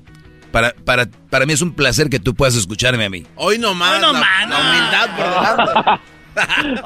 para, 0.52 0.72
para, 0.84 1.08
para 1.30 1.46
mí 1.46 1.52
es 1.52 1.62
un 1.62 1.74
placer 1.74 2.08
que 2.08 2.20
tú 2.20 2.34
puedas 2.34 2.54
escucharme 2.54 3.04
a 3.04 3.10
mí. 3.10 3.24
Hoy 3.36 3.58
nomás, 3.58 4.00
la, 4.00 4.12
la 4.12 4.60
humildad 4.60 5.16
por 5.16 5.26
delante. 5.26 6.02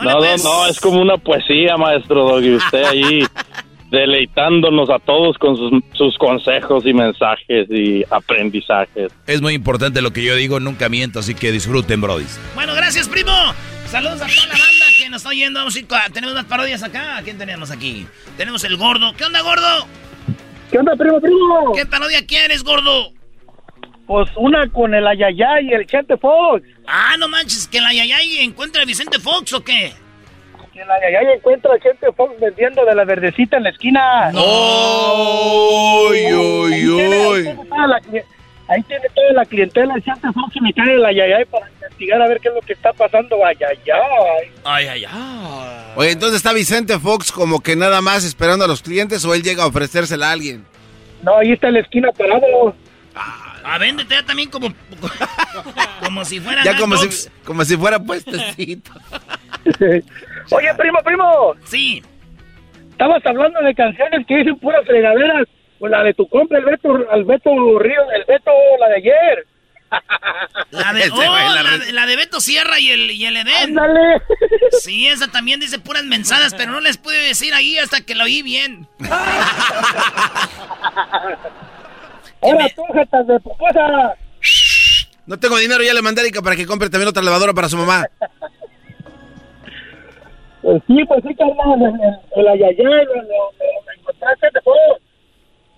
No, 0.02 0.20
no, 0.20 0.36
no, 0.38 0.66
es 0.66 0.80
como 0.80 1.01
una 1.01 1.18
poesía, 1.18 1.76
maestro 1.76 2.24
Doggy. 2.24 2.56
Usted 2.56 2.84
ahí 2.84 3.24
deleitándonos 3.93 4.90
a 4.90 4.98
todos 4.98 5.38
con 5.38 5.56
sus, 5.56 5.70
sus 5.93 6.18
consejos 6.18 6.84
y 6.84 6.93
mensajes 6.93 7.68
y 7.70 8.05
aprendizajes. 8.10 9.12
Es 9.26 9.40
muy 9.40 9.55
importante 9.55 10.02
lo 10.02 10.12
que 10.12 10.24
yo 10.24 10.34
digo, 10.34 10.59
nunca 10.59 10.88
miento, 10.88 11.20
así 11.20 11.34
que 11.34 11.52
disfruten, 11.52 12.01
Brody. 12.01 12.24
Bueno, 12.55 12.74
gracias, 12.74 13.09
primo. 13.09 13.32
Saludos 13.86 14.20
a 14.20 14.26
toda 14.26 14.47
la 14.48 14.55
banda 14.55 14.86
que 14.98 15.09
nos 15.09 15.18
está 15.18 15.28
oyendo. 15.28 15.60
Vamos 15.60 15.76
a 15.76 16.10
Tenemos 16.12 16.32
unas 16.32 16.47
parodias 16.47 16.82
acá. 16.82 17.18
¿A 17.18 17.22
quién 17.22 17.38
tenemos 17.38 17.70
aquí? 17.70 18.06
Tenemos 18.36 18.64
el 18.64 18.76
gordo. 18.76 19.12
¿Qué 19.16 19.24
onda, 19.24 19.43
gordo? 19.43 19.86
¿Qué 20.70 20.78
onda, 20.78 20.97
primo, 20.97 21.20
primo? 21.20 21.72
¿Qué 21.74 21.86
parodia 21.86 22.26
quieres, 22.26 22.64
gordo? 22.64 23.12
Pues 24.07 24.28
una 24.37 24.69
con 24.70 24.95
el 24.95 25.07
Ayayay 25.07 25.66
y 25.69 25.73
el 25.74 25.87
Chente 25.87 26.16
Fox. 26.16 26.62
Ah, 26.87 27.16
no 27.19 27.28
manches, 27.28 27.66
que 27.66 27.81
la 27.81 27.93
Yayay 27.93 28.39
encuentra 28.39 28.83
a 28.83 28.85
Vicente 28.85 29.19
Fox 29.19 29.53
o 29.55 29.65
qué? 29.65 29.93
Que 30.73 30.81
el 30.83 30.91
Ayayay 30.91 31.37
encuentra 31.37 31.73
a 31.74 31.78
Chente 31.81 32.07
Fox 32.16 32.39
vendiendo 32.41 32.85
de 32.85 32.95
la 32.95 33.05
verdecita 33.05 33.57
en 33.57 33.65
la 33.65 33.70
esquina. 33.70 34.31
¡Uy, 34.35 36.33
uy, 36.33 36.89
uy! 36.89 37.45
cli- 37.45 38.24
Ahí 38.69 38.83
tiene 38.83 39.05
toda 39.15 39.33
la 39.33 39.45
clientela 39.45 39.95
el 39.95 40.03
Chente 40.05 40.27
Fox 40.33 40.57
y 40.57 40.61
me 40.61 40.73
cae 40.73 40.95
el 40.95 41.05
Ayayay 41.05 41.45
para 41.47 41.69
investigar 41.70 42.20
a 42.20 42.27
ver 42.28 42.41
qué 42.41 42.49
es 42.49 42.55
lo 42.55 42.61
que 42.61 42.73
está 42.73 42.93
pasando. 42.93 43.45
Ayayay. 43.45 43.78
Ay, 44.65 44.87
ay, 44.87 45.05
ay. 45.09 45.93
Oye, 45.97 46.11
entonces 46.11 46.37
está 46.37 46.53
Vicente 46.53 46.99
Fox 46.99 47.31
como 47.33 47.61
que 47.61 47.77
nada 47.77 48.01
más 48.01 48.24
esperando 48.24 48.65
a 48.65 48.69
los 48.69 48.83
clientes 48.83 49.24
o 49.24 49.35
él 49.35 49.43
llega 49.43 49.62
a 49.62 49.66
ofrecérsela 49.66 50.28
a 50.28 50.33
alguien. 50.33 50.65
No, 51.23 51.37
ahí 51.39 51.53
está 51.53 51.69
en 51.69 51.74
la 51.74 51.81
esquina 51.81 52.11
parado. 52.12 52.74
Ah, 53.15 53.45
véndete 53.78 54.14
ya 54.14 54.22
también 54.24 54.51
como... 54.51 54.72
como 56.01 56.24
si 56.24 56.40
fuera... 56.40 56.62
Ya 56.62 56.76
como 56.76 56.97
si, 56.97 57.28
como 57.44 57.64
si 57.64 57.76
fuera 57.76 57.98
puestecito. 57.98 58.93
Oye, 60.51 60.74
primo, 60.76 60.98
primo. 61.05 61.55
Sí. 61.64 62.02
Estabas 62.93 63.24
hablando 63.26 63.60
de 63.60 63.74
canciones 63.74 64.26
que 64.26 64.36
dicen 64.36 64.59
puras 64.59 64.86
fregaderas. 64.86 65.47
Pues 65.78 65.90
la 65.93 66.02
de 66.02 66.14
tu 66.14 66.26
compa, 66.28 66.56
el 66.56 66.64
Beto, 66.64 66.97
el 67.12 67.24
Beto 67.24 67.51
Río, 67.78 68.01
el 68.14 68.24
Beto, 68.26 68.51
la 68.80 68.88
de 68.88 68.97
ayer. 68.97 69.47
La 70.72 70.93
de, 70.93 71.09
oh, 71.12 71.16
la 71.22 71.62
la, 71.62 71.78
de- 71.78 71.93
la 71.93 72.06
de 72.06 72.16
Beto 72.16 72.40
Sierra 72.40 72.80
y 72.80 72.90
el, 72.90 73.10
y 73.12 73.24
el 73.24 73.36
Edén. 73.36 73.78
Ándale. 73.78 74.20
Sí, 74.82 75.06
esa 75.06 75.28
también 75.30 75.60
dice 75.60 75.78
puras 75.78 76.02
mensadas, 76.05 76.55
pero 76.55 76.72
no 76.72 76.80
les 76.80 76.98
pude 76.98 77.16
decir 77.20 77.55
ahí 77.55 77.78
hasta 77.78 78.01
que 78.01 78.16
lo 78.16 78.24
oí 78.24 78.43
bien. 78.43 78.88
Ahora 82.42 82.68
tú, 82.74 82.82
jetas 82.92 83.26
de 83.26 83.40
pupusa. 83.40 84.16
No 85.26 85.38
tengo 85.38 85.58
dinero, 85.58 85.82
ya 85.82 85.94
le 85.94 86.02
mandé 86.02 86.20
a 86.20 86.24
Erika 86.24 86.42
para 86.42 86.56
que 86.56 86.66
compre 86.66 86.88
también 86.88 87.08
otra 87.08 87.22
lavadora 87.22 87.52
para 87.52 87.68
su 87.68 87.76
mamá. 87.76 88.06
Pues 90.62 90.82
sí, 90.86 91.04
pues 91.06 91.22
sí, 91.26 91.34
carnal, 91.34 92.18
el, 92.36 92.48
ayayay, 92.48 93.04
lo, 93.06 93.94
encontraste 93.98 94.46
de 94.52 94.60
todo. 94.64 94.98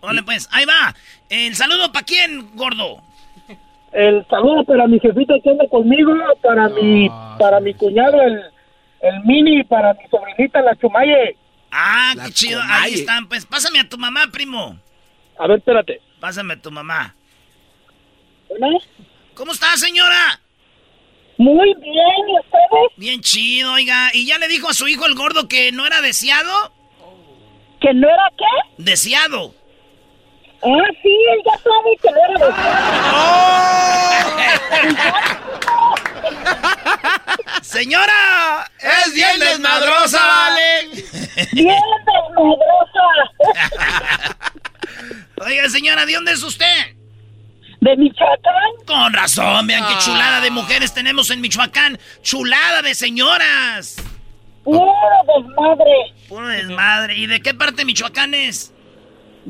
Ole, 0.00 0.22
pues, 0.22 0.48
ahí 0.50 0.64
va. 0.64 0.94
El 1.28 1.54
saludo 1.54 1.92
para 1.92 2.06
quién, 2.06 2.54
gordo. 2.54 3.02
El 3.92 4.26
saludo 4.28 4.64
para 4.64 4.86
mi 4.86 5.00
jefita 5.00 5.34
que 5.42 5.50
anda 5.50 5.66
conmigo, 5.68 6.12
para 6.42 6.68
mi, 6.68 7.08
para 7.38 7.60
mi 7.60 7.74
cuñado, 7.74 8.20
el, 8.20 8.42
el 9.00 9.24
mini, 9.24 9.64
para 9.64 9.94
mi 9.94 10.08
sobrinita, 10.08 10.60
la 10.60 10.76
Chumaye. 10.76 11.36
Ah, 11.70 12.14
qué 12.24 12.32
chido. 12.32 12.60
Ahí 12.64 12.94
están, 12.94 13.28
pues. 13.28 13.46
Pásame 13.46 13.80
a 13.80 13.88
tu 13.88 13.98
mamá, 13.98 14.26
primo. 14.32 14.78
A 15.38 15.46
ver, 15.46 15.58
espérate. 15.58 16.00
Pásame 16.20 16.54
a 16.54 16.60
tu 16.60 16.70
mamá. 16.70 17.14
¿Bueno? 18.48 18.78
¿Cómo 19.34 19.52
está, 19.52 19.76
señora? 19.76 20.40
Muy 21.36 21.72
bien, 21.74 22.28
¿y 22.28 22.38
ustedes? 22.40 22.92
Bien 22.96 23.20
chido, 23.20 23.72
oiga. 23.74 24.10
¿Y 24.12 24.26
ya 24.26 24.38
le 24.38 24.48
dijo 24.48 24.68
a 24.68 24.74
su 24.74 24.88
hijo 24.88 25.06
el 25.06 25.14
gordo 25.14 25.46
que 25.48 25.70
no 25.70 25.86
era 25.86 26.00
deseado? 26.00 26.52
¿Que 27.80 27.94
no 27.94 28.08
era 28.08 28.32
qué? 28.36 28.82
Deseado. 28.82 29.54
Ah, 30.60 30.88
sí, 31.00 31.08
él 31.08 31.40
ya 31.46 31.56
sabe 31.58 31.96
que 32.02 32.10
no 32.10 32.18
era 32.34 32.38
Señora, 37.62 38.70
es 38.78 39.14
bien 39.14 39.38
desmadrosa, 39.40 40.20
vale. 40.26 40.88
Bien 41.52 41.76
desmadrosa. 42.06 43.04
Oiga, 45.44 45.68
señora, 45.68 46.04
¿de 46.06 46.14
dónde 46.14 46.32
es 46.32 46.42
usted? 46.42 46.96
De 47.80 47.96
Michoacán. 47.96 48.84
Con 48.86 49.12
razón, 49.12 49.66
vean 49.66 49.86
qué 49.86 49.94
Ah. 49.94 50.00
chulada 50.04 50.40
de 50.40 50.50
mujeres 50.50 50.92
tenemos 50.94 51.30
en 51.30 51.40
Michoacán. 51.40 51.98
Chulada 52.22 52.82
de 52.82 52.94
señoras. 52.94 53.96
Puro 54.64 54.92
desmadre. 55.36 56.14
Puro 56.28 56.48
desmadre. 56.48 57.16
¿Y 57.16 57.26
de 57.26 57.40
qué 57.40 57.54
parte 57.54 57.76
de 57.76 57.84
Michoacán 57.84 58.34
es? 58.34 58.72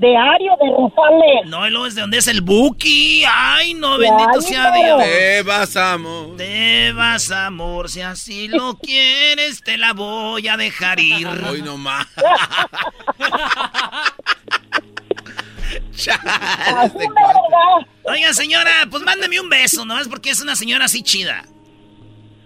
De 0.01 0.17
Ario 0.17 0.53
de 0.61 0.71
Rosales. 0.71 1.47
No, 1.47 1.67
y 1.67 1.71
luego 1.71 1.87
es 1.87 1.97
de 1.97 2.03
donde 2.03 2.19
es 2.19 2.29
el 2.29 2.41
Buki. 2.41 3.25
Ay, 3.29 3.75
no, 3.75 3.99
De 3.99 4.09
bendito 4.09 4.41
sea 4.41 4.71
pero- 4.73 4.99
Dios. 4.99 5.09
Te 5.09 5.43
vas, 5.43 5.77
amor. 5.77 6.37
Te 6.37 6.93
vas, 6.93 7.31
amor, 7.33 7.89
si 7.91 8.01
así 8.03 8.47
lo 8.47 8.79
quieres, 8.83 9.61
te 9.63 9.77
la 9.77 9.93
voy 9.95 10.47
a 10.47 10.57
dejar 10.57 11.01
ir. 11.01 11.27
Hoy 11.27 11.63
no 11.63 11.77
más. 11.77 12.07
Oiga, 18.05 18.33
señora, 18.33 18.71
pues 18.91 19.03
mándeme 19.03 19.41
un 19.41 19.49
beso, 19.49 19.85
¿no? 19.85 19.99
Es 19.99 20.09
porque 20.09 20.31
es 20.31 20.41
una 20.41 20.57
señora 20.57 20.87
así 20.87 21.03
chida. 21.03 21.45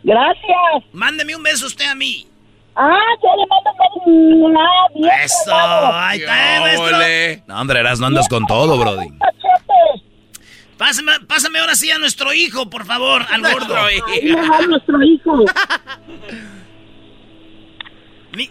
Gracias. 0.03 0.85
Mándeme 0.93 1.37
un 1.37 1.43
beso 1.43 1.67
usted 1.67 1.87
a 1.87 1.95
mí. 1.95 2.27
Ah, 2.75 2.99
yo 3.23 3.29
le 3.37 3.47
mando 3.49 3.71
una 4.07 4.61
bien. 4.95 5.11
Eso, 5.25 5.55
ahí 5.55 6.21
está, 6.21 6.57
eh, 6.57 6.61
maestro. 6.61 7.45
No, 7.47 7.61
hombre, 7.61 7.81
eras, 7.81 8.01
no 8.01 8.07
andas 8.07 8.29
con 8.29 8.47
todo, 8.47 8.79
Brody. 8.79 9.09
Pásame, 10.79 11.13
pásame 11.29 11.59
ahora 11.61 11.75
sí 11.75 11.91
a 11.91 11.99
nuestro 11.99 12.33
hijo, 12.33 12.69
por 12.69 12.85
favor, 12.85 13.25
al 13.31 13.43
gordo. 13.53 13.75
Va 13.75 14.67
nuestro 14.67 15.03
hijo. 15.03 15.45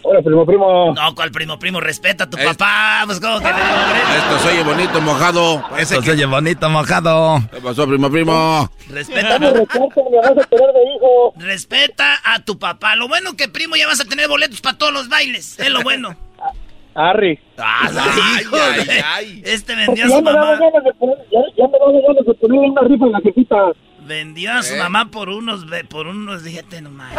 Hola, 0.02 0.22
primo, 0.22 0.46
primo. 0.46 0.94
No, 0.94 1.14
¿cuál 1.14 1.32
primo, 1.32 1.58
primo? 1.58 1.80
Respeta 1.80 2.24
a 2.24 2.30
tu 2.30 2.36
papá. 2.36 3.02
Pues, 3.06 3.18
¿cómo 3.18 3.40
que 3.40 3.46
Esto 3.48 4.38
se 4.38 4.48
oye 4.50 4.62
bonito, 4.62 5.00
mojado. 5.00 5.64
Eso 5.76 6.00
se 6.02 6.10
oye 6.12 6.24
bonito, 6.24 6.68
mojado. 6.70 7.40
¿Qué 7.52 7.60
pasó, 7.60 7.86
primo, 7.88 8.08
primo? 8.08 8.70
Respeta. 8.88 9.38
me 9.40 9.48
vas 9.50 9.56
a 9.56 9.64
tener 9.64 10.72
de 10.72 10.82
hijo. 10.96 11.34
Respeta 11.36 12.20
a 12.24 12.38
tu 12.44 12.58
papá. 12.58 12.94
Lo 12.94 13.08
bueno 13.08 13.34
que, 13.36 13.48
primo, 13.48 13.74
ya 13.74 13.88
vas 13.88 14.00
a 14.00 14.04
tener 14.04 14.28
boletos 14.28 14.60
para 14.60 14.78
todos 14.78 14.92
los 14.92 15.08
bailes. 15.08 15.58
Es 15.58 15.70
lo 15.70 15.82
bueno. 15.82 16.14
Arri. 16.94 17.38
Ah, 17.58 17.88
hijo 18.40 18.56
de- 18.56 19.42
Este 19.44 19.74
vendió 19.74 20.04
a 20.04 20.08
su 20.08 20.22
mamá. 20.22 20.58
ya, 21.30 21.40
ya 21.56 21.66
me 21.66 21.78
daba 21.78 21.92
ganas 22.06 22.26
de 22.26 22.34
poner 22.34 22.58
una 22.60 22.80
rifa 22.82 23.06
en 23.06 23.12
la 23.12 23.20
jefita. 23.20 23.56
Vendió 24.12 24.52
a 24.52 24.62
su 24.62 24.74
¿Eh? 24.74 24.78
mamá 24.78 25.10
por 25.10 25.30
unos, 25.30 25.66
ve- 25.66 25.84
por 25.84 26.06
unos, 26.06 26.42
fíjate 26.42 26.82
nomás. 26.82 27.14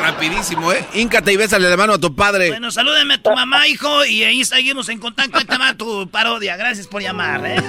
Rapidísimo, 0.00 0.72
¿eh? 0.72 0.82
Híncate 0.94 1.34
y 1.34 1.36
bésale 1.36 1.68
la 1.68 1.76
mano 1.76 1.92
a 1.92 1.98
tu 1.98 2.14
padre. 2.14 2.48
Bueno, 2.48 2.70
salúdeme 2.70 3.14
a 3.14 3.22
tu 3.22 3.30
mamá, 3.30 3.68
hijo, 3.68 4.06
y 4.06 4.24
ahí 4.24 4.42
seguimos 4.46 4.88
en 4.88 5.00
contacto. 5.00 5.36
Ahí 5.36 5.44
te 5.44 5.58
va 5.58 5.74
tu 5.74 6.08
parodia. 6.08 6.56
Gracias 6.56 6.86
por 6.86 7.02
llamar, 7.02 7.44
¿eh? 7.44 7.62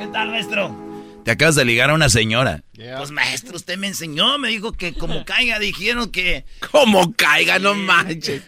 ¿Qué 0.00 0.06
tal, 0.08 0.28
maestro? 0.28 0.76
Te 1.24 1.30
acabas 1.30 1.54
de 1.54 1.64
ligar 1.64 1.88
a 1.88 1.94
una 1.94 2.10
señora. 2.10 2.62
Pues, 2.76 3.10
maestro, 3.10 3.56
usted 3.56 3.78
me 3.78 3.86
enseñó, 3.86 4.36
me 4.36 4.48
dijo 4.48 4.72
que 4.72 4.92
como 4.92 5.24
caiga, 5.24 5.58
dijeron 5.58 6.10
que... 6.10 6.44
Como 6.70 7.14
caiga, 7.14 7.58
no 7.58 7.74
manches. 7.74 8.42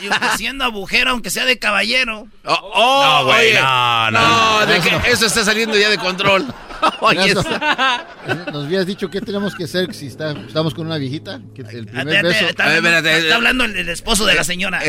Digo, 0.00 0.14
que 0.20 0.36
siendo 0.38 0.64
agujero, 0.64 1.10
aunque 1.10 1.30
sea 1.30 1.44
de 1.44 1.58
caballero. 1.60 2.26
Oh, 2.44 2.70
oh, 2.74 3.04
No, 3.04 3.24
güey, 3.26 3.54
no, 3.54 4.10
no. 4.10 4.60
No, 4.60 4.66
de 4.66 4.80
que 4.80 5.10
eso 5.12 5.26
está 5.26 5.44
saliendo 5.44 5.78
ya 5.78 5.88
de 5.88 5.98
control. 5.98 6.46
Oye, 7.00 7.34
Nos 8.52 8.64
habías 8.66 8.86
dicho 8.86 9.10
qué 9.10 9.20
tenemos 9.20 9.54
que 9.54 9.64
hacer 9.64 9.94
si 9.94 10.06
está- 10.06 10.32
estamos 10.32 10.74
con 10.74 10.86
una 10.86 10.96
viejita. 10.98 11.40
Que 11.54 11.62
el 11.62 11.86
primer 11.86 12.08
Espérate, 12.08 12.28
beso. 12.28 12.46
Está, 12.48 12.64
hablando, 12.76 13.08
está 13.08 13.34
hablando 13.34 13.64
el, 13.64 13.76
el 13.76 13.88
esposo 13.88 14.26
de 14.26 14.34
la 14.34 14.44
señora. 14.44 14.80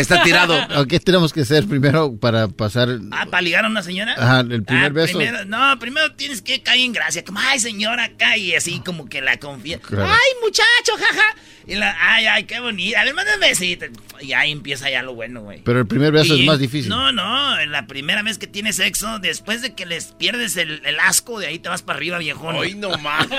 ¿O 0.77 0.85
¿Qué 0.85 0.99
tenemos 1.03 1.33
que 1.33 1.41
hacer 1.41 1.65
primero 1.67 2.15
para 2.17 2.47
pasar? 2.47 2.89
Ah, 3.11 3.25
¿para 3.29 3.41
ligar 3.41 3.65
a 3.65 3.67
una 3.69 3.83
señora? 3.83 4.13
Ajá, 4.17 4.41
el 4.41 4.63
primer 4.63 4.85
Ah, 4.85 4.89
beso. 4.89 5.17
primero- 5.17 5.45
no, 5.45 5.79
primero 5.79 6.11
tienes 6.15 6.41
que 6.41 6.61
caer 6.61 6.81
en 6.81 6.93
gracia. 6.93 7.23
Como, 7.23 7.39
ay, 7.39 7.59
señora, 7.59 8.11
cae. 8.17 8.55
Así 8.57 8.79
como 8.85 9.07
que 9.07 9.21
la 9.21 9.37
confía. 9.37 9.79
Claro. 9.79 10.05
Ay, 10.11 10.31
muchacho, 10.43 10.93
jaja. 10.99 11.35
Y 11.65 11.75
la, 11.75 11.95
ay, 11.99 12.25
ay, 12.25 12.43
qué 12.43 12.59
bonita. 12.59 12.99
A 13.01 13.05
ver, 13.05 13.13
mándame 13.13 13.35
un 13.35 13.41
besito. 13.41 13.85
Y 14.19 14.33
ahí 14.33 14.51
empieza 14.51 14.89
ya 14.89 15.01
lo 15.01 15.13
bueno, 15.15 15.41
güey. 15.41 15.61
Pero 15.63 15.79
el 15.79 15.87
primer 15.87 16.11
beso 16.11 16.35
Y- 16.35 16.41
es 16.41 16.45
más 16.47 16.59
difícil. 16.59 16.89
No, 16.89 17.11
no, 17.11 17.57
en 17.59 17.71
la 17.71 17.87
primera 17.87 18.21
vez 18.21 18.37
que 18.37 18.47
tienes 18.47 18.75
sexo, 18.77 19.19
después 19.19 19.61
de 19.61 19.73
que 19.73 19.85
les 19.85 20.07
pierdes 20.13 20.57
el, 20.57 20.81
el 20.85 20.99
asco, 20.99 21.39
de 21.39 21.47
ahí 21.47 21.59
te 21.59 21.69
vas 21.69 21.81
para 21.83 21.97
arriba, 21.97 22.17
viejón. 22.17 22.55
Hoy 22.55 22.75
no 22.75 22.97
más. 22.97 23.27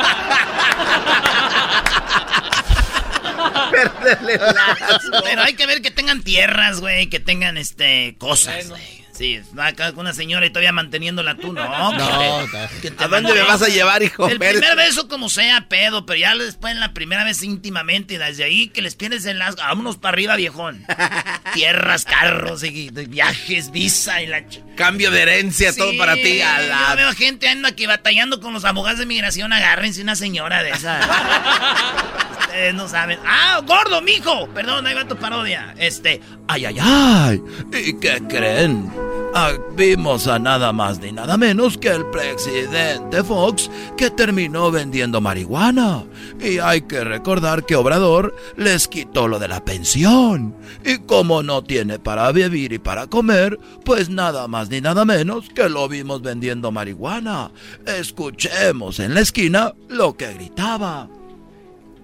Pero 5.25 5.43
hay 5.43 5.55
que 5.55 5.67
ver 5.67 5.83
que 5.83 5.91
tengan 5.91 6.23
tierras, 6.23 6.81
güey, 6.81 7.09
que 7.09 7.21
tengan 7.21 7.57
este 7.57 8.17
cosas, 8.19 8.69
güey. 8.69 9.04
Sí, 9.17 9.41
va 9.57 9.69
acá 9.69 9.93
con 9.93 10.01
una 10.01 10.13
señora 10.13 10.45
y 10.45 10.51
todavía 10.51 10.73
manteniéndola 10.73 11.37
tú, 11.37 11.53
no. 11.53 11.65
No, 11.93 12.47
que 12.83 12.91
te 12.91 13.05
¿A 13.05 13.07
dónde 13.07 13.33
me 13.33 13.43
vas 13.43 13.63
a 13.63 13.69
llevar, 13.69 14.03
hijo? 14.03 14.29
El 14.29 14.43
Eres- 14.43 14.59
primer 14.61 14.77
beso 14.77 15.07
como 15.07 15.29
sea, 15.31 15.69
pedo, 15.69 16.05
pero 16.05 16.19
ya 16.19 16.35
después 16.35 16.73
en 16.73 16.81
la 16.81 16.93
primera 16.93 17.23
vez 17.23 17.41
íntimamente 17.45 18.15
y 18.15 18.17
desde 18.17 18.43
ahí 18.43 18.69
que 18.71 18.83
les 18.83 18.97
pierdes 18.97 19.25
el 19.27 19.41
asco. 19.41 19.63
Vámonos 19.63 19.99
para 19.99 20.15
arriba, 20.15 20.35
viejón. 20.35 20.85
Tierras, 21.55 22.05
carros, 22.05 22.65
y 22.65 22.91
viajes, 22.91 23.71
visa 23.71 24.21
y 24.21 24.27
la... 24.27 24.43
Cambio 24.77 25.13
de 25.13 25.23
herencia, 25.23 25.73
todo 25.77 25.97
para 25.97 26.15
ti. 26.15 26.41
A 26.43 26.63
Yo 26.63 26.69
la... 26.69 26.95
veo 26.97 27.13
gente 27.13 27.49
anda 27.49 27.69
aquí 27.69 27.87
batallando 27.87 28.41
con 28.41 28.53
los 28.53 28.65
abogados 28.65 28.99
de 28.99 29.07
migración. 29.07 29.53
Agárrense 29.53 30.03
una 30.03 30.17
señora 30.17 30.65
de 30.65 30.71
esa. 30.71 30.99
Ustedes 32.41 32.75
no 32.75 32.89
saben. 32.89 33.19
¡Ah, 33.25 33.61
gordo, 33.65 34.01
mijo! 34.03 34.49
Perdón, 34.53 34.87
ahí 34.89 34.95
va 34.95 35.07
tu 35.07 35.17
parodia. 35.17 35.75
Este. 35.79 36.21
Ay, 36.49 36.67
ay, 36.67 36.77
ay. 36.81 37.41
¿Y 37.73 37.99
qué 38.01 38.21
creen? 38.29 38.91
Ah, 39.37 39.53
vimos 39.77 40.29
a 40.29 40.39
nada 40.39 40.73
más 40.73 41.01
ni 41.01 41.11
nada 41.11 41.37
menos 41.37 41.77
que 41.77 41.89
el 41.89 42.07
presidente 42.07 43.25
Fox 43.25 43.69
que 43.97 44.09
terminó 44.09 44.71
vendiendo 44.71 45.21
marihuana. 45.21 46.05
Y 46.41 46.59
hay 46.59 46.83
que 46.83 47.03
recordar 47.03 47.67
que 47.67 47.75
Obrador 47.75 48.33
les 48.57 48.87
quitó 48.87 49.27
lo 49.27 49.41
de 49.41 49.49
la 49.49 49.65
pensión. 49.65 50.55
Y 50.85 50.99
como 50.99 51.43
no 51.43 51.65
tiene 51.65 51.99
para 51.99 52.31
vivir 52.31 52.73
y 52.75 52.79
para 52.79 53.09
comer, 53.09 53.59
pues 53.85 54.09
nada 54.09 54.47
más 54.47 54.71
ni 54.71 54.81
nada 54.81 55.05
menos 55.05 55.49
que 55.51 55.69
lo 55.69 55.89
vimos 55.89 56.23
vendiendo 56.23 56.71
marihuana. 56.71 57.51
Escuchemos 57.87 59.01
en 59.01 59.15
la 59.15 59.21
esquina 59.21 59.75
lo 59.89 60.17
que 60.17 60.33
gritaba. 60.33 61.09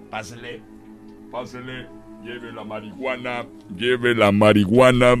Pásele, 0.09 0.61
pásele, 1.31 1.87
lleve 2.25 2.51
la 2.51 2.65
marihuana, 2.65 3.45
lleve 3.73 4.13
la 4.13 4.33
marihuana. 4.33 5.15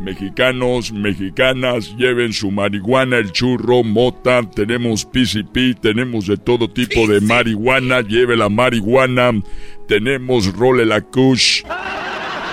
Mexicanos, 0.00 0.92
mexicanas, 0.92 1.94
lleven 1.96 2.32
su 2.32 2.50
marihuana, 2.50 3.18
el 3.18 3.30
churro, 3.30 3.84
mota, 3.84 4.42
tenemos 4.42 5.04
PCP, 5.04 5.80
tenemos 5.80 6.26
de 6.26 6.36
todo 6.36 6.68
tipo 6.68 7.06
de 7.06 7.20
marihuana, 7.20 8.00
lleve 8.00 8.36
la 8.36 8.48
marihuana, 8.48 9.30
tenemos 9.86 10.52
role 10.56 10.86
la 10.86 11.00
kush. 11.00 11.62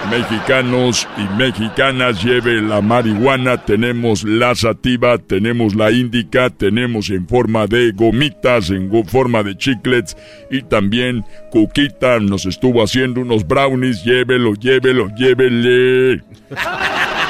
Mexicanos 0.09 1.07
y 1.17 1.37
mexicanas, 1.37 2.23
lleve 2.23 2.61
la 2.61 2.81
marihuana, 2.81 3.63
tenemos 3.63 4.23
la 4.23 4.55
sativa, 4.55 5.17
tenemos 5.17 5.75
la 5.75 5.91
índica, 5.91 6.49
tenemos 6.49 7.09
en 7.09 7.27
forma 7.27 7.67
de 7.67 7.91
gomitas, 7.91 8.69
en 8.69 8.89
forma 9.05 9.43
de 9.43 9.57
chiclets 9.57 10.15
y 10.49 10.61
también 10.63 11.25
Cuquita 11.51 12.19
nos 12.19 12.45
estuvo 12.45 12.81
haciendo 12.81 13.21
unos 13.21 13.45
brownies, 13.45 14.03
llévelo, 14.03 14.53
llévelo, 14.55 15.09
llévele. 15.15 16.23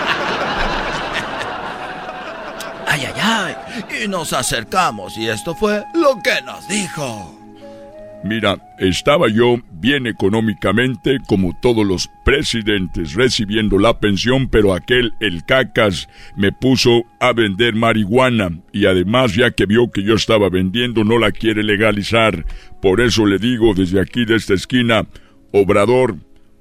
Y 4.03 4.07
nos 4.07 4.33
acercamos 4.33 5.17
y 5.17 5.27
esto 5.27 5.55
fue 5.55 5.83
lo 5.93 6.21
que 6.23 6.41
nos 6.45 6.67
dijo. 6.67 7.35
Mira, 8.23 8.57
estaba 8.79 9.29
yo 9.29 9.59
bien 9.71 10.05
económicamente 10.05 11.19
como 11.25 11.57
todos 11.61 11.85
los 11.85 12.09
presidentes 12.25 13.13
recibiendo 13.13 13.79
la 13.79 13.99
pensión, 13.99 14.49
pero 14.49 14.73
aquel, 14.73 15.13
el 15.21 15.45
cacas, 15.45 16.09
me 16.35 16.51
puso 16.51 17.03
a 17.21 17.31
vender 17.31 17.75
marihuana 17.75 18.59
y 18.73 18.87
además 18.87 19.35
ya 19.35 19.51
que 19.51 19.65
vio 19.65 19.89
que 19.89 20.03
yo 20.03 20.15
estaba 20.15 20.49
vendiendo 20.49 21.05
no 21.05 21.17
la 21.17 21.31
quiere 21.31 21.63
legalizar. 21.63 22.45
Por 22.81 22.99
eso 22.99 23.25
le 23.25 23.37
digo 23.37 23.73
desde 23.73 24.01
aquí 24.01 24.25
de 24.25 24.35
esta 24.35 24.53
esquina, 24.53 25.05
Obrador, 25.53 26.17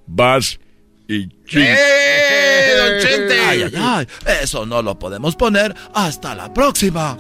vas 0.07 0.61
y 1.09 1.27
ching. 1.47 1.65
¡Eh, 1.67 2.75
don 2.77 3.01
Chente! 3.09 3.41
Ay, 3.41 3.63
ay, 3.63 3.73
ay. 3.77 4.07
Eso 4.43 4.67
no 4.67 4.83
lo 4.83 4.99
podemos 4.99 5.35
poner 5.35 5.75
hasta 5.95 6.35
la 6.35 6.53
próxima. 6.53 7.17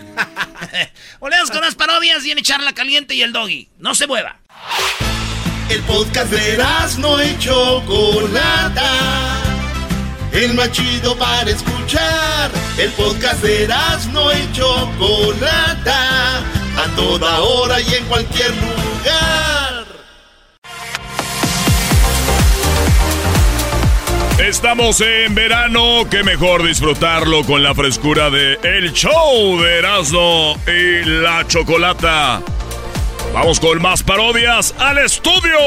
Volvemos 1.20 1.50
con 1.50 1.62
las 1.62 1.74
parodias 1.74 2.24
y 2.24 2.30
en 2.30 2.38
echarla 2.38 2.74
caliente 2.74 3.14
y 3.14 3.22
el 3.22 3.32
doggy. 3.32 3.70
No 3.78 3.94
se 3.94 4.06
mueva. 4.06 4.40
El 5.70 5.82
podcast 5.82 6.30
de 6.30 6.58
no 6.98 7.22
y 7.22 7.38
Chocolata. 7.38 8.92
El 10.32 10.54
más 10.54 10.70
chido 10.70 11.16
para 11.16 11.50
escuchar. 11.50 12.50
El 12.76 12.90
podcast 12.92 13.42
de 13.42 13.68
no 14.12 14.32
y 14.32 14.52
Chocolata. 14.52 16.38
A 16.38 16.94
toda 16.94 17.40
hora 17.40 17.80
y 17.80 17.94
en 17.94 18.04
cualquier 18.04 18.50
lugar. 18.50 19.57
Estamos 24.38 25.00
en 25.00 25.34
verano, 25.34 26.06
qué 26.10 26.22
mejor 26.22 26.62
disfrutarlo 26.62 27.44
con 27.44 27.62
la 27.62 27.74
frescura 27.74 28.30
de 28.30 28.54
El 28.62 28.92
Show 28.92 29.60
de 29.60 29.78
Erasmo 29.78 30.56
y 30.66 31.04
la 31.04 31.44
Chocolata. 31.46 32.40
Vamos 33.34 33.58
con 33.58 33.82
más 33.82 34.02
parodias 34.02 34.74
al 34.78 34.98
estudio. 34.98 35.58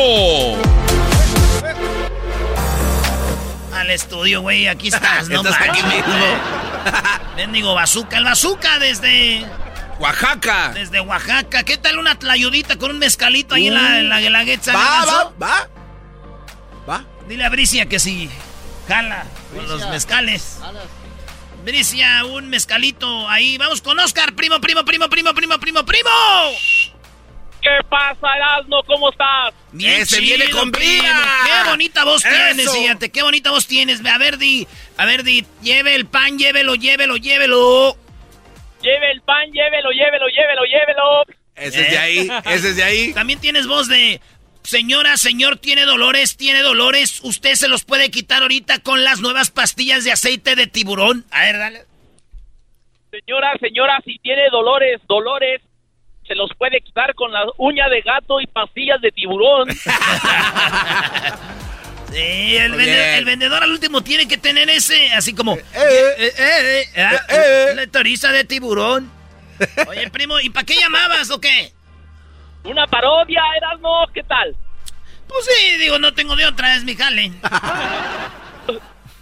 Al 3.75 3.89
estudio, 3.89 4.41
güey, 4.41 4.67
aquí 4.67 4.87
estás, 4.87 5.27
no 5.27 5.41
Estás 5.41 5.61
aquí 5.61 5.83
mismo. 5.83 6.15
Bendigo 7.35 7.75
bazooka, 7.75 8.17
el 8.17 8.23
bazooka 8.23 8.79
desde 8.79 9.45
Oaxaca. 9.99 10.71
desde 10.73 11.01
Oaxaca. 11.01 11.63
¿Qué 11.63 11.77
tal 11.77 11.99
una 11.99 12.17
tlayudita 12.17 12.77
con 12.77 12.91
un 12.91 12.99
mezcalito 12.99 13.53
ahí 13.55 13.67
en 13.67 13.73
la, 13.75 13.99
en 13.99 14.09
la 14.09 14.21
guelaguetza? 14.21 14.73
Va, 14.73 14.79
garbanzo? 14.79 15.33
va, 15.41 15.69
va. 16.89 17.03
Dile 17.27 17.43
a 17.45 17.49
Bricia 17.49 17.85
que 17.85 17.99
sí. 17.99 18.29
Jala 18.91 19.25
con 19.55 19.69
los 19.69 19.87
mezcales. 19.87 20.59
Bricia, 21.63 22.25
un 22.25 22.49
mezcalito 22.49 23.29
ahí. 23.29 23.57
Vamos 23.57 23.81
con 23.81 23.97
Oscar, 23.99 24.33
primo, 24.33 24.59
primo, 24.59 24.83
primo, 24.83 25.07
primo, 25.07 25.33
primo, 25.33 25.57
primo, 25.59 25.85
primo. 25.85 26.09
¿Qué 27.61 27.69
pasa, 27.89 28.35
Erasmo? 28.35 28.83
¿Cómo 28.85 29.09
estás? 29.09 29.53
Bien 29.71 30.01
Ese 30.01 30.17
chido, 30.17 30.35
viene 30.35 30.51
con 30.51 30.71
primo. 30.71 31.03
vida. 31.03 31.37
Qué 31.45 31.69
bonita 31.69 32.03
voz 32.03 32.21
tienes, 32.21 32.69
fíjate. 32.69 33.11
Qué 33.11 33.23
bonita 33.23 33.51
voz 33.51 33.65
tienes. 33.65 34.05
A 34.05 34.17
ver, 34.17 34.37
di. 34.37 34.67
A 34.97 35.05
ver, 35.05 35.23
di. 35.23 35.45
Lleve 35.61 35.95
el 35.95 36.07
pan, 36.07 36.37
llévelo, 36.37 36.75
llévelo, 36.75 37.15
llévelo. 37.15 37.95
Lleve 38.81 39.11
el 39.11 39.21
pan, 39.21 39.49
llévelo, 39.53 39.91
llévelo, 39.91 40.27
llévelo, 40.27 40.63
llévelo. 40.65 41.23
Ese 41.55 41.81
es 41.81 41.91
de 41.91 41.97
ahí, 41.97 42.31
ese 42.45 42.69
es 42.69 42.75
de 42.75 42.83
ahí. 42.83 43.13
También 43.13 43.39
tienes 43.39 43.67
voz 43.67 43.87
de. 43.87 44.19
Señora, 44.63 45.17
señor, 45.17 45.57
tiene 45.57 45.85
dolores, 45.85 46.37
tiene 46.37 46.61
dolores. 46.61 47.19
Usted 47.23 47.55
se 47.55 47.67
los 47.67 47.83
puede 47.83 48.11
quitar 48.11 48.41
ahorita 48.43 48.79
con 48.79 49.03
las 49.03 49.19
nuevas 49.19 49.49
pastillas 49.51 50.03
de 50.03 50.11
aceite 50.11 50.55
de 50.55 50.67
tiburón. 50.67 51.25
A 51.31 51.41
ver, 51.41 51.57
dale. 51.57 51.85
Señora, 53.09 53.51
señora, 53.59 53.99
si 54.05 54.17
tiene 54.19 54.43
dolores, 54.51 55.01
dolores, 55.07 55.61
se 56.27 56.35
los 56.35 56.49
puede 56.57 56.79
quitar 56.81 57.13
con 57.15 57.31
la 57.33 57.43
uña 57.57 57.89
de 57.89 58.01
gato 58.01 58.39
y 58.39 58.47
pastillas 58.47 59.01
de 59.01 59.11
tiburón. 59.11 59.67
Sí, 62.11 62.57
el, 62.57 62.73
vende- 62.73 63.17
el 63.19 63.23
vendedor 63.25 63.63
al 63.63 63.71
último 63.71 64.01
tiene 64.01 64.27
que 64.27 64.37
tener 64.37 64.69
ese, 64.69 65.13
así 65.13 65.33
como. 65.33 65.55
eh, 65.55 65.63
eh, 65.73 66.33
eh, 66.37 66.83
eh, 66.93 67.01
ah, 67.01 67.21
eh. 67.29 67.73
La 67.73 67.87
toriza 67.87 68.33
de 68.33 68.43
tiburón. 68.43 69.09
Oye, 69.87 70.09
primo, 70.09 70.37
¿y 70.41 70.49
para 70.49 70.65
qué 70.65 70.75
llamabas 70.75 71.29
o 71.31 71.39
qué? 71.39 71.71
Una 72.63 72.85
parodia, 72.87 73.41
Erasmo, 73.57 74.05
¿qué 74.13 74.23
tal? 74.23 74.55
Pues 75.27 75.45
sí, 75.45 75.77
digo, 75.77 75.97
no 75.99 76.13
tengo 76.13 76.35
de 76.35 76.45
otra, 76.45 76.75
es 76.75 76.83
mi 76.83 76.95
jale. 76.95 77.31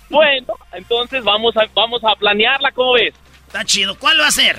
Bueno, 0.10 0.56
entonces 0.74 1.24
vamos 1.24 1.56
a, 1.56 1.68
vamos 1.76 2.02
a 2.03 2.16
planearla, 2.16 2.72
¿cómo 2.72 2.94
ves? 2.94 3.14
Está 3.45 3.64
chido. 3.64 3.95
¿Cuál 3.98 4.20
va 4.20 4.28
a 4.28 4.32
ser? 4.32 4.57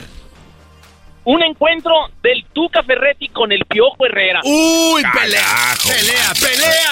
Un 1.24 1.42
encuentro 1.42 1.92
del 2.22 2.44
Tuca 2.52 2.82
Ferretti 2.84 3.28
con 3.28 3.50
el 3.52 3.64
Piojo 3.66 4.06
Herrera. 4.06 4.40
Uy, 4.44 5.02
pelea, 5.02 5.74
pelea, 5.84 6.32
pelea. 6.40 6.90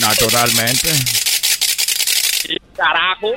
Naturalmente, 0.00 0.90
Carajo. 2.76 3.32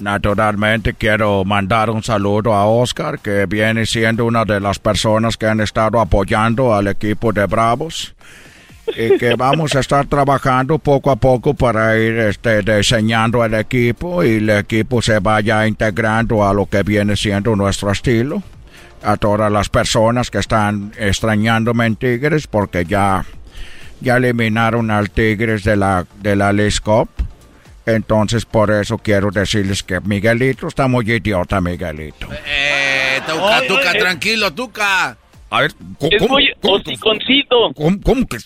naturalmente 0.00 0.94
quiero 0.94 1.44
mandar 1.44 1.90
un 1.90 2.02
saludo 2.02 2.54
a 2.54 2.66
Oscar, 2.66 3.18
que 3.20 3.46
viene 3.46 3.86
siendo 3.86 4.24
una 4.24 4.44
de 4.44 4.60
las 4.60 4.78
personas 4.78 5.36
que 5.36 5.46
han 5.46 5.60
estado 5.60 6.00
apoyando 6.00 6.74
al 6.74 6.88
equipo 6.88 7.32
de 7.32 7.46
Bravos. 7.46 8.14
Y 8.88 9.16
que 9.16 9.36
vamos 9.36 9.74
a 9.76 9.80
estar 9.80 10.06
trabajando 10.06 10.78
poco 10.78 11.10
a 11.12 11.16
poco 11.16 11.54
para 11.54 11.96
ir 11.96 12.18
este, 12.18 12.62
diseñando 12.62 13.44
el 13.44 13.54
equipo 13.54 14.24
y 14.24 14.36
el 14.36 14.50
equipo 14.50 15.00
se 15.00 15.20
vaya 15.20 15.66
integrando 15.66 16.46
a 16.46 16.52
lo 16.52 16.66
que 16.66 16.82
viene 16.82 17.16
siendo 17.16 17.54
nuestro 17.54 17.92
estilo. 17.92 18.42
A 19.04 19.16
todas 19.16 19.50
las 19.50 19.68
personas 19.68 20.30
que 20.30 20.38
están 20.38 20.92
extrañándome 20.98 21.86
en 21.86 21.96
Tigres 21.96 22.46
porque 22.46 22.84
ya, 22.84 23.24
ya 24.00 24.16
eliminaron 24.16 24.90
al 24.90 25.10
Tigres 25.10 25.64
de 25.64 25.76
la, 25.76 26.04
de 26.20 26.36
la 26.36 26.52
League 26.52 26.78
Cup. 26.82 27.08
Entonces 27.86 28.44
por 28.44 28.70
eso 28.70 28.98
quiero 28.98 29.30
decirles 29.30 29.82
que 29.82 30.00
Miguelito 30.00 30.68
está 30.68 30.86
muy 30.88 31.10
idiota, 31.10 31.60
Miguelito. 31.60 32.28
Eh, 32.46 33.20
Tuca, 33.26 33.58
Oye, 33.58 33.68
Tuca, 33.68 33.90
oye. 33.90 33.98
tranquilo, 33.98 34.52
Tuca. 34.54 35.16
A 35.50 35.60
ver, 35.60 35.72
Es 36.10 36.28
muy. 36.28 36.50
¿Cómo, 37.74 38.00
cómo 38.00 38.26
que? 38.26 38.38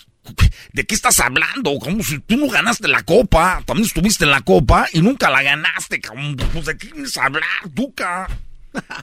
¿De 0.73 0.85
qué 0.85 0.93
estás 0.95 1.19
hablando? 1.19 1.77
Como 1.79 2.03
si 2.03 2.19
tú 2.19 2.35
no 2.35 2.47
ganaste 2.47 2.87
la 2.87 3.03
copa. 3.03 3.61
También 3.65 3.85
estuviste 3.85 4.25
en 4.25 4.31
la 4.31 4.41
copa 4.41 4.87
y 4.91 5.01
nunca 5.01 5.29
la 5.29 5.41
ganaste. 5.41 6.01
cabrón. 6.01 6.35
Pues, 6.51 6.65
¿De 6.65 6.77
qué 6.77 6.89
a 7.19 7.25
hablar, 7.25 7.43
Tuca? 7.73 8.27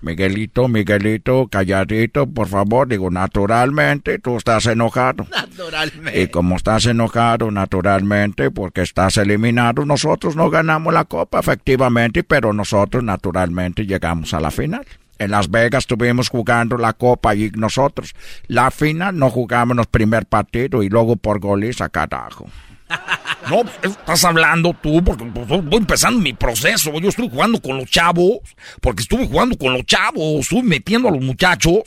Miguelito, 0.03 0.69
Miguelito, 0.69 1.49
calladito, 1.49 2.27
por 2.27 2.49
favor. 2.49 2.89
Digo, 2.89 3.11
naturalmente, 3.11 4.19
tú 4.19 4.37
estás 4.37 4.67
enojado. 4.67 5.27
Naturalmente. 5.31 6.23
Y 6.23 6.29
como 6.29 6.57
estás 6.57 6.87
enojado, 6.87 7.51
naturalmente, 7.51 8.51
porque 8.51 8.83
estás 8.83 9.17
eliminado, 9.17 9.85
nosotros 9.85 10.37
no 10.37 10.51
ganamos 10.51 10.93
la 10.93 11.05
copa, 11.05 11.41
efectivamente, 11.41 12.23
pero 12.25 12.53
nosotros, 12.53 13.03
naturalmente, 13.03 13.87
llegamos 13.87 14.35
a 14.35 14.41
la 14.41 14.51
final. 14.51 14.85
En 15.19 15.31
Las 15.31 15.51
Vegas 15.51 15.85
estuvimos 15.85 16.29
jugando 16.29 16.77
la 16.77 16.93
copa 16.93 17.35
y 17.35 17.51
nosotros, 17.51 18.15
la 18.49 18.71
final, 18.71 19.17
no 19.17 19.31
jugamos 19.31 19.77
los 19.77 19.87
primer 19.87 20.27
partido 20.27 20.83
y 20.83 20.89
luego 20.89 21.17
por 21.17 21.39
goliza, 21.39 21.89
carajo. 21.89 22.47
No, 23.51 23.63
estás 23.83 24.25
hablando 24.25 24.75
tú, 24.83 25.03
porque 25.05 25.25
pues, 25.25 25.47
voy 25.47 25.79
empezando 25.79 26.21
mi 26.21 26.33
proceso. 26.33 26.93
Yo 27.01 27.09
estuve 27.09 27.29
jugando 27.29 27.61
con 27.61 27.77
los 27.77 27.91
chavos, 27.91 28.39
porque 28.81 29.03
estuve 29.03 29.27
jugando 29.27 29.57
con 29.59 29.73
los 29.73 29.85
chavos, 29.85 30.41
estuve 30.41 30.63
metiendo 30.63 31.09
a 31.09 31.13
los 31.13 31.23
muchachos. 31.23 31.81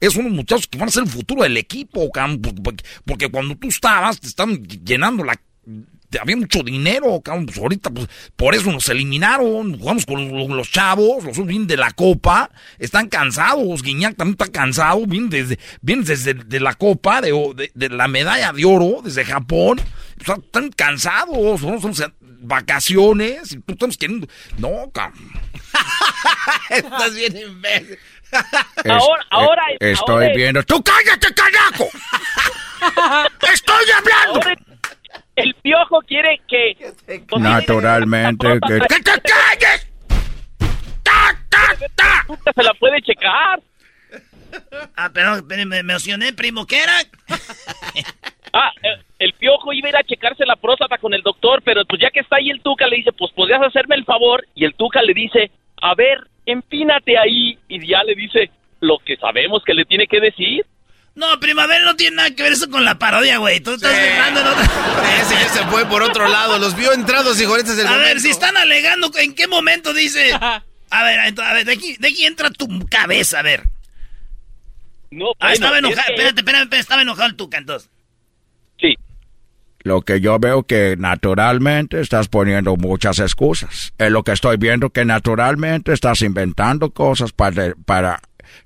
Es 0.00 0.16
unos 0.16 0.32
muchachos 0.32 0.66
que 0.66 0.78
van 0.78 0.88
a 0.88 0.92
ser 0.92 1.04
el 1.04 1.08
futuro 1.08 1.42
del 1.42 1.56
equipo, 1.56 2.10
porque- 2.62 2.84
porque, 3.04 3.28
cuando 3.30 3.56
tú 3.56 3.68
estabas, 3.68 4.20
te 4.20 4.26
estaban 4.28 4.62
llenando 4.64 5.22
la. 5.24 5.40
Había 6.20 6.36
mucho 6.36 6.62
dinero, 6.62 7.20
cabrón, 7.20 7.46
pues 7.46 7.58
ahorita, 7.58 7.90
pues, 7.90 8.06
por 8.36 8.54
eso 8.54 8.70
nos 8.72 8.88
eliminaron. 8.88 9.78
Jugamos 9.78 10.06
con 10.06 10.56
los, 10.56 10.70
chavos, 10.70 11.24
los 11.24 11.36
vienen 11.44 11.66
de 11.66 11.76
la 11.76 11.90
copa, 11.90 12.50
están 12.78 13.08
cansados. 13.08 13.82
Guiñac 13.82 14.16
también 14.16 14.36
está 14.40 14.46
cansado, 14.50 15.04
vienen 15.06 15.28
desde, 15.30 15.58
vienen 15.82 16.04
desde 16.04 16.34
de 16.34 16.60
la 16.60 16.74
copa, 16.74 17.20
de, 17.20 17.32
de- 17.56 17.70
de 17.74 17.88
la 17.90 18.06
medalla 18.08 18.52
de 18.52 18.64
oro, 18.64 19.00
desde 19.04 19.24
Japón. 19.24 19.80
Están, 20.18 20.40
están 20.40 20.70
cansados, 20.70 21.62
¿no? 21.62 21.80
Son 21.80 21.94
se- 21.94 22.12
vacaciones, 22.20 23.52
y 23.52 23.60
tú 23.60 23.72
estamos 23.72 23.96
queriendo. 23.96 24.26
No, 24.58 24.90
cabrón. 24.92 25.30
Estás 26.70 27.14
bien 27.14 27.36
imbécil. 27.36 27.98
Ahora, 28.88 29.22
Es- 29.22 29.26
ahora, 29.30 29.62
eh, 29.80 29.90
Estoy 29.92 30.24
ahora- 30.24 30.34
viendo. 30.36 30.62
¡Tú 30.64 30.82
cállate, 30.82 31.28
carajo! 31.34 31.88
¡Estoy 33.52 33.84
hablando! 33.96 34.40
El 35.36 35.54
Piojo 35.62 36.00
quiere 36.06 36.40
que... 36.48 36.94
Naturalmente 37.38 38.46
que. 38.66 38.80
¡Que 38.88 39.02
te 39.02 39.20
calles! 39.22 39.86
Tuca 42.26 42.52
se 42.54 42.62
la 42.62 42.74
puede 42.74 43.00
checar. 43.02 43.62
Ah, 44.96 45.10
perdón, 45.10 45.44
pero 45.48 45.66
me 45.66 45.82
me 45.82 45.92
emocioné, 45.92 46.32
primo. 46.32 46.66
¿Qué 46.66 46.82
era? 46.82 46.98
Ah, 48.58 48.70
eh, 48.82 49.02
el 49.18 49.34
Piojo 49.34 49.72
iba 49.74 49.88
a 49.88 49.90
ir 49.90 49.96
a 49.96 50.02
checarse 50.02 50.46
la 50.46 50.56
próstata 50.56 50.96
con 50.96 51.12
el 51.12 51.20
doctor, 51.22 51.60
pero 51.62 51.84
pues 51.84 52.00
ya 52.00 52.10
que 52.10 52.20
está 52.20 52.36
ahí 52.36 52.48
el 52.48 52.62
Tuca 52.62 52.86
le 52.86 52.96
dice, 52.96 53.12
pues 53.12 53.30
podrías 53.32 53.60
hacerme 53.62 53.96
el 53.96 54.04
favor. 54.06 54.46
Y 54.54 54.64
el 54.64 54.74
Tuca 54.74 55.02
le 55.02 55.12
dice, 55.12 55.50
a 55.82 55.94
ver, 55.94 56.18
empínate 56.46 57.18
ahí. 57.18 57.58
Y 57.68 57.86
ya 57.86 58.02
le 58.02 58.14
dice 58.14 58.50
lo 58.80 58.98
que 58.98 59.16
sabemos 59.16 59.62
que 59.64 59.74
le 59.74 59.84
tiene 59.84 60.06
que 60.06 60.20
decir. 60.20 60.64
No, 61.14 61.38
primavera 61.40 61.84
no 61.84 61.96
tiene 61.96 62.16
nada 62.16 62.30
que 62.34 62.42
ver 62.42 62.52
eso 62.52 62.70
con 62.70 62.84
la 62.84 62.98
parodia, 62.98 63.38
güey. 63.38 63.60
Tú 63.60 63.72
estás 63.72 63.92
hablando 63.92 64.40
en 64.40 64.46
otra... 64.46 64.64
Ese 65.20 65.34
ya 65.34 65.48
se 65.48 65.64
fue 65.66 65.84
por 65.86 66.02
otro 66.02 66.28
lado. 66.28 66.58
Los 66.58 66.76
vio 66.76 66.92
entrados, 66.92 67.40
hijo. 67.40 67.56
Este 67.56 67.72
es 67.72 67.78
el 67.78 67.86
A 67.86 67.96
ver, 67.98 68.20
si 68.20 68.30
están 68.30 68.56
alegando, 68.56 69.10
¿en 69.18 69.34
qué 69.34 69.46
momento 69.48 69.92
dice? 69.94 70.32
A 70.88 71.02
ver, 71.02 71.18
a 71.18 71.52
ver, 71.52 71.64
de 71.66 71.72
aquí, 71.72 71.96
de 71.98 72.08
aquí 72.08 72.24
entra 72.26 72.48
tu 72.48 72.68
cabeza, 72.88 73.40
a 73.40 73.42
ver. 73.42 73.64
No, 75.10 75.30
Ah, 75.40 75.48
bueno, 75.48 75.52
estaba 75.54 75.72
es 75.72 75.78
enojado, 75.78 76.06
que- 76.06 76.12
espérate, 76.12 76.40
espérate, 76.40 76.62
espérate, 76.64 76.78
estaba 76.78 77.02
enojado 77.02 77.28
el 77.28 77.36
Tuca, 77.36 77.58
entonces. 77.58 77.90
Lo 79.86 80.02
que 80.02 80.20
yo 80.20 80.40
veo 80.40 80.64
que 80.64 80.96
naturalmente 80.98 82.00
estás 82.00 82.26
poniendo 82.26 82.76
muchas 82.76 83.20
excusas. 83.20 83.92
Es 83.98 84.10
lo 84.10 84.24
que 84.24 84.32
estoy 84.32 84.56
viendo 84.56 84.90
que 84.90 85.04
naturalmente 85.04 85.92
estás 85.92 86.22
inventando 86.22 86.90
cosas 86.90 87.30
para, 87.30 87.72
para 87.84 88.20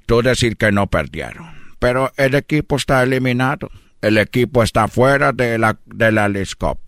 tú 0.06 0.22
decir 0.22 0.56
que 0.56 0.72
no 0.72 0.86
perdieron. 0.86 1.50
Pero 1.78 2.10
el 2.16 2.34
equipo 2.34 2.76
está 2.76 3.02
eliminado. 3.02 3.70
El 4.00 4.16
equipo 4.16 4.62
está 4.62 4.88
fuera 4.88 5.32
de 5.32 5.58
la, 5.58 5.78
de 5.84 6.10
la 6.10 6.32
Cup. 6.58 6.78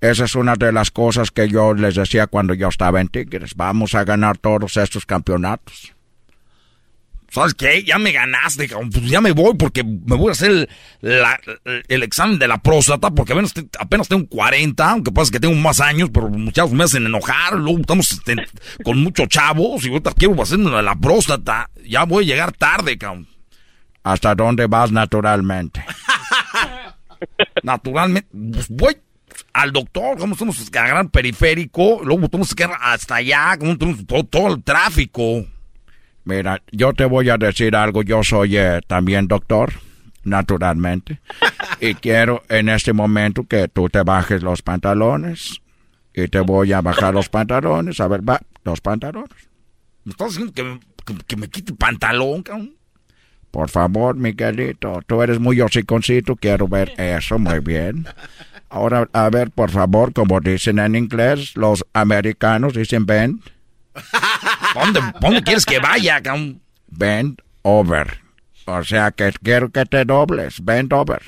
Esa 0.00 0.26
es 0.26 0.36
una 0.36 0.54
de 0.54 0.70
las 0.70 0.92
cosas 0.92 1.32
que 1.32 1.48
yo 1.48 1.74
les 1.74 1.96
decía 1.96 2.28
cuando 2.28 2.54
yo 2.54 2.68
estaba 2.68 3.00
en 3.00 3.08
Tigres. 3.08 3.56
Vamos 3.56 3.96
a 3.96 4.04
ganar 4.04 4.38
todos 4.38 4.76
estos 4.76 5.04
campeonatos. 5.04 5.96
¿Sabes 7.34 7.54
qué? 7.54 7.82
Ya 7.84 7.98
me 7.98 8.12
ganaste, 8.12 8.68
cabrón. 8.68 8.90
Pues 8.90 9.04
ya 9.06 9.20
me 9.20 9.32
voy 9.32 9.54
porque 9.58 9.82
me 9.82 10.16
voy 10.16 10.28
a 10.28 10.32
hacer 10.32 10.50
el, 10.52 10.68
la- 11.02 11.40
el 11.88 12.02
examen 12.04 12.38
de 12.38 12.46
la 12.46 12.58
próstata 12.58 13.10
porque 13.10 13.32
apenas, 13.32 13.52
apenas 13.78 14.08
tengo 14.08 14.26
40, 14.28 14.88
aunque 14.88 15.10
pasa 15.10 15.32
que 15.32 15.40
tengo 15.40 15.54
más 15.56 15.80
años, 15.80 16.10
pero 16.14 16.28
muchachos 16.28 16.72
me 16.72 16.84
hacen 16.84 17.04
enojar. 17.06 17.54
Luego 17.54 17.80
estamos 17.80 18.10
este, 18.12 18.36
con 18.84 19.02
muchos 19.02 19.28
chavos 19.28 19.84
y 19.84 19.88
ahorita 19.88 20.12
quiero 20.12 20.40
hacerme 20.40 20.70
la, 20.82 20.94
próstata. 20.94 21.68
Ya 21.84 22.04
voy 22.04 22.24
a 22.24 22.26
llegar 22.28 22.52
tarde, 22.52 22.96
cabrón. 22.96 23.26
¿Hasta 24.04 24.34
dónde 24.34 24.66
vas 24.66 24.92
naturalmente? 24.92 25.84
naturalmente, 27.62 28.28
pues 28.52 28.68
voy 28.68 28.96
al 29.52 29.72
doctor, 29.72 30.18
como 30.18 30.36
tenemos 30.36 30.70
que 30.70 30.78
agarrar 30.78 31.08
periférico, 31.10 32.00
luego 32.04 32.28
tenemos 32.28 32.54
que 32.54 32.64
ir 32.64 32.70
hasta 32.80 33.16
allá, 33.16 33.56
como 33.58 33.76
tenemos 33.76 34.06
todo, 34.06 34.24
todo 34.24 34.54
el 34.54 34.62
tráfico. 34.62 35.44
Mira, 36.24 36.62
yo 36.72 36.92
te 36.94 37.04
voy 37.04 37.28
a 37.28 37.36
decir 37.36 37.76
algo, 37.76 38.02
yo 38.02 38.22
soy 38.24 38.56
eh, 38.56 38.80
también 38.86 39.28
doctor, 39.28 39.72
naturalmente, 40.24 41.20
y 41.80 41.94
quiero 41.94 42.42
en 42.48 42.68
este 42.70 42.92
momento 42.92 43.44
que 43.44 43.68
tú 43.68 43.88
te 43.90 44.02
bajes 44.02 44.42
los 44.42 44.62
pantalones, 44.62 45.60
y 46.14 46.28
te 46.28 46.40
voy 46.40 46.72
a 46.72 46.80
bajar 46.80 47.12
los 47.12 47.28
pantalones, 47.28 48.00
a 48.00 48.08
ver, 48.08 48.26
va, 48.28 48.40
los 48.64 48.80
pantalones. 48.80 49.30
¿Me 50.04 50.12
estás 50.12 50.28
diciendo 50.30 50.52
que, 50.54 50.62
me- 50.62 50.80
que- 51.04 51.24
que 51.26 51.36
me 51.36 51.48
quite 51.48 51.72
el 51.72 51.76
pantalón, 51.78 52.42
cabrón? 52.42 52.74
Por 53.50 53.68
favor, 53.68 54.16
Miguelito, 54.16 55.00
tú 55.06 55.22
eres 55.22 55.38
muy 55.38 55.60
hociconcito, 55.60 56.34
quiero 56.36 56.66
ver 56.68 56.92
eso, 56.96 57.38
muy 57.38 57.60
bien. 57.60 58.06
Ahora, 58.68 59.08
a 59.12 59.28
ver, 59.30 59.50
por 59.50 59.70
favor, 59.70 60.12
como 60.12 60.40
dicen 60.40 60.78
en 60.80 60.94
inglés, 60.96 61.54
los 61.56 61.84
americanos 61.92 62.72
dicen 62.74 63.06
bend. 63.06 63.40
¿Dónde, 64.74 65.00
dónde 65.20 65.42
quieres 65.42 65.64
que 65.64 65.78
vaya? 65.78 66.20
Bend 66.88 67.40
over. 67.62 68.20
O 68.66 68.82
sea, 68.82 69.10
que 69.10 69.32
quiero 69.42 69.70
que 69.70 69.84
te 69.86 70.04
dobles, 70.04 70.64
bend 70.64 70.92
over. 70.92 71.22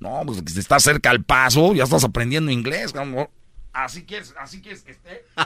No, 0.00 0.22
pues 0.26 0.42
si 0.46 0.58
estás 0.58 0.82
cerca 0.82 1.10
al 1.10 1.22
paso, 1.22 1.74
ya 1.74 1.84
estás 1.84 2.04
aprendiendo 2.04 2.50
inglés, 2.50 2.92
cabrón. 2.92 3.28
Así 3.72 4.04
quieres, 4.04 4.34
así 4.38 4.60
quieres 4.60 4.82
que 4.82 4.92
esté. 4.92 5.24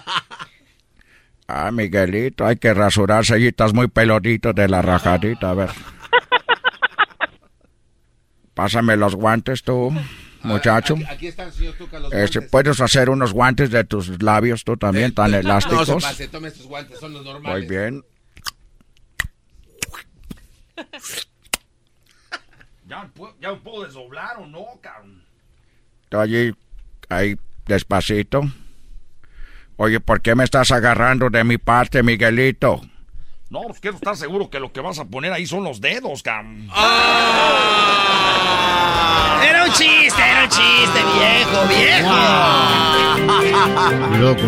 Ah, 1.49 1.71
Miguelito, 1.71 2.45
hay 2.45 2.57
que 2.57 2.75
rasurarse 2.75 3.35
allí, 3.35 3.47
estás 3.47 3.73
muy 3.73 3.87
peludito 3.87 4.53
de 4.53 4.67
la 4.67 4.83
rajadita, 4.83 5.51
a 5.51 5.55
ver. 5.55 5.71
Pásame 8.55 8.97
los 8.97 9.15
guantes 9.15 9.63
tú, 9.63 9.95
muchacho. 10.47 10.95
Aquí, 10.95 11.05
aquí 11.05 11.27
están, 11.29 11.53
señor 11.53 11.75
Tuca, 11.75 11.99
los 11.99 12.13
Este, 12.13 12.39
guantes. 12.39 12.51
¿Puedes 12.51 12.81
hacer 12.81 13.11
unos 13.11 13.33
guantes 13.33 13.71
de 13.71 13.85
tus 13.85 14.23
labios 14.23 14.65
tú 14.65 14.77
también, 14.77 15.13
tan 15.15 15.31
No 15.33 15.37
elásticos? 15.39 15.87
se 15.87 15.95
pase, 15.95 16.29
tome 16.29 16.49
estos 16.49 16.67
guantes, 16.67 16.99
son 16.99 17.13
los 17.13 17.25
normales. 17.25 17.59
Muy 17.59 17.69
bien. 17.69 18.03
¿Ya, 22.89 23.11
¿Ya 23.41 23.55
puedo 23.57 23.85
desdoblar 23.85 24.37
o 24.39 24.47
no, 24.47 24.65
cabrón? 24.81 25.23
Estoy 26.05 26.21
allí, 26.23 26.55
ahí, 27.09 27.37
despacito. 27.67 28.43
Oye, 29.77 29.99
¿por 30.01 30.21
qué 30.23 30.35
me 30.35 30.45
estás 30.45 30.71
agarrando 30.71 31.29
de 31.29 31.43
mi 31.45 31.59
parte, 31.59 32.03
Miguelito? 32.03 32.81
No, 33.49 33.63
pues 33.63 33.79
quiero 33.79 33.97
estar 33.97 34.17
seguro 34.17 34.51
que 34.51 34.59
lo 34.59 34.73
que 34.73 34.81
vas 34.81 34.99
a 34.99 35.05
poner 35.05 35.33
ahí 35.33 35.47
son 35.47 35.63
los 35.63 35.81
dedos, 35.81 36.23
cabrón. 36.23 36.69
Era 39.41 39.65
un 39.65 39.73
chiste, 39.73 40.21
era 40.21 40.43
un 40.43 40.51
chiste, 40.51 41.01
viejo, 41.15 41.67
viejo. 41.69 42.13
Loco. 44.19 44.43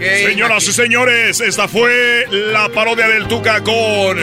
Señoras 0.00 0.66
y 0.66 0.72
señores, 0.72 1.40
esta 1.40 1.68
fue 1.68 2.26
la 2.30 2.68
parodia 2.70 3.06
del 3.06 3.28
Tuca 3.28 3.62
con 3.62 4.16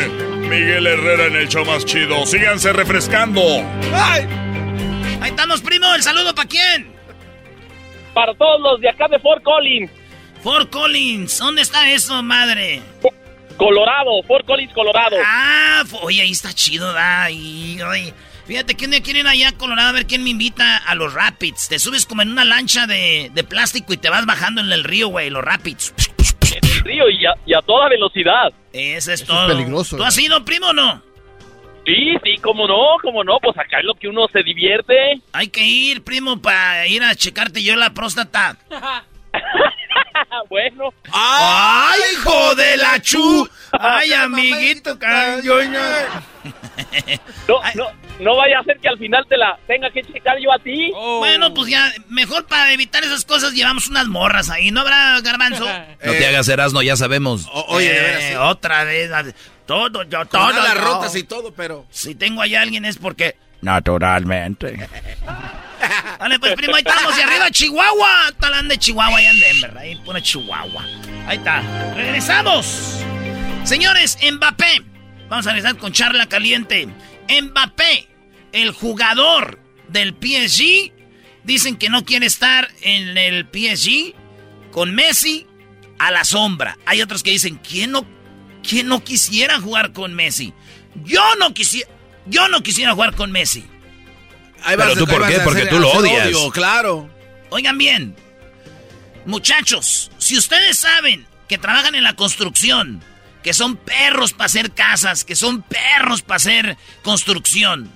Miguel 0.50 0.88
Herrera 0.88 1.28
en 1.28 1.38
el 1.38 1.48
show 1.48 1.66
más 1.66 1.86
chido. 1.86 2.26
Síganse 2.26 2.74
refrescando. 2.74 3.42
Ahí 3.94 4.28
estamos, 5.30 5.62
primo. 5.62 5.94
¿El 5.96 6.04
saludo 6.04 6.36
para 6.36 6.50
quién? 6.50 6.94
Para 8.14 8.34
todos 8.36 8.60
los 8.60 8.82
de 8.82 8.90
acá 8.90 9.08
de 9.08 9.20
Fort 9.20 9.42
Collins. 9.44 9.90
Fort 10.44 10.70
Collins. 10.70 11.38
¿Dónde 11.40 11.62
está 11.62 11.92
eso, 11.92 12.22
madre? 12.24 12.82
Colorado, 13.58 14.22
Fort 14.28 14.46
Collins, 14.46 14.74
Colorado. 14.74 15.16
Ah, 15.26 15.84
oye, 16.02 16.22
ahí 16.22 16.32
está 16.32 16.54
chido, 16.54 16.92
da. 16.94 17.30
Y, 17.32 17.82
oye, 17.82 18.14
fíjate 18.46 18.76
que 18.76 18.86
un 18.86 18.92
día 18.92 19.02
quieren 19.02 19.22
ir 19.26 19.28
allá 19.28 19.50
a 19.50 19.58
Colorado 19.58 19.90
a 19.90 19.94
ver 19.94 20.06
quién 20.08 20.24
me 20.24 20.30
invita 20.32 20.78
a 20.78 20.96
los 20.96 21.14
Rapids. 21.14 21.70
Te 21.70 21.80
subes 21.80 22.06
como 22.06 22.22
en 22.22 22.32
una 22.32 22.44
lancha 22.46 22.86
de, 22.88 23.32
de 23.34 23.44
plástico 23.44 23.94
y 23.94 23.98
te 23.98 24.10
vas 24.10 24.26
bajando 24.26 24.62
en 24.62 24.72
el 24.72 24.84
río, 24.84 25.08
güey, 25.08 25.30
los 25.30 25.44
Rapids. 25.44 25.94
En 26.52 26.70
el 26.70 26.80
río 26.82 27.10
y 27.10 27.26
a, 27.26 27.34
y 27.46 27.54
a 27.54 27.62
toda 27.62 27.90
velocidad. 27.90 28.54
Eso 28.74 29.12
es 29.12 29.22
Eso 29.22 29.24
es 29.24 29.26
todo. 29.26 29.48
peligroso, 29.48 29.98
¿Tú 29.98 30.04
has 30.04 30.18
ido, 30.18 30.44
primo, 30.46 30.68
o 30.68 30.74
no? 30.74 31.02
Sí, 31.86 32.16
sí, 32.24 32.38
cómo 32.42 32.68
no, 32.68 32.98
cómo 33.02 33.24
no, 33.24 33.38
pues 33.40 33.56
acá 33.60 33.80
es 33.80 33.86
lo 33.86 33.94
que 33.94 34.08
uno 34.08 34.28
se 34.34 34.42
divierte. 34.42 35.22
Hay 35.34 35.50
que 35.50 35.62
ir, 35.64 36.04
primo, 36.04 36.42
para 36.42 36.88
ir 36.88 37.04
a 37.04 37.14
checarte 37.16 37.62
yo 37.64 37.76
la 37.76 37.94
próstata. 37.94 38.58
bueno. 40.50 40.94
¡Ay, 41.12 42.00
hijo 42.14 42.56
de 42.56 42.78
la 42.78 43.02
chu! 43.02 43.50
¡Ay, 43.72 44.14
amiguito! 44.14 44.98
No, 47.48 47.60
no, 47.76 47.86
no 48.20 48.36
vaya 48.36 48.60
a 48.60 48.64
ser 48.64 48.78
que 48.80 48.88
al 48.88 48.98
final 49.00 49.26
te 49.28 49.38
la 49.38 49.58
tenga 49.66 49.90
que 49.90 50.04
checar 50.04 50.38
yo 50.40 50.52
a 50.52 50.60
ti. 50.60 50.92
Bueno, 50.92 51.54
pues 51.54 51.70
ya, 51.70 51.92
mejor 52.10 52.46
para 52.46 52.72
evitar 52.72 53.04
esas 53.04 53.26
cosas 53.26 53.54
llevamos 53.54 53.88
unas 53.88 54.08
morras 54.08 54.50
ahí, 54.50 54.70
¿no 54.72 54.82
habrá, 54.82 55.20
garbanzo? 55.22 55.66
No 56.06 56.12
te 56.12 56.28
hagas 56.28 56.48
Erasmo, 56.48 56.82
ya 56.84 56.96
sabemos. 56.96 57.48
oye, 57.68 57.92
de 57.92 58.00
veras, 58.00 58.22
Eh, 58.24 58.30
sí. 58.32 58.36
Otra 58.36 58.84
vez, 58.84 59.10
todo, 59.66 60.04
yo, 60.04 60.20
Con 60.20 60.28
todo. 60.28 60.44
alas 60.46 60.76
yo. 60.76 60.82
rotas 60.82 61.16
y 61.16 61.24
todo, 61.24 61.52
pero... 61.54 61.86
Si 61.90 62.14
tengo 62.14 62.42
allá 62.42 62.62
alguien 62.62 62.86
es 62.86 62.98
porque... 62.98 63.36
Naturalmente. 63.62 64.88
Vale, 66.20 66.40
pues 66.40 66.56
primo, 66.56 66.76
ahí 66.76 66.84
estamos. 66.86 67.18
Y 67.18 67.22
arriba 67.22 67.52
Chihuahua. 67.52 68.32
Talán 68.40 68.68
de 68.68 68.78
Chihuahua 68.78 69.18
allá 69.18 69.32
en 69.32 69.40
Denver. 69.40 69.78
Ahí 69.78 69.96
pone 70.04 70.22
Chihuahua. 70.22 70.86
Ahí 71.28 71.38
está. 71.38 71.62
Regresamos. 71.96 73.00
Señores, 73.64 74.18
Mbappé. 74.32 74.84
Vamos 75.30 75.48
a 75.48 75.52
regresar 75.52 75.78
con 75.78 75.92
charla 75.92 76.28
caliente. 76.28 76.88
Mbappé, 77.30 78.08
el 78.52 78.72
jugador 78.72 79.60
del 79.88 80.12
PSG, 80.14 80.92
dicen 81.44 81.78
que 81.78 81.90
no 81.90 82.06
quiere 82.06 82.26
estar 82.26 82.70
en 82.82 83.18
el 83.18 83.46
PSG 83.46 84.14
con 84.72 84.94
Messi 84.94 85.48
a 86.00 86.12
la 86.12 86.24
sombra. 86.24 86.78
Hay 86.86 87.02
otros 87.02 87.24
que 87.24 87.32
dicen, 87.32 87.60
¿quién 87.68 87.92
no, 87.92 88.06
quién 88.68 88.88
no 88.88 89.04
quisiera 89.04 89.60
jugar 89.60 89.94
con 89.94 90.14
Messi? 90.14 90.54
Yo 91.04 91.24
no 91.36 91.54
yo 92.28 92.48
no 92.50 92.62
quisiera 92.62 92.94
jugar 92.94 93.16
con 93.16 93.32
Messi. 93.32 93.66
Ahí 94.66 94.76
Pero 94.78 94.94
tú, 94.96 95.00
ahí 95.02 95.06
¿por 95.06 95.20
vas 95.22 95.32
qué? 95.32 95.40
Porque 95.42 95.60
hacer- 95.62 95.70
tú 95.70 95.80
lo 95.80 95.90
odias. 95.92 96.28
odio, 96.28 96.52
claro. 96.52 97.10
Oigan 97.52 97.78
bien, 97.78 98.16
muchachos, 99.26 100.12
si 100.18 100.38
ustedes 100.38 100.78
saben 100.80 101.26
que 101.48 101.58
trabajan 101.58 101.96
en 101.96 102.04
la 102.04 102.16
construcción, 102.16 103.02
que 103.44 103.54
son 103.54 103.78
perros 103.78 104.34
para 104.34 104.46
hacer 104.46 104.72
casas, 104.72 105.24
que 105.24 105.36
son 105.36 105.62
perros 105.62 106.22
para 106.22 106.38
hacer 106.38 106.78
construcción, 107.04 107.90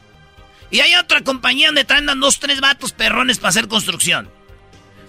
y 0.72 0.82
hay 0.82 0.96
otra 0.96 1.22
compañía 1.22 1.68
donde 1.68 1.84
traen 1.86 2.06
dos, 2.20 2.40
tres 2.40 2.62
vatos 2.62 2.91
perrones 2.91 3.40
para 3.40 3.50
hacer 3.50 3.68
construcción, 3.68 4.30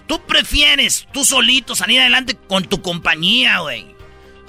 tú 0.07 0.21
prefieres 0.27 1.07
tú 1.13 1.25
solito 1.25 1.77
salir 1.77 2.01
adelante 2.01 2.37
con 2.49 2.65
tu 2.65 2.81
compañía, 2.83 3.59
güey. 3.61 3.95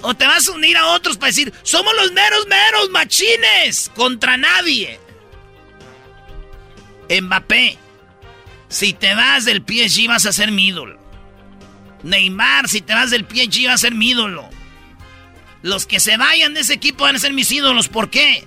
O 0.04 0.14
te 0.14 0.26
vas 0.26 0.48
a 0.48 0.52
unir 0.52 0.76
a 0.76 0.86
otros 0.88 1.16
para 1.16 1.28
decir, 1.28 1.52
somos 1.62 1.94
los 1.94 2.10
meros, 2.12 2.46
meros 2.48 2.90
machines 2.90 3.88
contra 3.94 4.36
nadie. 4.36 4.98
Mbappé, 7.20 7.78
si 8.68 8.92
te 8.92 9.14
vas 9.14 9.44
del 9.44 9.62
PSG 9.66 10.08
vas 10.08 10.26
a 10.26 10.32
ser 10.32 10.50
mi 10.50 10.68
ídolo. 10.68 10.98
Neymar, 12.02 12.68
si 12.68 12.80
te 12.80 12.94
vas 12.94 13.10
del 13.10 13.26
PSG 13.26 13.66
vas 13.66 13.74
a 13.74 13.78
ser 13.78 13.94
mi 13.94 14.10
ídolo. 14.10 14.48
Los 15.62 15.86
que 15.86 16.00
se 16.00 16.16
vayan 16.16 16.54
de 16.54 16.60
ese 16.60 16.74
equipo 16.74 17.04
van 17.04 17.16
a 17.16 17.20
ser 17.20 17.32
mis 17.32 17.50
ídolos. 17.52 17.88
¿Por 17.88 18.10
qué? 18.10 18.44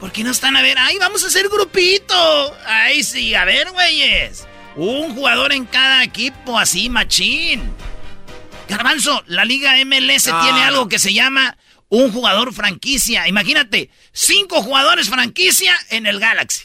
Porque 0.00 0.24
no 0.24 0.30
están 0.30 0.56
a 0.56 0.62
ver, 0.62 0.78
ay, 0.78 0.96
vamos 0.98 1.22
a 1.22 1.26
hacer 1.26 1.48
grupito. 1.48 2.56
Ay, 2.66 3.04
sí, 3.04 3.34
a 3.34 3.44
ver, 3.44 3.70
güeyes. 3.70 4.46
Un 4.74 5.14
jugador 5.14 5.52
en 5.52 5.66
cada 5.66 6.02
equipo, 6.02 6.58
así, 6.58 6.88
machín. 6.88 7.62
Garbanzo, 8.68 9.22
la 9.26 9.44
Liga 9.44 9.74
MLS 9.84 10.28
No, 10.28 10.42
tiene 10.42 10.62
algo 10.62 10.88
que 10.88 10.98
se 10.98 11.12
llama 11.12 11.56
un 11.88 12.10
jugador 12.10 12.54
franquicia. 12.54 13.28
Imagínate, 13.28 13.90
cinco 14.12 14.62
jugadores 14.62 15.10
franquicia 15.10 15.76
en 15.90 16.06
el 16.06 16.18
Galaxy. 16.18 16.64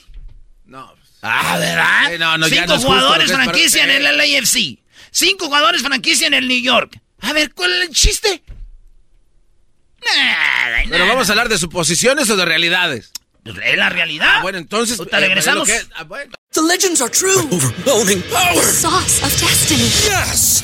No. 0.65 0.95
Ah, 1.29 1.57
¿verdad? 1.57 2.13
Eh, 2.13 2.17
no, 2.17 2.37
no, 2.37 2.47
ya 2.47 2.55
Cinco 2.61 2.67
no 2.67 2.73
es 2.75 2.79
justo 2.83 2.87
jugadores 2.95 3.31
para- 3.31 3.43
franquicia 3.43 3.83
en 3.83 3.89
eh. 3.89 3.97
el 3.97 4.17
LAFC. 4.17 4.79
Cinco 5.11 5.45
jugadores 5.45 5.81
franquicia 5.81 6.27
en 6.27 6.33
el 6.33 6.47
New 6.47 6.61
York. 6.61 6.99
A 7.21 7.33
ver, 7.33 7.53
¿cuál 7.53 7.71
es 7.81 7.89
el 7.89 7.95
chiste? 7.95 8.43
Nada, 10.05 10.77
Pero 10.85 10.99
nada. 10.99 11.13
vamos 11.13 11.27
a 11.29 11.31
hablar 11.33 11.49
de 11.49 11.57
suposiciones 11.57 12.29
o 12.29 12.35
de 12.35 12.45
realidades. 12.45 13.11
Es 13.45 13.77
la 13.77 13.89
realidad. 13.89 14.27
Ah, 14.37 14.41
bueno, 14.41 14.57
entonces. 14.57 14.99
Ahorita 14.99 15.17
eh, 15.17 15.21
regresamos. 15.21 15.67
lo 15.67 15.73
que- 15.73 15.81
ah, 15.95 16.03
bueno. 16.03 16.33
The 16.51 16.61
legends 16.61 17.01
are 17.01 17.09
true. 17.09 17.47
overwhelming 17.51 18.21
power. 18.23 18.53
The 18.55 18.71
sauce 18.71 19.23
of 19.25 19.41
destiny. 19.41 19.89
Yes! 19.89 20.63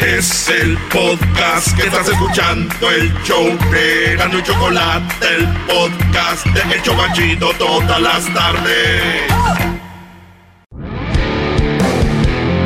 Es 0.00 0.48
el 0.48 0.76
podcast 0.88 1.76
que 1.76 1.86
estás 1.86 2.08
escuchando, 2.08 2.90
el 2.90 3.12
show 3.22 3.46
de 3.70 4.16
Gano 4.16 4.38
y 4.38 4.42
Chocolate, 4.42 5.26
el 5.36 5.46
podcast 5.66 6.46
de 6.46 6.74
El 6.74 6.82
Chobachito 6.82 7.52
todas 7.58 8.00
las 8.00 8.34
tardes. 8.34 9.02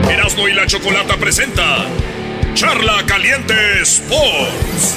Erasmo 0.08 0.48
y 0.48 0.52
la 0.52 0.66
Chocolata 0.66 1.16
presenta 1.16 1.86
Charla 2.54 3.04
Caliente 3.06 3.82
Sports. 3.82 4.96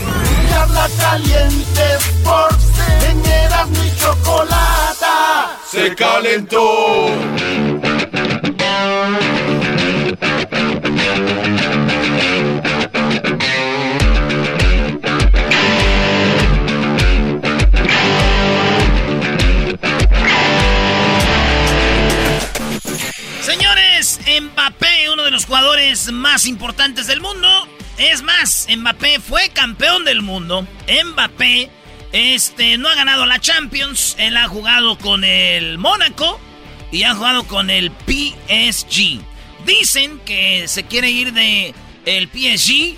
Charla 0.49 0.88
Caliente 0.99 1.81
Sports, 1.99 2.72
en 3.09 3.26
Erasmo 3.26 3.84
y 3.84 3.99
Chocolata 3.99 4.88
se 5.69 5.93
calentó. 5.95 7.07
Mbappé, 24.41 25.09
uno 25.11 25.23
de 25.23 25.31
los 25.31 25.45
jugadores 25.45 26.11
más 26.11 26.45
importantes 26.45 27.07
del 27.07 27.22
mundo. 27.22 27.47
Es 27.97 28.22
más, 28.22 28.68
Mbappé 28.69 29.19
fue 29.19 29.49
campeón 29.49 30.05
del 30.05 30.22
mundo. 30.22 30.68
Mbappé 31.05 31.69
este, 32.11 32.77
no 32.77 32.89
ha 32.89 32.95
ganado 32.95 33.26
la 33.26 33.39
Champions. 33.39 34.15
Él 34.19 34.38
ha 34.38 34.47
jugado 34.47 34.97
con 34.97 35.23
el 35.23 35.77
Mónaco 35.77 36.39
y 36.91 37.03
ha 37.03 37.15
jugado 37.15 37.47
con 37.47 37.69
el 37.69 37.91
PSG. 38.05 39.22
Dicen 39.65 40.19
que 40.26 40.68
se 40.68 40.84
quiere 40.85 41.09
ir 41.09 41.34
de 41.34 41.73
el 42.05 42.27
PSG. 42.27 42.97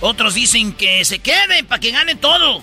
Otros 0.00 0.34
dicen 0.34 0.72
que 0.72 1.04
se 1.04 1.18
quede 1.18 1.64
para 1.64 1.80
que 1.80 1.90
gane 1.90 2.14
todo. 2.14 2.62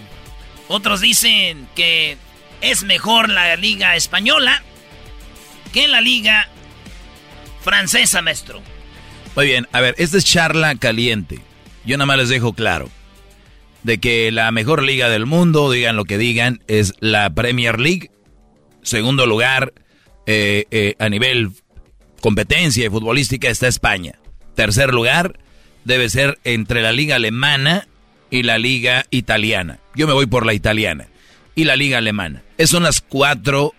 Otros 0.68 1.02
dicen 1.02 1.68
que 1.76 2.18
es 2.62 2.84
mejor 2.84 3.30
la 3.30 3.56
liga 3.56 3.96
española 3.96 4.64
que 5.74 5.88
la 5.88 6.00
liga 6.00 6.48
francesa, 7.64 8.22
maestro. 8.22 8.62
Muy 9.36 9.48
bien, 9.48 9.68
a 9.72 9.82
ver, 9.82 9.96
esta 9.98 10.18
es 10.18 10.26
charla 10.26 10.76
caliente. 10.76 11.40
Yo 11.86 11.98
nada 11.98 12.06
más 12.06 12.18
les 12.18 12.30
dejo 12.30 12.54
claro 12.54 12.90
de 13.84 13.98
que 14.00 14.32
la 14.32 14.52
mejor 14.52 14.84
liga 14.84 15.10
del 15.10 15.26
mundo, 15.26 15.72
digan 15.72 15.96
lo 15.96 16.06
que 16.06 16.18
digan, 16.18 16.62
es 16.68 16.94
la 17.00 17.30
Premier 17.32 17.80
League. 17.80 18.12
Segundo 18.82 19.26
lugar, 19.26 19.74
eh, 20.26 20.66
eh, 20.72 20.96
a 21.00 21.10
nivel 21.10 21.52
competencia 22.22 22.86
y 22.86 22.90
futbolística 22.90 23.50
está 23.50 23.68
España. 23.68 24.16
Tercer 24.56 24.94
lugar 24.94 25.40
debe 25.84 26.10
ser 26.10 26.40
entre 26.44 26.82
la 26.82 26.94
liga 26.94 27.18
alemana 27.18 27.88
y 28.30 28.44
la 28.44 28.58
liga 28.58 29.06
italiana. 29.10 29.80
Yo 29.96 30.08
me 30.08 30.14
voy 30.14 30.26
por 30.26 30.46
la 30.46 30.54
italiana 30.54 31.08
y 31.56 31.66
la 31.66 31.76
liga 31.76 31.98
alemana. 31.98 32.44
Esas 32.58 32.72
son 32.72 32.84
las 32.84 33.02
cuatro 33.02 33.74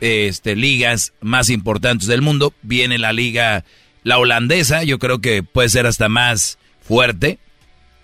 este, 0.00 0.56
ligas 0.56 1.12
más 1.20 1.50
importantes 1.50 2.08
del 2.08 2.22
mundo. 2.22 2.52
Viene 2.62 2.98
la 2.98 3.12
liga, 3.12 3.64
la 4.04 4.18
holandesa, 4.18 4.84
yo 4.84 4.98
creo 4.98 5.20
que 5.20 5.42
puede 5.42 5.68
ser 5.68 5.86
hasta 5.86 6.08
más 6.08 6.58
fuerte, 6.80 7.38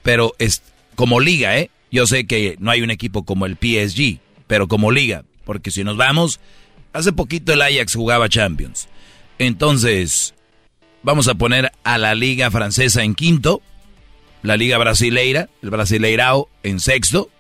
pero 0.03 0.35
es 0.39 0.63
como 0.95 1.21
liga, 1.21 1.59
¿eh? 1.59 1.71
Yo 1.91 2.07
sé 2.07 2.27
que 2.27 2.57
no 2.59 2.71
hay 2.71 2.83
un 2.83 2.91
equipo 2.91 3.25
como 3.25 3.47
el 3.47 3.57
PSG, 3.57 4.19
pero 4.47 4.69
como 4.69 4.91
liga, 4.91 5.25
porque 5.45 5.71
si 5.71 5.85
nos 5.85 5.97
vamos, 5.97 6.41
hace 6.93 7.13
poquito 7.13 7.53
el 7.53 7.63
Ajax 7.63 7.95
jugaba 7.95 8.29
Champions. 8.29 8.89
Entonces, 9.39 10.35
vamos 11.03 11.29
a 11.29 11.35
poner 11.35 11.73
a 11.85 11.99
la 11.99 12.15
liga 12.15 12.51
francesa 12.51 13.05
en 13.05 13.15
quinto, 13.15 13.63
la 14.43 14.57
liga 14.57 14.77
brasileira, 14.79 15.49
el 15.63 15.71
brasileirao 15.71 16.49
en 16.63 16.81
sexto, 16.81 17.31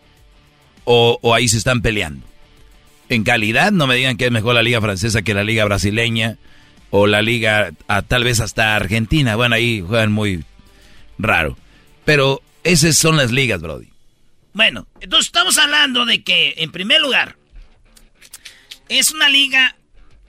o, 0.84 1.18
o 1.20 1.34
ahí 1.34 1.48
se 1.48 1.58
están 1.58 1.82
peleando. 1.82 2.24
En 3.08 3.24
calidad, 3.24 3.70
no 3.72 3.86
me 3.86 3.96
digan 3.96 4.16
que 4.16 4.26
es 4.26 4.30
mejor 4.30 4.54
la 4.54 4.62
liga 4.62 4.80
francesa 4.80 5.22
que 5.22 5.34
la 5.34 5.44
liga 5.44 5.64
brasileña 5.64 6.38
o 6.90 7.06
la 7.06 7.22
liga, 7.22 7.72
a, 7.88 8.02
tal 8.02 8.24
vez 8.24 8.40
hasta 8.40 8.76
Argentina. 8.76 9.36
Bueno, 9.36 9.56
ahí 9.56 9.80
juegan 9.80 10.12
muy 10.12 10.44
raro. 11.18 11.56
Pero 12.04 12.42
esas 12.62 12.96
son 12.96 13.16
las 13.16 13.30
ligas, 13.30 13.60
Brody. 13.60 13.88
Bueno, 14.52 14.86
entonces 15.00 15.26
estamos 15.26 15.58
hablando 15.58 16.06
de 16.06 16.22
que, 16.22 16.54
en 16.58 16.70
primer 16.70 17.00
lugar, 17.00 17.36
es 18.88 19.10
una 19.10 19.28
liga 19.28 19.76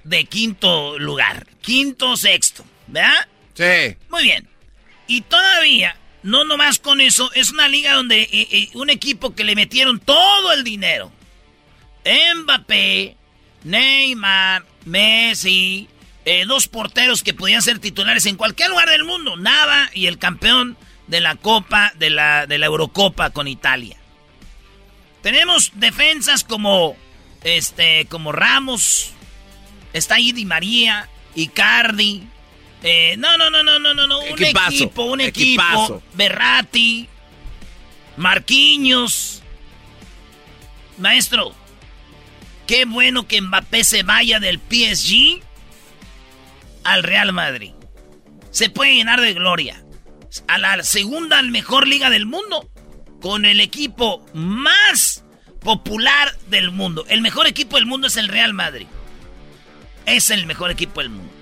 de 0.03 0.25
quinto 0.25 0.97
lugar, 0.97 1.47
quinto 1.61 2.17
sexto, 2.17 2.65
¿verdad? 2.87 3.27
Sí. 3.53 3.95
Muy 4.09 4.23
bien. 4.23 4.47
Y 5.07 5.21
todavía, 5.21 5.97
no 6.23 6.43
nomás 6.43 6.79
con 6.79 7.01
eso, 7.01 7.31
es 7.33 7.51
una 7.51 7.67
liga 7.67 7.93
donde 7.93 8.21
eh, 8.21 8.47
eh, 8.51 8.69
un 8.73 8.89
equipo 8.89 9.35
que 9.35 9.43
le 9.43 9.55
metieron 9.55 9.99
todo 9.99 10.53
el 10.53 10.63
dinero. 10.63 11.11
Mbappé, 12.05 13.15
Neymar, 13.63 14.65
Messi, 14.85 15.87
eh, 16.25 16.45
dos 16.45 16.67
porteros 16.67 17.23
que 17.23 17.33
podían 17.33 17.61
ser 17.61 17.79
titulares 17.79 18.25
en 18.25 18.35
cualquier 18.35 18.69
lugar 18.69 18.89
del 18.89 19.03
mundo, 19.03 19.37
Nava 19.37 19.89
y 19.93 20.07
el 20.07 20.17
campeón 20.17 20.77
de 21.07 21.21
la 21.21 21.35
Copa, 21.35 21.91
de 21.95 22.09
la, 22.09 22.47
de 22.47 22.57
la 22.57 22.67
Eurocopa 22.67 23.31
con 23.31 23.47
Italia. 23.47 23.97
Tenemos 25.21 25.71
defensas 25.75 26.43
como, 26.43 26.95
este, 27.43 28.05
como 28.05 28.31
Ramos, 28.31 29.11
está 29.93 30.15
ahí 30.15 30.31
Di 30.31 30.45
María, 30.45 31.09
Icardi, 31.35 32.27
eh, 32.83 33.15
no, 33.17 33.35
no, 33.37 33.49
no, 33.49 33.63
no, 33.63 33.79
no, 33.79 33.95
no, 33.95 34.05
no, 34.05 34.19
un 34.19 34.27
Equipazo, 34.27 34.67
equipo, 34.67 35.03
un 35.05 35.21
equipo. 35.21 36.03
Berratti, 36.13 37.09
Marquinhos. 38.17 39.41
Maestro, 40.99 41.53
qué 42.67 42.85
bueno 42.85 43.27
que 43.27 43.41
Mbappé 43.41 43.83
se 43.83 44.03
vaya 44.03 44.39
del 44.39 44.59
PSG 44.59 45.41
al 46.83 47.03
Real 47.03 47.33
Madrid. 47.33 47.71
Se 48.51 48.69
puede 48.69 48.95
llenar 48.95 49.21
de 49.21 49.33
gloria. 49.33 49.81
A 50.47 50.57
la 50.57 50.83
segunda 50.83 51.41
mejor 51.41 51.87
liga 51.87 52.09
del 52.09 52.25
mundo. 52.25 52.69
Con 53.21 53.45
el 53.45 53.59
equipo 53.59 54.25
más 54.33 55.23
popular 55.61 56.37
del 56.47 56.71
mundo. 56.71 57.05
El 57.09 57.21
mejor 57.21 57.47
equipo 57.47 57.75
del 57.75 57.85
mundo 57.85 58.07
es 58.07 58.17
el 58.17 58.27
Real 58.27 58.53
Madrid. 58.53 58.87
Es 60.05 60.29
el 60.29 60.45
mejor 60.45 60.71
equipo 60.71 61.01
del 61.01 61.09
mundo. 61.09 61.33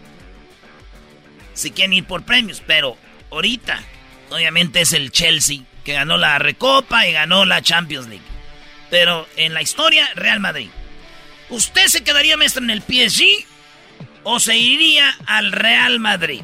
Si 1.54 1.72
quieren 1.72 1.94
ir 1.94 2.06
por 2.06 2.24
premios, 2.24 2.64
pero 2.66 2.98
ahorita, 3.32 3.80
obviamente 4.32 4.82
es 4.82 4.94
el 4.94 5.12
Chelsea, 5.12 5.62
que 5.84 5.94
ganó 5.94 6.18
la 6.18 6.40
Recopa 6.40 7.06
y 7.06 7.12
ganó 7.12 7.46
la 7.46 7.62
Champions 7.62 8.08
League. 8.08 8.24
Pero 8.90 9.28
en 9.36 9.54
la 9.54 9.62
historia, 9.62 10.10
Real 10.16 10.40
Madrid. 10.40 10.70
¿Usted 11.54 11.86
se 11.86 12.04
quedaría 12.04 12.36
maestro 12.36 12.64
en 12.64 12.72
el 12.72 12.82
PSG 12.82 13.46
o 14.24 14.40
se 14.40 14.58
iría 14.58 15.16
al 15.28 15.52
Real 15.52 16.00
Madrid? 16.00 16.42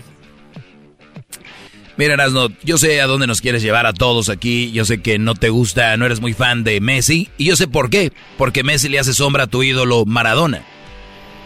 Mira, 1.97 2.13
Erasno, 2.13 2.49
yo 2.63 2.77
sé 2.77 3.01
a 3.01 3.07
dónde 3.07 3.25
nos 3.25 3.41
quieres 3.41 3.63
llevar 3.63 3.87
a 3.87 3.93
todos 3.93 4.29
aquí. 4.29 4.71
Yo 4.71 4.85
sé 4.85 5.01
que 5.01 5.17
no 5.17 5.33
te 5.33 5.49
gusta, 5.49 5.97
no 5.97 6.05
eres 6.05 6.21
muy 6.21 6.33
fan 6.33 6.63
de 6.63 6.79
Messi. 6.79 7.27
Y 7.39 7.45
yo 7.45 7.55
sé 7.55 7.67
por 7.67 7.89
qué. 7.89 8.13
Porque 8.37 8.63
Messi 8.63 8.87
le 8.87 8.99
hace 8.99 9.15
sombra 9.15 9.45
a 9.45 9.47
tu 9.47 9.63
ídolo 9.63 10.05
Maradona. 10.05 10.63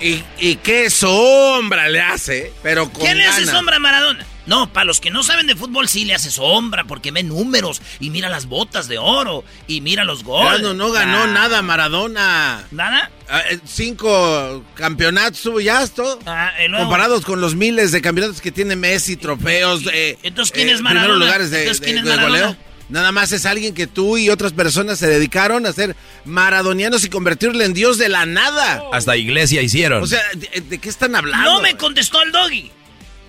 ¿Y, 0.01 0.21
y 0.37 0.57
qué 0.57 0.89
sombra 0.89 1.87
le 1.87 2.01
hace? 2.01 2.51
Pero 2.63 2.91
con 2.91 3.01
¿Quién 3.01 3.17
le 3.17 3.25
hace 3.25 3.45
sombra 3.45 3.77
a 3.77 3.79
Maradona? 3.79 4.25
No, 4.45 4.71
para 4.73 4.83
los 4.85 4.99
que 4.99 5.09
no 5.09 5.23
saben 5.23 5.47
de 5.47 5.55
fútbol 5.55 5.87
sí 5.87 6.03
le 6.03 6.13
hace 6.13 6.29
sombra 6.29 6.83
porque 6.83 7.11
ve 7.11 7.23
números 7.23 7.81
y 8.01 8.09
mira 8.09 8.27
las 8.27 8.45
botas 8.47 8.87
de 8.89 8.97
oro 8.97 9.45
y 9.67 9.79
mira 9.81 10.03
los 10.03 10.23
goles. 10.23 10.59
Erasmo, 10.59 10.73
no 10.73 10.91
ganó 10.91 11.23
Ah. 11.23 11.27
nada 11.27 11.61
Maradona. 11.61 12.63
¿Nada? 12.71 13.09
Ah, 13.29 13.41
eh, 13.49 13.59
cinco 13.65 14.63
campeonatos 14.75 15.41
tuvo 15.41 15.59
ya 15.61 15.81
es 15.83 15.91
todo. 15.91 16.19
Ah, 16.25 16.51
Comparados 16.77 17.23
con 17.25 17.39
los 17.39 17.55
miles 17.55 17.91
de 17.93 18.01
campeonatos 18.01 18.41
que 18.41 18.51
tiene 18.51 18.75
Messi, 18.75 19.15
trofeos, 19.15 19.83
eh, 19.93 20.17
entonces, 20.23 20.51
¿quién 20.53 20.67
eh, 20.69 20.73
es 20.73 20.81
Maradona? 20.81 21.03
primeros 21.05 21.27
lugares 21.27 21.49
de, 21.51 21.59
Entonces, 21.61 21.81
¿quién 21.85 21.95
de- 21.95 21.99
es 22.01 22.05
de 22.05 22.11
Maradona? 22.15 22.39
goleo. 22.47 22.57
Nada 22.89 23.11
más 23.13 23.31
es 23.31 23.45
alguien 23.45 23.73
que 23.73 23.87
tú 23.87 24.17
y 24.17 24.29
otras 24.29 24.51
personas 24.51 24.99
se 24.99 25.07
dedicaron 25.07 25.65
a 25.65 25.71
ser 25.71 25.95
maradonianos 26.25 27.03
y 27.05 27.09
convertirle 27.09 27.63
en 27.65 27.73
Dios 27.73 27.97
de 27.97 28.09
la 28.09 28.25
nada. 28.25 28.83
Hasta 28.91 29.15
iglesia 29.15 29.61
hicieron. 29.61 30.03
O 30.03 30.07
sea, 30.07 30.21
¿de, 30.35 30.61
de 30.61 30.77
qué 30.79 30.89
están 30.89 31.15
hablando? 31.15 31.49
No 31.49 31.61
me 31.61 31.75
contestó 31.77 32.21
el 32.21 32.31
doggy. 32.31 32.71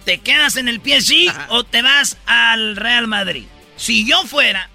¿Te 0.05 0.19
quedas 0.19 0.57
en 0.57 0.69
el 0.69 0.81
PSG 0.81 1.33
o 1.49 1.65
te 1.65 1.83
vas 1.83 2.19
al 2.27 2.77
Real 2.77 3.07
Madrid? 3.07 3.47
Si 3.77 4.07
yo 4.07 4.23
fuera 4.25 4.71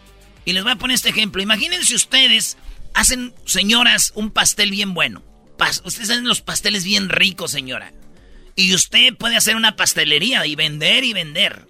Y 0.45 0.53
les 0.53 0.63
voy 0.63 0.71
a 0.71 0.77
poner 0.77 0.95
este 0.95 1.09
ejemplo. 1.09 1.41
Imagínense 1.41 1.93
ustedes 1.95 2.57
hacen, 2.93 3.35
señoras, 3.45 4.11
un 4.15 4.31
pastel 4.31 4.71
bien 4.71 4.93
bueno. 4.93 5.23
ustedes 5.83 6.09
hacen 6.09 6.27
los 6.27 6.41
pasteles 6.41 6.83
bien 6.83 7.09
ricos, 7.09 7.51
señora. 7.51 7.93
Y 8.55 8.73
usted 8.73 9.15
puede 9.15 9.37
hacer 9.37 9.55
una 9.55 9.75
pastelería 9.75 10.45
y 10.45 10.55
vender 10.55 11.03
y 11.03 11.13
vender. 11.13 11.67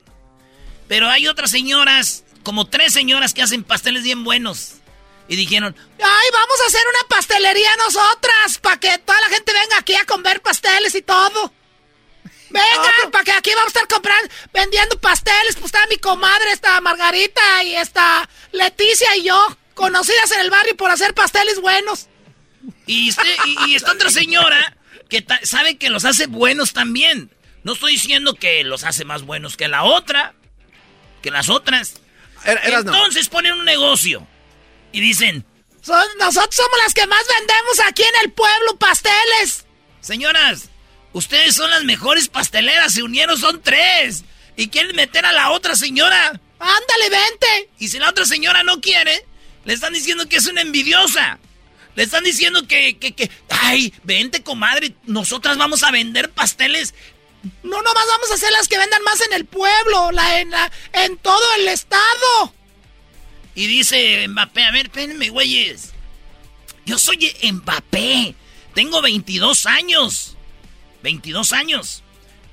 Pero 0.88 1.10
hay 1.10 1.28
otras 1.28 1.52
señoras, 1.52 2.24
como 2.42 2.66
tres 2.66 2.94
señoras 2.94 3.34
que 3.34 3.42
hacen 3.42 3.64
pasteles 3.64 4.04
bien 4.04 4.24
buenos. 4.24 4.76
Y 5.28 5.36
dijeron, 5.36 5.76
ay, 5.78 6.28
vamos 6.34 6.62
a 6.64 6.68
hacer 6.68 6.82
una 6.90 7.08
pastelería 7.10 7.70
nosotras, 7.78 8.58
para 8.60 8.80
que 8.80 8.98
toda 9.00 9.20
la 9.22 9.30
gente 9.30 9.54
venga 9.54 9.78
aquí 9.78 9.94
a 9.94 10.06
comer 10.06 10.42
pasteles 10.42 10.96
y 10.96 11.04
todo. 11.04 11.54
Venga, 12.50 13.12
para 13.12 13.24
que 13.24 13.32
aquí 13.32 13.52
vamos 13.52 13.68
a 13.76 13.80
estar 13.80 13.88
comprando, 13.88 14.30
vendiendo 14.54 15.00
pasteles. 15.00 15.56
Pues 15.56 15.66
está 15.66 15.80
mi 15.88 15.98
comadre, 15.98 16.52
está 16.52 16.80
Margarita 16.82 17.64
y 17.64 17.76
está 17.76 18.28
Leticia 18.52 19.16
y 19.18 19.24
yo, 19.24 19.58
conocidas 19.74 20.32
en 20.32 20.42
el 20.42 20.50
barrio 20.50 20.76
por 20.76 20.92
hacer 20.92 21.14
pasteles 21.14 21.62
buenos. 21.62 22.08
Y, 22.86 23.12
y, 23.66 23.76
esta 23.76 23.94
otra 23.94 24.10
señora 24.10 24.78
que 25.10 25.26
sabe 25.44 25.78
que 25.78 25.90
los 25.90 26.06
hace 26.06 26.28
buenos 26.28 26.74
también. 26.74 27.32
No 27.64 27.74
estoy 27.74 27.94
diciendo 27.94 28.36
que 28.36 28.64
los 28.64 28.84
hace 28.84 29.06
más 29.06 29.24
buenos 29.24 29.58
que 29.58 29.68
la 29.68 29.84
otra, 29.84 30.34
que 31.22 31.32
las 31.32 31.50
otras. 31.50 31.96
Entonces 32.46 33.28
ponen 33.28 33.54
un 33.54 33.66
negocio 33.66 34.26
y 34.92 35.02
dicen, 35.02 35.46
nosotros 36.20 36.56
somos 36.56 36.80
las 36.84 36.94
que 36.94 37.08
más 37.08 37.24
vendemos 37.28 37.80
aquí 37.88 38.04
en 38.04 38.24
el 38.24 38.32
pueblo 38.32 38.78
pasteles. 38.78 39.66
Señoras, 40.02 40.70
ustedes 41.14 41.56
son 41.56 41.70
las 41.70 41.84
mejores 41.84 42.28
pasteleras, 42.28 42.94
se 42.94 43.04
unieron, 43.04 43.38
son 43.38 43.62
tres. 43.62 44.24
Y 44.56 44.68
quieren 44.68 44.96
meter 44.96 45.26
a 45.26 45.32
la 45.32 45.52
otra 45.52 45.76
señora. 45.76 46.40
Ándale, 46.60 47.10
vente. 47.10 47.70
Y 47.80 47.88
si 47.88 48.00
la 48.00 48.10
otra 48.10 48.26
señora 48.26 48.64
no 48.64 48.82
quiere, 48.82 49.26
le 49.66 49.74
están 49.74 49.94
diciendo 49.94 50.28
que 50.28 50.38
es 50.38 50.48
una 50.48 50.62
envidiosa. 50.62 51.40
Le 51.96 52.04
están 52.04 52.24
diciendo 52.24 52.68
que, 52.68 52.98
que, 52.98 53.14
que, 53.14 53.30
ay, 53.50 53.94
vente, 54.04 54.44
comadre, 54.44 54.94
nosotras 55.06 55.58
vamos 55.58 55.84
a 55.84 55.92
vender 55.92 56.30
pasteles. 56.30 56.94
No, 57.64 57.82
nomás 57.82 58.06
vamos 58.08 58.32
a 58.32 58.34
hacer 58.36 58.52
las 58.52 58.68
que 58.68 58.78
vendan 58.78 59.02
más 59.04 59.22
en 59.22 59.34
el 59.34 59.46
pueblo, 59.46 60.12
la, 60.12 60.42
en, 60.42 60.52
la, 60.52 60.72
en 60.94 61.18
todo 61.18 61.56
el 61.58 61.68
estado. 61.70 62.54
Y 63.56 63.68
dice 63.68 64.28
Mbappé, 64.28 64.64
a 64.64 64.72
ver, 64.72 64.88
espérenme, 64.88 65.30
güeyes. 65.30 65.92
Yo 66.86 67.00
soy 67.00 67.34
Mbappé. 67.52 68.36
Tengo 68.74 69.02
22 69.02 69.66
años. 69.66 70.38
22 71.04 71.54
años. 71.54 72.04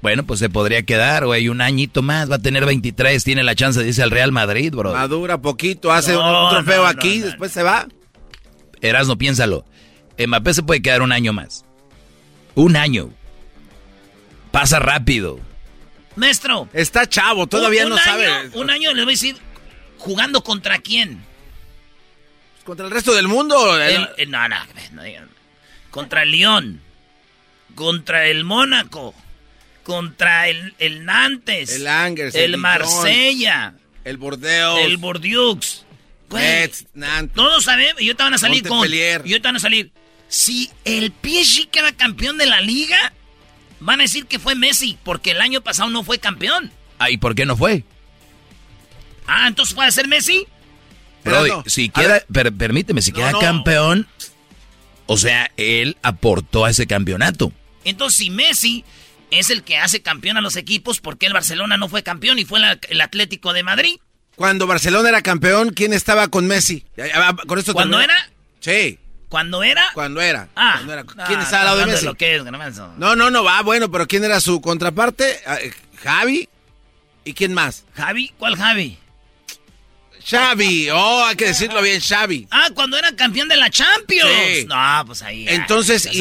Bueno, 0.03 0.25
pues 0.25 0.39
se 0.39 0.49
podría 0.49 0.83
quedar, 0.83 1.27
güey, 1.27 1.49
un 1.49 1.61
añito 1.61 2.03
más, 2.03 2.31
va 2.31 2.37
a 2.37 2.39
tener 2.39 2.65
23, 2.65 3.25
tiene 3.25 3.43
la 3.43 3.55
chance, 3.55 3.83
dice 3.83 4.03
el 4.03 4.11
Real 4.11 4.31
Madrid, 4.31 4.73
bro. 4.73 4.93
Madura 4.93 5.39
poquito, 5.41 5.91
hace 5.91 6.17
un 6.17 6.51
trofeo 6.51 6.87
aquí, 6.87 7.21
después 7.21 7.51
se 7.51 7.63
va. 7.63 7.89
Erasno, 8.81 9.17
piénsalo. 9.17 9.65
Mbappé 10.19 10.55
se 10.55 10.63
puede 10.63 10.83
quedar 10.83 11.03
un 11.03 11.13
año 11.13 11.33
más. 11.33 11.65
Un 12.55 12.77
año. 12.77 13.11
Pasa 14.53 14.79
rápido. 14.79 15.41
Maestro. 16.15 16.69
Está 16.73 17.09
chavo, 17.09 17.47
todavía 17.47 17.85
no 17.87 17.99
sabe. 17.99 18.51
Un 18.55 18.71
año 18.71 18.93
le 18.95 19.03
voy 19.03 19.13
a 19.13 19.15
decir, 19.15 19.37
¿jugando 19.99 20.43
contra 20.43 20.79
quién? 20.79 21.23
¿Contra 22.65 22.87
el 22.87 22.93
resto 22.93 23.15
del 23.15 23.29
mundo? 23.29 23.57
no, 24.29 24.49
no, 24.49 24.57
Contra 25.91 26.23
el 26.23 26.31
Lyon. 26.31 26.86
Contra 27.77 28.27
el 28.27 28.43
Mónaco 28.43 29.15
contra 29.87 30.49
el, 30.49 30.75
el 30.81 31.05
Nantes, 31.05 31.77
el 31.77 31.87
Angers, 31.87 32.35
el, 32.35 32.57
Marsella, 32.57 33.75
el 34.05 34.17
Bordeaux, 34.17 34.81
el 34.81 34.97
Bordeaux. 34.97 35.85
Todos 37.35 37.65
sabemos, 37.65 38.03
y 38.03 38.13
te 38.13 38.23
van 38.23 38.35
a 38.35 38.39
salir 38.39 38.67
con. 38.67 38.85
Y 38.85 38.91
te 38.91 39.39
van 39.39 39.55
a 39.55 39.61
salir. 39.61 39.93
Si 40.29 40.69
el 40.85 41.13
PSG 41.23 41.71
queda 41.71 41.93
campeón 41.93 42.37
de 42.37 42.47
la 42.47 42.61
liga, 42.61 43.13
van 43.79 44.01
a 44.01 44.03
decir 44.03 44.27
que 44.27 44.41
fue 44.41 44.57
Messi, 44.57 44.99
porque 45.05 45.31
el 45.31 45.41
año 45.41 45.61
pasado 45.61 45.89
no 45.89 46.03
fue 46.03 46.19
campeón. 46.19 46.73
Ah, 46.99 47.11
¿y 47.11 47.17
por 47.17 47.37
qué 47.37 47.47
no 47.47 47.57
fue? 47.57 47.85
Ah, 49.29 49.47
entonces 49.47 49.73
puede 49.73 49.93
ser 49.93 50.09
Messi. 50.09 50.49
Pero 51.23 51.63
si 51.67 51.91
queda, 51.91 52.25
permíteme, 52.59 53.03
si 53.03 53.13
queda 53.13 53.39
campeón, 53.39 54.09
o 55.07 55.17
sea, 55.17 55.53
él 55.57 55.97
aportó 56.03 56.65
a 56.65 56.71
ese 56.71 56.89
campeonato. 56.89 57.53
Entonces, 57.87 58.19
si 58.19 58.31
Messi 58.31 58.85
es 59.31 59.51
el 59.51 59.63
que 59.63 59.79
hace 59.79 60.03
campeón 60.03 60.37
a 60.37 60.41
los 60.41 60.57
equipos 60.57 61.01
porque 61.01 61.27
el 61.27 61.33
Barcelona 61.33 61.77
no 61.77 61.89
fue 61.89 62.03
campeón 62.03 62.39
y 62.39 62.45
fue 62.45 62.61
el 62.89 63.01
Atlético 63.01 63.53
de 63.53 63.63
Madrid. 63.63 63.97
Cuando 64.35 64.67
Barcelona 64.67 65.09
era 65.09 65.23
campeón, 65.23 65.71
¿quién 65.71 65.93
estaba 65.93 66.29
con 66.29 66.47
Messi? 66.47 66.85
¿Con 67.47 67.59
esto 67.59 67.73
¿Cuándo 67.73 68.01
era? 68.01 68.15
Sí. 68.61 68.99
¿Cuándo 69.29 69.63
era? 69.63 69.85
Cuando 69.95 70.21
era. 70.21 70.49
Ah. 70.55 70.81
¿Quién 71.27 71.41
estaba 71.41 71.61
al 71.61 71.65
lado 71.67 71.79
de 71.79 71.87
Messi? 71.87 72.07
no, 72.99 73.17
no, 73.17 73.31
no, 73.31 73.45
va, 73.45 73.63
bueno, 73.63 73.91
pero 73.91 74.07
¿quién 74.07 74.25
era 74.25 74.41
su 74.41 74.61
contraparte? 74.61 75.41
Ah, 75.47 75.57
eh, 75.61 75.73
Javi. 76.03 76.49
¿Y 77.25 77.35
quién 77.35 77.55
más? 77.55 77.85
¿Javi? 77.95 78.33
¿Cuál 78.39 78.57
Javi? 78.57 78.99
Xavi, 80.29 80.91
oh, 80.91 81.25
hay 81.25 81.37
que 81.37 81.47
decirlo 81.47 81.81
bien, 81.83 82.01
Xavi. 82.01 82.49
Ah, 82.51 82.71
cuando 82.75 82.99
era 82.99 83.15
campeón 83.15 83.49
de 83.49 83.57
la 83.57 83.71
Champions. 83.71 84.67
No, 84.67 85.05
pues 85.07 85.23
ahí. 85.23 85.47
Entonces, 85.49 86.09
y, 86.13 86.19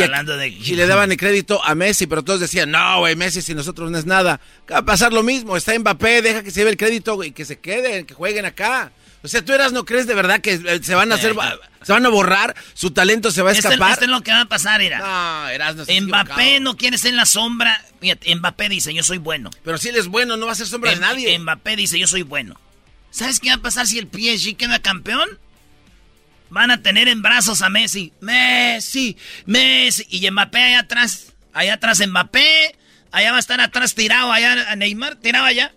le 0.76 0.86
daban 0.86 1.12
el 1.12 1.18
crédito 1.18 1.64
a 1.64 1.74
Messi, 1.74 2.06
pero 2.06 2.24
todos 2.24 2.40
decían, 2.40 2.70
no, 2.70 3.00
güey, 3.00 3.16
Messi 3.16 3.42
si 3.42 3.56
nosotros 3.56 3.90
no 3.90 3.98
es 3.98 4.06
nada. 4.06 4.40
Va 4.72 4.78
a 4.80 4.86
pasar 4.86 5.12
lo 5.12 5.24
mismo, 5.24 5.58
está 5.58 5.78
Mbappé, 5.78 6.22
deja 6.22 6.44
que 6.44 6.52
se 6.52 6.60
lleve 6.60 6.70
el 6.70 6.78
crédito 6.78 7.24
y 7.24 7.32
que 7.32 7.46
se 7.46 7.58
queden, 7.60 8.06
que 8.06 8.14
jueguen 8.14 8.46
acá. 8.46 8.92
O 9.24 9.28
sea, 9.28 9.44
tú 9.44 9.54
eras, 9.54 9.72
¿no 9.72 9.86
crees 9.86 10.06
de 10.06 10.14
verdad 10.14 10.40
que 10.40 10.54
eh, 10.54 10.80
se 10.84 10.94
van 10.94 11.12
a 11.12 11.16
hacer, 11.16 11.36
se 11.82 11.92
van 11.92 12.06
a 12.06 12.10
borrar, 12.10 12.56
su 12.76 12.92
talento 12.92 13.32
se 13.32 13.42
va 13.42 13.50
a 13.50 13.54
escapar? 13.54 13.94
Esto 13.94 14.06
es 14.06 14.12
lo 14.12 14.22
que 14.22 14.30
va 14.30 14.42
a 14.42 14.46
pasar, 14.46 14.84
era. 14.84 15.00
No, 15.00 15.50
eras, 15.50 15.76
no 15.78 15.84
Mbappé 15.84 16.60
no 16.60 16.78
quiere 16.78 17.00
ser 17.00 17.10
en 17.10 17.18
la 17.18 17.26
sombra. 17.26 17.84
Fíjate, 18.00 18.36
Mbappé 18.36 18.70
dice, 18.70 18.94
yo 18.94 19.02
soy 19.02 19.18
bueno. 19.18 19.50
Pero 19.64 19.80
si 19.80 19.90
él 19.90 19.96
es 19.96 20.06
bueno, 20.06 20.38
no 20.38 20.46
va 20.46 20.52
a 20.52 20.56
ser 20.56 20.68
sombra 20.68 20.92
de 20.92 20.98
nadie. 20.98 21.40
Mbappé 21.40 21.76
dice, 21.76 21.98
yo 21.98 22.06
soy 22.06 22.22
bueno. 22.22 22.60
¿Sabes 23.16 23.40
qué 23.40 23.48
va 23.48 23.56
a 23.56 23.62
pasar 23.62 23.88
si 23.88 23.98
el 23.98 24.10
PSG 24.12 24.58
queda 24.58 24.82
campeón? 24.82 25.40
Van 26.50 26.70
a 26.70 26.82
tener 26.82 27.08
en 27.08 27.22
brazos 27.22 27.62
a 27.62 27.70
Messi. 27.70 28.12
Messi, 28.20 29.16
Messi. 29.46 30.06
Y 30.10 30.30
Mbappé 30.30 30.62
allá 30.62 30.80
atrás. 30.80 31.28
Allá 31.54 31.76
atrás 31.76 32.06
Mbappé. 32.06 32.76
Allá 33.14 33.32
va 33.32 33.38
a 33.38 33.40
estar 33.40 33.62
atrás 33.62 33.96
tirado 33.96 34.34
allá 34.34 34.70
a 34.70 34.76
Neymar. 34.76 35.16
Tirado 35.16 35.46
allá. 35.46 35.74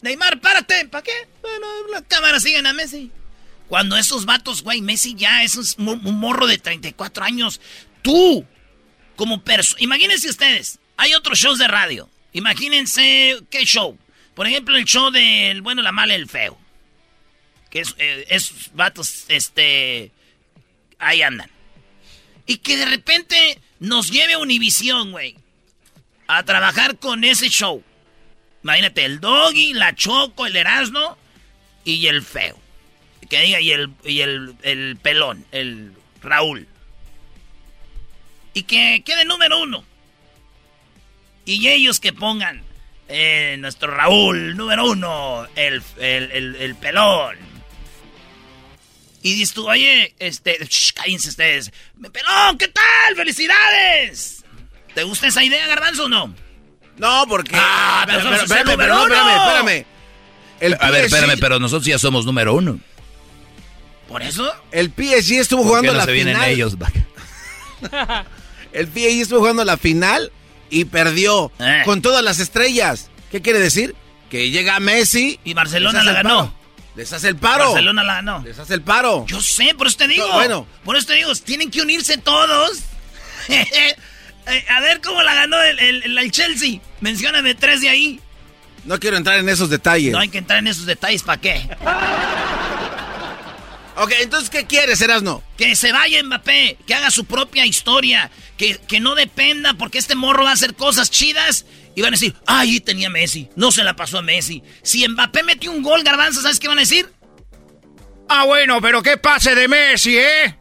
Neymar, 0.00 0.40
párate. 0.40 0.86
¿Para 0.86 1.02
qué? 1.02 1.12
Bueno, 1.42 1.66
las 1.92 2.04
cámaras 2.08 2.42
siguen 2.42 2.66
a 2.66 2.72
Messi. 2.72 3.12
Cuando 3.68 3.98
esos 3.98 4.24
vatos, 4.24 4.62
güey, 4.62 4.80
Messi 4.80 5.14
ya 5.14 5.42
es 5.42 5.76
un, 5.76 6.00
morro 6.18 6.46
de 6.46 6.56
34 6.56 7.24
años. 7.24 7.60
Tú, 8.00 8.46
como 9.16 9.44
persona. 9.44 9.82
Imagínense 9.82 10.30
ustedes. 10.30 10.78
Hay 10.96 11.12
otros 11.12 11.38
shows 11.38 11.58
de 11.58 11.68
radio. 11.68 12.08
Imagínense 12.32 13.36
qué 13.50 13.66
show. 13.66 13.98
Por 14.34 14.46
ejemplo, 14.46 14.76
el 14.76 14.84
show 14.84 15.10
del 15.10 15.62
bueno, 15.62 15.82
la 15.82 15.92
mala 15.92 16.14
el 16.14 16.28
feo. 16.28 16.58
Que 17.70 17.80
es, 17.80 17.94
eh, 17.98 18.26
esos 18.28 18.70
vatos, 18.74 19.26
este. 19.28 20.10
Ahí 20.98 21.22
andan. 21.22 21.50
Y 22.46 22.58
que 22.58 22.76
de 22.76 22.86
repente 22.86 23.60
nos 23.80 24.10
lleve 24.10 24.34
a 24.34 24.38
Univisión, 24.38 25.12
güey. 25.12 25.36
A 26.26 26.42
trabajar 26.42 26.98
con 26.98 27.24
ese 27.24 27.48
show. 27.48 27.82
Imagínate, 28.62 29.04
el 29.04 29.20
doggy, 29.20 29.74
la 29.74 29.94
choco, 29.94 30.46
el 30.46 30.56
erasno 30.56 31.18
y 31.84 32.06
el 32.06 32.22
feo. 32.22 32.58
Que 33.28 33.40
diga, 33.40 33.60
y 33.60 33.72
el, 33.72 33.90
y 34.04 34.20
el, 34.20 34.56
el 34.62 34.96
pelón, 35.00 35.44
el 35.52 35.92
Raúl. 36.22 36.66
Y 38.54 38.62
que 38.62 39.02
quede 39.04 39.24
número 39.24 39.60
uno. 39.60 39.84
Y 41.44 41.68
ellos 41.68 42.00
que 42.00 42.12
pongan 42.12 42.63
eh, 43.08 43.56
nuestro 43.58 43.90
Raúl 43.94 44.56
número 44.56 44.86
uno, 44.90 45.46
el, 45.54 45.82
el, 45.98 46.74
pelón. 46.76 47.36
Y 49.22 49.34
dices 49.34 49.54
tú, 49.54 49.68
oye, 49.68 50.14
este, 50.18 50.58
cállense 50.94 51.30
ustedes. 51.30 51.72
Pelón, 52.12 52.58
¿qué 52.58 52.68
tal? 52.68 53.16
¡Felicidades! 53.16 54.44
¿Te 54.94 55.02
gusta 55.02 55.26
esa 55.26 55.42
idea, 55.42 55.66
Garbanzo, 55.66 56.04
o 56.04 56.08
no? 56.08 56.34
No, 56.98 57.24
porque. 57.28 57.52
Ah, 57.54 58.04
pero, 58.06 58.22
pero, 58.22 58.36
espérame, 58.36 58.76
pero 58.76 58.94
no, 58.94 59.02
espérame, 59.02 59.86
espérame. 60.60 60.76
a 60.80 60.90
ver, 60.90 61.04
espérame, 61.06 61.38
pero 61.40 61.58
nosotros 61.58 61.86
ya 61.86 61.98
somos 61.98 62.24
número 62.24 62.54
uno. 62.54 62.78
¿Por 64.08 64.22
eso? 64.22 64.54
El 64.70 64.90
PSG 64.90 65.40
estuvo 65.40 65.64
jugando 65.64 65.92
no 65.92 65.98
la 65.98 66.04
se 66.04 66.12
vienen 66.12 66.40
ellos, 66.42 66.76
El 68.72 68.86
PSG 68.86 69.22
estuvo 69.22 69.40
jugando 69.40 69.64
la 69.64 69.76
final 69.76 70.30
y 70.70 70.84
perdió 70.86 71.52
eh. 71.58 71.82
con 71.84 72.02
todas 72.02 72.22
las 72.22 72.38
estrellas. 72.38 73.10
¿Qué 73.30 73.42
quiere 73.42 73.58
decir? 73.58 73.94
Que 74.30 74.50
llega 74.50 74.78
Messi. 74.80 75.38
Y 75.44 75.54
Barcelona 75.54 76.02
la 76.02 76.12
ganó. 76.12 76.54
Les 76.96 77.12
hace 77.12 77.28
el 77.28 77.36
paro. 77.36 77.66
Barcelona 77.70 78.04
la 78.04 78.14
ganó. 78.14 78.42
Les 78.44 78.58
hace 78.58 78.74
el 78.74 78.82
paro. 78.82 79.24
Yo 79.26 79.40
sé, 79.40 79.74
por 79.74 79.86
eso 79.86 79.96
te 79.96 80.08
digo. 80.08 80.30
bueno. 80.32 80.66
Por 80.84 80.96
eso 80.96 81.08
te 81.08 81.14
digo, 81.14 81.34
tienen 81.34 81.70
que 81.70 81.82
unirse 81.82 82.18
todos. 82.18 82.78
Eh, 84.46 84.62
a 84.68 84.78
ver 84.80 85.00
cómo 85.00 85.22
la 85.22 85.32
ganó 85.32 85.58
el, 85.62 85.78
el, 85.78 86.18
el 86.18 86.30
Chelsea. 86.30 86.78
Mencióname 87.00 87.54
tres 87.54 87.80
de 87.80 87.88
ahí. 87.88 88.20
No 88.84 89.00
quiero 89.00 89.16
entrar 89.16 89.38
en 89.38 89.48
esos 89.48 89.70
detalles. 89.70 90.12
No 90.12 90.18
hay 90.18 90.28
que 90.28 90.36
entrar 90.36 90.58
en 90.58 90.66
esos 90.66 90.84
detalles, 90.84 91.22
¿para 91.22 91.40
qué? 91.40 91.66
Ok, 93.96 94.12
entonces, 94.20 94.50
¿qué 94.50 94.66
quieres, 94.66 95.00
Erasno? 95.00 95.42
Que 95.56 95.76
se 95.76 95.92
vaya 95.92 96.22
Mbappé, 96.22 96.78
que 96.86 96.94
haga 96.94 97.10
su 97.10 97.24
propia 97.24 97.64
historia, 97.64 98.30
que, 98.56 98.78
que 98.86 99.00
no 99.00 99.14
dependa 99.14 99.74
porque 99.74 99.98
este 99.98 100.14
morro 100.14 100.44
va 100.44 100.50
a 100.50 100.54
hacer 100.54 100.74
cosas 100.74 101.10
chidas 101.10 101.66
y 101.94 102.02
van 102.02 102.12
a 102.12 102.16
decir, 102.16 102.34
ay, 102.46 102.80
tenía 102.80 103.10
Messi, 103.10 103.48
no 103.56 103.72
se 103.72 103.84
la 103.84 103.96
pasó 103.96 104.18
a 104.18 104.22
Messi. 104.22 104.62
Si 104.82 105.06
Mbappé 105.06 105.42
metió 105.42 105.70
un 105.70 105.82
gol, 105.82 106.02
Garbanzo, 106.02 106.42
¿sabes 106.42 106.58
qué 106.58 106.68
van 106.68 106.78
a 106.78 106.82
decir? 106.82 107.08
Ah, 108.28 108.44
bueno, 108.44 108.80
pero 108.80 109.02
qué 109.02 109.16
pase 109.16 109.54
de 109.54 109.68
Messi, 109.68 110.18
¿eh? 110.18 110.56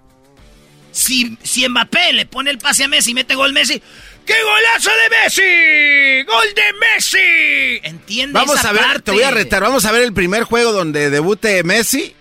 Si, 0.92 1.38
si 1.42 1.68
Mbappé 1.68 2.14
le 2.14 2.26
pone 2.26 2.52
el 2.52 2.58
pase 2.58 2.84
a 2.84 2.88
Messi 2.88 3.12
y 3.12 3.14
mete 3.16 3.36
gol 3.36 3.54
Messi, 3.54 3.82
¡qué 4.26 4.36
golazo 4.44 4.90
de 4.90 5.10
Messi! 5.10 6.32
¡Gol 6.32 6.54
de 6.54 6.74
Messi! 6.80 7.80
¿Entiendes? 7.84 8.34
Vamos 8.34 8.64
a 8.64 8.72
ver, 8.72 9.02
te 9.02 9.12
voy 9.12 9.24
a 9.24 9.32
retar, 9.32 9.64
vamos 9.64 9.86
a 9.86 9.92
ver 9.92 10.04
el 10.04 10.14
primer 10.14 10.44
juego 10.44 10.72
donde 10.72 11.10
debute 11.10 11.64
Messi 11.64 12.16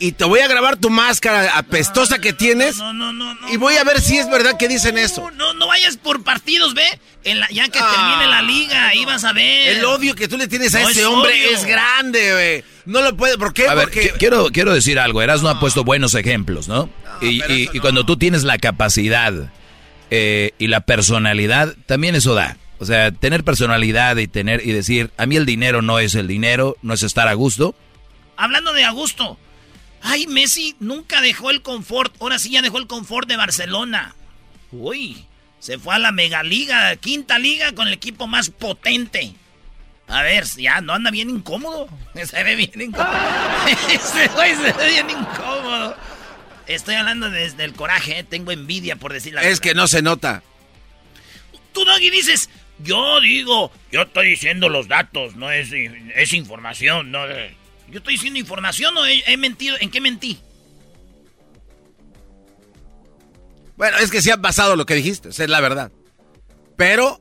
y 0.00 0.12
te 0.12 0.24
voy 0.24 0.40
a 0.40 0.48
grabar 0.48 0.76
tu 0.76 0.90
máscara 0.90 1.56
apestosa 1.58 2.18
que 2.18 2.32
tienes. 2.32 2.76
No, 2.76 2.92
no, 2.92 3.12
no, 3.12 3.34
no. 3.34 3.52
Y 3.52 3.56
voy 3.56 3.76
a 3.76 3.84
ver 3.84 4.00
si 4.00 4.16
es 4.18 4.28
verdad 4.30 4.56
que 4.58 4.68
dicen 4.68 4.96
eso. 4.98 5.30
No, 5.32 5.54
no 5.54 5.66
vayas 5.66 5.96
por 5.96 6.22
partidos, 6.22 6.74
ve. 6.74 6.84
En 7.24 7.40
la, 7.40 7.48
ya 7.50 7.64
que 7.64 7.78
termine 7.80 8.26
la 8.28 8.42
liga, 8.42 8.88
ahí 8.88 9.04
vas 9.04 9.24
a 9.24 9.32
ver. 9.32 9.76
El 9.76 9.84
odio 9.84 10.14
que 10.14 10.28
tú 10.28 10.36
le 10.38 10.46
tienes 10.48 10.74
a 10.74 10.80
No 10.80 10.88
ese 10.88 11.00
es 11.00 11.06
hombre 11.06 11.52
es 11.52 11.64
grande, 11.64 12.32
güey. 12.32 12.64
No 12.86 13.02
lo 13.02 13.16
puede, 13.16 13.36
¿por 13.36 13.52
qué? 13.52 13.66
A 13.68 13.74
ver, 13.74 13.90
quiero, 13.90 14.46
quiero 14.50 14.72
decir 14.72 14.98
algo. 14.98 15.20
Erasmo 15.20 15.48
ha 15.48 15.60
puesto 15.60 15.84
buenos 15.84 16.14
ejemplos, 16.14 16.68
¿no? 16.68 16.88
y, 17.20 17.42
y- 17.52 17.68
y 17.72 17.80
cuando 17.80 18.06
tú 18.06 18.16
tienes 18.16 18.44
la 18.44 18.58
capacidad 18.58 19.32
eh, 20.10 20.52
y 20.58 20.68
la 20.68 20.80
personalidad, 20.80 21.74
también 21.86 22.14
eso 22.14 22.34
da. 22.34 22.56
O 22.78 22.84
sea, 22.86 23.10
tener 23.10 23.42
personalidad 23.42 24.16
y 24.18 24.28
tener 24.28 24.64
y 24.64 24.70
decir, 24.72 25.10
a 25.18 25.26
mí 25.26 25.36
el 25.36 25.44
dinero 25.44 25.82
no 25.82 25.98
es 25.98 26.14
el 26.14 26.28
dinero, 26.28 26.76
no 26.82 26.94
es 26.94 27.02
estar 27.02 27.26
a 27.26 27.34
gusto. 27.34 27.74
Hablando 28.36 28.72
de 28.72 28.84
Augusto. 28.84 29.36
Ay, 30.02 30.26
Messi 30.26 30.76
nunca 30.80 31.20
dejó 31.20 31.50
el 31.50 31.62
confort. 31.62 32.14
Ahora 32.20 32.38
sí 32.38 32.50
ya 32.50 32.62
dejó 32.62 32.78
el 32.78 32.86
confort 32.86 33.28
de 33.28 33.36
Barcelona. 33.36 34.14
Uy, 34.70 35.24
se 35.60 35.78
fue 35.78 35.94
a 35.94 35.98
la 35.98 36.12
megaliga, 36.12 36.94
quinta 36.96 37.38
liga 37.38 37.72
con 37.72 37.88
el 37.88 37.94
equipo 37.94 38.26
más 38.26 38.50
potente. 38.50 39.34
A 40.06 40.22
ver, 40.22 40.44
ya 40.56 40.80
no 40.80 40.94
anda 40.94 41.10
bien 41.10 41.28
incómodo. 41.28 41.88
Se 42.24 42.42
ve 42.42 42.56
bien 42.56 42.80
incómodo. 42.80 43.12
Ese 43.90 44.28
güey 44.28 44.54
se 44.54 44.72
ve 44.72 44.88
bien 44.88 45.10
incómodo. 45.10 45.94
Estoy 46.66 46.94
hablando 46.94 47.30
desde 47.30 47.64
el 47.64 47.74
coraje, 47.74 48.18
eh, 48.18 48.24
tengo 48.24 48.52
envidia 48.52 48.96
por 48.96 49.12
decir 49.12 49.34
la 49.34 49.42
es 49.42 49.60
que 49.60 49.74
no 49.74 49.86
se 49.86 50.02
nota. 50.02 50.42
Tú, 51.72 51.84
Doggy, 51.84 52.10
dices, 52.10 52.50
yo 52.78 53.20
digo, 53.20 53.72
yo 53.90 54.02
estoy 54.02 54.30
diciendo 54.30 54.68
los 54.68 54.88
datos, 54.88 55.36
no 55.36 55.50
es, 55.50 55.70
es 55.72 56.32
información, 56.32 57.10
no. 57.10 57.20
Yo 57.90 57.98
estoy 57.98 58.14
diciendo 58.14 58.38
información 58.38 58.96
o 58.96 59.06
he, 59.06 59.22
he 59.26 59.36
mentido. 59.36 59.76
¿En 59.80 59.90
qué 59.90 60.00
mentí? 60.00 60.38
Bueno, 63.76 63.96
es 63.98 64.10
que 64.10 64.20
sí 64.20 64.30
ha 64.30 64.36
pasado 64.36 64.76
lo 64.76 64.86
que 64.86 64.94
dijiste, 64.94 65.28
es 65.28 65.38
la 65.38 65.60
verdad. 65.60 65.92
Pero 66.76 67.20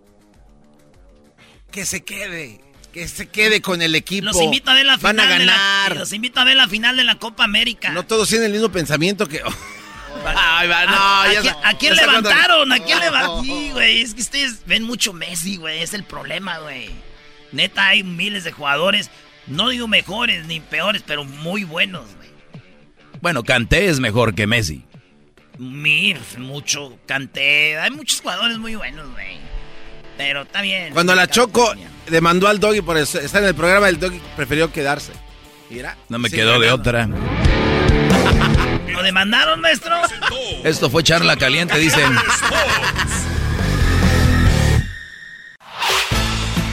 que 1.72 1.86
se 1.86 2.04
quede, 2.04 2.62
que 2.92 3.08
se 3.08 3.28
quede 3.30 3.62
con 3.62 3.82
el 3.82 3.94
equipo. 3.96 4.26
Los 4.26 4.42
invito 4.42 4.72
a 4.72 4.74
ver 4.74 4.86
la 4.86 4.98
final. 4.98 5.16
Van 5.16 5.20
a 5.20 5.34
de 5.40 5.46
la- 5.46 5.54
ganar. 5.54 5.96
los 5.98 6.14
invito 6.14 6.40
a 6.40 6.44
ver 6.44 6.56
la 6.56 6.68
final 6.68 6.98
de 6.98 7.04
la 7.04 7.20
Copa 7.20 7.44
América. 7.44 7.92
No 7.92 8.06
todos 8.06 8.28
tienen 8.30 8.48
el 8.48 8.54
mismo 8.54 8.70
pensamiento 8.72 9.28
que. 9.28 9.42
Ay, 10.36 10.68
va, 10.68 10.86
no, 10.88 10.98
¿A, 11.22 11.32
ya 11.42 11.52
a 11.64 11.70
a 11.70 11.78
quién 11.78 11.94
ya 11.94 12.06
levantaron? 12.08 12.72
¿A 12.72 12.80
quién 12.80 13.00
levantaron? 13.00 13.46
Sí, 13.46 13.70
güey. 13.72 14.02
Es 14.02 14.16
que 14.16 14.22
ustedes 14.22 14.66
ven 14.66 14.84
mucho 14.84 15.14
Messi, 15.14 15.58
güey. 15.58 15.82
Es 15.84 15.94
el 15.94 16.04
problema, 16.04 16.58
güey. 16.58 16.90
Neta, 17.52 17.88
hay 17.90 18.04
miles 18.04 18.44
de 18.44 18.52
jugadores. 18.52 19.12
No 19.48 19.70
digo 19.70 19.88
mejores 19.88 20.46
ni 20.46 20.60
peores, 20.60 21.04
pero 21.06 21.24
muy 21.24 21.64
buenos, 21.64 22.04
güey. 22.18 22.30
Bueno, 23.22 23.44
Kanté 23.44 23.88
es 23.90 24.00
mejor 24.00 24.36
que 24.36 24.46
Messi. 24.48 24.84
Mir, 25.58 26.20
mucho 26.38 26.98
Canté. 27.08 27.78
Hay 27.80 27.92
muchos 27.92 28.22
jugadores 28.22 28.58
muy 28.58 28.76
buenos, 28.76 29.10
güey. 29.12 29.38
Pero 30.18 30.42
está 30.44 30.62
bien. 30.62 30.94
Cuando 30.94 31.16
la 31.16 31.28
Choco 31.28 31.74
demandó 32.08 32.48
al 32.48 32.60
doggy 32.60 32.82
por 32.82 32.98
eso- 32.98 33.20
estar 33.20 33.42
en 33.42 33.50
el 33.50 33.56
programa, 33.56 33.88
el 33.90 34.00
doggy 34.00 34.20
prefirió 34.36 34.72
quedarse. 34.72 35.14
Mira. 35.70 35.98
No 36.10 36.20
me 36.20 36.30
quedó 36.30 36.60
de 36.60 36.72
otra. 36.72 37.08
¿Lo 38.88 39.04
demandaron, 39.04 39.62
maestro? 39.62 39.96
Esto 40.64 40.90
fue 40.90 41.04
charla 41.04 41.36
caliente, 41.38 41.78
dicen. 41.78 42.12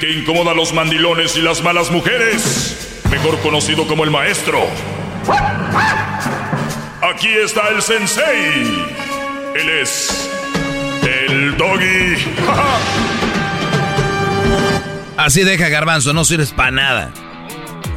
Que 0.00 0.12
incomoda 0.12 0.50
a 0.52 0.54
los 0.54 0.72
mandilones 0.72 1.36
y 1.36 1.42
las 1.42 1.62
malas 1.62 1.90
mujeres. 1.90 3.00
Mejor 3.10 3.38
conocido 3.40 3.86
como 3.86 4.04
el 4.04 4.10
maestro. 4.10 4.58
Aquí 7.02 7.28
está 7.28 7.68
el 7.68 7.80
sensei. 7.80 8.84
Él 9.54 9.70
es. 9.80 10.30
El 11.02 11.56
doggy. 11.56 12.16
Así 15.16 15.44
deja 15.44 15.68
Garbanzo, 15.68 16.12
no 16.12 16.24
sirves 16.24 16.52
para 16.52 16.70
nada. 16.70 17.10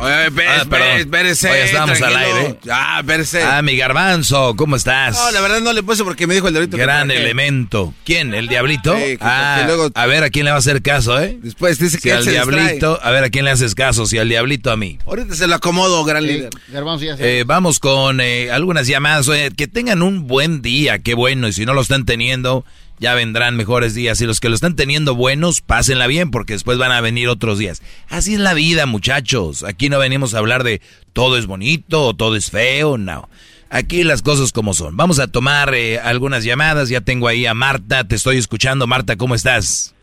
Oye, 0.01 0.27
espérese, 0.27 0.61
Ah, 0.61 0.65
perdón. 0.69 0.87
espérese, 0.99 1.49
Oye, 1.51 1.63
estamos 1.65 2.01
al 2.01 2.15
aire. 2.15 2.55
Ah, 2.71 2.97
espérese. 3.01 3.43
Ah, 3.43 3.61
mi 3.61 3.75
Garbanzo, 3.75 4.55
¿cómo 4.55 4.75
estás? 4.77 5.15
No, 5.17 5.31
la 5.31 5.41
verdad 5.41 5.59
no 5.59 5.73
le 5.73 5.83
puse 5.83 6.03
porque 6.05 6.25
me 6.25 6.33
dijo 6.35 6.47
el 6.47 6.53
diablito. 6.53 6.77
Gran 6.77 7.11
elemento. 7.11 7.93
¿Quién? 8.05 8.33
¿El 8.33 8.47
diablito? 8.47 8.95
Sí, 8.97 9.17
ah, 9.19 9.63
luego- 9.65 9.89
a 9.93 10.05
ver 10.05 10.23
a 10.23 10.29
quién 10.29 10.45
le 10.45 10.51
va 10.51 10.55
a 10.55 10.59
hacer 10.59 10.81
caso, 10.81 11.19
¿eh? 11.21 11.37
Después 11.41 11.79
dice 11.79 11.97
Si 11.97 12.03
que 12.03 12.13
al 12.13 12.23
se 12.23 12.31
distrae. 12.31 12.55
diablito, 12.55 12.99
a 13.03 13.11
ver 13.11 13.23
a 13.25 13.29
quién 13.29 13.43
le 13.45 13.51
haces 13.51 13.75
caso, 13.75 14.05
si 14.05 14.17
al 14.17 14.29
diablito 14.29 14.71
a 14.71 14.77
mí. 14.77 14.99
Ahorita 15.05 15.35
se 15.35 15.47
lo 15.47 15.55
acomodo, 15.55 16.03
gran 16.05 16.25
líder. 16.25 16.49
Garbanzo 16.69 17.03
ya 17.05 17.17
se- 17.17 17.39
Eh, 17.39 17.43
vamos 17.43 17.79
con 17.79 18.21
eh, 18.21 18.51
algunas 18.51 18.87
llamadas. 18.87 19.27
Oye, 19.27 19.51
que 19.51 19.67
tengan 19.67 20.01
un 20.01 20.27
buen 20.27 20.61
día, 20.61 20.99
qué 20.99 21.13
bueno. 21.13 21.47
Y 21.49 21.53
si 21.53 21.65
no 21.65 21.73
lo 21.73 21.81
están 21.81 22.05
teniendo, 22.05 22.63
ya 22.99 23.13
vendrán 23.15 23.55
mejores 23.55 23.93
días. 23.95 24.19
Y 24.21 24.25
los 24.25 24.39
que 24.39 24.49
lo 24.49 24.55
están 24.55 24.75
teniendo 24.75 25.15
buenos, 25.15 25.61
pásenla 25.61 26.07
bien, 26.07 26.31
porque 26.31 26.53
después 26.53 26.77
van 26.77 26.91
a 26.91 27.01
venir 27.01 27.27
otros 27.29 27.57
días. 27.59 27.81
Así 28.09 28.33
es 28.35 28.39
la 28.39 28.53
vida, 28.53 28.85
muchachos. 28.85 29.63
Aquí 29.63 29.89
no 29.89 29.99
venimos 29.99 30.33
a 30.33 30.39
hablar 30.39 30.63
de 30.63 30.81
todo 31.13 31.37
es 31.37 31.45
bonito 31.45 32.03
o 32.05 32.13
todo 32.13 32.35
es 32.35 32.51
feo, 32.51 32.97
no. 32.97 33.29
Aquí 33.71 34.03
las 34.03 34.21
cosas 34.23 34.51
como 34.51 34.73
son. 34.73 34.97
Vamos 34.97 35.19
a 35.19 35.27
tomar 35.27 35.73
eh, 35.75 35.99
algunas 35.99 36.43
llamadas. 36.43 36.89
Ya 36.89 37.01
tengo 37.01 37.27
ahí 37.27 37.45
a 37.45 37.53
Marta. 37.53 38.03
Te 38.03 38.15
estoy 38.15 38.37
escuchando. 38.37 38.87
Marta, 38.87 39.15
¿cómo 39.15 39.35
estás? 39.35 39.93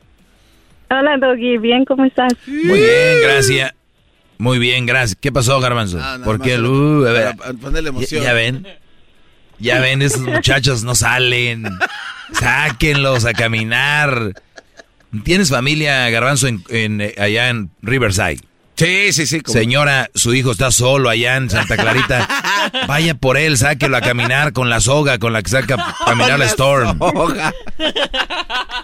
Hola, 0.89 1.17
Doggy. 1.19 1.59
Bien, 1.59 1.85
¿cómo 1.85 2.05
estás? 2.05 2.33
Muy 2.47 2.79
bien, 2.79 3.21
gracias. 3.23 3.73
Muy 4.39 4.59
bien, 4.61 4.87
gracias. 4.87 5.19
¿Qué 5.21 5.33
pasó, 5.33 5.59
Garbanzo? 5.61 5.99
Ah, 5.99 6.13
nada 6.19 6.25
¿Por 6.25 6.39
más 6.39 6.47
qué? 6.47 6.55
para- 6.57 6.69
Uh, 6.69 7.07
a 7.07 7.13
ver. 7.13 7.37
para 7.37 7.53
ponerle 7.55 7.89
emoción. 7.89 8.23
Ya, 8.23 8.29
ya 8.29 8.35
ven. 8.35 8.67
Ya 9.59 9.81
ven, 9.81 10.03
esos 10.03 10.21
muchachos 10.21 10.83
no 10.85 10.95
salen. 10.95 11.65
Sáquenlos 12.33 13.25
a 13.25 13.33
caminar. 13.33 14.33
¿Tienes 15.25 15.51
familia, 15.51 16.09
Garbanzo, 16.11 16.47
en, 16.49 16.63
en, 16.69 17.01
eh, 17.01 17.15
allá 17.19 17.49
en 17.49 17.71
Riverside? 17.83 18.41
Sí, 18.77 19.13
sí, 19.15 19.27
sí. 19.27 19.41
Señora, 19.47 20.11
su 20.15 20.35
hijo 20.35 20.51
está 20.51 20.71
solo 20.71 21.09
allá 21.09 21.37
en 21.37 21.49
Santa 21.49 21.77
Clarita. 21.79 22.29
Vaya 22.87 23.15
por 23.15 23.39
él, 23.39 23.57
sáquelo 23.57 23.97
a 23.97 24.03
caminar 24.03 24.53
con 24.53 24.69
la 24.69 24.81
soga 24.81 25.19
con 25.19 25.33
la 25.33 25.43
que 25.43 25.49
saca 25.49 25.77
a 25.77 26.05
caminar 26.05 26.39
la 26.39 26.45
Storm. 26.47 26.99
Soga. 26.99 27.55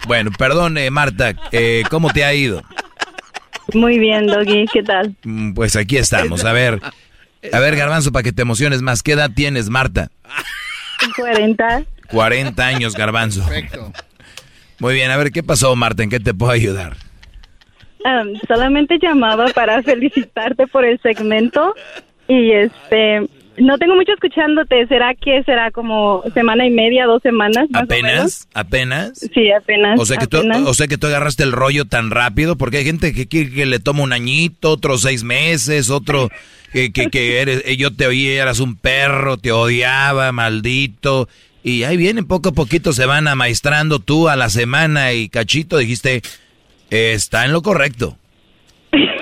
Bueno, 0.07 0.31
perdón, 0.37 0.79
eh, 0.79 0.89
Marta, 0.89 1.33
eh, 1.51 1.83
¿cómo 1.91 2.09
te 2.11 2.25
ha 2.25 2.33
ido? 2.33 2.63
Muy 3.73 3.99
bien, 3.99 4.25
Doggy. 4.25 4.65
¿Qué 4.73 4.81
tal? 4.81 5.15
Mm, 5.23 5.53
Pues 5.53 5.75
aquí 5.75 5.97
estamos. 5.97 6.43
A 6.43 6.53
ver, 6.53 6.81
a 7.51 7.59
ver, 7.59 7.75
Garbanzo, 7.75 8.11
para 8.11 8.23
que 8.23 8.31
te 8.33 8.41
emociones 8.41 8.81
más. 8.81 9.03
¿Qué 9.03 9.11
edad 9.11 9.29
tienes, 9.35 9.69
Marta? 9.69 10.09
40. 11.15 11.83
40 12.09 12.65
años, 12.65 12.95
Garbanzo. 12.95 13.45
Perfecto. 13.47 13.91
Muy 14.79 14.93
bien, 14.95 15.11
a 15.11 15.17
ver, 15.17 15.31
¿qué 15.31 15.43
pasó, 15.43 15.75
Marta? 15.75 16.03
¿En 16.03 16.09
qué 16.09 16.19
te 16.19 16.33
puedo 16.33 16.51
ayudar? 16.51 16.95
Um, 18.05 18.37
solamente 18.47 18.99
llamaba 19.01 19.45
para 19.55 19.81
felicitarte 19.81 20.67
por 20.67 20.83
el 20.83 20.99
segmento 21.01 21.73
y 22.27 22.51
este 22.51 23.29
No 23.57 23.77
tengo 23.77 23.95
mucho 23.95 24.11
escuchándote. 24.13 24.87
¿Será 24.87 25.13
que 25.13 25.43
será 25.43 25.71
como 25.71 26.23
semana 26.33 26.65
y 26.65 26.71
media, 26.71 27.05
dos 27.05 27.21
semanas? 27.21 27.67
Más 27.69 27.83
¿Apenas? 27.83 28.47
¿Apenas? 28.53 29.19
Sí, 29.33 29.51
apenas. 29.51 29.99
O 29.99 30.05
sea, 30.05 30.17
que 30.17 30.27
tú, 30.27 30.41
o 30.65 30.73
sea 30.73 30.87
que 30.87 30.97
tú 30.97 31.07
agarraste 31.07 31.43
el 31.43 31.51
rollo 31.51 31.85
tan 31.85 32.09
rápido, 32.09 32.57
porque 32.57 32.77
hay 32.77 32.85
gente 32.85 33.13
que 33.13 33.27
quiere 33.27 33.51
que 33.51 33.65
le 33.65 33.79
toma 33.79 34.03
un 34.03 34.13
añito, 34.13 34.71
otros 34.71 35.01
seis 35.01 35.23
meses, 35.23 35.89
otro 35.89 36.29
que, 36.71 36.91
que, 36.91 37.09
que 37.09 37.41
eres, 37.41 37.61
eh, 37.65 37.77
yo 37.77 37.93
te 37.93 38.07
oí, 38.07 38.27
eras 38.27 38.59
un 38.59 38.75
perro, 38.75 39.37
te 39.37 39.51
odiaba, 39.51 40.31
maldito. 40.31 41.29
Y 41.63 41.83
ahí 41.83 41.95
vienen, 41.95 42.25
poco 42.25 42.49
a 42.49 42.53
poquito 42.53 42.91
se 42.91 43.05
van 43.05 43.27
amaestrando 43.27 43.99
tú 43.99 44.27
a 44.27 44.35
la 44.35 44.49
semana 44.49 45.13
y 45.13 45.29
cachito 45.29 45.77
dijiste, 45.77 46.21
está 46.89 47.45
en 47.45 47.53
lo 47.53 47.61
correcto. 47.61 48.17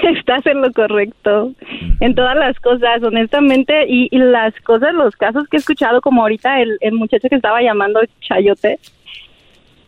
Estás 0.18 0.45
en 0.45 0.61
lo 0.61 0.72
correcto. 0.72 1.53
En 1.99 2.15
todas 2.15 2.36
las 2.36 2.60
cosas, 2.60 3.03
honestamente. 3.03 3.86
Y, 3.88 4.10
las 4.18 4.53
cosas, 4.61 4.94
los 4.94 5.15
casos 5.15 5.48
que 5.48 5.57
he 5.57 5.60
escuchado, 5.60 6.02
como 6.02 6.22
ahorita 6.22 6.61
el, 6.61 6.80
muchacho 6.94 7.30
que 7.30 7.36
estaba 7.36 7.61
llamando 7.61 8.02
Chayote. 8.22 8.80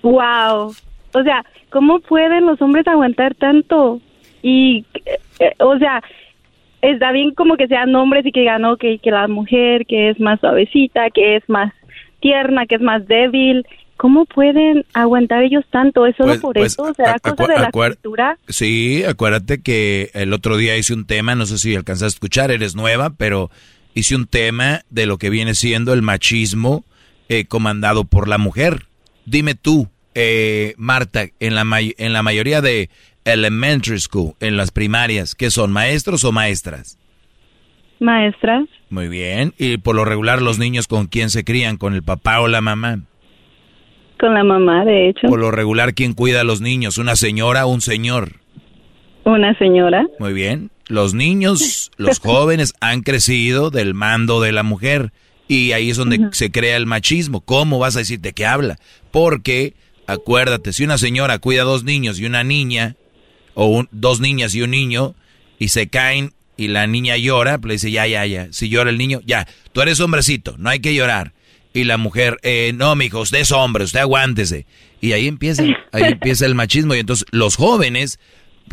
¡Wow! 0.01 0.73
O 1.13 1.23
sea, 1.23 1.45
¿cómo 1.69 1.99
pueden 1.99 2.45
los 2.45 2.61
hombres 2.61 2.87
aguantar 2.87 3.35
tanto? 3.35 4.01
Y, 4.41 4.85
eh, 5.39 5.53
o 5.59 5.77
sea, 5.77 6.03
está 6.81 7.11
bien 7.11 7.33
como 7.33 7.55
que 7.55 7.67
sean 7.67 7.95
hombres 7.95 8.25
y 8.25 8.31
que 8.31 8.41
digan, 8.41 8.63
que, 8.77 8.99
que 8.99 9.11
la 9.11 9.27
mujer 9.27 9.85
que 9.85 10.09
es 10.09 10.19
más 10.19 10.39
suavecita, 10.39 11.09
que 11.11 11.37
es 11.37 11.49
más 11.49 11.73
tierna, 12.19 12.65
que 12.65 12.75
es 12.75 12.81
más 12.81 13.07
débil, 13.07 13.65
¿Cómo 13.97 14.25
pueden 14.25 14.85
aguantar 14.93 15.43
ellos 15.43 15.63
tanto? 15.71 16.05
¿Es 16.05 16.15
solo 16.15 16.29
Pues- 16.29 16.41
por 16.41 16.53
pues, 16.55 16.73
eso? 16.73 16.93
¿Será 16.95 17.15
acu- 17.15 17.35
cosa 17.37 17.53
de 17.53 17.59
la 17.59 17.71
cultura? 17.71 18.37
Sí, 18.49 19.03
acuérdate 19.03 19.61
que 19.61 20.09
el 20.13 20.33
otro 20.33 20.57
día 20.57 20.75
hice 20.77 20.93
un 20.93 21.05
tema, 21.05 21.35
no 21.35 21.45
sé 21.45 21.57
si 21.57 21.75
alcanzaste 21.75 22.05
a 22.05 22.15
escuchar, 22.15 22.51
eres 22.51 22.75
nueva, 22.75 23.11
pero 23.11 23.49
hice 23.93 24.15
un 24.15 24.25
tema 24.27 24.81
de 24.89 25.05
lo 25.05 25.17
que 25.17 25.29
viene 25.29 25.55
siendo 25.55 25.93
el 25.93 26.01
machismo 26.01 26.83
eh, 27.29 27.45
comandado 27.45 28.03
por 28.03 28.27
la 28.27 28.37
mujer. 28.37 28.87
Dime 29.25 29.55
tú, 29.55 29.87
eh, 30.15 30.73
Marta, 30.77 31.27
en 31.39 31.55
la, 31.55 31.63
may- 31.63 31.95
en 31.97 32.11
la 32.13 32.23
mayoría 32.23 32.61
de 32.61 32.89
elementary 33.25 33.99
school, 33.99 34.33
en 34.41 34.57
las 34.57 34.71
primarias, 34.71 35.33
¿qué 35.35 35.49
son, 35.49 35.71
maestros 35.71 36.23
o 36.25 36.31
maestras? 36.33 36.97
Maestras, 37.99 38.65
Muy 38.89 39.07
bien, 39.07 39.53
y 39.57 39.77
por 39.77 39.95
lo 39.95 40.03
regular 40.03 40.41
los 40.41 40.59
niños 40.59 40.87
con 40.87 41.07
quién 41.07 41.29
se 41.29 41.45
crían, 41.45 41.77
con 41.77 41.93
el 41.93 42.03
papá 42.03 42.41
o 42.41 42.47
la 42.49 42.59
mamá. 42.59 42.99
Con 44.23 44.33
la 44.33 44.43
mamá, 44.45 44.85
de 44.85 45.09
hecho. 45.09 45.27
Por 45.27 45.39
lo 45.41 45.51
regular, 45.51 45.93
¿quién 45.93 46.13
cuida 46.13 46.39
a 46.41 46.43
los 46.45 46.61
niños? 46.61 46.97
¿Una 46.97 47.17
señora 47.17 47.65
o 47.65 47.69
un 47.73 47.81
señor? 47.81 48.37
Una 49.25 49.53
señora. 49.57 50.05
Muy 50.19 50.31
bien. 50.31 50.69
Los 50.87 51.13
niños, 51.13 51.91
los 51.97 52.19
jóvenes 52.19 52.73
han 52.79 53.01
crecido 53.01 53.69
del 53.69 53.93
mando 53.93 54.39
de 54.39 54.51
la 54.53 54.63
mujer 54.63 55.11
y 55.49 55.73
ahí 55.73 55.89
es 55.89 55.97
donde 55.97 56.29
se 56.31 56.51
crea 56.51 56.77
el 56.77 56.85
machismo. 56.85 57.41
¿Cómo 57.41 57.79
vas 57.79 57.97
a 57.97 57.99
decir 57.99 58.21
de 58.21 58.31
qué 58.31 58.45
habla? 58.45 58.77
Porque, 59.11 59.73
acuérdate, 60.07 60.71
si 60.71 60.83
una 60.85 60.97
señora 60.97 61.39
cuida 61.39 61.63
a 61.63 61.65
dos 61.65 61.83
niños 61.83 62.17
y 62.19 62.25
una 62.25 62.43
niña, 62.45 62.95
o 63.55 63.67
un- 63.67 63.89
dos 63.91 64.19
niñas 64.21 64.55
y 64.55 64.61
un 64.61 64.71
niño, 64.71 65.15
y 65.59 65.67
se 65.67 65.87
caen 65.89 66.31
y 66.55 66.67
la 66.69 66.87
niña 66.87 67.17
llora, 67.17 67.57
pues 67.57 67.67
le 67.67 67.73
dice, 67.73 67.91
ya, 67.91 68.07
ya, 68.07 68.25
ya. 68.25 68.47
Si 68.51 68.69
llora 68.69 68.89
el 68.89 68.97
niño, 68.97 69.19
ya, 69.25 69.47
tú 69.73 69.81
eres 69.81 69.99
hombrecito, 69.99 70.55
no 70.57 70.69
hay 70.69 70.79
que 70.79 70.95
llorar. 70.95 71.33
Y 71.73 71.85
la 71.85 71.97
mujer, 71.97 72.37
eh, 72.43 72.71
no, 72.75 72.95
mijo, 72.95 73.21
usted 73.21 73.39
es 73.39 73.51
hombre, 73.51 73.83
usted 73.83 73.99
aguántese. 73.99 74.65
Y 75.01 75.13
ahí 75.13 75.27
empieza, 75.27 75.63
ahí 75.91 76.03
empieza 76.11 76.45
el 76.45 76.55
machismo. 76.55 76.95
Y 76.95 76.99
entonces 76.99 77.25
los 77.31 77.55
jóvenes 77.55 78.19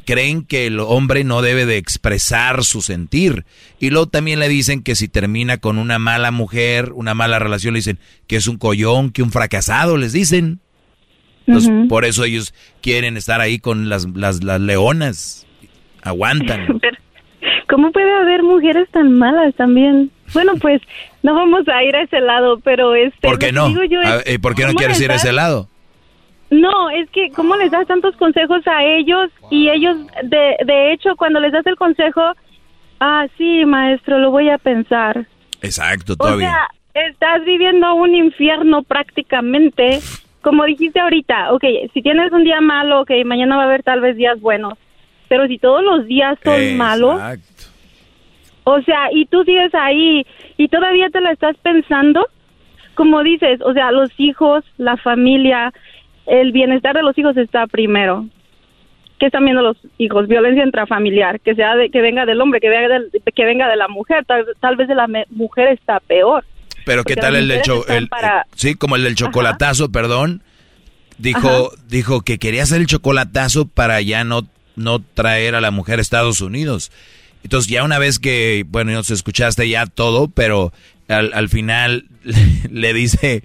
creen 0.05 0.45
que 0.45 0.67
el 0.67 0.81
hombre 0.81 1.25
no 1.25 1.43
debe 1.43 1.67
de 1.67 1.77
expresar 1.77 2.65
su 2.65 2.83
sentir. 2.83 3.45
Y 3.79 3.91
luego 3.91 4.09
también 4.09 4.39
le 4.39 4.49
dicen 4.49 4.83
que 4.83 4.95
si 4.95 5.09
termina 5.09 5.59
con 5.59 5.79
una 5.79 5.99
mala 5.99 6.31
mujer, 6.31 6.93
una 6.95 7.15
mala 7.15 7.39
relación, 7.39 7.75
le 7.75 7.79
dicen 7.79 7.99
que 8.27 8.37
es 8.37 8.47
un 8.47 8.59
collón, 8.59 9.11
que 9.11 9.23
un 9.23 9.33
fracasado, 9.33 9.97
les 9.97 10.13
dicen. 10.13 10.61
Entonces, 11.47 11.73
por 11.89 12.05
eso 12.05 12.25
ellos 12.25 12.55
quieren 12.81 13.17
estar 13.17 13.41
ahí 13.41 13.59
con 13.59 13.89
las, 13.89 14.07
las, 14.15 14.45
las 14.45 14.61
leonas. 14.61 15.47
Aguantan. 16.03 16.67
Pero, 16.81 16.97
¿Cómo 17.69 17.93
puede 17.93 18.13
haber 18.13 18.43
mujeres 18.43 18.89
tan 18.91 19.19
malas 19.19 19.55
también? 19.55 20.11
Bueno, 20.33 20.53
pues 20.61 20.81
no 21.23 21.35
vamos 21.35 21.67
a 21.69 21.83
ir 21.85 21.95
a 21.97 22.03
ese 22.03 22.21
lado, 22.21 22.59
pero 22.61 22.95
este. 22.95 23.27
¿Por 23.27 23.39
qué 23.39 23.53
no? 23.53 23.69
digo 23.69 23.85
yo 23.85 24.01
es, 24.01 24.39
¿Por 24.39 24.55
qué 24.55 24.63
no 24.63 24.69
¿cómo 24.69 24.79
quieres 24.79 25.01
ir 25.01 25.11
a 25.11 25.17
ese 25.17 25.33
lado? 25.33 25.69
No, 26.51 26.91
es 26.91 27.09
que 27.11 27.31
cómo 27.31 27.57
les 27.57 27.71
das 27.71 27.87
tantos 27.87 28.17
consejos 28.17 28.67
a 28.67 28.83
ellos 28.85 29.31
y 29.51 29.69
ellos, 29.69 29.97
de, 30.25 30.57
de 30.65 30.93
hecho, 30.93 31.15
cuando 31.17 31.39
les 31.39 31.53
das 31.53 31.65
el 31.67 31.77
consejo, 31.77 32.23
ah, 32.99 33.27
sí, 33.39 33.65
maestro, 33.65 34.19
lo 34.19 34.31
voy 34.33 34.51
a 34.51 34.59
pensar. 34.59 35.27
Exacto, 35.63 36.15
O 36.15 36.17
todavía. 36.17 36.51
sea, 36.93 37.05
estás 37.09 37.45
viviendo 37.45 37.95
un 37.95 38.15
infierno 38.17 38.83
prácticamente. 38.83 40.01
Como 40.43 40.65
dijiste 40.65 40.99
ahorita, 40.99 41.53
ok, 41.53 41.65
si 41.93 42.03
tienes 42.03 42.33
un 42.33 42.45
día 42.45 42.61
malo, 42.61 43.03
ok, 43.03 43.11
mañana 43.27 43.57
va 43.57 43.63
a 43.65 43.67
haber 43.67 43.83
tal 43.83 44.01
vez 44.01 44.17
días 44.17 44.41
buenos. 44.41 44.75
Pero 45.29 45.47
si 45.47 45.59
todos 45.59 45.85
los 45.85 46.07
días 46.07 46.37
son 46.43 46.77
malos, 46.77 47.21
o 48.73 48.83
sea, 48.83 49.09
y 49.13 49.27
tú 49.27 49.45
sigues 49.45 49.75
ahí 49.75 50.27
y 50.57 50.69
todavía 50.69 51.09
te 51.11 51.21
la 51.21 51.33
estás 51.33 51.57
pensando, 51.63 52.27
como 52.95 53.23
dices, 53.23 53.61
o 53.65 53.73
sea, 53.73 53.93
los 53.93 54.11
hijos, 54.19 54.65
la 54.79 54.97
familia, 54.97 55.73
el 56.27 56.53
bienestar 56.53 56.95
de 56.95 57.03
los 57.03 57.17
hijos 57.19 57.37
está 57.37 57.67
primero. 57.67 58.27
¿Qué 59.19 59.27
están 59.27 59.45
viendo 59.45 59.63
los 59.63 59.77
hijos? 59.99 60.29
Violencia 60.29 60.65
intrafamiliar, 60.65 61.41
que 61.41 61.55
sea 61.55 61.77
de, 61.77 61.91
que 61.91 62.01
venga 62.01 62.25
del 62.25 62.41
hombre, 62.41 62.59
que 62.61 62.71
venga, 62.71 62.89
del- 62.89 63.11
que 63.35 63.45
venga 63.45 63.69
de 63.69 63.77
la 63.77 63.87
mujer, 63.89 64.25
tal, 64.25 64.47
tal 64.61 64.77
vez 64.77 64.89
de 64.89 64.95
la 64.95 65.07
me- 65.09 65.27
mujer 65.31 65.69
está 65.69 66.01
peor. 66.01 66.45
Pero 66.87 67.05
qué 67.05 67.17
tal 67.17 67.37
el 67.37 67.47
del 67.49 67.61
el- 67.89 68.09
para- 68.09 68.41
eh, 68.41 68.45
sí, 68.55 68.75
como 68.75 68.97
el 68.97 69.05
del 69.05 69.15
chocolatazo, 69.15 69.93
perdón. 69.93 70.43
Dijo, 71.19 71.71
dijo 71.87 72.23
que 72.23 72.39
quería 72.39 72.63
hacer 72.63 72.81
el 72.81 72.87
chocolatazo 72.87 73.67
para 73.69 74.01
ya 74.01 74.25
no, 74.25 74.41
no 74.75 75.01
traer 75.01 75.55
a 75.55 75.61
la 75.61 75.71
mujer 75.71 75.99
a 75.99 76.03
Estados 76.03 76.41
Unidos. 76.41 76.91
Entonces 77.43 77.71
ya 77.71 77.85
una 77.85 77.99
vez 77.99 78.19
que, 78.19 78.65
bueno, 78.69 78.93
nos 78.93 79.11
escuchaste 79.11 79.69
ya 79.69 79.87
todo, 79.87 80.29
pero 80.29 80.73
al, 81.09 81.33
al 81.33 81.49
final 81.49 82.07
le 82.71 82.93
dice, 82.93 83.43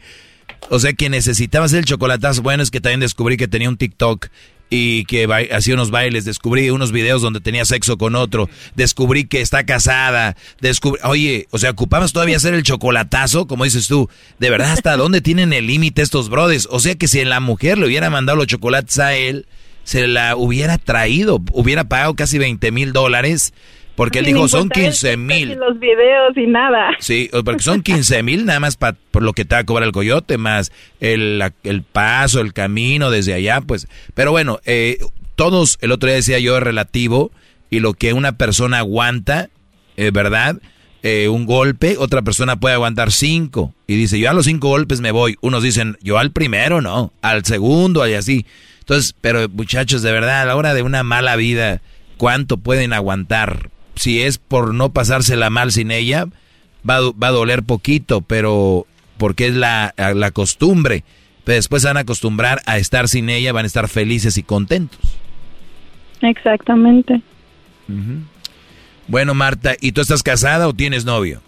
o 0.70 0.80
sea 0.80 0.94
que 0.94 1.10
necesitaba 1.10 1.66
hacer 1.66 1.80
el 1.80 1.86
chocolatazo. 1.86 2.42
Bueno, 2.42 2.64
es 2.64 2.72
que 2.72 2.82
también 2.82 3.00
descubrí 3.00 3.38
que 3.38 3.48
tenía 3.48 3.70
un 3.70 3.78
TikTok 3.78 4.28
y 4.70 5.06
que 5.06 5.28
hacía 5.52 5.76
unos 5.76 5.92
bailes, 5.92 6.26
descubrí 6.26 6.70
unos 6.70 6.92
videos 6.92 7.22
donde 7.22 7.40
tenía 7.40 7.66
sexo 7.66 7.98
con 7.98 8.16
otro, 8.16 8.50
descubrí 8.76 9.26
que 9.26 9.42
está 9.42 9.66
casada, 9.66 10.36
descubrí, 10.60 11.00
oye, 11.04 11.48
o 11.52 11.60
sea, 11.60 11.72
ocupabas 11.72 12.14
todavía 12.14 12.38
hacer 12.38 12.54
el 12.54 12.64
chocolatazo, 12.64 13.48
como 13.48 13.64
dices 13.64 13.88
tú, 13.88 14.10
de 14.40 14.50
verdad, 14.50 14.72
¿hasta 14.72 14.98
dónde 14.98 15.22
tienen 15.22 15.54
el 15.54 15.68
límite 15.68 16.02
estos 16.02 16.30
brothers? 16.30 16.68
O 16.72 16.80
sea 16.80 16.96
que 16.96 17.08
si 17.08 17.24
la 17.24 17.40
mujer 17.40 17.78
le 17.78 17.86
hubiera 17.86 18.10
mandado 18.10 18.38
los 18.38 18.48
chocolates 18.48 18.98
a 19.00 19.16
él, 19.16 19.46
se 19.84 20.08
la 20.08 20.36
hubiera 20.36 20.80
traído, 20.80 21.42
hubiera 21.52 21.84
pagado 21.84 22.16
casi 22.16 22.40
20 22.40 22.72
mil 22.72 22.92
dólares, 22.92 23.54
porque 23.96 24.20
él 24.20 24.26
dijo, 24.26 24.48
son 24.48 24.64
importar 24.64 24.84
el 24.84 24.90
15 24.92 25.08
texto 25.08 25.18
mil. 25.22 25.56
los 25.58 25.80
videos 25.80 26.38
y 26.38 26.48
nada. 26.48 26.90
Sí, 27.00 27.30
porque 27.46 27.64
son 27.64 27.82
15 27.82 28.24
mil 28.24 28.46
nada 28.46 28.60
más 28.60 28.76
pa- 28.78 28.96
por 29.12 29.24
lo 29.24 29.34
que 29.34 29.46
te 29.46 29.56
va 29.56 29.62
a 29.62 29.66
cobrar 29.66 29.88
el 29.88 29.94
coyote, 29.94 30.38
más 30.38 30.72
el, 31.00 31.42
el 31.64 31.84
paso, 31.84 32.42
el 32.42 32.54
camino 32.54 33.10
desde 33.12 33.34
allá, 33.34 33.62
pues. 33.62 33.88
Pero 34.14 34.32
bueno, 34.32 34.60
eh, 34.66 34.98
todos, 35.36 35.78
el 35.82 35.92
otro 35.92 36.08
día 36.08 36.16
decía 36.16 36.40
yo, 36.40 36.58
es 36.58 36.64
relativo, 36.64 37.32
y 37.70 37.80
lo 37.80 37.94
que 37.94 38.14
una 38.14 38.38
persona 38.38 38.80
aguanta, 38.80 39.50
eh, 39.98 40.12
¿verdad? 40.14 40.62
Eh, 41.04 41.28
un 41.30 41.46
golpe, 41.46 41.98
otra 42.00 42.22
persona 42.24 42.56
puede 42.60 42.74
aguantar 42.76 43.12
cinco. 43.12 43.74
Y 43.86 43.96
dice, 43.96 44.18
yo 44.20 44.30
a 44.30 44.34
los 44.34 44.46
cinco 44.46 44.70
golpes 44.70 45.02
me 45.02 45.12
voy. 45.12 45.36
Unos 45.42 45.62
dicen, 45.62 45.98
yo 46.02 46.18
al 46.18 46.32
primero 46.32 46.82
no, 46.82 47.14
al 47.22 47.46
segundo 47.46 48.08
y 48.08 48.14
así. 48.14 48.46
Entonces, 48.80 49.16
pero 49.22 49.48
muchachos, 49.50 50.02
de 50.02 50.12
verdad, 50.12 50.42
a 50.42 50.46
la 50.46 50.56
hora 50.56 50.74
de 50.74 50.82
una 50.82 51.04
mala 51.04 51.36
vida, 51.36 51.82
¿cuánto 52.18 52.58
pueden 52.58 52.92
aguantar? 52.94 53.70
Si 53.96 54.22
es 54.22 54.38
por 54.38 54.74
no 54.74 54.90
pasársela 54.90 55.50
mal 55.50 55.72
sin 55.72 55.92
ella, 55.92 56.26
va, 56.88 57.00
va 57.12 57.28
a 57.28 57.32
doler 57.32 57.64
poquito, 57.64 58.22
pero 58.22 58.86
porque 59.18 59.48
es 59.48 59.56
la, 59.56 59.94
la 59.98 60.32
costumbre. 60.32 61.04
Pero 61.44 61.56
después 61.58 61.84
se 61.84 61.88
van 61.88 61.98
a 61.98 62.02
acostumbrar 62.02 62.62
a 62.66 62.78
estar 62.78 63.08
sin 63.08 63.30
ella, 63.30 63.54
van 63.54 63.66
a 63.66 63.68
estar 63.68 63.88
felices 63.88 64.38
y 64.38 64.44
contentos. 64.44 65.00
Exactamente. 66.22 67.22
Bueno, 69.08 69.36
Marta, 69.36 69.76
¿y 69.80 69.92
tú 69.92 70.02
estás 70.02 70.24
casada 70.24 70.68
o 70.68 70.74
tienes 70.74 71.06
novio? 71.06 71.42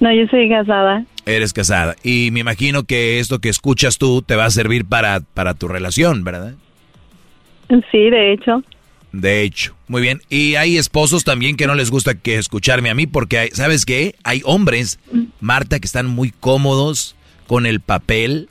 No, 0.00 0.12
yo 0.12 0.26
soy 0.28 0.50
casada. 0.50 1.04
Eres 1.24 1.54
casada. 1.54 1.96
Y 2.02 2.28
me 2.30 2.40
imagino 2.40 2.84
que 2.84 3.20
esto 3.20 3.38
que 3.38 3.48
escuchas 3.48 3.96
tú 3.96 4.20
te 4.20 4.36
va 4.36 4.44
a 4.44 4.50
servir 4.50 4.84
para, 4.84 5.20
para 5.20 5.54
tu 5.54 5.66
relación, 5.68 6.24
¿verdad? 6.24 6.54
Sí, 7.90 8.10
de 8.10 8.34
hecho. 8.34 8.62
De 9.20 9.42
hecho, 9.42 9.76
muy 9.86 10.02
bien. 10.02 10.22
Y 10.28 10.56
hay 10.56 10.76
esposos 10.76 11.22
también 11.24 11.56
que 11.56 11.66
no 11.66 11.74
les 11.74 11.90
gusta 11.90 12.14
que 12.14 12.36
escucharme 12.36 12.90
a 12.90 12.94
mí 12.94 13.06
porque, 13.06 13.38
hay- 13.38 13.50
¿sabes 13.52 13.84
qué? 13.84 14.16
Hay 14.24 14.42
hombres, 14.44 14.98
Marta, 15.40 15.78
que 15.78 15.86
están 15.86 16.06
muy 16.06 16.30
cómodos 16.32 17.14
con 17.46 17.64
el 17.66 17.80
papel 17.80 18.48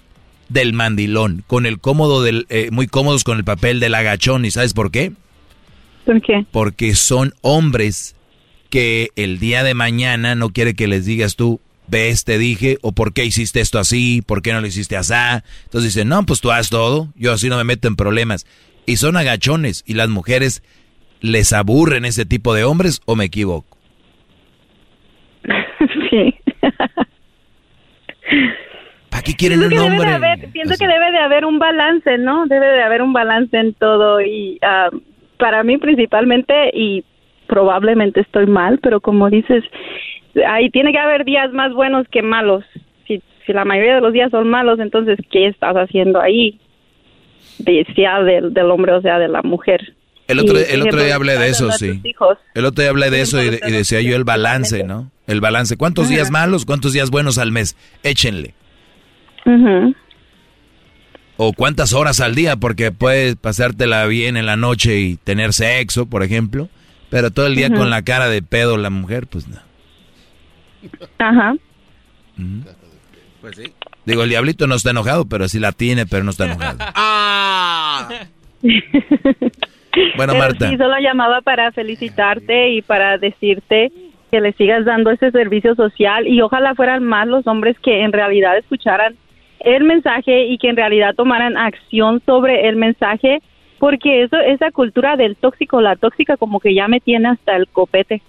del 0.50 0.72
mandilón, 0.74 1.44
con 1.48 1.66
el 1.66 1.80
cómodo 1.80 2.24
del, 2.24 2.46
eh, 2.50 2.70
muy 2.72 2.88
cómodos 2.88 3.24
con 3.24 3.38
el 3.38 3.44
papel 3.44 3.80
del 3.80 3.96
agachón. 3.96 4.46
¿Y 4.46 4.52
sabes 4.52 4.74
por 4.74 4.90
qué? 4.92 5.12
¿Por 6.06 6.22
qué? 6.22 6.46
Porque 6.52 6.96
son 6.96 7.34
hombres 7.42 8.16
que 8.70 9.10
el 9.16 9.40
día 9.40 9.64
de 9.64 9.74
mañana 9.74 10.36
no 10.36 10.50
quiere 10.50 10.74
que 10.76 10.88
les 10.88 11.06
digas 11.06 11.36
tú, 11.36 11.60
ves, 11.88 12.24
te 12.24 12.38
dije, 12.38 12.78
o 12.82 12.92
por 12.94 13.14
qué 13.14 13.26
hiciste 13.26 13.60
esto 13.62 13.80
así, 13.80 14.22
por 14.26 14.42
qué 14.42 14.54
no 14.54 14.62
lo 14.62 14.68
hiciste 14.68 14.96
así. 14.98 15.14
Entonces 15.66 15.94
dicen, 15.94 16.08
no, 16.08 16.26
pues 16.26 16.40
tú 16.40 16.52
haz 16.52 16.70
todo, 16.70 17.10
yo 17.16 17.34
así 17.34 17.50
no 17.50 17.58
me 17.58 17.64
meto 17.66 17.88
en 17.88 17.96
problemas. 17.96 18.46
Y 18.86 18.98
son 18.98 19.18
agachones, 19.18 19.84
y 19.88 19.94
las 19.94 20.10
mujeres 20.10 20.64
les 21.22 21.54
aburren 21.54 22.06
ese 22.06 22.26
tipo 22.26 22.54
de 22.54 22.64
hombres, 22.64 23.02
o 23.06 23.16
me 23.16 23.26
equivoco. 23.26 23.78
Sí. 26.10 26.34
¿Para 29.10 29.24
qué 29.24 29.34
quieren 29.36 29.60
pienso 29.60 29.76
un 29.84 29.92
de 29.92 29.94
hombre? 29.96 30.12
haber, 30.12 30.52
pienso 30.52 30.76
que 30.80 30.88
debe 30.88 31.12
de 31.12 31.18
haber 31.18 31.46
un 31.46 31.60
balance, 31.60 32.18
¿no? 32.18 32.46
Debe 32.48 32.66
de 32.68 32.82
haber 32.82 33.02
un 33.02 33.14
balance 33.14 33.58
en 33.58 33.74
todo 33.74 34.22
y 34.22 34.60
ah, 34.62 34.90
para 35.38 35.64
mí 35.64 35.78
principalmente 35.78 36.72
y 36.74 37.04
probablemente 37.48 38.22
estoy 38.22 38.48
mal, 38.48 38.80
pero 38.82 39.02
como 39.02 39.30
dices, 39.30 39.64
ahí 40.48 40.70
tiene 40.70 40.92
que 40.92 41.00
haber 41.00 41.26
días 41.26 41.52
más 41.52 41.74
buenos 41.74 42.08
que 42.08 42.22
malos. 42.22 42.64
Si, 43.08 43.22
si 43.46 43.54
la 43.54 43.66
mayoría 43.66 43.96
de 43.96 44.02
los 44.02 44.14
días 44.14 44.32
son 44.32 44.50
malos, 44.50 44.80
entonces 44.80 45.20
¿qué 45.30 45.48
estás 45.48 45.76
haciendo 45.76 46.20
ahí? 46.20 46.60
De, 47.60 47.86
sea 47.96 48.22
del, 48.22 48.54
del 48.54 48.72
hombre 48.72 48.94
o 48.94 49.02
sea 49.02 49.20
de 49.20 49.28
la 49.28 49.42
mujer. 49.42 49.96
El 50.28 50.40
otro, 50.40 50.58
Y, 50.60 50.64
el 50.70 50.82
otro 50.82 51.04
día 51.04 51.16
hablé 51.16 51.38
de 51.38 51.50
eso, 51.50 51.72
sí. 51.74 52.02
El 52.56 52.66
otro 52.66 52.82
día 52.82 52.90
hablé 52.90 53.10
de 53.10 53.22
eso 53.22 53.42
y, 53.44 53.50
de- 53.50 53.60
y 53.68 53.72
decía 53.72 54.02
yo 54.02 54.16
el 54.16 54.24
balance, 54.24 54.84
¿no? 54.84 55.12
El 55.28 55.42
balance. 55.42 55.76
¿Cuántos 55.78 56.10
días 56.10 56.32
malos, 56.32 56.66
cuántos 56.66 56.94
días 56.94 57.10
buenos 57.10 57.38
al 57.38 57.52
mes? 57.52 57.76
Échenle. 58.04 58.54
Ujú. 59.46 59.94
O 61.38 61.52
cuántas 61.54 61.94
horas 61.94 62.22
al 62.22 62.36
día, 62.36 62.56
porque 62.58 62.92
puedes 62.92 63.36
pasártela 63.36 64.06
bien 64.06 64.38
en 64.38 64.46
la 64.46 64.56
noche 64.56 65.00
y 65.00 65.16
tener 65.18 65.52
sexo, 65.54 66.06
por 66.06 66.24
ejemplo. 66.24 66.70
Pero 67.10 67.30
todo 67.32 67.46
el 67.48 67.56
día 67.56 67.70
con 67.70 67.90
la 67.90 68.02
cara 68.04 68.28
de 68.28 68.42
pedo 68.42 68.78
la 68.78 68.90
mujer, 68.90 69.28
pues 69.28 69.48
no. 69.48 69.58
Ajá. 71.20 71.54
Pues 73.42 73.56
sí. 73.58 73.74
Digo, 74.06 74.24
el 74.24 74.30
diablito 74.30 74.68
no 74.68 74.76
está 74.76 74.92
enojado, 74.92 75.26
pero 75.26 75.48
sí 75.48 75.60
la 75.60 75.72
tiene, 75.72 76.06
pero 76.06 76.24
no 76.24 76.32
está 76.32 76.46
enojado. 76.46 76.80
Ah. 76.96 78.10
Bueno, 80.18 80.34
Pero 80.34 80.36
Marta. 80.40 80.70
Sí, 80.70 80.78
solo 80.78 80.98
llamaba 81.00 81.42
para 81.42 81.72
felicitarte 81.72 82.70
y 82.72 82.82
para 82.82 83.20
decirte 83.20 83.92
que 84.32 84.42
le 84.42 84.54
sigas 84.54 84.86
dando 84.86 85.12
ese 85.12 85.30
servicio 85.30 85.76
social 85.76 86.28
y 86.28 86.42
ojalá 86.42 86.74
fueran 86.74 87.04
más 87.04 87.28
los 87.28 87.46
hombres 87.46 87.78
que 87.80 88.02
en 88.02 88.12
realidad 88.12 88.58
escucharan 88.58 89.16
el 89.60 89.84
mensaje 89.84 90.48
y 90.48 90.58
que 90.58 90.70
en 90.70 90.78
realidad 90.78 91.14
tomaran 91.16 91.58
acción 91.58 92.22
sobre 92.26 92.68
el 92.68 92.76
mensaje 92.76 93.44
porque 93.78 94.24
eso 94.24 94.38
esa 94.38 94.72
cultura 94.72 95.16
del 95.16 95.36
tóxico, 95.36 95.82
la 95.82 95.96
tóxica 95.96 96.38
como 96.38 96.60
que 96.60 96.74
ya 96.74 96.88
me 96.88 97.00
tiene 97.00 97.30
hasta 97.30 97.56
el 97.56 97.68
copete. 97.68 98.24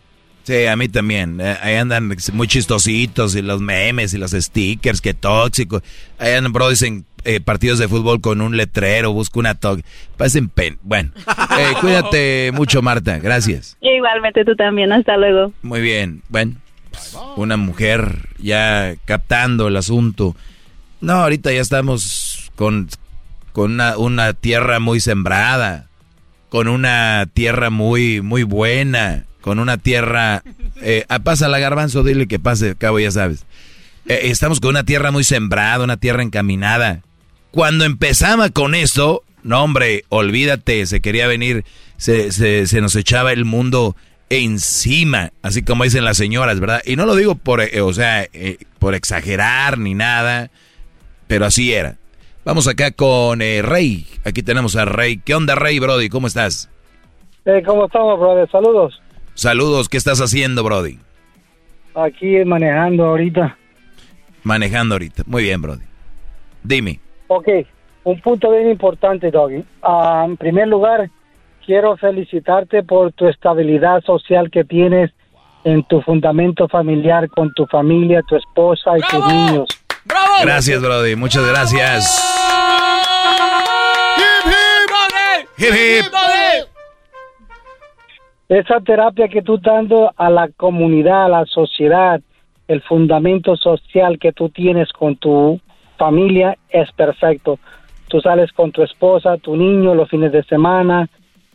Sí, 0.44 0.66
a 0.66 0.76
mí 0.76 0.88
también. 0.88 1.40
Eh, 1.40 1.56
ahí 1.62 1.74
andan 1.76 2.14
muy 2.34 2.46
chistositos 2.46 3.34
y 3.34 3.42
los 3.42 3.60
memes 3.60 4.12
y 4.12 4.18
los 4.18 4.32
stickers, 4.32 5.00
que 5.00 5.14
tóxicos. 5.14 5.82
Ahí 6.18 6.34
andan, 6.34 6.52
bro, 6.52 6.68
dicen 6.68 7.06
eh, 7.24 7.40
partidos 7.40 7.78
de 7.78 7.88
fútbol 7.88 8.20
con 8.20 8.42
un 8.42 8.56
letrero, 8.56 9.12
busco 9.12 9.40
una 9.40 9.54
toque. 9.54 9.82
Parecen 10.18 10.50
pen. 10.50 10.78
Bueno, 10.82 11.12
eh, 11.58 11.72
cuídate 11.80 12.50
mucho, 12.52 12.82
Marta. 12.82 13.18
Gracias. 13.18 13.78
Igualmente 13.80 14.44
tú 14.44 14.54
también, 14.54 14.92
hasta 14.92 15.16
luego. 15.16 15.52
Muy 15.62 15.80
bien. 15.80 16.22
Bueno, 16.28 16.56
pues, 16.90 17.16
una 17.36 17.56
mujer 17.56 18.28
ya 18.38 18.94
captando 19.06 19.68
el 19.68 19.76
asunto. 19.78 20.36
No, 21.00 21.14
ahorita 21.14 21.52
ya 21.52 21.62
estamos 21.62 22.52
con, 22.54 22.88
con 23.52 23.72
una, 23.72 23.96
una 23.96 24.34
tierra 24.34 24.78
muy 24.78 25.00
sembrada, 25.00 25.88
con 26.50 26.68
una 26.68 27.26
tierra 27.32 27.70
muy, 27.70 28.20
muy 28.20 28.42
buena, 28.42 29.24
con 29.44 29.58
una 29.58 29.76
tierra... 29.76 30.42
Eh, 30.80 31.04
pasa 31.22 31.48
la 31.48 31.58
garbanzo, 31.58 32.02
dile 32.02 32.26
que 32.26 32.38
pase, 32.38 32.76
cabo, 32.76 32.98
ya 32.98 33.10
sabes. 33.10 33.44
Eh, 34.08 34.20
estamos 34.30 34.58
con 34.58 34.70
una 34.70 34.84
tierra 34.84 35.10
muy 35.10 35.22
sembrada, 35.22 35.84
una 35.84 35.98
tierra 35.98 36.22
encaminada. 36.22 37.02
Cuando 37.50 37.84
empezaba 37.84 38.48
con 38.48 38.74
esto, 38.74 39.22
no 39.42 39.62
hombre, 39.62 40.04
olvídate, 40.08 40.86
se 40.86 41.02
quería 41.02 41.26
venir, 41.26 41.66
se, 41.98 42.32
se, 42.32 42.66
se 42.66 42.80
nos 42.80 42.96
echaba 42.96 43.34
el 43.34 43.44
mundo 43.44 43.94
encima, 44.30 45.32
así 45.42 45.62
como 45.62 45.84
dicen 45.84 46.06
las 46.06 46.16
señoras, 46.16 46.58
¿verdad? 46.58 46.80
Y 46.86 46.96
no 46.96 47.04
lo 47.04 47.14
digo 47.14 47.34
por, 47.34 47.60
eh, 47.60 47.82
o 47.82 47.92
sea, 47.92 48.22
eh, 48.32 48.56
por 48.78 48.94
exagerar 48.94 49.76
ni 49.76 49.92
nada, 49.92 50.48
pero 51.26 51.44
así 51.44 51.74
era. 51.74 51.96
Vamos 52.46 52.66
acá 52.66 52.92
con 52.92 53.42
eh, 53.42 53.60
Rey, 53.60 54.06
aquí 54.24 54.42
tenemos 54.42 54.74
a 54.74 54.86
Rey. 54.86 55.18
¿Qué 55.18 55.34
onda, 55.34 55.54
Rey, 55.54 55.80
Brody? 55.80 56.08
¿Cómo 56.08 56.28
estás? 56.28 56.70
¿Cómo 57.66 57.84
estamos, 57.84 58.18
brother? 58.18 58.50
Saludos. 58.50 59.03
Saludos, 59.34 59.88
¿qué 59.88 59.96
estás 59.96 60.20
haciendo, 60.20 60.62
Brody? 60.62 60.98
Aquí 61.94 62.44
manejando 62.44 63.06
ahorita. 63.06 63.56
Manejando 64.42 64.94
ahorita. 64.94 65.22
Muy 65.26 65.44
bien, 65.44 65.60
Brody. 65.60 65.84
Dime. 66.62 67.00
Ok, 67.28 67.48
un 68.04 68.20
punto 68.20 68.50
bien 68.50 68.70
importante, 68.70 69.30
Doggy. 69.30 69.64
Ah, 69.82 70.24
en 70.26 70.36
primer 70.36 70.68
lugar, 70.68 71.10
quiero 71.64 71.96
felicitarte 71.96 72.82
por 72.82 73.12
tu 73.12 73.28
estabilidad 73.28 74.02
social 74.02 74.50
que 74.50 74.64
tienes 74.64 75.10
en 75.64 75.82
tu 75.84 76.02
fundamento 76.02 76.68
familiar 76.68 77.28
con 77.28 77.52
tu 77.54 77.66
familia, 77.66 78.22
tu 78.28 78.36
esposa 78.36 78.98
y 78.98 79.00
tus 79.10 79.26
niños. 79.26 79.68
Gracias, 80.42 80.80
Brody. 80.80 81.16
Muchas 81.16 81.46
gracias. 81.46 82.20
Hip, 85.56 85.72
hip. 85.72 86.73
Esa 88.48 88.80
terapia 88.80 89.28
que 89.28 89.42
tú 89.42 89.58
dando 89.58 90.12
a 90.16 90.28
la 90.30 90.48
comunidad, 90.48 91.24
a 91.24 91.28
la 91.28 91.46
sociedad, 91.46 92.20
el 92.68 92.82
fundamento 92.82 93.56
social 93.56 94.18
que 94.18 94.32
tú 94.32 94.48
tienes 94.50 94.92
con 94.92 95.16
tu 95.16 95.60
familia 95.98 96.56
es 96.68 96.90
perfecto. 96.92 97.58
Tú 98.08 98.20
sales 98.20 98.52
con 98.52 98.70
tu 98.70 98.82
esposa, 98.82 99.38
tu 99.38 99.56
niño 99.56 99.94
los 99.94 100.08
fines 100.10 100.30
de 100.32 100.42
semana, 100.44 101.08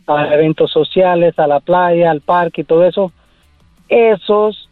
a 0.06 0.34
eventos 0.34 0.72
sociales, 0.72 1.38
a 1.38 1.46
la 1.46 1.60
playa, 1.60 2.10
al 2.10 2.20
parque 2.20 2.62
y 2.62 2.64
todo 2.64 2.84
eso. 2.84 3.12
Esos 3.88 4.68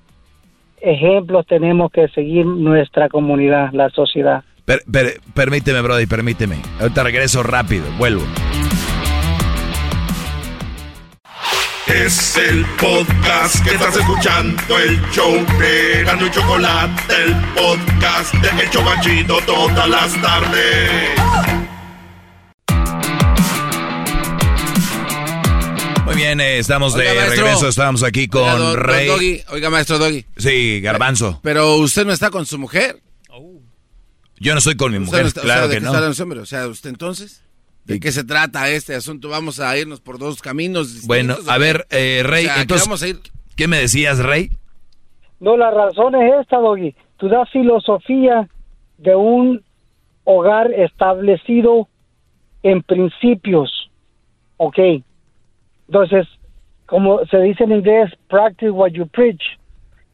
ejemplos 0.80 1.46
tenemos 1.46 1.90
que 1.90 2.08
seguir 2.08 2.46
nuestra 2.46 3.08
comunidad, 3.08 3.72
la 3.72 3.90
sociedad. 3.90 4.42
Per- 4.64 4.82
per- 4.90 5.20
permíteme, 5.34 5.80
Brody, 5.80 6.06
permíteme. 6.06 6.56
Ahorita 6.80 7.02
regreso 7.04 7.42
rápido, 7.42 7.84
vuelvo. 7.96 8.22
Es 11.88 12.36
el 12.36 12.64
podcast 12.80 13.64
que 13.64 13.70
estás 13.74 13.96
escuchando, 13.96 14.78
el 14.78 15.00
show 15.10 15.32
de 15.58 16.04
Gano 16.04 16.26
y 16.26 16.30
Chocolate, 16.30 17.02
el 17.24 17.34
podcast 17.54 18.34
de 18.34 18.62
El 18.62 18.70
Chobachito 18.70 19.38
todas 19.46 19.88
las 19.88 20.12
tardes. 20.20 20.90
Muy 26.04 26.14
bien, 26.16 26.40
eh, 26.40 26.58
estamos 26.58 26.94
de 26.94 27.04
maestro. 27.14 27.44
regreso. 27.44 27.68
Estamos 27.68 28.02
aquí 28.02 28.28
con 28.28 28.42
Oiga, 28.42 28.52
don- 28.58 28.72
don 28.74 28.80
Rey. 28.84 29.06
Doggy. 29.06 29.42
Oiga, 29.50 29.70
maestro 29.70 29.98
Doggy. 29.98 30.24
Sí, 30.36 30.80
Garbanzo. 30.80 31.40
Pero 31.42 31.76
usted 31.76 32.04
no 32.04 32.12
está 32.12 32.30
con 32.30 32.44
su 32.46 32.58
mujer. 32.58 33.00
Yo 34.40 34.52
no 34.52 34.58
estoy 34.58 34.76
con 34.76 34.92
mi 34.92 34.98
Usted 34.98 35.06
mujer, 35.06 35.22
no 35.22 35.28
está- 35.28 35.40
o 35.40 35.44
claro 35.44 35.60
sea, 35.62 35.68
¿de 35.68 35.74
que 35.74 35.78
qué 35.78 35.84
no. 35.84 35.88
está 35.88 35.98
hablando, 35.98 36.22
hombre? 36.22 36.40
O 36.40 36.46
sea, 36.46 36.66
¿usted 36.68 36.90
entonces? 36.90 37.42
¿De 37.88 38.00
qué 38.00 38.12
se 38.12 38.22
trata 38.22 38.68
este 38.68 38.94
asunto? 38.94 39.30
Vamos 39.30 39.60
a 39.60 39.74
irnos 39.78 40.02
por 40.02 40.18
dos 40.18 40.42
caminos 40.42 40.92
distintos. 40.92 41.08
Bueno, 41.08 41.36
¿o 41.42 41.50
a 41.50 41.56
ver, 41.56 41.86
eh, 41.88 42.22
Rey, 42.22 42.44
O 42.44 42.46
sea, 42.46 42.54
¿qué 42.56 42.60
entonces, 42.60 42.86
vamos 42.86 43.02
a 43.02 43.08
ir? 43.08 43.20
¿qué 43.56 43.66
me 43.66 43.78
decías, 43.78 44.18
Rey? 44.18 44.50
No, 45.40 45.56
la 45.56 45.70
razón 45.70 46.14
es 46.14 46.34
esta, 46.42 46.58
Doggy. 46.58 46.94
Tú 47.16 47.30
das 47.30 47.48
filosofía 47.50 48.46
de 48.98 49.16
un 49.16 49.64
hogar 50.24 50.70
establecido 50.70 51.88
en 52.62 52.82
principios. 52.82 53.90
¿Ok? 54.58 54.78
Entonces, 55.86 56.26
como 56.84 57.24
se 57.24 57.38
dice 57.38 57.64
en 57.64 57.72
inglés, 57.72 58.12
practice 58.28 58.70
what 58.70 58.90
you 58.90 59.06
preach. 59.06 59.42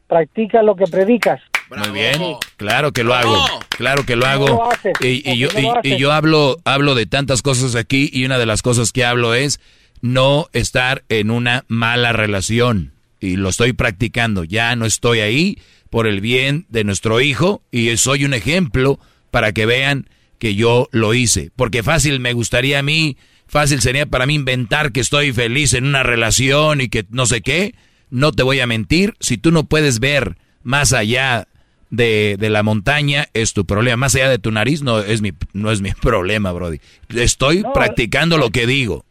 Practica 0.07 0.63
lo 0.63 0.77
que 0.77 0.85
predicas. 0.85 1.41
Muy 1.69 1.89
bien, 1.91 2.21
claro 2.57 2.91
que 2.91 3.03
lo 3.03 3.13
hago, 3.15 3.43
claro 3.69 4.05
que 4.05 4.15
lo 4.15 4.25
hago. 4.25 4.47
lo? 4.47 5.07
Y, 5.07 5.29
y 5.29 5.37
yo, 5.37 5.47
¿Por 5.49 5.55
qué 5.57 5.61
no 5.63 5.73
lo 5.75 5.81
y- 5.83 5.97
yo 5.97 6.11
hablo, 6.11 6.57
hablo 6.63 6.95
de 6.95 7.05
tantas 7.05 7.41
cosas 7.41 7.75
aquí 7.75 8.09
y 8.13 8.25
una 8.25 8.37
de 8.37 8.45
las 8.45 8.61
cosas 8.61 8.91
que 8.91 9.03
hablo 9.03 9.33
es 9.33 9.59
no 10.01 10.47
estar 10.53 11.03
en 11.09 11.31
una 11.31 11.65
mala 11.67 12.13
relación. 12.13 12.93
Y 13.19 13.37
lo 13.37 13.49
estoy 13.49 13.73
practicando, 13.73 14.43
ya 14.43 14.75
no 14.75 14.85
estoy 14.85 15.19
ahí 15.21 15.57
por 15.89 16.05
el 16.05 16.21
bien 16.21 16.65
de 16.69 16.83
nuestro 16.83 17.21
hijo 17.21 17.63
y 17.71 17.95
soy 17.97 18.25
un 18.25 18.33
ejemplo 18.33 18.99
para 19.31 19.51
que 19.51 19.65
vean 19.65 20.07
que 20.37 20.53
yo 20.55 20.89
lo 20.91 21.13
hice. 21.13 21.49
Porque 21.55 21.81
fácil 21.81 22.19
me 22.19 22.33
gustaría 22.33 22.79
a 22.79 22.83
mí, 22.83 23.17
fácil 23.47 23.81
sería 23.81 24.05
para 24.05 24.25
mí 24.27 24.35
inventar 24.35 24.91
que 24.91 24.99
estoy 24.99 25.31
feliz 25.33 25.73
en 25.73 25.85
una 25.85 26.03
relación 26.03 26.81
y 26.81 26.89
que 26.89 27.05
no 27.09 27.25
sé 27.25 27.41
qué. 27.41 27.73
No 28.11 28.31
te 28.31 28.43
voy 28.43 28.59
a 28.59 28.67
mentir, 28.67 29.15
si 29.19 29.37
tú 29.37 29.51
no 29.51 29.63
puedes 29.63 29.99
ver 29.99 30.37
más 30.61 30.93
allá 30.93 31.47
de, 31.95 32.35
de 32.37 32.49
la 32.49 32.63
montaña, 32.63 33.25
es 33.33 33.53
tu 33.53 33.65
problema. 33.65 33.97
Más 33.97 34.15
allá 34.15 34.29
de 34.29 34.39
tu 34.39 34.51
nariz, 34.51 34.83
no 34.83 34.99
es 34.99 35.21
mi, 35.21 35.31
no 35.53 35.71
es 35.71 35.81
mi 35.81 35.91
problema, 36.01 36.51
Brody. 36.51 36.77
Estoy 37.15 37.61
No, 37.61 37.73
practicando 37.73 38.37
lo 38.37 38.49
que 38.49 38.65
digo. 38.67 39.03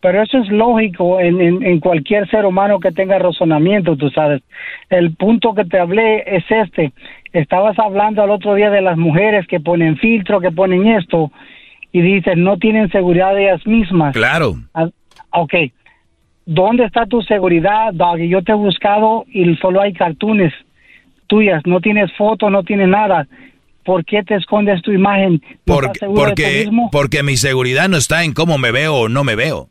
pero 0.00 0.22
eso 0.22 0.38
es 0.38 0.48
lógico 0.48 1.20
en, 1.20 1.40
en, 1.40 1.62
en 1.62 1.78
cualquier 1.80 2.28
ser 2.28 2.44
humano 2.44 2.80
que 2.80 2.90
tenga 2.92 3.18
razonamiento, 3.18 3.96
tú 3.96 4.10
sabes. 4.10 4.42
El 4.90 5.14
punto 5.14 5.54
que 5.54 5.64
te 5.64 5.78
hablé 5.78 6.24
es 6.26 6.44
este. 6.50 6.92
Estabas 7.32 7.78
hablando 7.78 8.22
al 8.22 8.30
otro 8.30 8.54
día 8.54 8.68
de 8.70 8.82
las 8.82 8.98
mujeres 8.98 9.46
que 9.46 9.60
ponen 9.60 9.96
filtro, 9.96 10.40
que 10.40 10.50
ponen 10.50 10.86
esto, 10.88 11.30
y 11.92 12.00
dices, 12.02 12.36
no 12.36 12.56
tienen 12.58 12.90
seguridad 12.90 13.34
de 13.34 13.44
ellas 13.44 13.66
mismas. 13.66 14.12
Claro. 14.14 14.56
Ah, 14.74 14.88
ok. 15.30 15.54
¿Dónde 16.44 16.84
está 16.84 17.06
tu 17.06 17.22
seguridad, 17.22 17.92
Doggy? 17.92 18.28
Yo 18.28 18.42
te 18.42 18.50
he 18.52 18.54
buscado 18.56 19.24
y 19.28 19.54
solo 19.56 19.80
hay 19.80 19.92
cartones 19.92 20.52
tuyas. 21.32 21.62
No 21.64 21.80
tienes 21.80 22.10
fotos, 22.18 22.50
no 22.50 22.62
tienes 22.62 22.88
nada. 22.88 23.26
¿Por 23.84 24.04
qué 24.04 24.22
te 24.22 24.34
escondes 24.36 24.82
tu 24.82 24.92
imagen? 24.92 25.42
¿No 25.66 25.74
Por- 25.74 25.84
estás 25.86 25.98
seguro 26.00 26.26
de 26.26 26.34
ti 26.34 26.42
porque, 26.42 26.70
porque 26.92 27.22
mi 27.22 27.36
seguridad 27.38 27.88
no 27.88 27.96
está 27.96 28.22
en 28.24 28.32
cómo 28.34 28.58
me 28.58 28.70
veo 28.70 28.94
o 28.94 29.08
no 29.08 29.24
me 29.24 29.34
veo. 29.34 29.68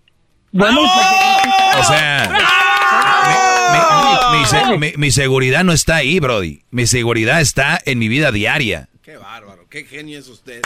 Bueno, 0.51 0.81
O 0.81 1.83
sea, 1.83 2.29
mi, 3.71 4.37
mi- 4.37 4.39
mi 4.39 4.45
se- 4.45 4.77
mi- 4.77 4.93
mi 4.97 5.11
seguridad 5.11 5.63
no 5.63 5.71
está 5.71 5.97
ahí, 5.97 6.19
Brody. 6.19 6.63
Mi 6.71 6.87
seguridad 6.87 7.39
está 7.41 7.79
en 7.85 7.99
mi 7.99 8.07
vida 8.07 8.31
diaria. 8.31 8.89
Qué 9.03 9.17
bárbaro, 9.17 9.65
qué 9.69 9.85
genio 9.85 10.17
es 10.19 10.27
usted. 10.27 10.61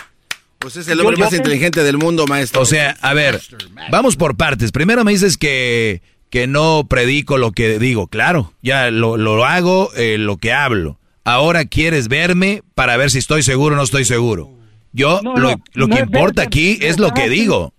Pues 0.60 0.78
es 0.78 0.88
el 0.88 1.00
hombre 1.02 1.18
más 1.18 1.34
inteligente 1.34 1.84
del 1.84 1.98
mundo, 1.98 2.26
maestro. 2.28 2.62
O 2.62 2.66
sea, 2.66 2.96
a 3.02 3.14
ver, 3.14 3.40
vamos 3.92 4.16
por 4.16 4.36
partes. 4.36 4.72
Primero 4.72 5.04
me 5.04 5.12
dices 5.12 5.38
que, 5.38 6.02
que 6.36 6.48
no 6.48 6.84
predico 6.90 7.38
lo 7.38 7.54
que 7.54 7.80
digo. 7.80 8.08
Claro, 8.08 8.52
ya 8.62 8.92
lo, 8.92 9.16
lo 9.16 9.46
hago, 9.46 9.88
eh, 9.96 10.18
lo 10.18 10.36
que 10.36 10.52
hablo. 10.52 10.98
Ahora 11.24 11.64
quieres 11.64 12.10
verme 12.10 12.62
para 12.76 12.98
ver 12.98 13.10
si 13.10 13.20
estoy 13.20 13.42
seguro 13.42 13.76
o 13.76 13.78
no 13.78 13.84
estoy 13.84 14.04
seguro. 14.04 14.50
Yo, 14.92 15.22
No, 15.24 15.38
lo, 15.38 15.52
lo 15.74 15.88
no 15.88 15.96
que 15.96 16.02
importa 16.02 16.42
verte, 16.42 16.42
aquí 16.42 16.78
es 16.82 17.00
lo 17.00 17.12
que 17.12 17.30
digo. 17.30 17.72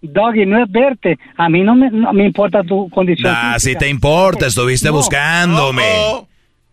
Doggy, 0.00 0.46
no 0.46 0.62
es 0.62 0.70
verte. 0.70 1.18
A 1.36 1.48
mí 1.48 1.62
no 1.62 1.74
me, 1.74 1.90
no 1.90 2.12
me 2.12 2.24
importa 2.24 2.62
tu 2.62 2.88
condición. 2.90 3.34
Ah, 3.36 3.54
si 3.58 3.70
física. 3.70 3.80
te 3.80 3.88
importa, 3.88 4.46
estuviste 4.46 4.86
No. 4.86 4.94
buscándome. 4.94 5.82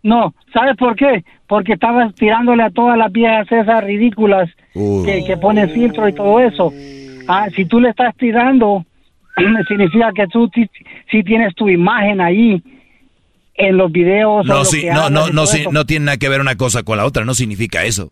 No, 0.04 0.36
¿sabes 0.54 0.78
por 0.78 0.96
qué? 0.96 1.24
Porque 1.48 1.74
estabas 1.74 2.14
tirándole 2.14 2.62
a 2.62 2.70
todas 2.70 3.00
las 3.00 3.12
viejas 3.12 3.52
esas 3.52 3.84
ridículas 3.84 4.48
Uh. 4.76 5.04
que, 5.04 5.26
que 5.26 5.38
ponen 5.38 5.72
filtro 5.72 6.08
y 6.08 6.14
todo 6.14 6.40
eso. 6.40 6.72
Ah, 7.28 7.48
si 7.56 7.66
tú 7.66 7.80
le 7.80 7.90
estás 7.90 8.16
tirando, 8.16 8.86
significa 9.68 10.12
que 10.14 10.28
tú 10.28 10.50
sí, 10.54 10.70
sí 11.12 11.24
tienes 11.24 11.54
tu 11.56 11.70
imagen 11.70 12.22
ahí 12.22 12.62
en 13.56 13.78
los 13.78 13.92
videos. 13.92 14.46
o 14.46 14.48
No, 14.48 14.60
lo 14.60 14.66
sí, 14.66 14.82
que 14.82 14.92
no, 14.92 15.10
no, 15.10 15.30
no, 15.30 15.46
sí, 15.46 15.66
no 15.72 15.86
tiene 15.86 16.06
nada 16.06 16.18
que 16.18 16.30
ver 16.30 16.42
una 16.42 16.56
cosa 16.56 16.84
con 16.84 16.98
la 16.98 17.06
otra, 17.06 17.26
no 17.26 17.34
significa 17.34 17.84
eso. 17.86 18.12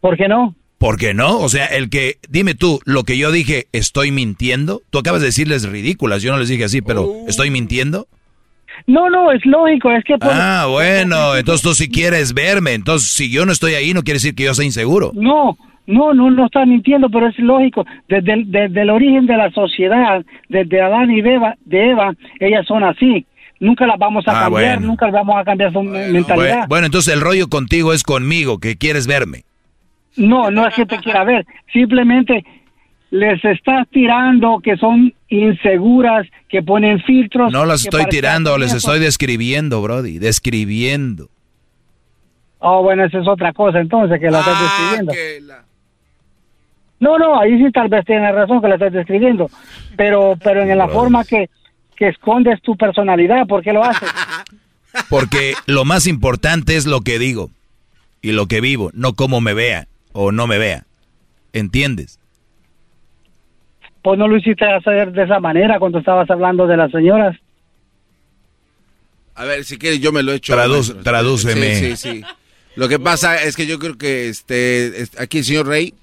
¿Por 0.00 0.16
qué 0.16 0.28
no? 0.28 0.54
¿Por 0.78 0.96
qué 0.96 1.12
no? 1.12 1.38
O 1.38 1.48
sea, 1.50 1.66
el 1.66 1.90
que, 1.90 2.16
dime 2.30 2.54
tú, 2.54 2.80
lo 2.86 3.04
que 3.04 3.18
yo 3.18 3.30
dije, 3.32 3.66
¿estoy 3.72 4.12
mintiendo? 4.12 4.80
Tú 4.88 4.98
acabas 4.98 5.20
de 5.20 5.26
decirles 5.26 5.68
ridículas, 5.68 6.22
yo 6.22 6.32
no 6.32 6.38
les 6.38 6.48
dije 6.48 6.64
así, 6.64 6.80
pero 6.80 7.12
¿estoy 7.28 7.50
mintiendo? 7.50 8.08
No, 8.86 9.08
no, 9.10 9.30
es 9.32 9.44
lógico, 9.46 9.90
es 9.92 10.04
que... 10.04 10.16
por- 10.18 10.30
Ah, 10.32 10.66
bueno, 10.68 11.36
entonces 11.36 11.62
tú 11.62 11.74
si 11.74 11.88
quieres 11.88 12.34
verme, 12.34 12.74
entonces 12.74 13.08
si 13.10 13.30
yo 13.30 13.44
no 13.46 13.52
estoy 13.52 13.74
ahí 13.74 13.92
no 13.94 14.02
quiere 14.02 14.16
decir 14.16 14.34
que 14.34 14.44
yo 14.44 14.54
sea 14.54 14.64
inseguro. 14.64 15.12
No, 15.14 15.56
no, 15.86 16.14
no, 16.14 16.30
no 16.30 16.46
estás 16.46 16.66
mintiendo, 16.66 17.08
pero 17.10 17.28
es 17.28 17.38
lógico. 17.38 17.84
Desde 18.08 18.32
el, 18.34 18.50
desde 18.50 18.82
el 18.82 18.90
origen 18.90 19.26
de 19.26 19.36
la 19.36 19.50
sociedad, 19.50 20.24
desde 20.48 20.80
Adán 20.80 21.10
y 21.10 21.20
de 21.20 21.34
Eva, 21.34 21.54
de 21.64 21.90
Eva, 21.90 22.12
ellas 22.40 22.66
son 22.66 22.84
así. 22.84 23.26
Nunca 23.58 23.86
las 23.86 23.98
vamos 23.98 24.26
a 24.26 24.30
Ah, 24.30 24.44
cambiar, 24.44 24.76
bueno. 24.76 24.86
nunca 24.86 25.10
vamos 25.10 25.36
a 25.36 25.44
cambiar 25.44 25.72
su 25.72 25.82
mentalidad. 25.82 26.34
Bueno, 26.36 26.66
bueno, 26.68 26.86
entonces 26.86 27.12
el 27.12 27.20
rollo 27.20 27.48
contigo 27.48 27.92
es 27.92 28.02
conmigo, 28.02 28.58
que 28.58 28.76
quieres 28.76 29.06
verme. 29.06 29.44
No, 30.16 30.50
no 30.50 30.66
es 30.66 30.74
que 30.74 30.86
te 30.86 30.98
quiera 30.98 31.24
ver, 31.24 31.46
simplemente 31.72 32.44
les 33.10 33.44
estás 33.44 33.88
tirando 33.90 34.60
que 34.62 34.76
son 34.76 35.12
inseguras, 35.28 36.26
que 36.48 36.62
ponen 36.62 37.00
filtros. 37.02 37.52
No 37.52 37.64
las 37.64 37.82
estoy 37.84 38.04
tirando, 38.06 38.56
les 38.56 38.72
estoy 38.72 39.00
describiendo, 39.00 39.82
Brody, 39.82 40.18
describiendo. 40.18 41.28
Oh, 42.60 42.82
bueno, 42.82 43.04
esa 43.04 43.18
es 43.18 43.26
otra 43.26 43.52
cosa 43.52 43.80
entonces, 43.80 44.20
que 44.20 44.30
la 44.30 44.40
estás 44.40 44.54
Ah, 44.56 44.90
describiendo. 45.00 45.54
No, 47.00 47.18
no, 47.18 47.40
ahí 47.40 47.56
sí 47.56 47.72
tal 47.72 47.88
vez 47.88 48.04
tienes 48.04 48.34
razón 48.34 48.60
que 48.60 48.68
la 48.68 48.74
estás 48.74 48.92
describiendo, 48.92 49.50
pero, 49.96 50.36
pero 50.42 50.62
en 50.62 50.76
la 50.76 50.86
forma 50.86 51.24
que, 51.24 51.48
que 51.96 52.08
escondes 52.08 52.60
tu 52.60 52.76
personalidad, 52.76 53.46
¿por 53.46 53.62
qué 53.62 53.72
lo 53.72 53.82
haces? 53.82 54.08
Porque 55.08 55.54
lo 55.66 55.84
más 55.84 56.06
importante 56.06 56.76
es 56.76 56.84
lo 56.84 57.00
que 57.00 57.18
digo 57.18 57.50
y 58.20 58.32
lo 58.32 58.46
que 58.46 58.60
vivo, 58.60 58.90
no 58.92 59.14
cómo 59.14 59.40
me 59.40 59.54
vea 59.54 59.86
o 60.12 60.30
no 60.30 60.46
me 60.46 60.58
vea. 60.58 60.84
¿Entiendes? 61.52 62.19
Pues 64.02 64.18
no 64.18 64.28
lo 64.28 64.36
hiciste 64.36 64.64
hacer 64.64 65.12
de 65.12 65.24
esa 65.24 65.40
manera 65.40 65.78
cuando 65.78 65.98
estabas 65.98 66.28
hablando 66.30 66.66
de 66.66 66.76
las 66.76 66.90
señoras. 66.90 67.36
A 69.34 69.44
ver, 69.44 69.64
si 69.64 69.78
quieres 69.78 70.00
yo 70.00 70.12
me 70.12 70.22
lo 70.22 70.32
he 70.32 70.36
hecho. 70.36 70.54
Traduz- 70.54 71.02
tradúceme. 71.02 71.76
Sí, 71.76 71.96
sí, 71.96 72.12
sí. 72.20 72.22
Lo 72.76 72.88
que 72.88 72.98
pasa 72.98 73.42
es 73.42 73.56
que 73.56 73.66
yo 73.66 73.78
creo 73.78 73.96
que 73.98 74.28
este 74.28 75.02
es- 75.02 75.18
aquí 75.18 75.38
el 75.38 75.44
señor 75.44 75.66
Rey, 75.66 75.94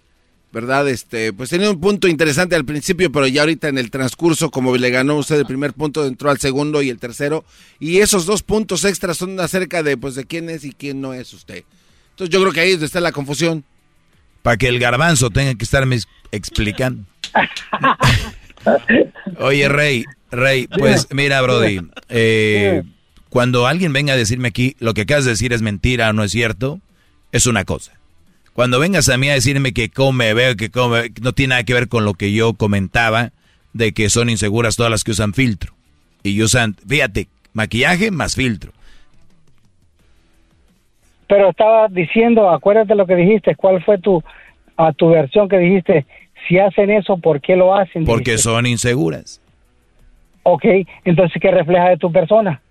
¿verdad? 0.51 0.87
Este, 0.89 1.33
pues 1.33 1.49
tenía 1.49 1.69
un 1.69 1.79
punto 1.79 2.07
interesante 2.07 2.55
al 2.55 2.65
principio, 2.65 3.11
pero 3.11 3.27
ya 3.27 3.41
ahorita 3.41 3.67
en 3.67 3.77
el 3.77 3.89
transcurso, 3.91 4.49
como 4.51 4.75
le 4.75 4.89
ganó 4.89 5.15
usted 5.17 5.37
el 5.39 5.45
primer 5.45 5.73
punto, 5.73 6.05
entró 6.05 6.29
al 6.29 6.39
segundo 6.39 6.81
y 6.81 6.89
el 6.89 6.99
tercero, 6.99 7.45
y 7.79 7.99
esos 7.99 8.25
dos 8.25 8.43
puntos 8.43 8.85
extras 8.85 9.17
son 9.17 9.39
acerca 9.39 9.81
de 9.83 9.97
pues 9.97 10.15
de 10.15 10.25
quién 10.25 10.49
es 10.49 10.63
y 10.65 10.71
quién 10.71 10.99
no 11.01 11.13
es 11.13 11.33
usted. 11.33 11.63
Entonces 12.11 12.33
yo 12.33 12.41
creo 12.41 12.53
que 12.53 12.61
ahí 12.61 12.69
es 12.69 12.73
donde 12.75 12.87
está 12.87 12.99
la 12.99 13.11
confusión. 13.11 13.63
Para 14.41 14.57
que 14.57 14.67
el 14.67 14.79
garbanzo 14.79 15.29
tenga 15.29 15.53
que 15.55 15.63
estarme 15.63 15.95
ex- 15.97 16.07
explicando. 16.31 17.03
Oye, 19.39 19.69
Rey, 19.69 20.05
Rey, 20.31 20.67
pues 20.67 21.07
mira, 21.11 21.41
Brody, 21.41 21.79
eh, 22.09 22.83
cuando 23.29 23.67
alguien 23.67 23.93
venga 23.93 24.13
a 24.13 24.17
decirme 24.17 24.49
aquí 24.49 24.75
lo 24.79 24.93
que 24.93 25.01
acabas 25.01 25.25
de 25.25 25.31
decir 25.31 25.53
es 25.53 25.61
mentira 25.61 26.09
o 26.09 26.13
no 26.13 26.23
es 26.23 26.31
cierto, 26.31 26.79
es 27.31 27.45
una 27.45 27.65
cosa. 27.65 27.93
Cuando 28.53 28.79
vengas 28.79 29.07
a 29.09 29.17
mí 29.17 29.29
a 29.29 29.33
decirme 29.33 29.71
que 29.71 29.89
come, 29.89 30.33
veo 30.33 30.55
que 30.55 30.71
come, 30.71 31.11
no 31.21 31.33
tiene 31.33 31.51
nada 31.51 31.63
que 31.63 31.75
ver 31.75 31.87
con 31.87 32.05
lo 32.05 32.15
que 32.15 32.33
yo 32.33 32.55
comentaba 32.55 33.31
de 33.73 33.91
que 33.91 34.09
son 34.09 34.29
inseguras 34.29 34.75
todas 34.75 34.91
las 34.91 35.03
que 35.03 35.11
usan 35.11 35.33
filtro. 35.33 35.73
Y 36.23 36.41
usan, 36.41 36.75
fíjate, 36.87 37.27
maquillaje 37.53 38.09
más 38.09 38.35
filtro. 38.35 38.71
Pero 41.27 41.49
estaba 41.49 41.87
diciendo, 41.89 42.49
acuérdate 42.49 42.95
lo 42.95 43.05
que 43.05 43.15
dijiste, 43.15 43.55
¿cuál 43.55 43.83
fue 43.83 43.97
tu, 43.99 44.23
a 44.77 44.91
tu 44.93 45.09
versión 45.09 45.47
que 45.47 45.57
dijiste? 45.57 46.05
Si 46.47 46.57
hacen 46.59 46.89
eso, 46.91 47.17
¿por 47.17 47.41
qué 47.41 47.55
lo 47.55 47.75
hacen? 47.75 48.05
Porque 48.05 48.37
son 48.37 48.65
inseguras. 48.65 49.41
Ok, 50.43 50.63
entonces, 51.03 51.41
¿qué 51.41 51.51
refleja 51.51 51.89
de 51.89 51.97
tu 51.97 52.11
persona? 52.11 52.61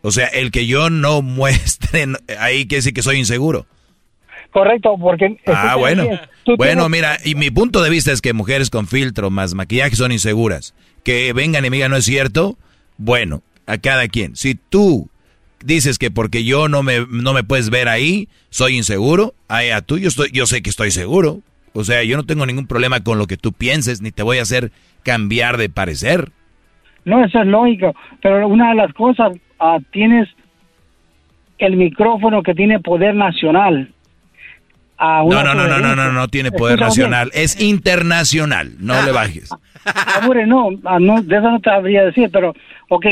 O 0.00 0.10
sea, 0.10 0.26
el 0.28 0.50
que 0.50 0.66
yo 0.66 0.88
no 0.90 1.22
muestre 1.22 2.06
ahí 2.38 2.66
que 2.66 2.80
sí 2.82 2.92
que 2.92 3.02
soy 3.02 3.18
inseguro. 3.18 3.66
Correcto, 4.50 4.96
porque... 5.00 5.36
Ah, 5.46 5.76
bueno. 5.76 6.04
Bueno, 6.56 6.88
tienes- 6.88 6.90
mira, 6.90 7.18
y 7.24 7.34
mi 7.34 7.50
punto 7.50 7.82
de 7.82 7.88
vista 7.90 8.12
es 8.12 8.20
que 8.20 8.32
mujeres 8.32 8.68
con 8.70 8.86
filtro 8.86 9.30
más 9.30 9.54
maquillaje 9.54 9.94
son 9.96 10.10
inseguras. 10.12 10.74
Que 11.04 11.32
vengan 11.32 11.64
y 11.64 11.70
me 11.70 11.76
digan 11.76 11.90
no 11.90 11.96
es 11.96 12.04
cierto, 12.04 12.56
bueno, 12.98 13.42
a 13.66 13.78
cada 13.78 14.08
quien. 14.08 14.34
Si 14.36 14.54
tú 14.54 15.08
dices 15.64 15.98
que 15.98 16.10
porque 16.10 16.44
yo 16.44 16.68
no 16.68 16.82
me, 16.82 17.06
no 17.08 17.32
me 17.32 17.44
puedes 17.44 17.70
ver 17.70 17.88
ahí, 17.88 18.28
soy 18.50 18.76
inseguro, 18.76 19.34
ahí 19.48 19.70
a 19.70 19.80
tú 19.82 19.98
yo, 19.98 20.08
estoy, 20.08 20.30
yo 20.32 20.46
sé 20.46 20.62
que 20.62 20.70
estoy 20.70 20.90
seguro. 20.90 21.40
O 21.74 21.84
sea, 21.84 22.02
yo 22.02 22.16
no 22.16 22.24
tengo 22.24 22.46
ningún 22.46 22.66
problema 22.66 23.00
con 23.00 23.18
lo 23.18 23.26
que 23.26 23.36
tú 23.36 23.52
pienses, 23.52 24.02
ni 24.02 24.10
te 24.10 24.22
voy 24.22 24.38
a 24.38 24.42
hacer 24.42 24.72
cambiar 25.02 25.56
de 25.56 25.68
parecer. 25.68 26.30
No, 27.04 27.24
eso 27.24 27.40
es 27.40 27.46
lógico, 27.46 27.94
pero 28.20 28.46
una 28.46 28.70
de 28.70 28.76
las 28.76 28.92
cosas, 28.92 29.32
ah, 29.58 29.78
tienes 29.90 30.28
el 31.58 31.76
micrófono 31.76 32.42
que 32.42 32.54
tiene 32.54 32.80
poder 32.80 33.14
nacional. 33.14 33.92
Ah, 34.98 35.24
No, 35.28 35.42
no, 35.42 35.54
no, 35.54 35.66
no, 35.66 35.96
no, 35.96 36.12
no, 36.12 36.28
tiene 36.28 36.52
poder 36.52 36.78
nacional, 36.78 37.30
es 37.34 37.60
internacional, 37.60 38.74
no 38.78 39.02
le 39.02 39.10
bajes. 39.10 39.50
Amore, 40.16 40.46
no, 40.46 40.70
ah, 40.84 40.98
no, 41.00 41.22
de 41.22 41.36
eso 41.36 41.50
no 41.50 41.60
te 41.60 41.70
sabría 41.70 42.04
decir, 42.04 42.30
pero, 42.32 42.54
ok, 42.88 43.06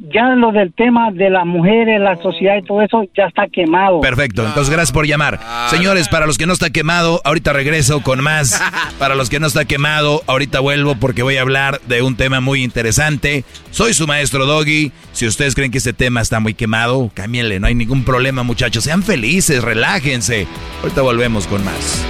ya 0.00 0.34
lo 0.34 0.50
del 0.50 0.72
tema 0.72 1.10
de 1.12 1.28
las 1.28 1.44
mujeres, 1.44 2.00
la 2.00 2.16
sociedad 2.16 2.56
y 2.56 2.62
todo 2.62 2.82
eso 2.82 3.04
ya 3.14 3.26
está 3.26 3.46
quemado. 3.48 4.00
Perfecto, 4.00 4.46
entonces 4.46 4.72
gracias 4.72 4.92
por 4.92 5.06
llamar. 5.06 5.38
Señores, 5.68 6.08
para 6.08 6.26
los 6.26 6.38
que 6.38 6.46
no 6.46 6.54
está 6.54 6.70
quemado, 6.70 7.20
ahorita 7.24 7.52
regreso 7.52 8.02
con 8.02 8.22
más. 8.22 8.60
Para 8.98 9.14
los 9.14 9.30
que 9.30 9.40
no 9.40 9.46
está 9.46 9.64
quemado, 9.64 10.22
ahorita 10.26 10.60
vuelvo 10.60 10.94
porque 10.94 11.22
voy 11.22 11.36
a 11.36 11.40
hablar 11.40 11.80
de 11.86 12.02
un 12.02 12.16
tema 12.16 12.40
muy 12.40 12.62
interesante. 12.62 13.44
Soy 13.70 13.94
su 13.94 14.06
maestro 14.06 14.46
Doggy. 14.46 14.92
Si 15.12 15.26
ustedes 15.26 15.54
creen 15.54 15.70
que 15.70 15.78
este 15.78 15.92
tema 15.92 16.20
está 16.20 16.38
muy 16.38 16.54
quemado, 16.54 17.10
cámbienle, 17.14 17.60
no 17.60 17.66
hay 17.66 17.74
ningún 17.74 18.04
problema, 18.04 18.42
muchachos. 18.42 18.84
Sean 18.84 19.02
felices, 19.02 19.62
relájense. 19.62 20.46
Ahorita 20.82 21.02
volvemos 21.02 21.46
con 21.46 21.64
más. 21.64 22.04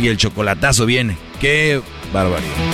Y 0.00 0.08
el 0.08 0.16
chocolatazo 0.16 0.86
viene. 0.86 1.16
Qué 1.40 1.80
barbaridad. 2.12 2.73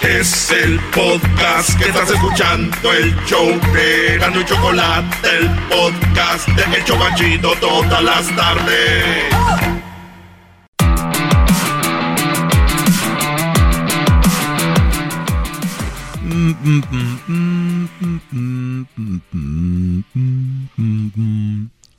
Es 0.00 0.50
el 0.50 0.80
podcast 0.90 1.78
que 1.78 1.88
estás 1.88 2.10
escuchando, 2.10 2.92
el 2.92 3.14
show 3.24 3.48
de 3.72 4.18
Gano 4.18 4.40
y 4.40 4.44
Chocolate, 4.44 5.28
el 5.38 5.48
podcast 5.68 6.48
de 6.48 6.76
El 6.76 6.84
Chobachito 6.84 7.54
todas 7.60 8.02
las 8.02 8.36
tardes. 8.36 9.32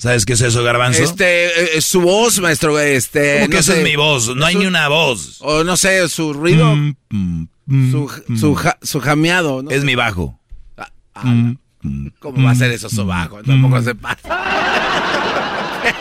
¿Sabes 0.04 0.26
qué 0.26 0.34
es 0.34 0.42
eso, 0.42 0.62
Garbanzo? 0.66 1.02
Este, 1.02 1.78
eh, 1.78 1.82
su 1.82 2.02
voz, 2.02 2.42
maestro, 2.42 2.78
este... 2.78 3.36
¿Cómo 3.38 3.48
que 3.48 3.54
no 3.54 3.60
esa 3.62 3.72
sé, 3.72 3.78
es 3.80 3.84
mi 3.86 3.96
voz? 3.96 4.36
No 4.36 4.46
hay 4.46 4.54
su- 4.56 4.60
ni 4.60 4.66
una 4.66 4.90
voz. 4.90 5.38
O 5.40 5.64
no 5.64 5.78
sé, 5.78 6.10
su 6.10 6.34
ruido, 6.34 6.76
su, 7.90 8.12
su, 8.38 8.54
ja- 8.56 8.78
su 8.82 9.00
jameado, 9.00 9.64
¿no? 9.64 9.72
Es 9.72 9.86
mi 9.86 9.96
bajo. 9.96 10.38
¿Cómo 12.20 12.44
va 12.44 12.52
a 12.52 12.56
ser 12.56 12.72
eso 12.72 12.90
su 12.90 13.06
bajo? 13.06 13.42
Tampoco 13.44 13.82
se 13.82 13.96
pasa. 13.96 14.44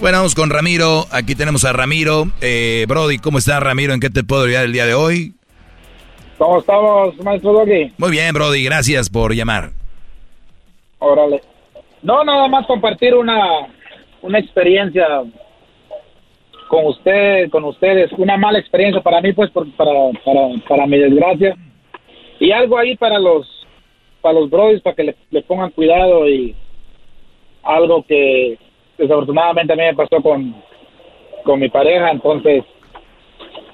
Bueno, 0.00 0.18
vamos 0.18 0.34
con 0.36 0.50
Ramiro. 0.50 1.06
Aquí 1.10 1.34
tenemos 1.36 1.64
a 1.64 1.72
Ramiro. 1.72 2.30
Eh, 2.40 2.84
Brody, 2.88 3.18
¿cómo 3.18 3.38
está 3.38 3.58
Ramiro? 3.58 3.92
¿En 3.94 3.98
qué 4.00 4.10
te 4.10 4.22
puedo 4.22 4.44
ayudar 4.44 4.64
el 4.64 4.72
día 4.72 4.86
de 4.86 4.94
hoy? 4.94 5.34
¿Cómo 6.38 6.60
estamos, 6.60 7.16
maestro 7.24 7.52
Doggy? 7.52 7.92
Muy 7.98 8.10
bien, 8.12 8.32
Brody. 8.32 8.62
Gracias 8.62 9.10
por 9.10 9.32
llamar. 9.34 9.72
Órale. 11.00 11.40
No, 12.02 12.24
nada 12.24 12.48
más 12.48 12.66
compartir 12.66 13.14
una, 13.14 13.66
una 14.22 14.38
experiencia 14.38 15.06
con 16.68 16.86
usted, 16.86 17.50
con 17.50 17.64
ustedes. 17.64 18.12
Una 18.12 18.36
mala 18.36 18.58
experiencia 18.58 19.00
para 19.02 19.20
mí, 19.20 19.32
pues, 19.32 19.50
por- 19.50 19.70
para, 19.72 19.90
para, 20.24 20.48
para 20.68 20.86
mi 20.86 20.98
desgracia. 20.98 21.56
Y 22.40 22.52
algo 22.52 22.78
ahí 22.78 22.96
para 22.96 23.18
los 23.18 23.46
para 24.20 24.40
los 24.40 24.50
brothers, 24.50 24.82
para 24.82 24.96
que 24.96 25.14
le, 25.30 25.42
pongan 25.42 25.70
cuidado 25.70 26.28
y 26.28 26.54
algo 27.62 28.02
que 28.02 28.58
desafortunadamente 28.98 29.72
a 29.72 29.76
mí 29.76 29.82
me 29.82 29.94
pasó 29.94 30.20
con, 30.20 30.54
con 31.44 31.60
mi 31.60 31.68
pareja. 31.68 32.10
Entonces, 32.10 32.64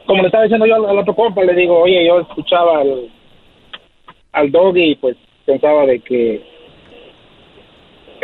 como 0.05 0.21
le 0.21 0.27
estaba 0.27 0.45
diciendo 0.45 0.67
yo 0.67 0.75
al, 0.75 0.85
al 0.85 0.99
otro 0.99 1.15
compa, 1.15 1.43
le 1.43 1.55
digo, 1.55 1.79
oye, 1.81 2.07
yo 2.07 2.21
escuchaba 2.21 2.81
al, 2.81 3.09
al 4.33 4.51
doggy 4.53 4.91
y 4.91 4.95
pues 4.97 5.17
pensaba 5.47 5.87
de 5.87 6.01
que 6.01 6.43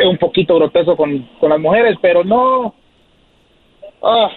un 0.05 0.17
poquito 0.17 0.55
grotesco 0.55 0.95
con, 0.95 1.19
con 1.39 1.49
las 1.49 1.59
mujeres, 1.59 1.97
pero 2.01 2.23
no. 2.23 2.73
ah, 4.01 4.29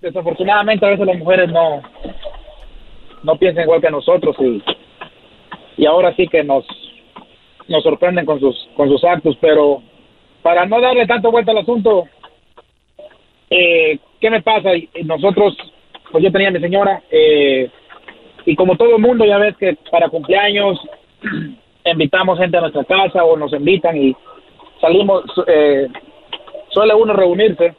desafortunadamente 0.00 0.84
a 0.86 0.90
veces 0.90 1.06
las 1.06 1.18
mujeres 1.18 1.50
no 1.50 1.82
no 3.22 3.36
piensan 3.36 3.64
igual 3.64 3.80
que 3.80 3.90
nosotros 3.90 4.36
y, 4.38 4.62
y 5.76 5.86
ahora 5.86 6.14
sí 6.14 6.28
que 6.28 6.44
nos 6.44 6.64
nos 7.68 7.82
sorprenden 7.82 8.24
con 8.24 8.40
sus 8.40 8.68
con 8.76 8.88
sus 8.88 9.02
actos, 9.04 9.36
pero 9.40 9.82
para 10.42 10.64
no 10.66 10.80
darle 10.80 11.06
tanto 11.06 11.30
vuelta 11.30 11.50
al 11.50 11.58
asunto, 11.58 12.04
eh, 13.50 13.98
¿qué 14.20 14.30
me 14.30 14.42
pasa? 14.42 14.70
Nosotros, 15.04 15.56
pues 16.10 16.24
yo 16.24 16.32
tenía 16.32 16.48
a 16.48 16.52
mi 16.52 16.60
señora, 16.60 17.02
eh, 17.10 17.70
y 18.46 18.56
como 18.56 18.76
todo 18.76 18.96
el 18.96 19.02
mundo, 19.02 19.26
ya 19.26 19.36
ves 19.38 19.56
que 19.56 19.76
para 19.90 20.08
cumpleaños 20.08 20.80
invitamos 21.84 22.38
gente 22.38 22.56
a 22.56 22.62
nuestra 22.62 22.84
casa 22.84 23.24
o 23.24 23.36
nos 23.36 23.52
invitan 23.52 23.96
y 23.96 24.16
salimos, 24.80 25.24
eh, 25.46 25.88
suele 26.70 26.94
uno 26.94 27.12
reunirse 27.12 27.74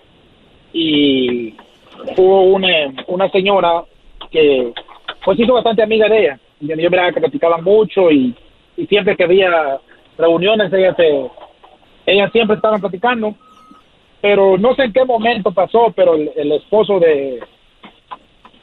y 0.73 1.55
hubo 2.17 2.43
una, 2.43 2.67
una 3.07 3.30
señora 3.30 3.84
que 4.31 4.71
pues 5.23 5.39
hizo 5.39 5.53
bastante 5.53 5.84
amiga 5.84 6.07
de 6.07 6.19
ella. 6.19 6.39
Yo 6.61 6.76
miraba 6.76 7.11
que 7.11 7.19
platicaban 7.19 7.63
mucho 7.63 8.11
y, 8.11 8.35
y 8.77 8.85
siempre 8.88 9.15
que 9.15 9.23
había 9.23 9.80
reuniones 10.17 10.71
ella 10.73 10.93
se, 10.95 11.30
ellas 12.05 12.31
siempre 12.31 12.55
estaban 12.55 12.81
platicando, 12.81 13.34
pero 14.21 14.57
no 14.57 14.76
sé 14.76 14.84
en 14.84 14.93
qué 14.93 15.05
momento 15.05 15.51
pasó, 15.51 15.93
pero 15.95 16.15
el, 16.15 16.31
el 16.35 16.51
esposo 16.53 16.99
de, 16.99 17.39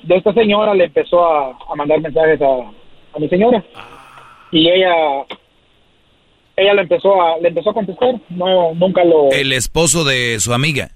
de 0.03 0.17
esta 0.17 0.33
señora 0.35 0.75
le 0.75 0.85
empezó 0.85 1.25
a, 1.25 1.51
a 1.51 1.75
mandar 1.75 2.01
mensajes 2.01 2.41
a, 2.43 2.71
a 3.15 3.19
mi 3.19 3.29
señora 3.29 3.63
y 4.51 4.69
ella 4.69 5.25
ella 6.57 6.75
le 6.75 6.83
empezó 6.83 7.21
a 7.23 7.39
le 7.39 7.49
empezó 7.49 7.71
a 7.71 7.75
contestar 7.75 8.15
no 8.31 8.75
nunca 8.75 9.05
lo 9.05 9.31
El 9.31 9.53
esposo 9.53 10.05
de 10.05 10.39
su 10.41 10.53
amiga. 10.55 10.91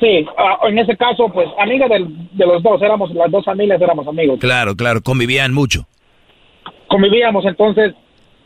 sí 0.00 0.24
ah, 0.38 0.58
en 0.68 0.78
ese 0.78 0.96
caso 0.96 1.28
pues 1.32 1.48
amiga 1.58 1.86
del- 1.88 2.08
de 2.32 2.46
los 2.46 2.62
dos 2.62 2.80
éramos 2.82 3.10
las 3.14 3.30
dos 3.30 3.44
familias 3.44 3.80
éramos 3.80 4.06
amigos 4.08 4.38
Claro, 4.40 4.74
claro. 4.76 5.02
Convivían 5.02 5.52
mucho. 5.52 5.86
convivíamos 6.88 7.44
entonces 7.44 7.94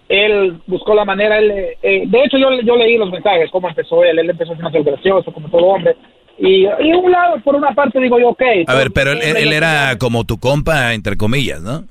él 0.09 0.59
buscó 0.67 0.95
la 0.95 1.05
manera 1.05 1.39
él 1.39 1.51
eh, 1.83 2.03
de 2.07 2.25
hecho 2.25 2.37
yo 2.39 2.49
yo 2.63 2.77
leí 2.77 2.97
los 2.99 3.11
mensajes 3.11 3.51
cómo 3.51 3.69
empezó 3.69 4.05
él 4.05 4.19
él 4.19 4.31
empezó 4.31 4.53
a 4.53 4.71
ser 4.71 4.83
gracioso 4.83 5.33
como 5.33 5.49
todo 5.49 5.65
hombre 5.67 5.97
y, 6.39 6.65
y 6.67 6.93
un 6.93 7.11
lado 7.11 7.41
por 7.43 7.55
una 7.55 7.73
parte 7.75 8.01
digo 8.01 8.19
yo 8.19 8.29
ok 8.31 8.43
A 8.67 8.75
ver, 8.75 8.91
pero 8.93 9.13
él, 9.13 9.21
él- 9.23 9.53
era 9.53 9.97
como 9.99 10.25
tu 10.25 10.39
compa, 10.39 10.93
entre 10.93 11.17
comillas, 11.17 11.63
¿no? 11.63 11.85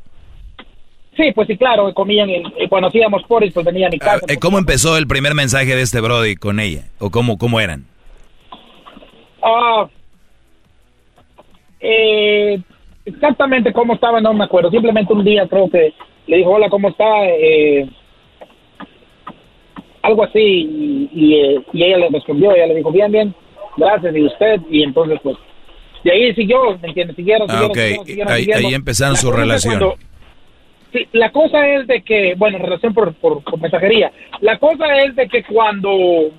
Sí 1.15 1.31
pues 1.33 1.47
sí 1.47 1.57
claro 1.57 1.93
comían 1.93 2.29
y, 2.29 2.41
cuando 2.69 2.87
hacíamos 2.87 3.23
poris 3.23 3.53
pues 3.53 3.65
venía 3.65 3.87
a 3.87 3.89
mi 3.89 3.99
casa 3.99 4.25
Eh, 4.27 4.37
¿Cómo 4.39 4.57
empezó 4.57 4.97
el 4.97 5.07
primer 5.07 5.33
mensaje 5.35 5.75
de 5.75 5.81
este 5.81 6.01
Brody 6.01 6.35
con 6.35 6.59
ella? 6.59 6.83
¿O 6.99 7.09
cómo, 7.11 7.37
cómo 7.37 7.59
eran? 7.59 7.85
Ah, 9.41 9.87
eh, 11.79 12.59
exactamente 13.05 13.73
cómo 13.73 13.93
estaba 13.95 14.21
no 14.21 14.33
me 14.33 14.45
acuerdo. 14.45 14.71
Simplemente 14.71 15.11
un 15.13 15.23
día 15.23 15.47
creo 15.47 15.69
que 15.69 15.93
le 16.27 16.37
dijo, 16.37 16.51
hola, 16.51 16.69
¿cómo 16.69 16.89
está? 16.89 17.25
Eh, 17.25 17.89
algo 20.01 20.23
así. 20.23 20.39
Y, 20.39 21.09
y, 21.13 21.35
eh, 21.35 21.61
y 21.73 21.83
ella 21.83 21.97
le 21.97 22.09
respondió, 22.09 22.53
ella 22.53 22.67
le 22.67 22.75
dijo, 22.75 22.91
bien, 22.91 23.11
bien, 23.11 23.35
gracias, 23.77 24.15
y 24.15 24.23
usted. 24.25 24.61
Y 24.69 24.83
entonces, 24.83 25.19
pues, 25.21 25.35
de 26.05 26.11
ahí 26.11 26.33
siguió, 26.35 26.77
¿me 26.81 26.87
entiendes? 26.89 27.15
Siguieron, 27.17 27.47
Ah, 27.49 27.53
siguieron, 27.53 27.71
ok. 27.71 27.75
siguieron, 27.77 28.05
siguieron, 28.05 28.33
Ahí, 28.33 28.41
siguieron. 28.43 28.65
ahí 28.65 28.73
empezaron 28.73 29.13
La 29.15 29.19
su 29.19 29.31
relación. 29.31 29.79
cuando- 29.79 29.97
Sí, 30.93 31.07
la 31.13 31.31
cosa 31.31 31.67
es 31.67 31.87
de 31.87 32.03
que, 32.03 32.35
bueno, 32.35 32.59
relación 32.59 32.93
por, 32.93 33.15
por, 33.15 33.43
por 33.43 33.59
mensajería. 33.59 34.11
La 34.41 34.59
cosa 34.59 34.85
es 34.97 35.15
de 35.15 35.27
que 35.27 35.43
cuando, 35.43 36.29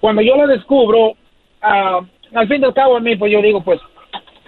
cuando 0.00 0.20
yo 0.20 0.36
lo 0.36 0.48
descubro, 0.48 1.12
ah, 1.62 2.00
al 2.34 2.48
fin 2.48 2.60
y 2.60 2.64
al 2.64 2.74
cabo 2.74 2.96
a 2.96 3.00
mí, 3.00 3.14
pues 3.14 3.30
yo 3.30 3.40
digo, 3.40 3.62
pues 3.62 3.80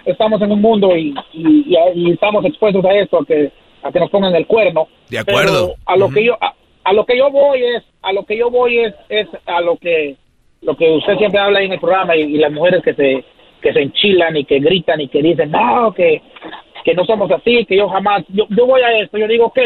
estamos 0.03 0.41
en 0.41 0.51
un 0.51 0.61
mundo 0.61 0.95
y, 0.97 1.15
y, 1.33 2.11
estamos 2.11 2.43
expuestos 2.43 2.83
a 2.83 2.93
esto, 2.93 3.19
a 3.19 3.25
que, 3.25 3.51
a 3.83 3.91
que 3.91 3.99
nos 3.99 4.09
pongan 4.09 4.35
el 4.35 4.47
cuerno. 4.47 4.89
De 5.09 5.19
acuerdo. 5.19 5.67
Pero 5.67 5.75
a 5.85 5.95
lo 5.95 6.09
que 6.09 6.25
yo, 6.25 6.37
a, 6.41 6.53
a 6.83 6.93
lo 6.93 7.05
que 7.05 7.17
yo 7.17 7.31
voy 7.31 7.63
es, 7.63 7.83
a 8.01 8.11
lo 8.11 8.25
que 8.25 8.37
yo 8.37 8.49
voy 8.49 8.79
es, 8.79 8.93
es 9.07 9.29
a 9.45 9.61
lo 9.61 9.77
que, 9.77 10.17
lo 10.61 10.75
que 10.75 10.91
usted 10.91 11.17
siempre 11.17 11.39
habla 11.39 11.59
ahí 11.59 11.67
en 11.67 11.73
el 11.73 11.79
programa 11.79 12.17
y, 12.17 12.21
y 12.23 12.37
las 12.37 12.51
mujeres 12.51 12.83
que 12.83 12.93
se, 12.93 13.23
que 13.61 13.71
se 13.71 13.81
enchilan 13.81 14.35
y 14.35 14.43
que 14.43 14.59
gritan 14.59 14.99
y 14.99 15.07
que 15.07 15.21
dicen, 15.21 15.51
no, 15.51 15.93
que, 15.93 16.21
que 16.85 16.93
no 16.93 17.03
somos 17.03 17.29
así, 17.31 17.65
que 17.65 17.75
yo 17.75 17.89
jamás, 17.89 18.23
yo, 18.29 18.45
yo 18.49 18.67
voy 18.67 18.81
a 18.81 18.99
esto, 18.99 19.17
yo 19.17 19.27
digo, 19.27 19.45
ok, 19.45 19.59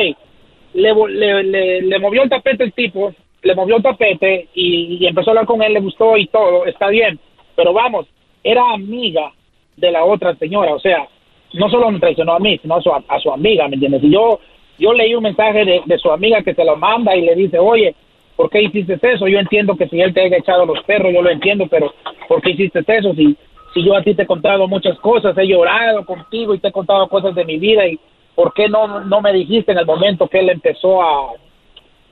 le, 0.74 0.94
le, 1.10 1.44
le, 1.44 1.82
le 1.82 2.00
movió 2.00 2.24
el 2.24 2.30
tapete 2.30 2.64
el 2.64 2.72
tipo, 2.72 3.14
le 3.44 3.56
movió 3.56 3.76
el 3.76 3.84
tapete 3.84 4.48
y, 4.54 4.98
y 5.02 5.06
empezó 5.06 5.30
a 5.30 5.32
hablar 5.32 5.46
con 5.46 5.62
él, 5.62 5.74
le 5.74 5.82
gustó 5.82 6.16
y 6.18 6.28
todo, 6.28 6.66
está 6.66 6.88
bien, 6.88 7.20
pero 7.56 7.74
vamos, 7.74 8.08
era 8.42 8.72
amiga 8.72 9.34
de 9.76 9.92
la 9.92 10.06
otra 10.06 10.34
señora, 10.36 10.74
o 10.74 10.80
sea, 10.80 11.08
no 11.54 11.70
solo 11.70 11.92
me 11.92 12.00
traicionó 12.00 12.34
a 12.34 12.40
mí, 12.40 12.58
sino 12.62 12.76
a 12.76 12.82
su, 12.82 12.90
a 12.90 13.20
su 13.20 13.32
amiga, 13.32 13.68
¿me 13.68 13.74
entiendes? 13.74 14.04
Y 14.04 14.12
yo, 14.12 14.40
yo 14.78 14.94
leí 14.94 15.14
un 15.14 15.24
mensaje 15.24 15.66
de, 15.66 15.82
de 15.86 15.98
su 15.98 16.10
amiga 16.10 16.42
que 16.42 16.54
se 16.54 16.64
lo 16.64 16.78
manda 16.78 17.16
y 17.18 17.22
le 17.22 17.36
dice, 17.36 17.60
oye, 17.60 17.94
¿por 18.38 18.50
qué 18.50 18.62
hiciste 18.62 18.98
eso? 19.02 19.28
Yo 19.28 19.40
entiendo 19.40 19.76
que 19.76 19.90
si 19.90 20.00
él 20.00 20.14
te 20.14 20.22
haya 20.22 20.38
echado 20.38 20.66
los 20.66 20.82
perros, 20.84 21.12
yo 21.14 21.22
lo 21.22 21.30
entiendo, 21.30 21.68
pero 21.70 21.94
¿por 22.30 22.42
qué 22.42 22.52
hiciste 22.52 22.80
eso? 22.88 23.14
Si, 23.14 23.36
si 23.74 23.84
yo 23.84 23.96
a 23.96 24.02
ti 24.02 24.14
te 24.16 24.24
he 24.24 24.28
contado 24.28 24.68
muchas 24.68 24.98
cosas, 25.00 25.38
he 25.38 25.48
llorado 25.48 26.06
contigo 26.06 26.54
y 26.54 26.60
te 26.60 26.70
he 26.70 26.72
contado 26.72 27.08
cosas 27.08 27.36
de 27.36 27.46
mi 27.46 27.58
vida 27.58 27.86
y 27.88 28.00
¿por 28.36 28.54
qué 28.54 28.70
no, 28.70 29.02
no 29.02 29.22
me 29.22 29.34
dijiste 29.34 29.72
en 29.72 29.80
el 29.80 29.86
momento 29.86 30.28
que 30.28 30.40
él 30.40 30.50
empezó 30.50 31.02
a, 31.02 31.34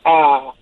a, 0.03 0.53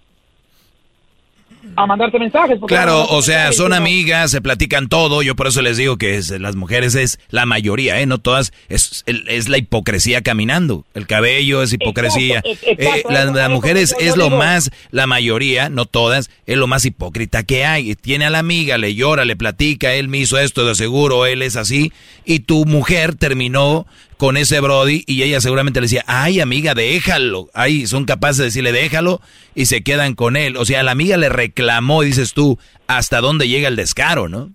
a 1.75 1.85
mandarte 1.85 2.19
mensajes. 2.19 2.57
porque 2.59 2.73
Claro, 2.75 3.05
o 3.07 3.21
sea, 3.21 3.51
son 3.53 3.73
amigas, 3.73 4.31
se 4.31 4.41
platican 4.41 4.87
todo. 4.89 5.21
Yo 5.21 5.35
por 5.35 5.47
eso 5.47 5.61
les 5.61 5.77
digo 5.77 5.97
que 5.97 6.15
es- 6.15 6.29
las 6.29 6.55
mujeres 6.55 6.95
es 6.95 7.19
la 7.29 7.45
mayoría, 7.45 7.99
¿eh? 7.99 8.05
No 8.05 8.17
todas. 8.19 8.53
Es, 8.69 9.03
es 9.05 9.49
la 9.49 9.57
hipocresía 9.57 10.21
caminando. 10.21 10.85
El 10.93 11.07
cabello 11.07 11.61
es 11.63 11.73
hipocresía. 11.73 12.41
Exacto, 12.45 12.67
exacto, 12.81 13.09
Eh, 13.09 13.31
las, 13.33 13.49
mujeres 13.49 13.95
es 13.99 14.15
lo 14.15 14.25
digo. 14.25 14.37
más, 14.37 14.71
la 14.91 15.07
mayoría, 15.07 15.69
no 15.69 15.85
todas, 15.85 16.29
es 16.45 16.57
lo 16.57 16.67
más 16.67 16.85
hipócrita 16.85 17.43
que 17.43 17.65
hay. 17.65 17.95
Tiene 17.95 18.25
a 18.25 18.29
la 18.29 18.39
amiga, 18.39 18.77
le 18.77 18.95
llora, 18.95 19.25
le 19.25 19.35
platica, 19.35 19.93
él 19.93 20.07
me 20.07 20.19
hizo 20.19 20.37
esto, 20.39 20.65
de 20.65 20.75
seguro, 20.75 21.25
él 21.25 21.41
es 21.41 21.55
así. 21.55 21.91
Y 22.25 22.39
tu 22.39 22.65
mujer 22.65 23.15
terminó 23.15 23.85
con 24.17 24.37
ese 24.37 24.59
Brody 24.61 25.03
y 25.07 25.23
ella 25.23 25.41
seguramente 25.41 25.79
le 25.79 25.85
decía, 25.85 26.03
ay 26.07 26.39
amiga, 26.39 26.73
déjalo. 26.73 27.47
Ay, 27.53 27.85
son 27.87 28.05
capaces 28.05 28.37
de 28.37 28.43
decirle, 28.45 28.71
déjalo 28.71 29.19
y 29.55 29.65
se 29.65 29.83
quedan 29.83 30.15
con 30.15 30.37
él. 30.37 30.57
O 30.57 30.65
sea, 30.65 30.83
la 30.83 30.91
amiga 30.91 31.17
le 31.17 31.29
reclamó 31.29 32.03
y 32.03 32.07
dices 32.07 32.33
tú, 32.33 32.57
hasta 32.87 33.19
dónde 33.21 33.47
llega 33.47 33.67
el 33.67 33.75
descaro, 33.75 34.27
¿no? 34.29 34.49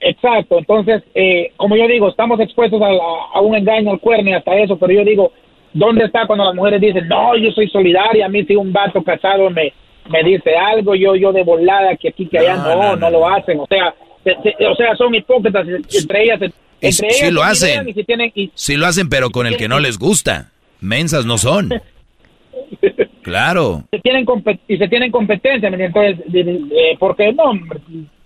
Exacto, 0.00 0.58
entonces, 0.58 1.02
eh, 1.14 1.52
como 1.56 1.76
yo 1.76 1.88
digo, 1.88 2.08
estamos 2.08 2.38
expuestos 2.38 2.80
a, 2.80 2.88
la- 2.88 3.02
a 3.34 3.40
un 3.40 3.56
engaño, 3.56 3.90
al 3.90 3.98
cuerno 3.98 4.30
y 4.30 4.34
hasta 4.34 4.56
eso, 4.56 4.78
pero 4.78 4.92
yo 4.92 5.04
digo, 5.04 5.32
¿dónde 5.72 6.04
está 6.04 6.24
cuando 6.28 6.44
las 6.44 6.54
mujeres 6.54 6.80
dicen, 6.80 7.08
no, 7.08 7.36
yo 7.36 7.50
soy 7.50 7.68
solidaria, 7.68 8.26
a 8.26 8.28
mí 8.28 8.44
si 8.44 8.54
un 8.54 8.72
vato 8.72 9.02
casado 9.02 9.50
me, 9.50 9.72
me 10.08 10.22
dice 10.22 10.54
algo, 10.56 10.94
yo 10.94 11.16
yo 11.16 11.32
de 11.32 11.42
volada, 11.42 11.96
que 11.96 12.10
aquí, 12.10 12.26
que 12.28 12.38
allá, 12.38 12.54
no, 12.58 12.94
no, 12.94 13.10
lo 13.10 13.28
hacen, 13.28 13.58
o 13.58 13.66
sea, 13.66 13.92
se- 14.42 14.52
se- 14.56 14.66
o 14.66 14.74
sea, 14.74 14.94
son 14.96 15.14
hipócritas 15.14 15.66
entre 15.68 16.22
ellas, 16.24 16.40
entre 16.80 17.06
ellas 17.08 17.18
se 17.18 17.32
lo 17.32 17.42
hacen. 17.42 17.88
y 17.88 17.92
si 17.94 18.04
tienen, 18.04 18.32
y- 18.34 18.50
Sí 18.54 18.76
lo 18.76 18.86
hacen, 18.86 19.08
pero 19.08 19.30
con 19.30 19.46
el 19.46 19.56
que 19.56 19.68
no 19.68 19.80
les 19.80 19.98
gusta. 19.98 20.50
Mensas 20.80 21.24
no 21.26 21.38
son. 21.38 21.70
Claro. 23.22 23.82
se 23.90 23.98
tienen 24.00 24.24
y 24.68 24.76
se 24.78 24.88
tienen 24.88 25.10
competencia. 25.10 25.68
Entonces, 25.68 26.18
eh, 26.32 26.96
porque 26.98 27.32
no, 27.32 27.52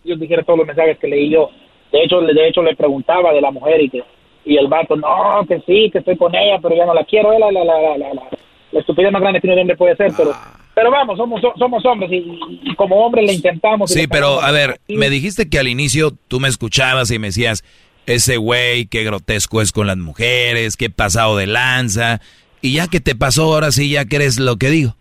yo 0.05 0.17
dijera 0.17 0.43
todos 0.43 0.59
los 0.61 0.67
mensajes 0.67 0.99
que 0.99 1.09
leí 1.09 1.29
yo, 1.31 1.51
de 1.93 2.05
hecho, 2.05 2.21
le- 2.21 2.33
de 2.35 2.49
hecho 2.49 2.63
le 2.63 2.77
preguntaba 2.77 3.33
de 3.33 3.41
la 3.41 3.51
mujer 3.51 3.81
y 3.81 3.89
que 3.91 4.03
y 4.45 4.57
el 4.57 4.67
vato, 4.67 4.97
no, 4.97 5.45
que 5.47 5.61
sí, 5.67 5.89
que 5.93 5.99
estoy 5.99 6.17
con 6.17 6.35
ella, 6.35 6.59
pero 6.61 6.75
ya 6.77 6.85
no 6.85 6.95
la 6.95 7.05
quiero, 7.05 7.37
la, 7.39 7.51
la, 7.53 7.65
la, 7.65 7.81
la, 7.81 7.99
la, 7.99 8.15
la- 8.15 8.29
la 8.73 8.81
estupidez 8.81 9.13
más 9.13 9.23
grande 9.23 9.41
que 9.41 9.49
un 9.49 9.59
hombre 9.59 9.77
puede 9.77 9.95
ser, 9.97 10.11
pero 10.17 10.33
pero 10.75 10.91
vamos, 10.91 11.17
somos 11.19 11.41
so- 11.41 11.53
somos 11.59 11.85
hombres 11.85 12.11
y, 12.13 12.25
y 12.71 12.75
como 12.77 12.97
hombres 13.05 13.27
le 13.27 13.33
intentamos. 13.35 13.91
Sí, 13.91 14.01
le 14.03 14.09
pero 14.09 14.41
a 14.41 14.51
ver, 14.51 14.81
me 14.89 15.11
dijiste 15.11 15.49
que 15.49 15.59
al 15.59 15.69
inicio 15.69 16.13
tú 16.29 16.41
me 16.41 16.49
escuchabas 16.49 17.11
y 17.11 17.19
me 17.19 17.29
decías, 17.29 17.65
ese 18.07 18.37
güey, 18.37 18.87
qué 18.87 19.05
grotesco 19.05 19.61
es 19.61 19.71
con 19.73 19.87
las 19.87 19.97
mujeres, 19.99 20.77
qué 20.77 20.91
pasado 20.91 21.37
de 21.37 21.47
lanza. 21.47 22.21
Y 22.61 22.75
ya 22.75 22.87
que 22.89 23.01
te 23.01 23.15
pasó, 23.15 23.53
ahora 23.55 23.71
sí 23.73 23.91
ya 23.91 24.05
crees 24.07 24.39
lo 24.39 24.57
que 24.57 24.71
digo. 24.71 24.95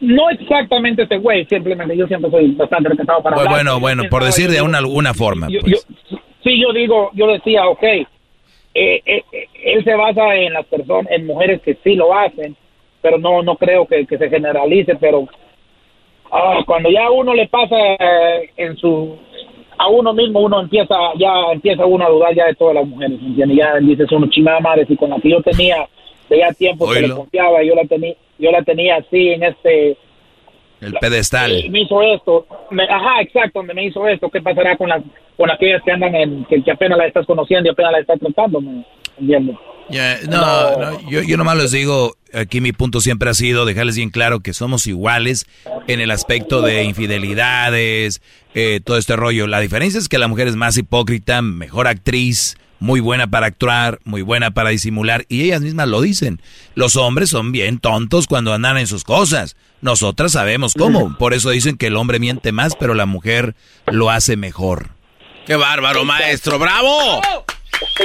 No 0.00 0.28
exactamente 0.28 1.04
ese 1.04 1.16
güey, 1.16 1.46
simplemente 1.46 1.96
yo 1.96 2.06
siempre 2.06 2.30
soy 2.30 2.50
bastante 2.52 2.90
respetado 2.90 3.22
para 3.22 3.36
Bueno, 3.36 3.50
hablar. 3.50 3.64
bueno, 3.64 3.80
bueno, 3.80 4.10
por 4.10 4.24
decir 4.24 4.50
de 4.50 4.60
una, 4.60 4.78
alguna 4.78 5.14
forma. 5.14 5.48
yo- 5.48 5.60
pues. 5.60 5.86
yo- 6.10 6.18
sí, 6.44 6.60
yo 6.60 6.72
digo, 6.74 7.10
yo 7.14 7.26
decía, 7.28 7.66
ok, 7.66 7.82
eh, 7.82 8.04
eh, 8.74 9.02
eh, 9.06 9.24
él 9.64 9.82
se 9.84 9.94
basa 9.94 10.34
en 10.34 10.52
las 10.52 10.66
personas, 10.66 11.10
en 11.10 11.26
mujeres 11.26 11.62
que 11.62 11.78
sí 11.82 11.94
lo 11.94 12.14
hacen, 12.14 12.54
pero 13.02 13.18
no, 13.18 13.42
no 13.42 13.56
creo 13.56 13.86
que, 13.86 14.06
que 14.06 14.18
se 14.18 14.28
generalice, 14.28 14.96
pero 14.96 15.26
ah, 16.30 16.60
cuando 16.66 16.90
ya 16.90 17.10
uno 17.10 17.34
le 17.34 17.46
pasa 17.48 17.76
eh, 17.98 18.50
en 18.56 18.76
su, 18.76 19.16
a 19.78 19.88
uno 19.88 20.12
mismo, 20.12 20.40
uno 20.40 20.60
empieza, 20.60 20.94
ya 21.18 21.52
empieza 21.52 21.84
uno 21.86 22.06
a 22.06 22.10
dudar 22.10 22.34
ya 22.34 22.46
de 22.46 22.54
todas 22.54 22.74
las 22.76 22.86
mujeres, 22.86 23.18
¿entiendes? 23.22 23.58
Ya 23.58 23.74
dices 23.80 24.10
uno, 24.12 24.26
chingada 24.28 24.60
madre, 24.60 24.86
si 24.86 24.96
con 24.96 25.10
la 25.10 25.20
que 25.20 25.30
yo 25.30 25.42
tenía 25.42 25.86
de 26.28 26.38
ya 26.38 26.52
tiempo 26.52 26.86
que 26.90 27.00
le 27.02 27.14
confiaba, 27.14 27.62
yo 27.62 27.74
la 27.74 27.84
tenía, 27.84 28.14
yo 28.38 28.50
la 28.50 28.62
tenía 28.62 28.96
así 28.96 29.28
en 29.28 29.42
este, 29.44 29.96
El 30.80 30.94
pedestal. 30.94 31.64
me 31.70 31.82
hizo 31.82 32.02
esto, 32.02 32.46
me- 32.70 32.84
ajá, 32.84 33.20
exacto, 33.20 33.62
me, 33.62 33.72
me 33.74 33.84
hizo 33.84 34.06
esto, 34.08 34.28
¿qué 34.30 34.40
pasará 34.42 34.76
con 34.76 34.88
las 34.88 35.02
con 35.36 35.50
aquellas 35.50 35.82
que 35.82 35.92
andan 35.92 36.14
en, 36.14 36.44
que, 36.46 36.62
que 36.64 36.70
apenas 36.70 36.96
la 36.96 37.06
estás 37.06 37.26
conociendo 37.26 37.68
y 37.68 37.72
apenas 37.72 37.92
la 37.92 37.98
estás 38.00 38.18
tratando? 38.18 38.60
¿Me 38.60 38.84
entiendes? 39.20 39.56
Ya, 39.90 40.16
no, 40.28 40.76
no, 40.78 41.10
yo, 41.10 41.20
yo 41.22 41.36
nomás 41.36 41.58
les 41.58 41.70
digo, 41.72 42.14
aquí 42.36 42.60
mi 42.60 42.72
punto 42.72 43.00
siempre 43.00 43.30
ha 43.30 43.34
sido 43.34 43.64
dejarles 43.64 43.96
bien 43.96 44.10
claro 44.10 44.40
que 44.40 44.52
somos 44.52 44.86
iguales 44.86 45.46
en 45.88 46.00
el 46.00 46.10
aspecto 46.10 46.62
de 46.62 46.84
infidelidades, 46.84 48.20
eh, 48.54 48.80
todo 48.84 48.98
este 48.98 49.16
rollo. 49.16 49.46
La 49.46 49.60
diferencia 49.60 49.98
es 49.98 50.08
que 50.08 50.18
la 50.18 50.28
mujer 50.28 50.48
es 50.48 50.56
más 50.56 50.76
hipócrita, 50.76 51.42
mejor 51.42 51.86
actriz, 51.86 52.56
muy 52.78 53.00
buena 53.00 53.26
para 53.26 53.46
actuar, 53.46 54.00
muy 54.04 54.22
buena 54.22 54.50
para 54.50 54.70
disimular, 54.70 55.24
y 55.28 55.42
ellas 55.42 55.62
mismas 55.62 55.88
lo 55.88 56.00
dicen. 56.00 56.40
Los 56.74 56.96
hombres 56.96 57.30
son 57.30 57.52
bien 57.52 57.78
tontos 57.78 58.26
cuando 58.26 58.52
andan 58.52 58.76
en 58.76 58.86
sus 58.86 59.04
cosas. 59.04 59.56
Nosotras 59.80 60.32
sabemos 60.32 60.74
cómo. 60.74 61.16
Por 61.16 61.32
eso 61.34 61.50
dicen 61.50 61.76
que 61.76 61.86
el 61.86 61.96
hombre 61.96 62.18
miente 62.18 62.52
más, 62.52 62.76
pero 62.76 62.94
la 62.94 63.06
mujer 63.06 63.54
lo 63.86 64.10
hace 64.10 64.36
mejor. 64.36 64.90
¡Qué 65.46 65.56
bárbaro, 65.56 66.04
maestro! 66.04 66.58
¡Bravo! 66.58 67.22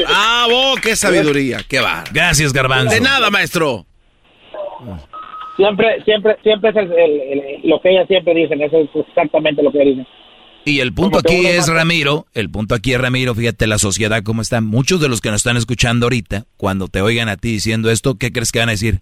¡Bravo! 0.06 0.76
¡Qué 0.82 0.96
sabiduría! 0.96 1.66
¡Qué 1.68 1.80
bárbaro! 1.80 2.12
Gracias, 2.14 2.54
Garbanzo. 2.54 2.94
De 2.94 3.02
nada, 3.02 3.30
maestro. 3.30 3.88
Siempre, 5.58 6.04
siempre, 6.06 6.38
siempre 6.44 6.70
es 6.72 6.76
el- 6.78 6.92
el- 6.92 7.22
el- 7.22 7.70
lo 7.70 7.82
que 7.82 7.90
ellas 7.92 8.08
siempre 8.08 8.34
dicen, 8.34 8.62
eso 8.62 8.80
es 8.80 8.90
exactamente 9.08 9.62
lo 9.62 9.72
que 9.72 9.80
dicen. 9.80 10.08
Y 10.64 10.80
el 10.80 10.94
punto 10.94 11.20
aquí 11.20 11.46
es, 11.48 11.68
mata- 11.68 11.74
Ramiro, 11.74 12.28
el 12.34 12.50
punto 12.50 12.76
aquí 12.76 12.94
es, 12.94 13.02
Ramiro, 13.02 13.34
fíjate 13.36 13.68
la 13.68 13.78
sociedad 13.80 14.22
cómo 14.24 14.42
está. 14.42 14.62
Muchos 14.62 15.02
de 15.02 15.10
los 15.10 15.20
que 15.20 15.30
nos 15.30 15.38
están 15.38 15.58
escuchando 15.58 16.06
ahorita, 16.06 16.46
cuando 16.58 16.88
te 16.88 17.02
oigan 17.02 17.30
a 17.30 17.38
ti 17.38 17.52
diciendo 17.52 17.90
esto, 17.90 18.16
¿qué 18.16 18.32
crees 18.32 18.52
que 18.52 18.60
van 18.60 18.70
a 18.70 18.74
decir? 18.74 19.02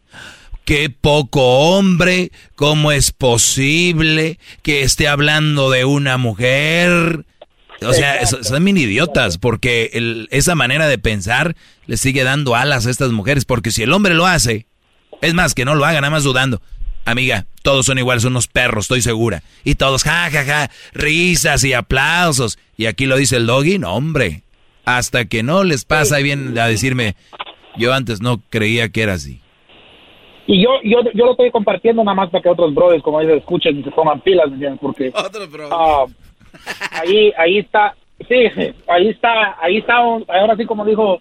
Qué 0.66 0.90
poco 0.90 1.42
hombre, 1.78 2.32
¿cómo 2.56 2.92
es 2.92 3.12
posible 3.12 4.40
que 4.62 4.82
esté 4.84 5.08
hablando 5.08 5.70
de 5.70 5.84
una 5.86 6.18
mujer? 6.18 7.26
O 7.82 7.94
sea, 7.94 8.26
son 8.26 8.64
bien 8.66 8.78
idiotas, 8.78 9.38
porque 9.38 9.92
el- 9.94 10.28
esa 10.32 10.56
manera 10.56 10.88
de 10.88 10.98
pensar 10.98 11.56
le 11.88 11.98
sigue 11.98 12.24
dando 12.24 12.56
alas 12.56 12.86
a 12.86 12.90
estas 12.90 13.12
mujeres, 13.12 13.46
porque 13.46 13.72
si 13.72 13.84
el 13.84 13.94
hombre 13.94 14.14
lo 14.14 14.26
hace, 14.26 14.66
es 15.22 15.34
más, 15.34 15.54
que 15.54 15.66
no 15.66 15.76
lo 15.76 15.86
haga, 15.86 16.02
nada 16.02 16.12
más 16.12 16.24
dudando. 16.24 16.62
Amiga, 17.06 17.46
todos 17.64 17.86
son 17.86 17.98
iguales, 17.98 18.24
son 18.24 18.34
unos 18.34 18.48
perros, 18.48 18.86
estoy 18.86 19.02
segura. 19.02 19.42
Y 19.64 19.76
todos, 19.76 20.04
ja, 20.04 20.30
ja, 20.32 20.44
ja, 20.46 20.70
risas 20.94 21.64
y 21.64 21.74
aplausos. 21.74 22.60
Y 22.78 22.86
aquí 22.86 23.06
lo 23.06 23.18
dice 23.18 23.38
el 23.38 23.48
doggy, 23.48 23.80
no, 23.80 23.94
hombre. 23.96 24.44
Hasta 24.86 25.26
que 25.26 25.44
no 25.44 25.64
les 25.64 25.86
pasa 25.86 26.20
y 26.20 26.24
vienen 26.24 26.58
a 26.58 26.68
decirme, 26.68 27.16
yo 27.78 27.94
antes 27.94 28.22
no 28.22 28.42
creía 28.50 28.90
que 28.90 29.02
era 29.04 29.14
así. 29.14 29.42
Y 30.48 30.64
yo, 30.64 30.70
yo, 30.84 31.00
yo 31.14 31.26
lo 31.26 31.32
estoy 31.32 31.52
compartiendo 31.52 32.04
nada 32.04 32.16
más 32.16 32.30
para 32.32 32.42
que 32.42 32.50
otros 32.50 32.74
brothers 32.74 33.04
como 33.04 33.22
ellos 33.22 33.38
escuchen 33.38 33.80
y 33.80 33.84
se 33.84 33.92
pongan 33.92 34.20
pilas, 34.22 34.48
¿me 34.48 34.54
entiendes? 34.56 34.80
Porque 34.82 35.12
ah, 35.72 36.06
ahí, 36.92 37.32
ahí 37.38 37.60
está, 37.60 37.96
sí, 38.28 38.36
ahí 38.88 39.10
está, 39.10 39.58
ahí 39.62 39.78
está, 39.78 40.00
un- 40.02 40.26
ahora 40.28 40.56
sí 40.58 40.66
como 40.66 40.84
dijo, 40.86 41.20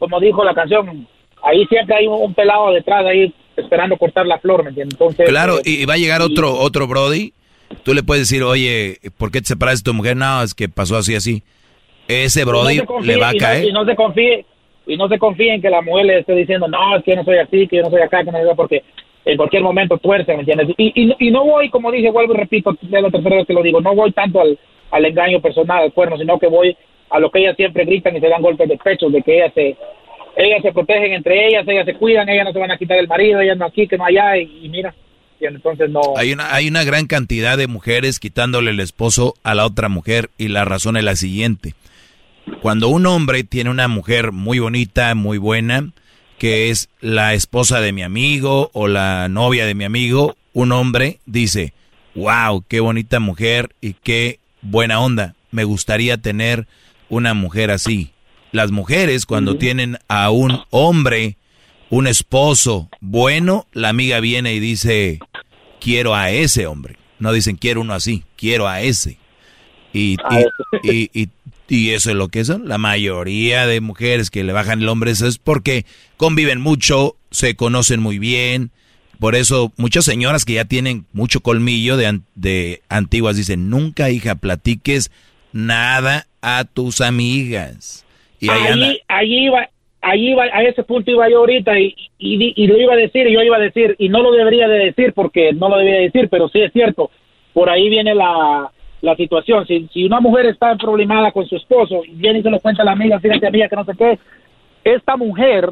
como 0.00 0.18
dijo 0.18 0.42
la 0.42 0.54
canción, 0.54 1.06
ahí 1.44 1.64
siempre 1.66 1.94
hay 1.96 2.06
un, 2.06 2.20
un 2.20 2.34
pelado 2.34 2.72
detrás 2.72 3.04
ahí 3.06 3.32
esperando 3.56 3.96
cortar 3.96 4.26
la 4.26 4.38
flor, 4.38 4.62
¿me 4.64 4.70
entiendes? 4.70 4.94
Entonces, 5.00 5.28
Claro, 5.28 5.58
eh, 5.58 5.62
y 5.64 5.82
y 5.82 5.84
va 5.84 5.94
a 5.94 5.98
llegar 5.98 6.22
otro, 6.22 6.54
otro 6.54 6.86
Brody. 6.88 7.32
Tú 7.82 7.94
le 7.94 8.02
puedes 8.02 8.28
decir, 8.28 8.42
oye, 8.42 8.98
¿por 9.18 9.30
qué 9.30 9.40
te 9.40 9.46
separaste 9.48 9.78
de 9.80 9.84
tu 9.92 9.94
mujer? 9.94 10.16
No, 10.16 10.42
es 10.42 10.54
que 10.54 10.68
pasó 10.68 10.96
así, 10.96 11.14
así. 11.14 11.42
Ese 12.08 12.40
no 12.44 12.46
Brody 12.50 12.78
confíe- 12.80 13.06
le 13.06 13.16
va 13.16 13.28
a 13.28 13.34
y 13.34 13.38
no- 13.38 13.40
caer. 13.40 13.64
y 13.64 13.72
no 13.72 13.84
se 13.84 13.96
confíe, 13.96 14.44
y 14.86 14.96
no 14.96 15.08
se 15.08 15.18
confíe 15.18 15.54
en 15.54 15.62
que 15.62 15.70
la 15.70 15.80
mujer 15.82 16.06
le 16.06 16.18
esté 16.20 16.34
diciendo, 16.34 16.68
no, 16.68 16.96
es 16.96 17.02
que 17.04 17.12
yo 17.12 17.16
no 17.16 17.24
soy 17.24 17.38
así, 17.38 17.66
que 17.66 17.76
yo 17.76 17.82
no 17.82 17.90
soy 17.90 18.02
acá, 18.02 18.22
que 18.24 18.30
no 18.30 18.38
soy 18.42 18.54
porque 18.54 18.82
en 19.24 19.36
cualquier 19.38 19.62
momento 19.62 19.96
tuerce, 19.98 20.34
¿me 20.34 20.40
entiendes? 20.40 20.68
Y, 20.76 20.92
y, 20.94 21.14
y 21.18 21.30
no 21.30 21.44
voy, 21.44 21.70
como 21.70 21.90
dije, 21.90 22.10
vuelvo 22.10 22.34
y 22.34 22.36
repito, 22.36 22.72
es 22.82 22.90
la 22.90 23.10
tercera 23.10 23.36
vez 23.36 23.46
que 23.46 23.54
lo 23.54 23.62
digo, 23.62 23.80
no 23.80 23.94
voy 23.94 24.12
tanto 24.12 24.40
al, 24.40 24.58
al 24.90 25.04
engaño 25.06 25.40
personal, 25.40 25.82
al 25.84 25.92
cuerno, 25.94 26.18
sino 26.18 26.38
que 26.38 26.46
voy 26.48 26.76
a 27.08 27.18
lo 27.18 27.30
que 27.30 27.38
ellas 27.40 27.56
siempre 27.56 27.84
gritan 27.86 28.14
y 28.16 28.20
se 28.20 28.28
dan 28.28 28.42
golpes 28.42 28.68
de 28.68 28.76
pecho, 28.76 29.08
de 29.08 29.22
que 29.22 29.36
ellas 29.36 29.52
se, 29.54 29.76
ellas 30.36 30.62
se 30.62 30.72
protegen 30.72 31.12
entre 31.12 31.48
ellas, 31.48 31.66
ellas 31.66 31.86
se 31.86 31.94
cuidan, 31.94 32.28
ellas 32.28 32.44
no 32.44 32.52
se 32.52 32.58
van 32.58 32.70
a 32.70 32.78
quitar 32.78 32.98
el 32.98 33.08
marido, 33.08 33.40
ellas 33.40 33.56
no 33.56 33.66
aquí, 33.66 33.86
que 33.86 33.96
no 33.96 34.04
allá, 34.04 34.36
y, 34.36 34.68
mira, 34.68 34.94
entonces 35.40 35.90
no... 35.90 36.00
Hay 36.16 36.32
una, 36.32 36.54
hay 36.54 36.68
una 36.68 36.84
gran 36.84 37.06
cantidad 37.06 37.58
de 37.58 37.66
mujeres 37.66 38.18
quitándole 38.18 38.70
el 38.70 38.80
esposo 38.80 39.34
a 39.42 39.54
la 39.54 39.66
otra 39.66 39.88
mujer 39.88 40.30
y 40.38 40.48
la 40.48 40.64
razón 40.64 40.96
es 40.96 41.04
la 41.04 41.16
siguiente. 41.16 41.74
Cuando 42.62 42.88
un 42.88 43.06
hombre 43.06 43.44
tiene 43.44 43.70
una 43.70 43.88
mujer 43.88 44.32
muy 44.32 44.58
bonita, 44.58 45.14
muy 45.14 45.38
buena, 45.38 45.90
que 46.38 46.70
es 46.70 46.88
la 47.00 47.34
esposa 47.34 47.80
de 47.80 47.92
mi 47.92 48.02
amigo 48.02 48.70
o 48.72 48.88
la 48.88 49.28
novia 49.28 49.66
de 49.66 49.74
mi 49.74 49.84
amigo, 49.84 50.36
un 50.52 50.72
hombre 50.72 51.18
dice, 51.26 51.72
wow, 52.14 52.64
qué 52.66 52.80
bonita 52.80 53.20
mujer 53.20 53.70
y 53.80 53.94
qué 53.94 54.38
buena 54.62 55.00
onda, 55.00 55.34
me 55.50 55.64
gustaría 55.64 56.18
tener 56.18 56.66
una 57.08 57.34
mujer 57.34 57.70
así. 57.70 58.13
Las 58.54 58.70
mujeres 58.70 59.26
cuando 59.26 59.56
tienen 59.58 59.98
a 60.06 60.30
un 60.30 60.60
hombre, 60.70 61.36
un 61.90 62.06
esposo 62.06 62.88
bueno, 63.00 63.66
la 63.72 63.88
amiga 63.88 64.20
viene 64.20 64.54
y 64.54 64.60
dice, 64.60 65.18
quiero 65.80 66.14
a 66.14 66.30
ese 66.30 66.68
hombre. 66.68 66.96
No 67.18 67.32
dicen 67.32 67.56
quiero 67.56 67.80
uno 67.80 67.94
así, 67.94 68.22
quiero 68.36 68.68
a 68.68 68.80
ese. 68.80 69.18
Y, 69.92 70.16
A 70.24 70.40
y, 70.84 71.10
y- 71.12 71.28
y 71.66 71.90
eso 71.90 72.10
es 72.10 72.16
lo 72.16 72.28
que 72.28 72.44
son. 72.44 72.68
La 72.68 72.78
mayoría 72.78 73.66
de 73.66 73.80
mujeres 73.80 74.30
que 74.30 74.44
le 74.44 74.52
bajan 74.52 74.82
el 74.82 74.88
hombre 74.88 75.10
eso 75.10 75.26
es 75.26 75.38
porque 75.38 75.84
conviven 76.16 76.60
mucho, 76.60 77.16
se 77.32 77.56
conocen 77.56 78.00
muy 78.00 78.20
bien. 78.20 78.70
por 79.18 79.34
eso 79.34 79.72
muchas 79.76 80.04
señoras 80.04 80.44
que 80.44 80.52
ya 80.54 80.64
tienen 80.66 81.06
mucho 81.12 81.40
colmillo 81.40 81.96
de, 81.96 82.20
de 82.36 82.82
antiguas 82.88 83.36
dicen, 83.36 83.68
nunca 83.68 84.10
hija, 84.10 84.36
platiques 84.36 85.10
nada 85.52 86.28
a 86.40 86.64
tus 86.64 87.00
amigas. 87.00 88.03
Y 88.44 88.50
ahí, 88.50 89.00
allí 89.08 89.44
iba, 89.46 89.68
allí 90.00 90.30
iba, 90.30 90.44
a 90.44 90.62
ese 90.62 90.82
punto 90.84 91.10
iba 91.10 91.28
yo 91.28 91.38
ahorita 91.38 91.78
y, 91.78 91.94
y, 92.18 92.66
lo 92.66 92.76
iba 92.76 92.94
a 92.94 92.96
decir, 92.96 93.26
y 93.26 93.32
yo 93.32 93.42
iba 93.42 93.56
a 93.56 93.60
decir, 93.60 93.96
y 93.98 94.08
no 94.08 94.22
lo 94.22 94.32
debería 94.32 94.68
de 94.68 94.78
decir 94.78 95.12
porque 95.14 95.52
no 95.52 95.68
lo 95.68 95.78
debería 95.78 96.00
decir, 96.00 96.28
pero 96.28 96.48
sí 96.48 96.60
es 96.60 96.72
cierto, 96.72 97.10
por 97.52 97.70
ahí 97.70 97.88
viene 97.88 98.14
la, 98.14 98.70
la 99.00 99.16
situación. 99.16 99.66
Si, 99.66 99.88
si 99.92 100.04
una 100.04 100.20
mujer 100.20 100.46
está 100.46 100.76
problemada 100.76 101.32
con 101.32 101.46
su 101.46 101.56
esposo 101.56 102.02
y 102.04 102.12
viene 102.12 102.40
y 102.40 102.42
se 102.42 102.50
lo 102.50 102.60
cuenta 102.60 102.82
a 102.82 102.86
la 102.86 102.92
amiga, 102.92 103.20
fíjate 103.20 103.46
amiga 103.46 103.68
que 103.68 103.76
no 103.76 103.84
sé 103.84 103.92
qué, 103.96 104.18
esta 104.84 105.16
mujer, 105.16 105.70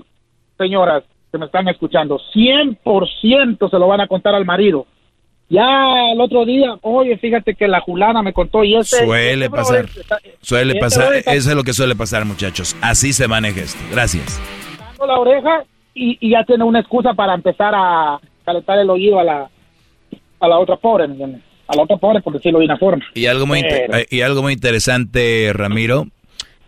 señoras 0.57 1.05
que 1.31 1.39
me 1.39 1.47
están 1.47 1.67
escuchando, 1.69 2.21
100% 2.35 3.71
se 3.71 3.79
lo 3.79 3.89
van 3.89 4.03
a 4.03 4.07
contar 4.07 4.35
al 4.35 4.45
marido. 4.45 4.87
Ya 5.53 6.13
el 6.13 6.19
otro 6.19 6.47
día, 6.47 6.79
oye, 6.81 7.19
fíjate 7.19 7.55
que 7.55 7.69
la 7.69 7.81
julana 7.83 8.23
me 8.23 8.33
contó 8.33 8.65
y 8.65 8.75
ese... 8.75 9.05
Suele 9.05 9.51
pasar, 9.51 9.87
suele 10.41 10.77
pasar, 10.77 11.13
eso 11.17 11.51
es 11.51 11.55
lo 11.55 11.63
que 11.63 11.75
suele 11.75 11.95
pasar 11.95 12.25
muchachos, 12.25 12.75
así 12.81 13.13
se 13.13 13.29
maneja 13.29 13.61
esto, 13.61 13.79
gracias. 13.91 14.41
La 15.07 15.19
oreja 15.19 15.63
y, 15.95 16.17
y 16.21 16.31
ya 16.31 16.43
tiene 16.45 16.65
una 16.65 16.81
excusa 16.81 17.13
para 17.13 17.35
empezar 17.35 17.75
a 17.77 18.19
calentar 18.47 18.79
el 18.79 18.89
oído 18.89 19.21
a 19.21 19.25
la, 19.25 19.51
a 20.41 20.49
la 20.49 20.59
otra 20.59 20.77
pobre, 20.77 21.07
¿me 21.07 21.13
entiendes? 21.13 21.43
a 21.69 21.77
la 21.77 21.83
otra 21.83 21.97
pobre, 21.97 22.21
por 22.23 22.33
decirlo 22.33 22.59
de 22.59 22.65
una 22.67 22.79
forma. 22.79 23.05
Y 23.15 23.27
algo 23.27 23.47
muy, 23.47 23.61
eh, 23.61 24.07
y 24.11 24.23
algo 24.23 24.43
muy 24.43 24.55
interesante, 24.55 25.51
Ramiro, 25.55 26.07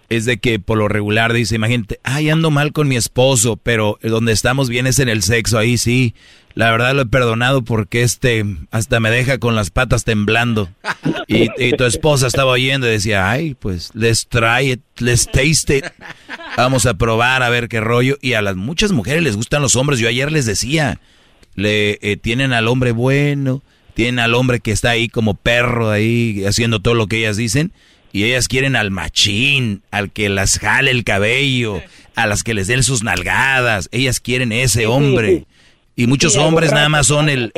es 0.09 0.25
de 0.25 0.39
que 0.39 0.59
por 0.59 0.79
lo 0.79 0.89
regular 0.89 1.33
dice, 1.33 1.57
imagínate, 1.57 2.01
ay, 2.05 2.31
ando 2.31 2.51
mal 2.51 2.73
con 2.73 2.89
mi 2.89 2.97
esposo, 2.97 3.57
pero 3.57 3.99
donde 4.03 4.33
estamos 4.33 4.69
bien 4.69 4.87
es 4.87 4.99
en 4.99 5.09
el 5.09 5.23
sexo, 5.23 5.59
ahí 5.59 5.79
sí. 5.79 6.15
La 6.55 6.71
verdad 6.71 6.95
lo 6.95 7.03
he 7.03 7.07
perdonado 7.07 7.63
porque 7.63 8.03
este 8.03 8.45
hasta 8.71 9.01
me 9.01 9.11
deja 9.11 9.39
con 9.39 9.57
las 9.57 9.71
patas 9.71 10.05
temblando. 10.05 10.69
Y, 11.27 11.73
tu 11.77 11.85
esposa 11.85 12.27
estaba 12.27 12.53
oyendo 12.53 12.87
y 12.87 12.91
decía, 12.91 13.29
ay, 13.29 13.55
pues 13.55 13.91
let's 13.95 14.29
try 14.29 14.73
it, 14.73 14.81
let's 14.99 15.27
taste 15.27 15.79
it. 15.79 15.85
Vamos 16.57 16.87
a 16.87 16.95
probar 16.95 17.43
a 17.43 17.49
ver 17.49 17.69
qué 17.69 17.81
rollo. 17.81 18.19
Y 18.21 18.35
a 18.35 18.43
las 18.43 18.55
muchas 18.55 18.93
mujeres 18.93 19.23
les 19.23 19.37
gustan 19.37 19.63
los 19.63 19.75
hombres. 19.75 19.99
Yo 19.99 20.09
ayer 20.09 20.31
les 20.31 20.47
decía, 20.47 21.01
le 21.57 21.99
eh, 22.03 22.17
tienen 22.17 22.53
al 22.53 22.69
hombre 22.69 22.93
bueno, 22.93 23.63
tienen 23.95 24.21
al 24.21 24.35
hombre 24.35 24.61
que 24.61 24.71
está 24.71 24.91
ahí 24.91 25.09
como 25.09 25.35
perro 25.35 25.91
ahí 25.91 26.45
haciendo 26.47 26.81
todo 26.81 26.95
lo 26.95 27.09
que 27.09 27.19
ellas 27.19 27.37
dicen 27.37 27.73
y 28.13 28.23
ellas 28.23 28.47
quieren 28.47 28.77
al 28.77 28.93
machín, 28.93 29.83
al 29.91 30.13
que 30.13 30.29
las 30.29 30.61
jale 30.61 30.93
el 30.93 31.03
cabello, 31.03 31.83
a 32.15 32.29
las 32.29 32.45
que 32.45 32.55
les 32.55 32.69
den 32.69 32.85
sus 32.85 33.03
nalgadas, 33.03 33.89
ellas 33.91 34.21
quieren 34.21 34.53
ese 34.53 34.87
hombre. 34.87 35.47
Y 35.97 36.07
muchos 36.07 36.37
hombres 36.37 36.73
nada 36.73 36.89
más 36.89 37.07
son 37.07 37.29
el, 37.29 37.53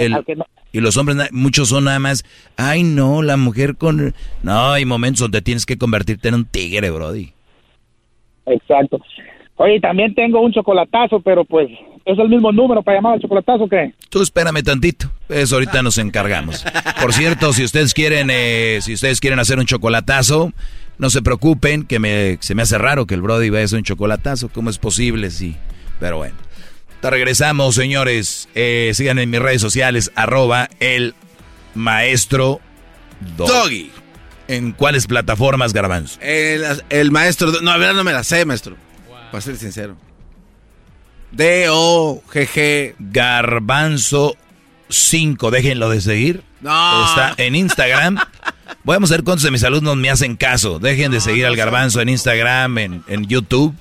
y 0.72 0.80
los 0.80 0.96
hombres 0.96 1.16
muchos 1.32 1.68
son 1.70 1.84
nada 1.84 1.98
más, 1.98 2.24
ay 2.56 2.82
no, 2.82 3.22
la 3.22 3.36
mujer 3.36 3.76
con 3.76 4.14
no, 4.42 4.72
hay 4.72 4.84
momentos 4.84 5.20
donde 5.20 5.40
tienes 5.40 5.64
que 5.64 5.78
convertirte 5.78 6.28
en 6.28 6.34
un 6.34 6.44
tigre, 6.44 6.90
brody. 6.90 7.32
Exacto. 8.46 9.00
Oye, 9.56 9.80
también 9.80 10.14
tengo 10.14 10.40
un 10.40 10.52
chocolatazo, 10.52 11.20
pero 11.20 11.44
pues 11.44 11.70
¿Es 12.06 12.16
el 12.20 12.28
mismo 12.28 12.52
número 12.52 12.84
para 12.84 12.98
llamar 12.98 13.14
al 13.14 13.20
chocolatazo 13.20 13.68
qué? 13.68 13.92
Tú 14.08 14.22
espérame 14.22 14.62
tantito. 14.62 15.10
Eso 15.28 15.56
ahorita 15.56 15.82
nos 15.82 15.98
encargamos. 15.98 16.64
Por 17.02 17.12
cierto, 17.12 17.52
si 17.52 17.64
ustedes 17.64 17.94
quieren, 17.94 18.28
eh, 18.30 18.78
si 18.80 18.94
ustedes 18.94 19.20
quieren 19.20 19.40
hacer 19.40 19.58
un 19.58 19.66
chocolatazo, 19.66 20.52
no 20.98 21.10
se 21.10 21.20
preocupen, 21.20 21.84
que 21.84 21.98
me, 21.98 22.38
se 22.38 22.54
me 22.54 22.62
hace 22.62 22.78
raro 22.78 23.06
que 23.06 23.14
el 23.14 23.22
Brody 23.22 23.50
vaya 23.50 23.62
a 23.62 23.64
hacer 23.64 23.78
un 23.78 23.84
chocolatazo. 23.84 24.50
¿Cómo 24.50 24.70
es 24.70 24.78
posible? 24.78 25.32
Sí. 25.32 25.56
Pero 25.98 26.18
bueno. 26.18 26.36
Te 27.00 27.10
regresamos, 27.10 27.74
señores. 27.74 28.48
Eh, 28.54 28.92
sigan 28.94 29.18
en 29.18 29.30
mis 29.30 29.40
redes 29.40 29.60
sociales, 29.60 30.12
arroba 30.14 30.68
el 30.80 31.14
maestro 31.74 32.60
Doggy. 33.36 33.90
¿En 34.48 34.72
cuáles 34.72 35.06
plataformas, 35.06 35.72
Garbanzo? 35.72 36.18
El, 36.20 37.10
maestro... 37.10 37.50
No, 37.62 37.70
a 37.70 37.76
ver, 37.78 37.94
no 37.94 38.04
me 38.04 38.12
la 38.12 38.22
sé, 38.22 38.44
maestro. 38.44 38.76
Para 39.30 39.40
ser 39.40 39.56
sincero. 39.56 39.96
D-O-G-G. 41.32 42.94
Garbanzo 42.98 44.36
5. 44.88 45.50
Déjenlo 45.50 45.90
de 45.90 46.00
seguir. 46.00 46.42
No. 46.60 47.08
Está 47.08 47.34
en 47.36 47.56
Instagram. 47.56 48.18
Vamos 48.84 49.10
a 49.10 49.14
ver 49.14 49.24
cuántos 49.24 49.42
de 49.42 49.50
mis 49.50 49.64
alumnos 49.64 49.96
me 49.96 50.10
hacen 50.10 50.36
caso. 50.36 50.78
Dejen 50.78 51.10
de 51.10 51.20
seguir 51.20 51.44
al 51.46 51.56
Garbanzo 51.56 52.00
en 52.00 52.08
Instagram, 52.08 52.78
en, 52.78 53.26
YouTube 53.26 53.74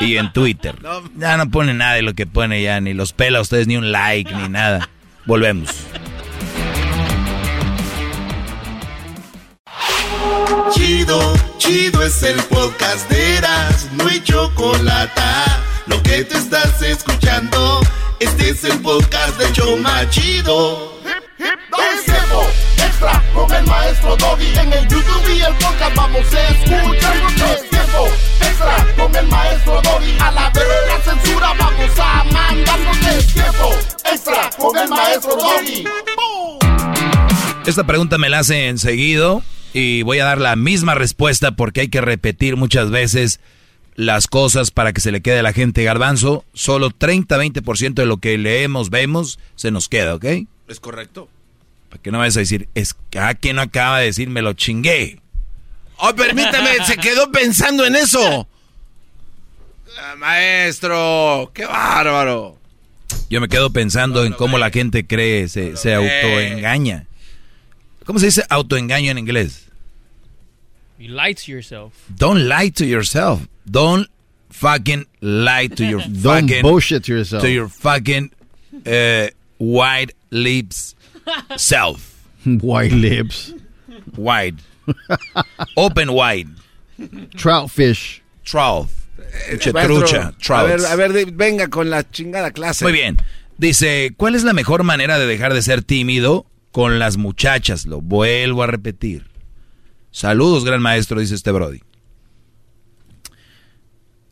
y 0.00 0.16
en 0.16 0.32
Twitter. 0.32 0.76
Ya 1.16 1.36
no 1.36 1.50
pone 1.50 1.74
nada 1.74 1.94
de 1.94 2.02
lo 2.02 2.14
que 2.14 2.26
pone 2.26 2.62
ya, 2.62 2.80
ni 2.80 2.94
los 2.94 3.12
pela 3.12 3.38
a 3.38 3.42
ustedes, 3.42 3.66
ni 3.66 3.76
un 3.76 3.92
like, 3.92 4.32
ni 4.34 4.48
nada. 4.48 4.88
Volvemos. 5.24 5.70
Chido, 10.72 11.34
chido 11.58 12.02
es 12.02 12.22
el 12.22 12.40
podcast 12.44 13.08
de 13.10 13.36
Eras, 13.36 13.88
no 13.92 14.08
hay 14.08 14.20
chocolate 14.22 15.20
lo 15.86 16.02
que 16.02 16.24
te 16.24 16.36
estás 16.36 16.80
escuchando, 16.82 17.80
este 18.20 18.50
es 18.50 18.64
el 18.64 18.78
podcast 18.80 19.38
de 19.38 19.52
Choma 19.52 20.08
Chido. 20.10 20.92
Es 21.38 22.04
tiempo 22.04 22.42
extra 22.78 23.22
con 23.34 23.52
el 23.52 23.66
maestro 23.66 24.16
Doggy. 24.16 24.46
En 24.58 24.72
el 24.72 24.88
YouTube 24.88 25.36
y 25.36 25.40
el 25.40 25.54
podcast 25.54 25.96
vamos 25.96 26.34
a 26.34 26.48
escuchar. 26.48 27.71
Tiempo 27.92 28.08
extra 28.40 28.94
con 28.96 29.14
el 29.14 29.28
maestro 29.28 29.82
Doggy. 29.82 30.16
A 30.18 30.30
la 30.30 30.50
verga 30.50 31.00
censura 31.04 31.52
vamos 31.58 31.98
a 31.98 32.24
mandar. 32.24 32.80
Es 33.18 33.26
tiempo 33.34 33.70
extra 34.10 34.50
con 34.56 34.78
el 34.78 34.88
maestro 34.88 35.36
Doggy. 35.36 35.84
Esta 37.66 37.84
pregunta 37.84 38.16
me 38.16 38.30
la 38.30 38.38
hace 38.38 38.68
enseguido 38.68 39.42
y 39.74 40.02
voy 40.02 40.20
a 40.20 40.24
dar 40.24 40.40
la 40.40 40.56
misma 40.56 40.94
respuesta 40.94 41.52
porque 41.52 41.82
hay 41.82 41.88
que 41.88 42.00
repetir 42.00 42.56
muchas 42.56 42.90
veces 42.90 43.40
las 43.94 44.26
cosas 44.26 44.70
para 44.70 44.94
que 44.94 45.02
se 45.02 45.12
le 45.12 45.20
quede 45.20 45.40
a 45.40 45.42
la 45.42 45.52
gente 45.52 45.84
garbanzo. 45.84 46.46
Solo 46.54 46.90
30-20% 46.90 47.92
de 47.92 48.06
lo 48.06 48.16
que 48.16 48.38
leemos, 48.38 48.88
vemos, 48.88 49.38
se 49.54 49.70
nos 49.70 49.90
queda, 49.90 50.14
¿ok? 50.14 50.24
Es 50.66 50.80
correcto. 50.80 51.28
Para 51.90 52.00
que 52.00 52.10
no 52.10 52.18
vayas 52.18 52.38
a 52.38 52.40
decir, 52.40 52.70
es 52.74 52.94
que 53.10 53.18
a 53.18 53.34
quien 53.34 53.56
no 53.56 53.62
acaba 53.62 53.98
de 53.98 54.06
decir, 54.06 54.30
me 54.30 54.40
lo 54.40 54.54
chingué. 54.54 55.18
Oh, 56.04 56.12
permítame, 56.16 56.84
se 56.84 56.96
quedó 56.96 57.30
pensando 57.30 57.86
en 57.86 57.94
eso. 57.94 58.48
Ah, 59.96 60.16
maestro, 60.16 61.52
qué 61.54 61.64
bárbaro. 61.64 62.58
Yo 63.30 63.40
me 63.40 63.48
quedo 63.48 63.72
pensando 63.72 64.24
en 64.24 64.32
cómo 64.32 64.58
la 64.58 64.70
gente 64.70 65.06
cree, 65.06 65.48
se, 65.48 65.76
se 65.76 65.94
autoengaña. 65.94 67.06
¿Cómo 68.04 68.18
se 68.18 68.26
dice 68.26 68.44
autoengaño 68.48 69.12
en 69.12 69.18
inglés? 69.18 69.68
You 70.98 71.14
lie 71.14 71.34
to 71.34 71.52
yourself. 71.52 71.92
Don't 72.08 72.48
lie 72.48 72.70
to 72.72 72.84
yourself. 72.84 73.46
Don't 73.64 74.08
fucking 74.50 75.06
lie 75.20 75.68
to 75.68 75.84
your 75.84 76.00
Don't 76.08 76.48
fucking 76.48 76.62
bullshit 76.62 77.06
yourself. 77.06 77.42
To 77.42 77.48
your 77.48 77.68
fucking 77.68 78.32
uh, 78.86 79.28
white 79.58 80.14
lips 80.30 80.96
self. 81.56 82.24
White 82.44 82.90
lips. 82.90 83.54
Wide. 84.16 84.56
Open 85.74 86.10
wide. 86.10 86.50
Trout 87.36 87.70
fish. 87.70 88.22
Trout. 88.44 88.88
Eh, 89.50 89.58
trucha. 89.58 90.34
A 90.48 90.62
ver, 90.62 90.84
a 90.84 90.96
ver, 90.96 91.32
venga 91.32 91.68
con 91.68 91.90
la 91.90 92.08
chingada 92.08 92.50
clase. 92.50 92.84
Muy 92.84 92.92
bien. 92.92 93.16
Dice, 93.58 94.12
¿cuál 94.16 94.34
es 94.34 94.44
la 94.44 94.52
mejor 94.52 94.82
manera 94.82 95.18
de 95.18 95.26
dejar 95.26 95.54
de 95.54 95.62
ser 95.62 95.82
tímido 95.82 96.46
con 96.70 96.98
las 96.98 97.16
muchachas? 97.16 97.86
Lo 97.86 98.00
vuelvo 98.00 98.62
a 98.62 98.66
repetir. 98.66 99.26
Saludos, 100.10 100.64
gran 100.64 100.82
maestro, 100.82 101.20
dice 101.20 101.34
este 101.34 101.52
Brody. 101.52 101.80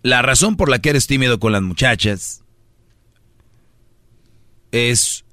La 0.02 0.22
razón 0.22 0.56
por 0.56 0.68
la 0.68 0.78
que 0.78 0.90
eres 0.90 1.06
tímido 1.06 1.38
con 1.38 1.52
las 1.52 1.62
muchachas 1.62 2.42
es 4.72 5.24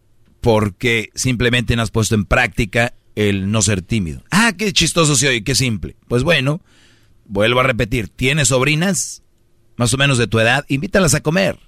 porque 0.41 1.09
simplemente 1.15 1.75
no 1.75 1.81
has 1.81 1.91
puesto 1.91 2.15
en 2.15 2.25
práctica 2.25 2.93
el 3.17 3.51
no 3.51 3.61
ser 3.61 3.81
tímido. 3.81 4.23
Ah, 4.31 4.53
qué 4.57 4.71
chistoso 4.71 5.15
se 5.15 5.27
oye, 5.27 5.43
qué 5.43 5.55
simple. 5.55 5.95
Pues 6.07 6.23
bueno, 6.23 6.61
vuelvo 7.25 7.59
a 7.59 7.63
repetir, 7.63 8.09
¿tienes 8.09 8.49
sobrinas? 8.49 9.23
Más 9.75 9.93
o 9.93 9.97
menos 9.97 10.17
de 10.17 10.27
tu 10.27 10.39
edad, 10.39 10.65
invítalas 10.67 11.13
a 11.13 11.21
comer. 11.21 11.59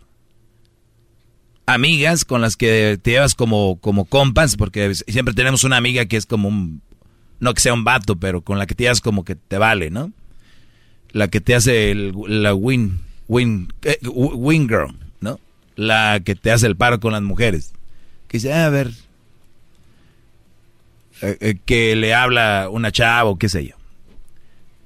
Amigas 1.66 2.26
con 2.26 2.42
las 2.42 2.56
que 2.56 3.00
te 3.02 3.12
llevas 3.12 3.36
como, 3.36 3.80
como 3.80 4.06
compas, 4.06 4.56
porque 4.56 4.94
siempre 4.96 5.34
tenemos 5.34 5.64
una 5.64 5.78
amiga 5.78 6.06
que 6.06 6.18
es 6.18 6.26
como 6.26 6.48
un, 6.48 6.82
no 7.40 7.54
que 7.54 7.62
sea 7.62 7.74
un 7.74 7.84
vato, 7.84 8.16
pero 8.16 8.42
con 8.42 8.58
la 8.58 8.66
que 8.66 8.76
te 8.76 8.86
llevas 8.86 9.02
como 9.02 9.24
que 9.24 9.36
te 9.36 9.58
vale, 9.58 9.90
¿no? 9.90 10.12
la 11.12 11.28
que 11.28 11.42
te 11.42 11.56
hace 11.56 11.92
el, 11.92 12.14
la 12.28 12.54
win, 12.54 13.00
win, 13.28 13.74
eh, 13.84 13.98
win 14.08 14.68
girl, 14.68 14.96
¿no? 15.22 15.40
La 15.76 16.20
que 16.24 16.36
te 16.36 16.52
hace 16.52 16.68
el 16.68 16.76
paro 16.76 17.00
con 17.00 17.14
las 17.14 17.22
mujeres. 17.22 17.74
Que 18.28 18.38
dice, 18.38 18.54
ah, 18.54 18.68
a 18.68 18.70
ver, 18.70 18.92
eh, 21.22 21.58
que 21.66 21.96
le 21.96 22.14
habla 22.14 22.70
una 22.72 22.92
chava 22.92 23.30
o 23.30 23.38
qué 23.38 23.50
sé 23.50 23.68
yo. 23.68 23.76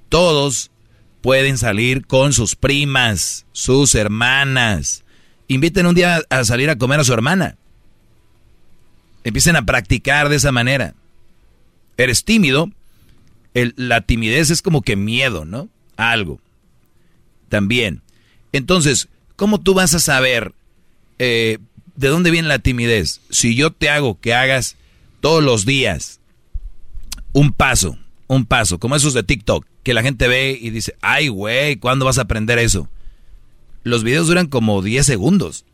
Todos 0.10 0.72
pueden 1.22 1.58
salir 1.58 2.06
con 2.06 2.34
sus 2.34 2.56
primas, 2.56 3.46
sus 3.52 3.96
hermanas. 3.96 5.04
Inviten 5.48 5.86
un 5.86 5.96
día 5.96 6.22
a 6.30 6.44
salir 6.44 6.70
a 6.70 6.78
comer 6.78 7.00
a 7.00 7.04
su 7.04 7.14
hermana. 7.14 7.58
Empiecen 9.24 9.56
a 9.56 9.66
practicar 9.66 10.30
de 10.30 10.36
esa 10.36 10.52
manera. 10.52 10.96
Eres 11.98 12.26
tímido, 12.26 12.70
la 13.54 14.02
timidez 14.02 14.50
es 14.50 14.62
como 14.62 14.82
que 14.82 14.96
miedo, 14.96 15.46
¿no? 15.46 15.70
algo. 15.98 16.40
También. 17.50 18.02
Entonces, 18.52 19.10
¿cómo 19.36 19.62
tú 19.62 19.74
vas 19.74 19.94
a 19.94 20.00
saber 20.00 20.54
eh, 21.20 21.60
de 21.96 22.08
dónde 22.08 22.32
viene 22.32 22.48
la 22.48 22.60
timidez? 22.60 23.22
Si 23.30 23.56
yo 23.56 23.72
te 23.72 23.90
hago 23.90 24.20
que 24.20 24.34
hagas 24.34 24.76
todos 25.22 25.44
los 25.44 25.66
días 25.66 26.20
un 27.34 27.52
paso, 27.52 27.98
un 28.28 28.46
paso, 28.46 28.80
como 28.80 28.96
esos 28.96 29.14
de 29.14 29.24
TikTok, 29.24 29.66
que 29.84 29.94
la 29.94 30.04
gente 30.04 30.28
ve 30.28 30.58
y 30.60 30.70
dice, 30.70 30.96
ay, 31.02 31.28
güey, 31.28 31.76
¿cuándo 31.78 32.06
vas 32.06 32.18
a 32.18 32.24
aprender 32.24 32.60
eso? 32.60 32.88
Los 33.84 34.04
videos 34.04 34.28
duran 34.28 34.48
como 34.48 34.82
10 34.82 35.06
segundos. 35.06 35.66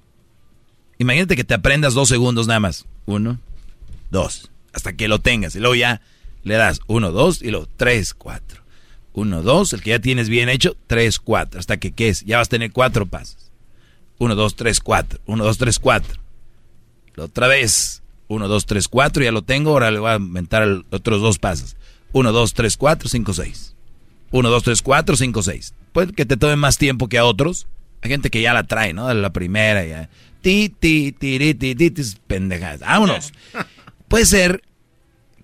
Imagínate 0.98 1.36
que 1.36 1.44
te 1.44 1.54
aprendas 1.54 1.94
dos 1.94 2.10
segundos 2.10 2.48
nada 2.48 2.60
más. 2.60 2.86
Uno, 3.06 3.40
dos, 4.10 4.50
hasta 4.74 4.94
que 4.94 5.08
lo 5.08 5.20
tengas. 5.20 5.56
Y 5.56 5.60
luego 5.60 5.76
ya 5.76 6.02
le 6.44 6.56
das 6.56 6.82
uno, 6.88 7.12
dos, 7.12 7.42
y 7.42 7.52
luego 7.52 7.68
tres, 7.78 8.14
cuatro. 8.14 8.62
Uno, 9.14 9.42
dos, 9.42 9.74
el 9.74 9.82
que 9.82 9.92
ya 9.92 10.00
tienes 10.00 10.30
bien 10.30 10.50
hecho, 10.50 10.76
tres, 10.88 11.20
cuatro. 11.20 11.60
Hasta 11.60 11.78
que, 11.78 11.92
¿qué 11.92 12.10
es? 12.10 12.24
Ya 12.26 12.38
vas 12.38 12.48
a 12.48 12.52
tener 12.52 12.72
cuatro 12.72 13.06
pasos. 13.06 13.52
Uno, 14.18 14.36
dos, 14.36 14.56
tres, 14.56 14.80
cuatro. 14.80 15.20
Uno, 15.26 15.44
dos, 15.44 15.58
tres, 15.58 15.80
cuatro. 15.80 16.20
La 17.16 17.26
otra 17.26 17.48
vez. 17.48 18.02
Uno, 18.30 18.48
dos, 18.48 18.66
tres, 18.66 18.88
cuatro. 18.88 19.24
Ya 19.24 19.32
lo 19.32 19.42
tengo. 19.42 19.72
Ahora 19.72 19.92
le 19.92 20.00
voy 20.00 20.12
a 20.12 20.16
inventar 20.16 20.66
otros 20.92 21.22
dos 21.22 21.40
pasos. 21.40 21.76
Uno, 22.14 22.32
dos, 22.32 22.54
tres, 22.54 22.78
cuatro, 22.78 23.10
cinco, 23.10 23.34
seis. 23.34 23.76
Uno, 24.32 24.50
dos, 24.50 24.64
tres, 24.64 24.82
cuatro, 24.82 25.18
cinco, 25.18 25.44
seis. 25.44 25.74
Puede 25.92 26.14
que 26.14 26.26
te 26.26 26.38
tome 26.38 26.56
más 26.56 26.78
tiempo 26.78 27.10
que 27.10 27.18
a 27.18 27.26
otros. 27.26 27.68
Hay 28.02 28.12
gente 28.12 28.30
que 28.30 28.42
ya 28.42 28.54
la 28.54 28.64
trae, 28.64 28.94
¿no? 28.94 29.08
De 29.08 29.16
la 29.16 29.34
primera 29.34 29.84
ya. 29.84 30.10
Ti, 30.42 30.70
ti, 30.80 31.12
ti, 31.12 31.40
ti, 31.40 31.76
ti, 31.76 31.92
ti, 31.92 32.04
pendejadas. 32.28 32.82
Vámonos. 32.82 33.34
Puede 34.08 34.26
ser 34.26 34.62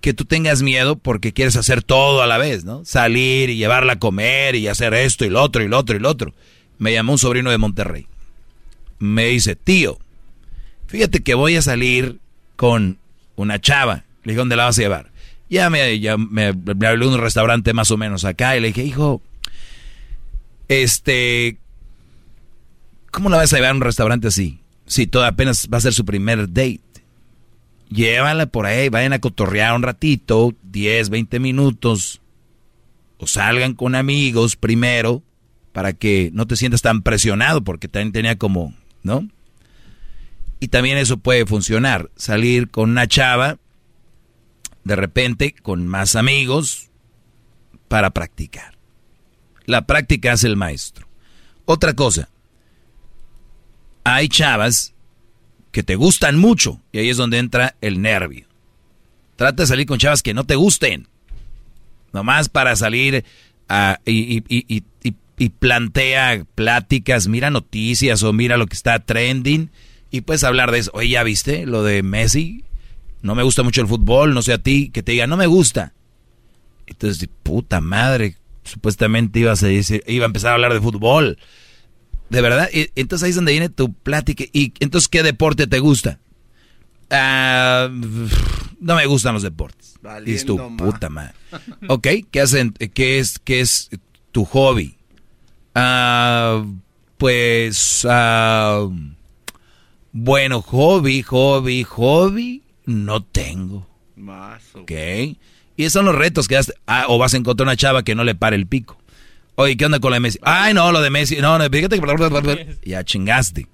que 0.00 0.14
tú 0.14 0.24
tengas 0.24 0.62
miedo 0.62 0.96
porque 0.96 1.32
quieres 1.32 1.56
hacer 1.56 1.82
todo 1.82 2.22
a 2.22 2.28
la 2.28 2.38
vez, 2.38 2.64
¿no? 2.64 2.84
Salir 2.84 3.50
y 3.50 3.56
llevarla 3.56 3.94
a 3.94 3.98
comer 3.98 4.54
y 4.54 4.68
hacer 4.68 4.94
esto 4.94 5.24
y 5.24 5.30
lo 5.30 5.42
otro 5.42 5.64
y 5.64 5.68
lo 5.68 5.76
otro 5.76 5.96
y 5.96 5.98
lo 5.98 6.08
otro. 6.08 6.32
Me 6.78 6.92
llamó 6.92 7.12
un 7.12 7.18
sobrino 7.18 7.50
de 7.50 7.58
Monterrey. 7.58 8.06
Me 9.00 9.26
dice, 9.26 9.56
tío, 9.56 9.98
fíjate 10.86 11.24
que 11.24 11.34
voy 11.34 11.56
a 11.56 11.62
salir 11.62 12.20
con 12.56 12.98
una 13.36 13.60
chava. 13.60 14.04
Le 14.24 14.32
dije, 14.32 14.38
¿dónde 14.38 14.56
la 14.56 14.64
vas 14.64 14.78
a 14.78 14.82
llevar? 14.82 15.10
Ya 15.48 15.70
me, 15.70 16.00
ya 16.00 16.16
me, 16.16 16.52
me 16.52 16.86
habló 16.86 17.08
de 17.08 17.14
un 17.14 17.20
restaurante 17.20 17.72
más 17.72 17.90
o 17.90 17.96
menos 17.96 18.24
acá 18.24 18.56
y 18.56 18.60
le 18.60 18.68
dije, 18.68 18.82
hijo, 18.82 19.22
este, 20.68 21.58
¿cómo 23.10 23.30
la 23.30 23.36
vas 23.36 23.52
a 23.52 23.56
llevar 23.56 23.70
a 23.70 23.74
un 23.74 23.80
restaurante 23.80 24.28
así? 24.28 24.58
Si 24.86 25.06
todo 25.06 25.24
apenas 25.24 25.68
va 25.72 25.78
a 25.78 25.82
ser 25.82 25.94
su 25.94 26.04
primer 26.04 26.48
date. 26.48 26.80
Llévala 27.88 28.46
por 28.46 28.66
ahí, 28.66 28.88
vayan 28.88 29.12
a 29.12 29.20
cotorrear 29.20 29.74
un 29.76 29.82
ratito, 29.82 30.54
10, 30.64 31.10
20 31.10 31.38
minutos. 31.38 32.20
O 33.18 33.26
salgan 33.26 33.74
con 33.74 33.94
amigos 33.94 34.56
primero 34.56 35.22
para 35.72 35.92
que 35.92 36.30
no 36.32 36.46
te 36.46 36.56
sientas 36.56 36.82
tan 36.82 37.02
presionado 37.02 37.62
porque 37.62 37.88
también 37.88 38.12
tenía 38.12 38.36
como, 38.36 38.74
¿no? 39.02 39.28
Y 40.60 40.68
también 40.68 40.98
eso 40.98 41.18
puede 41.18 41.46
funcionar, 41.46 42.10
salir 42.16 42.70
con 42.70 42.90
una 42.90 43.06
chava 43.06 43.58
de 44.84 44.96
repente 44.96 45.54
con 45.62 45.86
más 45.86 46.16
amigos 46.16 46.90
para 47.88 48.10
practicar. 48.10 48.78
La 49.64 49.86
práctica 49.86 50.32
es 50.32 50.44
el 50.44 50.56
maestro. 50.56 51.08
Otra 51.64 51.94
cosa, 51.94 52.28
hay 54.04 54.28
chavas 54.28 54.94
que 55.72 55.82
te 55.82 55.96
gustan 55.96 56.38
mucho. 56.38 56.80
Y 56.92 57.00
ahí 57.00 57.10
es 57.10 57.16
donde 57.16 57.38
entra 57.38 57.76
el 57.80 58.00
nervio. 58.00 58.46
Trata 59.34 59.64
de 59.64 59.66
salir 59.66 59.86
con 59.86 59.98
chavas 59.98 60.22
que 60.22 60.32
no 60.32 60.44
te 60.44 60.54
gusten. 60.54 61.08
Nomás 62.12 62.48
para 62.48 62.76
salir 62.76 63.24
y, 64.06 64.42
y, 64.48 65.48
plantea 65.58 66.46
pláticas, 66.54 67.26
mira 67.26 67.50
noticias 67.50 68.22
o 68.22 68.32
mira 68.32 68.56
lo 68.56 68.66
que 68.66 68.76
está 68.76 69.00
trending. 69.00 69.70
Y 70.16 70.22
puedes 70.22 70.44
hablar 70.44 70.70
de 70.72 70.78
eso. 70.78 70.90
Oye, 70.94 71.10
¿ya 71.10 71.22
viste 71.22 71.66
lo 71.66 71.82
de 71.82 72.02
Messi? 72.02 72.64
No 73.20 73.34
me 73.34 73.42
gusta 73.42 73.62
mucho 73.62 73.82
el 73.82 73.86
fútbol, 73.86 74.32
no 74.32 74.40
sé 74.40 74.54
a 74.54 74.58
ti, 74.58 74.88
que 74.88 75.02
te 75.02 75.12
diga, 75.12 75.26
no 75.26 75.36
me 75.36 75.46
gusta. 75.46 75.92
Entonces, 76.86 77.28
puta 77.42 77.82
madre, 77.82 78.36
supuestamente 78.64 79.40
ibas 79.40 79.62
a 79.62 79.66
decir, 79.66 80.02
iba 80.06 80.24
a 80.24 80.28
empezar 80.28 80.52
a 80.52 80.54
hablar 80.54 80.72
de 80.72 80.80
fútbol. 80.80 81.38
De 82.30 82.40
verdad, 82.40 82.70
entonces 82.72 83.24
ahí 83.24 83.30
es 83.30 83.36
donde 83.36 83.52
viene 83.52 83.68
tu 83.68 83.92
plática. 83.92 84.44
¿Y 84.54 84.72
entonces 84.80 85.08
qué 85.08 85.22
deporte 85.22 85.66
te 85.66 85.80
gusta? 85.80 86.18
Ah, 87.10 87.90
no 88.80 88.96
me 88.96 89.04
gustan 89.04 89.34
los 89.34 89.42
deportes. 89.42 89.98
y 90.24 90.38
tu 90.44 90.76
puta 90.78 91.10
madre. 91.10 91.34
ok, 91.88 92.08
¿qué, 92.30 92.40
hacen, 92.40 92.72
qué, 92.72 93.18
es, 93.18 93.38
¿qué 93.38 93.60
es 93.60 93.90
tu 94.32 94.46
hobby? 94.46 94.96
Ah, 95.74 96.64
pues, 97.18 98.06
ah, 98.08 98.88
bueno, 100.18 100.62
hobby, 100.62 101.20
hobby, 101.20 101.84
hobby, 101.84 102.62
no 102.86 103.22
tengo. 103.22 103.86
Más. 104.16 104.62
Ok. 104.74 104.90
Y 104.90 105.36
esos 105.84 105.92
son 105.92 106.06
los 106.06 106.14
retos 106.14 106.48
que 106.48 106.56
haces. 106.56 106.74
Ah, 106.86 107.04
o 107.08 107.18
vas 107.18 107.34
a 107.34 107.36
encontrar 107.36 107.66
una 107.66 107.76
chava 107.76 108.02
que 108.02 108.14
no 108.14 108.24
le 108.24 108.34
pare 108.34 108.56
el 108.56 108.66
pico. 108.66 108.96
Oye, 109.56 109.76
¿qué 109.76 109.84
onda 109.84 110.00
con 110.00 110.10
la 110.10 110.16
de 110.16 110.20
Messi? 110.20 110.38
Ay, 110.40 110.72
no, 110.72 110.90
lo 110.90 111.02
de 111.02 111.10
Messi. 111.10 111.36
No, 111.36 111.58
no, 111.58 111.64
fíjate 111.68 112.00
que... 112.00 112.78
Ya 112.86 113.04
chingaste. 113.04 113.66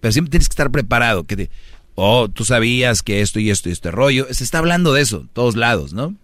Pero 0.00 0.10
siempre 0.10 0.32
tienes 0.32 0.48
que 0.48 0.54
estar 0.54 0.72
preparado. 0.72 1.22
Que 1.22 1.36
te, 1.36 1.50
oh, 1.94 2.28
tú 2.28 2.44
sabías 2.44 3.04
que 3.04 3.20
esto 3.20 3.38
y 3.38 3.50
esto 3.50 3.68
y 3.68 3.72
este 3.72 3.92
rollo. 3.92 4.26
Se 4.32 4.42
está 4.42 4.58
hablando 4.58 4.92
de 4.92 5.02
eso, 5.02 5.28
todos 5.34 5.54
lados, 5.54 5.92
¿no? 5.92 6.16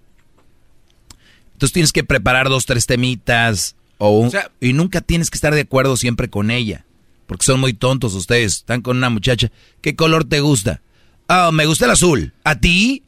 Entonces 1.52 1.72
tienes 1.72 1.92
que 1.92 2.02
preparar 2.02 2.48
dos, 2.48 2.66
tres 2.66 2.86
temitas. 2.86 3.76
O, 3.98 4.18
un, 4.18 4.32
y 4.60 4.72
nunca 4.72 5.00
tienes 5.00 5.30
que 5.30 5.36
estar 5.36 5.54
de 5.54 5.60
acuerdo 5.60 5.96
siempre 5.96 6.28
con 6.28 6.50
ella. 6.50 6.84
Porque 7.26 7.44
son 7.44 7.60
muy 7.60 7.72
tontos 7.74 8.14
ustedes. 8.14 8.56
Están 8.56 8.82
con 8.82 8.96
una 8.96 9.10
muchacha. 9.10 9.50
¿Qué 9.80 9.96
color 9.96 10.24
te 10.24 10.40
gusta? 10.40 10.82
Ah, 11.28 11.50
me 11.52 11.66
gusta 11.66 11.86
el 11.86 11.92
azul. 11.92 12.32
¿A 12.44 12.58
ti? 12.58 13.04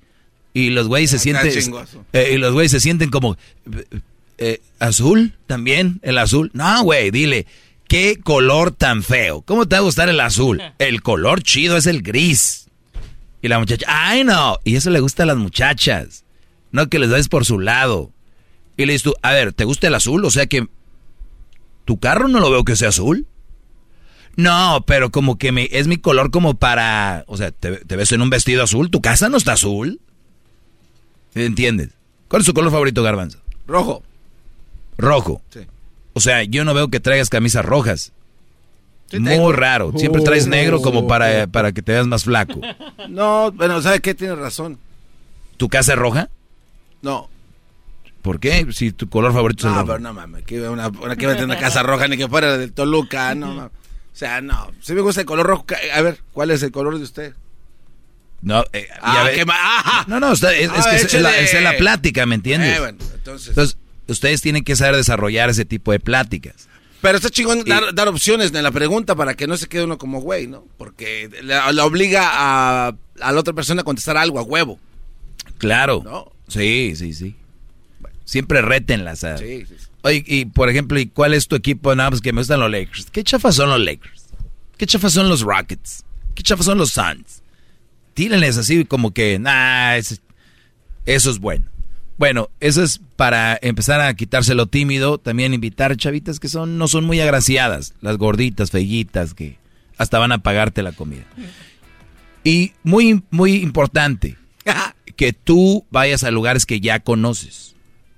Y 0.55 0.70
los 0.70 0.86
güeyes 0.86 1.10
se 1.10 1.18
sienten... 1.18 1.52
Eh, 2.12 2.33
y 2.34 2.39
los 2.39 2.52
güeyes 2.52 2.70
se 2.70 2.81
sienten 2.81 3.10
como... 3.10 3.36
Eh, 4.39 4.60
¿Azul? 4.78 5.34
¿También? 5.47 6.01
¿El 6.02 6.18
azul? 6.18 6.51
No, 6.55 6.83
güey, 6.84 7.10
dile, 7.10 7.47
¿qué 7.89 8.18
color 8.23 8.70
tan 8.70 9.02
feo? 9.02 9.43
¿Cómo 9.43 9.67
te 9.67 9.76
va 9.76 9.81
a 9.81 9.84
gustar 9.84 10.09
el 10.09 10.20
azul? 10.20 10.62
El 10.78 11.02
color 11.02 11.43
chido 11.43 11.76
es 11.76 11.86
el 11.86 12.02
gris. 12.02 12.68
Y 13.43 13.49
la 13.49 13.59
muchacha, 13.59 13.86
¡ay 13.89 14.25
no! 14.25 14.59
Y 14.65 14.76
eso 14.76 14.91
le 14.91 15.01
gusta 15.01 15.25
a 15.25 15.26
las 15.26 15.36
muchachas. 15.36 16.25
No 16.73 16.89
que 16.89 16.99
les 16.99 17.10
des 17.10 17.28
por 17.28 17.44
su 17.44 17.59
lado. 17.59 18.10
Y 18.76 18.86
le 18.86 18.93
dices 18.93 19.05
tú, 19.05 19.15
a 19.23 19.33
ver, 19.33 19.52
¿te 19.52 19.65
gusta 19.65 19.89
el 19.89 19.94
azul? 19.94 20.25
O 20.25 20.31
sea 20.31 20.47
que... 20.47 20.67
¿Tu 21.84 21.99
carro 21.99 22.28
no 22.28 22.41
lo 22.41 22.51
veo 22.51 22.65
que 22.65 22.76
sea 22.76 22.89
azul? 22.89 23.26
No, 24.36 24.84
pero 24.86 25.10
como 25.10 25.38
que 25.38 25.52
me, 25.52 25.68
es 25.70 25.86
mi 25.86 25.96
color 25.96 26.30
como 26.30 26.54
para... 26.54 27.24
O 27.26 27.36
sea, 27.36 27.50
te, 27.50 27.76
te 27.76 27.96
ves 27.96 28.12
en 28.12 28.22
un 28.22 28.30
vestido 28.30 28.62
azul. 28.62 28.90
¿Tu 28.90 29.00
casa 29.00 29.28
no 29.28 29.36
está 29.36 29.52
azul? 29.52 30.00
¿Entiendes? 31.34 31.90
¿Cuál 32.28 32.40
es 32.40 32.46
su 32.46 32.54
color 32.54 32.70
favorito, 32.70 33.02
Garbanzo? 33.02 33.38
Rojo. 33.66 34.02
Rojo. 34.98 35.42
Sí. 35.50 35.60
O 36.14 36.20
sea, 36.20 36.42
yo 36.44 36.64
no 36.64 36.74
veo 36.74 36.88
que 36.88 37.00
traigas 37.00 37.30
camisas 37.30 37.64
rojas. 37.64 38.12
Muy 39.12 39.52
raro. 39.52 39.92
Siempre 39.96 40.22
traes 40.22 40.46
negro 40.46 40.80
como 40.80 41.06
para, 41.06 41.46
para 41.46 41.72
que 41.72 41.82
te 41.82 41.92
veas 41.92 42.06
más 42.06 42.24
flaco. 42.24 42.60
No, 43.08 43.52
bueno, 43.52 43.82
¿sabe 43.82 44.00
qué? 44.00 44.14
Tienes 44.14 44.38
razón. 44.38 44.78
¿Tu 45.58 45.68
casa 45.68 45.92
es 45.92 45.98
roja? 45.98 46.30
No. 47.02 47.28
¿Por 48.22 48.40
qué? 48.40 48.66
Si 48.72 48.92
tu 48.92 49.10
color 49.10 49.32
favorito 49.34 49.60
es 49.60 49.64
el 49.66 49.70
rojo. 49.72 49.82
No, 49.82 49.86
pero 49.86 49.98
no 49.98 50.14
mames. 50.14 50.44
Que 50.44 50.66
una, 50.68 50.88
una, 50.88 51.16
que 51.16 51.26
tener 51.26 51.44
una 51.44 51.58
casa 51.58 51.82
roja 51.82 52.08
ni 52.08 52.16
que 52.16 52.26
fuera 52.26 52.56
del 52.56 52.72
Toluca. 52.72 53.34
No, 53.34 53.48
mames. 53.54 53.72
O 54.15 54.17
sea, 54.17 54.41
no. 54.41 54.70
Si 54.81 54.94
me 54.94 55.01
gusta 55.01 55.23
el 55.23 55.26
color 55.26 55.47
rojo. 55.47 55.67
A 55.93 56.01
ver, 56.01 56.20
¿cuál 56.33 56.52
es 56.52 56.62
el 56.62 56.70
color 56.70 56.97
de 56.97 57.05
usted? 57.05 57.34
No, 58.43 58.62
eh, 58.73 58.86
ah, 59.02 59.28
qué 59.34 59.44
no, 60.07 60.20
no, 60.20 60.33
es, 60.33 60.43
es, 60.43 60.70
ah, 60.70 60.84
que 60.91 60.97
es, 60.97 61.15
la, 61.15 61.39
es, 61.39 61.62
la, 61.62 61.76
plática, 61.78 62.26
¿me 62.26 62.34
entiendes? 62.34 62.76
Eh, 62.76 62.78
bueno, 62.78 62.99
entonces... 63.15 63.49
entonces 63.49 63.78
ustedes 64.07 64.43
tienen 64.43 64.65
que 64.65 64.76
saber 64.76 64.97
desarrollar 64.97 65.49
ese 65.51 65.65
tipo 65.65 65.93
de 65.93 65.99
pláticas. 66.01 66.68
Pero 67.01 67.17
está 67.17 67.28
chingón 67.28 67.65
dar, 67.65 68.09
opciones 68.09 68.55
en 68.55 68.62
la 68.62 68.70
pregunta 68.70 69.15
para 69.15 69.34
que 69.34 69.47
no 69.47 69.57
se 69.57 69.67
quede 69.67 69.84
uno 69.84 69.99
como 69.99 70.20
güey, 70.20 70.47
¿no? 70.47 70.65
Porque 70.78 71.31
la, 71.43 71.68
obliga 71.84 72.31
a, 72.33 72.97
la 73.17 73.39
otra 73.39 73.52
persona 73.52 73.83
a 73.83 73.84
contestar 73.84 74.17
algo 74.17 74.39
a 74.39 74.43
huevo. 74.43 74.78
Claro. 75.59 76.33
Sí, 76.49 76.94
sí, 76.97 77.12
sí. 77.12 77.36
Siempre 78.25 78.62
retenlas. 78.62 79.20
Sí, 79.39 79.65
sí, 79.67 79.75
Oye, 80.03 80.25
y 80.27 80.44
por 80.47 80.69
ejemplo, 80.69 80.99
¿y 80.99 81.07
cuál 81.07 81.35
es 81.35 81.49
tu 81.49 81.57
equipo? 81.57 81.94
Nada, 81.94 82.11
pues 82.11 82.20
que 82.23 82.33
me 82.33 82.41
gustan 82.41 82.61
los 82.61 82.70
Lakers. 82.70 83.07
¿Qué 83.11 83.23
chafas 83.23 83.55
son 83.55 83.70
los 83.70 83.81
Lakers? 83.81 84.27
¿Qué 84.77 84.86
chafas 84.86 85.12
son 85.12 85.28
los 85.28 85.43
Rockets? 85.43 86.05
¿Qué 86.35 86.43
chafas 86.43 86.67
son 86.67 86.78
los 86.78 86.91
Suns? 86.91 87.43
Tírenles 88.15 88.59
así 88.59 88.85
como 88.85 89.12
que, 89.12 89.39
nah, 89.39 89.94
eso 89.97 90.20
es 91.07 91.39
bueno. 91.39 91.67
Bueno, 92.17 92.49
eso 92.61 92.83
es 92.83 93.01
para 93.17 93.59
empezar 93.61 94.01
a 94.01 94.15
quitarse 94.15 94.55
lo 94.55 94.67
tímido, 94.67 95.19
también 95.19 95.53
invitar 95.53 95.97
chavitas 95.97 96.39
que 96.39 96.49
son 96.49 96.78
no 96.78 96.86
son 96.86 97.05
muy 97.05 97.20
agraciadas, 97.20 97.94
las 98.01 98.19
gorditas, 98.19 98.70
fellitas 98.70 99.35
que 99.35 99.59
hasta 99.99 100.19
van 100.19 100.33
a 100.33 100.39
pagarte 100.39 100.83
la 100.83 100.93
comida. 100.93 101.25
Y 102.44 102.73
muy, 102.83 103.23
muy 103.31 103.57
importante, 103.57 104.36
que 105.17 105.33
tú 105.33 105.86
vayas 105.91 106.25
a 106.25 106.31
lugares 106.31 106.67
que 106.67 106.81
ya 106.81 107.01
conoces. 107.01 107.74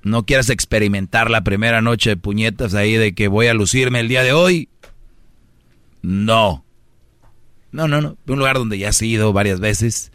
No 0.06 0.24
quieras 0.24 0.50
experimentar 0.50 1.32
la 1.32 1.42
primera 1.42 1.82
noche 1.82 2.10
de 2.10 2.16
puñetas 2.16 2.74
ahí 2.74 2.94
de 2.94 3.12
que 3.12 3.26
voy 3.26 3.48
a 3.48 3.54
lucirme 3.54 3.98
el 3.98 4.06
día 4.06 4.22
de 4.22 4.32
hoy. 4.32 4.68
No. 6.00 6.64
No, 7.72 7.88
no, 7.88 8.00
no. 8.00 8.16
Un 8.24 8.38
lugar 8.38 8.54
donde 8.56 8.78
ya 8.78 8.90
has 8.90 9.02
ido 9.02 9.32
varias 9.32 9.58
veces. 9.58 10.12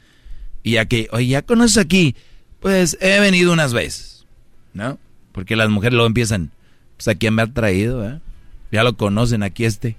Y 0.63 0.71
ya 0.71 0.85
que, 0.85 1.09
oye, 1.11 1.27
ya 1.27 1.41
conoces 1.41 1.77
aquí. 1.77 2.15
Pues 2.61 2.97
he 3.01 3.19
venido 3.19 3.51
unas 3.51 3.73
veces. 3.73 4.25
¿No? 4.73 4.97
Porque 5.33 5.57
las 5.57 5.69
mujeres 5.69 5.95
luego 5.95 6.07
empiezan, 6.07 6.51
pues 6.95 7.09
a 7.09 7.15
quién 7.15 7.33
me 7.33 7.41
ha 7.41 7.47
traído, 7.47 8.07
¿eh? 8.07 8.21
Ya 8.71 8.85
lo 8.85 8.95
conocen 8.95 9.43
aquí 9.43 9.65
este. 9.65 9.97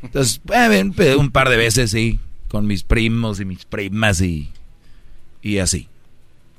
Entonces, 0.00 0.40
eh, 0.54 1.16
un 1.16 1.32
par 1.32 1.48
de 1.48 1.56
veces, 1.56 1.90
sí, 1.90 2.20
con 2.46 2.68
mis 2.68 2.84
primos 2.84 3.40
y 3.40 3.44
mis 3.44 3.64
primas 3.64 4.20
y, 4.20 4.52
y 5.42 5.58
así. 5.58 5.88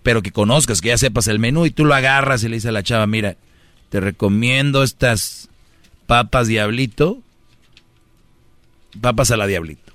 Pero 0.03 0.21
que 0.21 0.31
conozcas, 0.31 0.81
que 0.81 0.89
ya 0.89 0.97
sepas 0.97 1.27
el 1.27 1.39
menú 1.39 1.65
y 1.65 1.71
tú 1.71 1.85
lo 1.85 1.93
agarras 1.93 2.43
y 2.43 2.49
le 2.49 2.55
dices 2.55 2.69
a 2.69 2.71
la 2.71 2.83
chava, 2.83 3.05
mira, 3.07 3.35
te 3.89 3.99
recomiendo 3.99 4.83
estas 4.83 5.49
papas 6.05 6.47
diablito, 6.47 7.19
papas 9.01 9.31
a 9.31 9.37
la 9.37 9.47
diablito. 9.47 9.93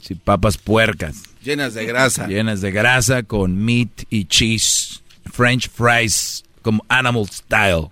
Sí, 0.00 0.14
papas 0.14 0.58
puercas. 0.58 1.22
Llenas 1.42 1.74
de 1.74 1.86
grasa. 1.86 2.26
Llenas 2.26 2.60
de 2.60 2.70
grasa 2.70 3.22
con 3.22 3.56
meat 3.64 4.04
y 4.10 4.24
cheese. 4.26 5.02
French 5.32 5.70
fries 5.70 6.44
como 6.62 6.84
animal 6.88 7.26
style. 7.28 7.90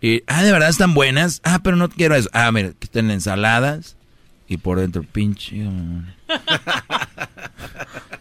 Y, 0.00 0.22
ah, 0.26 0.42
de 0.42 0.52
verdad 0.52 0.68
están 0.68 0.94
buenas. 0.94 1.40
Ah, 1.44 1.60
pero 1.62 1.76
no 1.76 1.88
quiero 1.88 2.14
eso. 2.14 2.28
Ah, 2.32 2.52
mira, 2.52 2.72
que 2.78 2.84
estén 2.84 3.10
ensaladas. 3.10 3.96
Y 4.48 4.58
por 4.58 4.78
dentro, 4.78 5.02
pinche. 5.02 5.56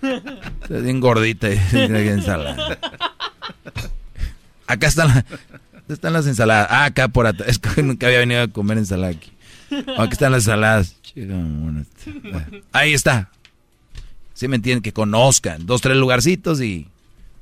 Está 0.04 0.80
bien 0.80 1.00
gordita 1.00 1.50
ensalada. 1.72 2.78
Acá 4.68 4.88
están, 4.88 5.26
están 5.88 6.14
las 6.14 6.28
ensaladas. 6.28 6.68
Ah, 6.70 6.86
acá 6.86 7.08
por 7.08 7.28
atrás. 7.28 7.50
Es 7.50 7.60
que 7.60 7.82
nunca 7.84 8.08
había 8.08 8.20
venido 8.20 8.42
a 8.42 8.48
comer 8.48 8.78
ensalada 8.78 9.14
aquí. 9.14 9.32
Aquí 9.98 10.14
están 10.14 10.32
las 10.32 10.44
ensaladas. 10.44 10.96
Ahí 12.72 12.94
está. 12.94 13.30
Si 14.34 14.48
me 14.48 14.56
entienden, 14.58 14.82
que 14.82 14.94
conozcan. 14.94 15.66
Dos, 15.66 15.82
tres 15.82 15.98
lugarcitos 15.98 16.62
y, 16.62 16.88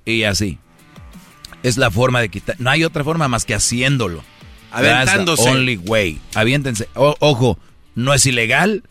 y 0.06 0.24
así. 0.24 0.60
Es 1.64 1.78
la 1.78 1.92
forma 1.92 2.22
de 2.22 2.30
quitar. 2.30 2.56
No 2.60 2.70
hay 2.70 2.84
otra 2.84 3.04
forma 3.04 3.28
más 3.28 3.46
que 3.46 3.56
haciéndolo. 3.56 4.24
Aventándose. 4.72 5.50
only 5.50 5.78
way. 5.78 6.20
Aviéntense. 6.34 6.88
ojo, 6.96 7.58
no 7.96 8.14
es 8.14 8.26
ilegal, 8.26 8.84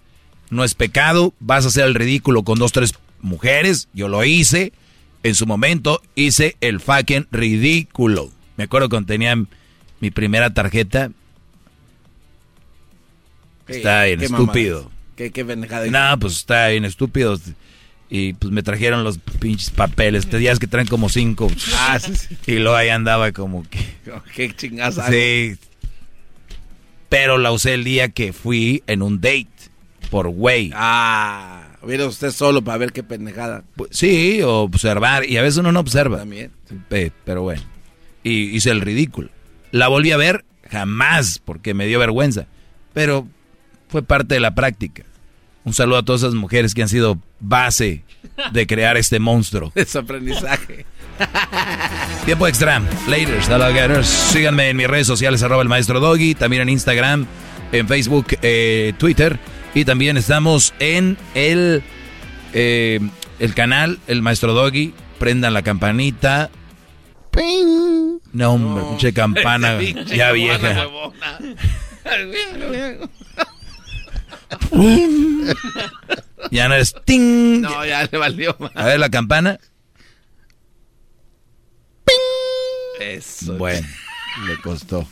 no 0.51 0.65
es 0.65 0.75
pecado. 0.75 1.35
Vas 1.41 1.65
a 1.65 1.69
hacer 1.69 1.85
el 1.85 1.95
ridículo 1.95 2.43
con 2.43 2.59
dos, 2.59 2.73
tres 2.73 2.95
mujeres. 3.23 3.89
Yo 3.93 4.09
lo 4.09 4.25
hice. 4.25 4.73
En 5.23 5.35
su 5.35 5.47
momento 5.47 6.01
hice 6.15 6.57
el 6.61 6.81
fucking 6.81 7.27
ridículo. 7.31 8.31
Me 8.57 8.65
acuerdo 8.65 8.89
cuando 8.89 9.07
tenía 9.07 9.37
mi 10.01 10.11
primera 10.11 10.53
tarjeta. 10.53 11.11
Está 13.69 14.05
bien 14.05 14.23
estúpido. 14.23 14.91
Qué, 15.17 15.31
qué 15.31 15.45
No, 15.45 16.19
pues 16.19 16.37
está 16.37 16.69
bien 16.69 16.85
estúpido. 16.85 17.39
Y 18.09 18.33
pues 18.33 18.53
me 18.53 18.63
trajeron 18.63 19.05
los 19.05 19.19
pinches 19.19 19.71
papeles. 19.71 20.27
Te 20.29 20.39
días 20.39 20.59
que 20.59 20.67
traen 20.67 20.89
como 20.89 21.09
cinco. 21.09 21.49
Ah, 21.75 21.99
y 22.47 22.55
luego 22.55 22.75
ahí 22.75 22.89
andaba 22.89 23.31
como 23.33 23.63
que. 23.69 23.79
Qué 24.35 24.55
chingaza. 24.55 25.09
Sí. 25.11 25.57
Pero 27.09 27.39
la 27.39 27.53
usé 27.53 27.75
el 27.75 27.85
día 27.85 28.09
que 28.09 28.33
fui 28.33 28.83
en 28.87 29.03
un 29.03 29.21
date. 29.21 29.49
Por 30.11 30.29
güey. 30.29 30.73
Ah. 30.75 31.60
Hubiera 31.83 32.07
usted 32.07 32.31
solo 32.31 32.63
para 32.63 32.79
ver 32.79 32.93
qué 32.93 33.03
pendejada. 33.03 33.65
Pues, 33.77 33.91
sí, 33.93 34.41
observar. 34.43 35.29
Y 35.29 35.39
a 35.39 35.43
veces 35.43 35.59
uno 35.59 35.73
no 35.73 35.81
observa. 35.81 36.19
También. 36.19 36.53
Pero 37.25 37.43
bueno. 37.43 37.63
Y 38.23 38.55
hice 38.57 38.71
el 38.71 38.83
ridículo. 38.83 39.31
La 39.71 39.89
volví 39.89 40.13
a 40.13 40.17
ver 40.17 40.45
jamás 40.71 41.41
porque 41.43 41.73
me 41.75 41.87
dio 41.87 41.99
vergüenza. 41.99 42.47
Pero 42.93 43.27
fue 43.89 44.03
parte 44.03 44.35
de 44.35 44.41
la 44.41 44.55
práctica. 44.55 45.05
Un 45.65 45.75
saludo 45.75 45.99
a 45.99 46.05
todas 46.05 46.23
esas 46.23 46.35
mujeres 46.35 46.75
que 46.75 46.83
han 46.83 46.89
sido 46.89 47.19
base 47.39 48.05
de 48.53 48.67
crear 48.67 48.97
este 48.97 49.19
monstruo. 49.19 49.73
Es 49.75 49.97
aprendizaje. 49.97 50.85
Tiempo 52.25 52.47
extra. 52.47 52.83
Later, 53.09 54.05
Síganme 54.05 54.71
en 54.71 54.77
mis 54.77 54.87
redes 54.87 55.07
sociales, 55.07 55.43
arroba 55.43 55.63
el 55.63 55.69
maestro 55.69 56.01
Doggy. 56.01 56.35
También 56.35 56.63
en 56.63 56.71
Instagram, 56.71 57.27
en 57.73 57.89
Facebook, 57.89 58.27
eh, 58.43 58.93
Twitter. 58.99 59.39
Y 59.75 59.85
también 59.85 60.17
estamos 60.17 60.75
en 60.81 61.17
el, 61.35 61.83
eh, 62.53 63.01
el 63.39 63.55
canal, 63.55 63.99
el 64.07 64.23
maestro 64.23 64.53
Doggy. 64.53 64.95
Prendan 65.19 65.53
la 65.55 65.63
campanita. 65.63 66.51
No, 68.33 68.53
hombre, 68.53 68.85
pinche 68.89 69.13
campana 69.13 69.79
ya 70.07 70.33
vieja. 70.33 70.89
ya 76.51 76.69
no 76.69 76.75
es 76.75 76.95
ting. 77.05 77.61
No, 77.61 77.85
ya 77.85 78.09
le 78.11 78.19
valió 78.19 78.57
más. 78.59 78.73
A 78.75 78.87
ver 78.87 78.99
la 78.99 79.11
campana. 79.11 79.61
Eso. 82.99 83.55
Bueno, 83.55 83.87
le 84.47 84.57
costó. 84.61 85.07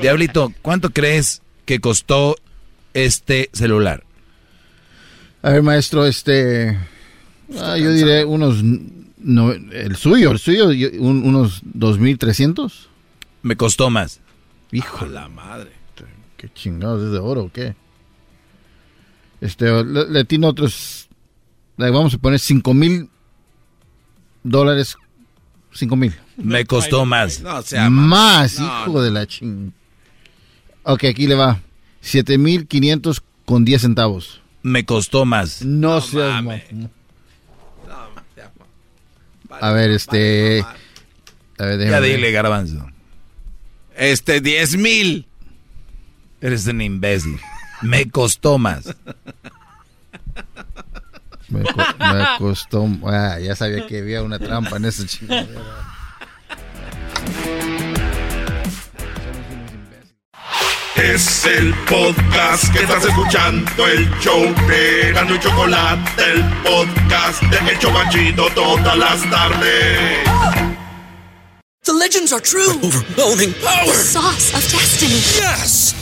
Diablito, 0.00 0.52
¿cuánto 0.62 0.90
crees 0.90 1.42
que 1.64 1.80
costó 1.80 2.36
este 2.94 3.50
celular? 3.52 4.04
A 5.42 5.50
ver, 5.50 5.62
maestro, 5.62 6.06
este. 6.06 6.78
Ah, 7.60 7.76
yo 7.76 7.92
diré 7.92 8.24
unos. 8.24 8.62
No, 9.18 9.52
el 9.52 9.96
suyo, 9.96 10.30
el 10.30 10.38
suyo, 10.38 10.68
un, 11.00 11.24
unos 11.24 11.62
2.300. 11.64 12.72
Me 13.42 13.56
costó 13.56 13.90
más. 13.90 14.20
Hijo 14.70 15.04
de 15.04 15.12
la 15.12 15.28
madre. 15.28 15.70
¿Qué 16.36 16.48
chingados 16.52 17.02
es 17.04 17.12
de 17.12 17.18
oro 17.18 17.44
o 17.44 17.52
qué? 17.52 17.76
Este, 19.40 19.84
le, 19.84 20.24
tiene 20.24 20.46
otros. 20.46 21.08
Le 21.76 21.90
vamos 21.90 22.14
a 22.14 22.18
poner 22.18 22.38
5 22.38 22.74
mil 22.74 23.08
dólares. 24.42 24.96
5 25.72 25.96
mil. 25.96 26.14
Me 26.36 26.64
costó 26.64 27.04
más. 27.04 27.40
No, 27.40 27.62
sea 27.62 27.90
más, 27.90 28.58
hijo 28.58 29.02
de 29.02 29.10
la 29.10 29.26
ching. 29.26 29.72
Ok, 30.84 31.04
aquí 31.04 31.26
le 31.26 31.34
va. 31.34 31.60
7.500 32.02 33.22
con 33.44 33.64
10 33.64 33.82
centavos. 33.82 34.42
Me 34.62 34.84
costó 34.84 35.24
más. 35.24 35.62
No, 35.62 36.00
seas 36.00 36.44
A 39.60 39.70
ver, 39.72 39.90
este. 39.90 40.64
A 41.58 41.64
ver, 41.64 41.90
ya 41.90 42.00
dile, 42.00 42.32
garbanzo. 42.32 42.88
Este, 43.96 44.40
10 44.40 44.76
mil. 44.78 45.26
Eres 46.40 46.66
un 46.66 46.80
imbécil. 46.80 47.38
Me 47.82 48.08
costó 48.10 48.58
más. 48.58 48.84
Me, 51.48 51.62
costó. 52.38 52.88
Ah, 53.04 53.38
ya 53.40 53.54
sabía 53.54 53.86
que 53.86 53.98
había 53.98 54.22
una 54.22 54.38
trampa 54.38 54.76
en 54.76 54.86
ese 54.86 55.06
chingadera. 55.06 55.91
Es 61.02 61.44
el 61.46 61.74
podcast 61.88 62.72
que 62.72 62.84
estás 62.84 63.04
escuchando, 63.04 63.88
el 63.88 64.08
show 64.20 64.40
de 64.68 65.12
Gano 65.12 65.34
y 65.34 65.40
Chocolate, 65.40 66.22
el 66.22 66.44
podcast 66.62 67.42
de 67.42 67.72
El 67.72 67.78
Chocachito 67.80 68.48
todas 68.54 68.96
las 68.96 69.28
tardes. 69.28 70.18
The 71.84 71.92
legends 71.92 72.32
are 72.32 72.40
true. 72.40 72.78
overwhelming 72.84 73.52
power! 73.54 73.86
The 73.86 73.92
sauce 73.92 74.54
of 74.54 74.62
destiny. 74.70 75.18
Yes! 75.34 76.01